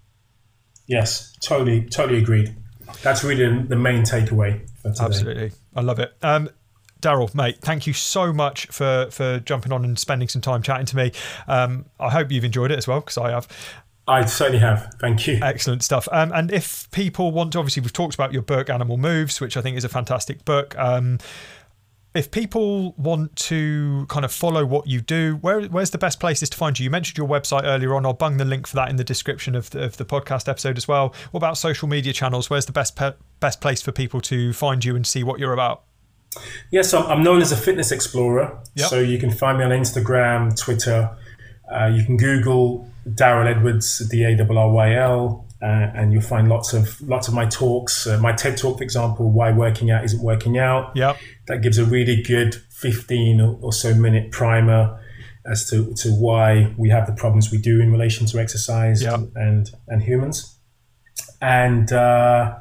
Yes, 0.87 1.33
totally, 1.41 1.85
totally 1.85 2.19
agreed. 2.19 2.55
That's 3.01 3.23
really 3.23 3.63
the 3.63 3.75
main 3.75 4.03
takeaway. 4.03 4.61
Absolutely, 4.85 5.51
I 5.75 5.81
love 5.81 5.99
it. 5.99 6.13
Um, 6.21 6.49
Darryl, 7.03 7.33
mate, 7.35 7.59
thank 7.59 7.85
you 7.85 7.93
so 7.93 8.33
much 8.33 8.67
for 8.67 9.07
for 9.11 9.39
jumping 9.41 9.71
on 9.71 9.83
and 9.83 9.99
spending 9.99 10.27
some 10.27 10.41
time 10.41 10.63
chatting 10.63 10.85
to 10.87 10.95
me. 10.95 11.11
Um, 11.47 11.85
I 11.99 12.09
hope 12.09 12.31
you've 12.31 12.45
enjoyed 12.45 12.71
it 12.71 12.77
as 12.77 12.87
well 12.87 13.01
because 13.01 13.17
I 13.17 13.31
have. 13.31 13.47
I 14.07 14.25
certainly 14.25 14.59
have. 14.59 14.95
Thank 14.99 15.27
you. 15.27 15.39
Excellent 15.41 15.83
stuff. 15.83 16.09
Um, 16.11 16.31
and 16.33 16.51
if 16.51 16.89
people 16.91 17.31
want 17.31 17.53
to, 17.53 17.59
obviously, 17.59 17.81
we've 17.81 17.93
talked 17.93 18.15
about 18.15 18.33
your 18.33 18.41
book, 18.41 18.69
Animal 18.69 18.97
Moves, 18.97 19.39
which 19.39 19.55
I 19.55 19.61
think 19.61 19.77
is 19.77 19.85
a 19.85 19.89
fantastic 19.89 20.43
book. 20.43 20.77
Um, 20.77 21.19
if 22.13 22.29
people 22.29 22.93
want 22.93 23.35
to 23.37 24.05
kind 24.07 24.23
of 24.23 24.31
follow 24.31 24.65
what 24.65 24.87
you 24.87 25.01
do, 25.01 25.37
where, 25.37 25.61
where's 25.63 25.89
the 25.89 25.97
best 25.97 26.19
places 26.19 26.49
to 26.49 26.57
find 26.57 26.77
you? 26.77 26.83
You 26.83 26.89
mentioned 26.89 27.17
your 27.17 27.27
website 27.27 27.63
earlier 27.63 27.95
on. 27.95 28.05
I'll 28.05 28.13
bung 28.13 28.37
the 28.37 28.45
link 28.45 28.67
for 28.67 28.75
that 28.75 28.89
in 28.89 28.97
the 28.97 29.03
description 29.03 29.55
of 29.55 29.69
the, 29.71 29.83
of 29.83 29.97
the 29.97 30.05
podcast 30.05 30.47
episode 30.47 30.77
as 30.77 30.87
well. 30.87 31.15
What 31.31 31.39
about 31.39 31.57
social 31.57 31.87
media 31.87 32.13
channels? 32.13 32.49
Where's 32.49 32.65
the 32.65 32.71
best 32.71 32.95
pe- 32.95 33.15
best 33.39 33.61
place 33.61 33.81
for 33.81 33.91
people 33.91 34.21
to 34.21 34.53
find 34.53 34.85
you 34.85 34.95
and 34.95 35.07
see 35.07 35.23
what 35.23 35.39
you're 35.39 35.53
about? 35.53 35.83
Yes, 36.35 36.45
yeah, 36.71 36.81
so 36.81 36.99
I'm 37.07 37.23
known 37.23 37.41
as 37.41 37.51
a 37.51 37.57
fitness 37.57 37.91
explorer. 37.91 38.59
Yep. 38.75 38.89
So 38.89 38.99
you 38.99 39.17
can 39.17 39.31
find 39.31 39.57
me 39.57 39.63
on 39.63 39.71
Instagram, 39.71 40.57
Twitter. 40.59 41.15
Uh, 41.71 41.87
you 41.87 42.03
can 42.03 42.17
Google 42.17 42.89
Darryl 43.07 43.47
Edwards, 43.47 43.99
D 44.09 44.23
A 44.23 44.37
R 44.39 44.57
R 44.57 44.71
Y 44.71 44.95
L, 44.95 45.45
uh, 45.61 45.65
and 45.65 46.11
you'll 46.11 46.21
find 46.21 46.49
lots 46.49 46.73
of 46.73 46.99
lots 47.01 47.27
of 47.27 47.33
my 47.33 47.45
talks. 47.45 48.07
Uh, 48.07 48.19
my 48.19 48.33
TED 48.33 48.57
talk, 48.57 48.77
for 48.77 48.83
example, 48.83 49.31
why 49.31 49.51
working 49.51 49.91
out 49.91 50.03
isn't 50.03 50.21
working 50.21 50.57
out. 50.57 50.95
Yep. 50.95 51.17
That 51.47 51.61
gives 51.61 51.77
a 51.77 51.85
really 51.85 52.21
good 52.21 52.55
15 52.71 53.39
or 53.61 53.71
so 53.71 53.93
minute 53.93 54.31
primer 54.31 54.99
as 55.45 55.69
to, 55.69 55.93
to 55.95 56.09
why 56.09 56.73
we 56.77 56.89
have 56.89 57.05
the 57.05 57.13
problems 57.13 57.51
we 57.51 57.57
do 57.57 57.81
in 57.81 57.91
relation 57.91 58.25
to 58.27 58.39
exercise 58.39 59.01
yep. 59.01 59.19
and 59.35 59.71
and 59.87 60.03
humans. 60.03 60.57
And 61.41 61.91
uh, 61.91 62.55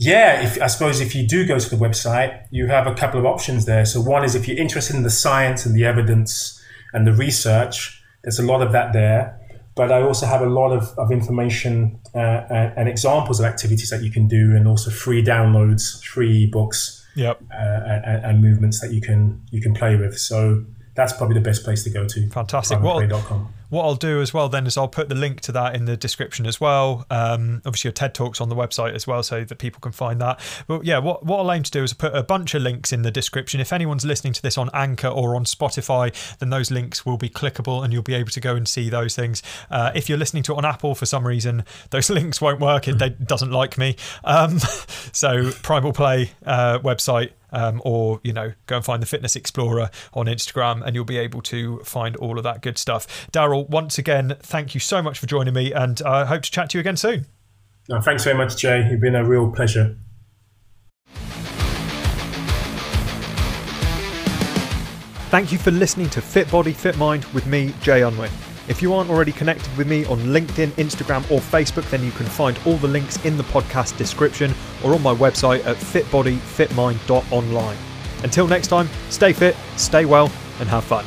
yeah, 0.00 0.42
if, 0.42 0.60
I 0.62 0.66
suppose 0.68 1.02
if 1.02 1.14
you 1.14 1.26
do 1.26 1.46
go 1.46 1.58
to 1.58 1.68
the 1.68 1.76
website, 1.76 2.46
you 2.50 2.68
have 2.68 2.86
a 2.86 2.94
couple 2.94 3.20
of 3.20 3.26
options 3.26 3.66
there. 3.66 3.84
So 3.84 4.00
one 4.00 4.24
is 4.24 4.34
if 4.34 4.48
you're 4.48 4.56
interested 4.56 4.96
in 4.96 5.02
the 5.02 5.10
science 5.10 5.66
and 5.66 5.74
the 5.74 5.84
evidence 5.84 6.58
and 6.94 7.06
the 7.06 7.12
research, 7.12 8.02
there's 8.22 8.38
a 8.38 8.42
lot 8.42 8.62
of 8.62 8.72
that 8.72 8.94
there. 8.94 9.38
But 9.74 9.92
I 9.92 10.00
also 10.00 10.24
have 10.24 10.40
a 10.40 10.46
lot 10.46 10.72
of, 10.72 10.98
of 10.98 11.12
information 11.12 12.00
uh, 12.14 12.18
and, 12.48 12.78
and, 12.78 12.88
examples 12.88 13.40
of 13.40 13.46
activities 13.46 13.90
that 13.90 14.02
you 14.02 14.10
can 14.10 14.26
do, 14.26 14.56
and 14.56 14.66
also 14.66 14.90
free 14.90 15.22
downloads, 15.22 16.02
free 16.02 16.46
books, 16.46 17.06
yep. 17.14 17.40
uh, 17.52 18.00
and, 18.04 18.24
and, 18.24 18.42
movements 18.42 18.80
that 18.80 18.92
you 18.92 19.00
can 19.00 19.40
you 19.50 19.60
can 19.60 19.74
play 19.74 19.96
with. 19.96 20.18
So 20.18 20.64
that's 20.96 21.12
probably 21.12 21.34
the 21.34 21.40
best 21.42 21.62
place 21.62 21.84
to 21.84 21.90
go 21.90 22.06
to. 22.06 22.28
Fantastic. 22.30 22.80
What, 22.80 23.08
what 23.70 23.84
I'll 23.84 23.94
do 23.94 24.20
as 24.20 24.34
well 24.34 24.48
then 24.48 24.66
is 24.66 24.76
I'll 24.76 24.88
put 24.88 25.08
the 25.08 25.14
link 25.14 25.40
to 25.42 25.52
that 25.52 25.74
in 25.74 25.86
the 25.86 25.96
description 25.96 26.46
as 26.46 26.60
well. 26.60 27.06
Um, 27.10 27.62
obviously, 27.64 27.88
your 27.88 27.92
TED 27.92 28.14
Talks 28.14 28.40
on 28.40 28.48
the 28.48 28.56
website 28.56 28.94
as 28.94 29.06
well, 29.06 29.22
so 29.22 29.44
that 29.44 29.58
people 29.58 29.80
can 29.80 29.92
find 29.92 30.20
that. 30.20 30.40
But 30.66 30.84
yeah, 30.84 30.98
what, 30.98 31.24
what 31.24 31.38
I'll 31.38 31.52
aim 31.52 31.62
to 31.62 31.70
do 31.70 31.82
is 31.82 31.92
put 31.92 32.14
a 32.14 32.22
bunch 32.22 32.54
of 32.54 32.62
links 32.62 32.92
in 32.92 33.02
the 33.02 33.10
description. 33.10 33.60
If 33.60 33.72
anyone's 33.72 34.04
listening 34.04 34.32
to 34.34 34.42
this 34.42 34.58
on 34.58 34.70
Anchor 34.74 35.08
or 35.08 35.36
on 35.36 35.44
Spotify, 35.44 36.12
then 36.38 36.50
those 36.50 36.70
links 36.70 37.06
will 37.06 37.16
be 37.16 37.28
clickable 37.28 37.82
and 37.82 37.92
you'll 37.92 38.02
be 38.02 38.14
able 38.14 38.30
to 38.30 38.40
go 38.40 38.56
and 38.56 38.68
see 38.68 38.90
those 38.90 39.14
things. 39.14 39.42
Uh, 39.70 39.92
if 39.94 40.08
you're 40.08 40.18
listening 40.18 40.42
to 40.44 40.52
it 40.52 40.58
on 40.58 40.64
Apple 40.64 40.94
for 40.94 41.06
some 41.06 41.26
reason, 41.26 41.64
those 41.90 42.10
links 42.10 42.40
won't 42.40 42.60
work. 42.60 42.88
It, 42.88 43.00
doesn't 43.26 43.50
like 43.50 43.78
me. 43.78 43.96
Um, 44.24 44.58
so, 45.12 45.52
Primal 45.62 45.92
Play 45.92 46.32
uh, 46.44 46.78
website 46.80 47.30
um, 47.52 47.80
or 47.84 48.20
you 48.22 48.32
know 48.32 48.52
go 48.66 48.76
and 48.76 48.84
find 48.84 49.02
the 49.02 49.06
Fitness 49.06 49.36
Explorer 49.36 49.90
on 50.14 50.26
Instagram, 50.26 50.82
and 50.84 50.94
you'll 50.94 51.04
be 51.04 51.18
able 51.18 51.42
to 51.42 51.78
find 51.80 52.16
all 52.16 52.38
of 52.38 52.44
that 52.44 52.62
good 52.62 52.78
stuff. 52.78 53.30
Darryl, 53.32 53.68
once 53.68 53.98
again, 53.98 54.36
thank 54.40 54.74
you 54.74 54.80
so 54.80 55.02
much 55.02 55.18
for 55.18 55.26
joining 55.26 55.54
me, 55.54 55.72
and 55.72 56.00
I 56.02 56.24
hope 56.24 56.42
to 56.42 56.50
chat 56.50 56.70
to 56.70 56.78
you 56.78 56.80
again 56.80 56.96
soon. 56.96 57.26
No, 57.88 58.00
thanks 58.00 58.24
very 58.24 58.36
much, 58.36 58.56
Jay. 58.56 58.86
You've 58.90 59.00
been 59.00 59.16
a 59.16 59.24
real 59.24 59.50
pleasure. 59.50 59.96
Thank 65.30 65.52
you 65.52 65.58
for 65.58 65.70
listening 65.70 66.10
to 66.10 66.20
Fit 66.20 66.50
Body, 66.50 66.72
Fit 66.72 66.98
Mind 66.98 67.24
with 67.26 67.46
me, 67.46 67.72
Jay 67.82 68.02
Unwin. 68.02 68.30
If 68.70 68.80
you 68.80 68.94
aren't 68.94 69.10
already 69.10 69.32
connected 69.32 69.76
with 69.76 69.88
me 69.88 70.04
on 70.04 70.20
LinkedIn, 70.20 70.68
Instagram, 70.74 71.28
or 71.28 71.40
Facebook, 71.40 71.90
then 71.90 72.04
you 72.04 72.12
can 72.12 72.26
find 72.26 72.56
all 72.64 72.76
the 72.76 72.86
links 72.86 73.22
in 73.24 73.36
the 73.36 73.42
podcast 73.42 73.98
description 73.98 74.54
or 74.84 74.94
on 74.94 75.02
my 75.02 75.12
website 75.12 75.66
at 75.66 75.76
fitbodyfitmind.online. 75.76 77.76
Until 78.22 78.46
next 78.46 78.68
time, 78.68 78.88
stay 79.08 79.32
fit, 79.32 79.56
stay 79.76 80.04
well, 80.04 80.30
and 80.60 80.68
have 80.68 80.84
fun. 80.84 81.04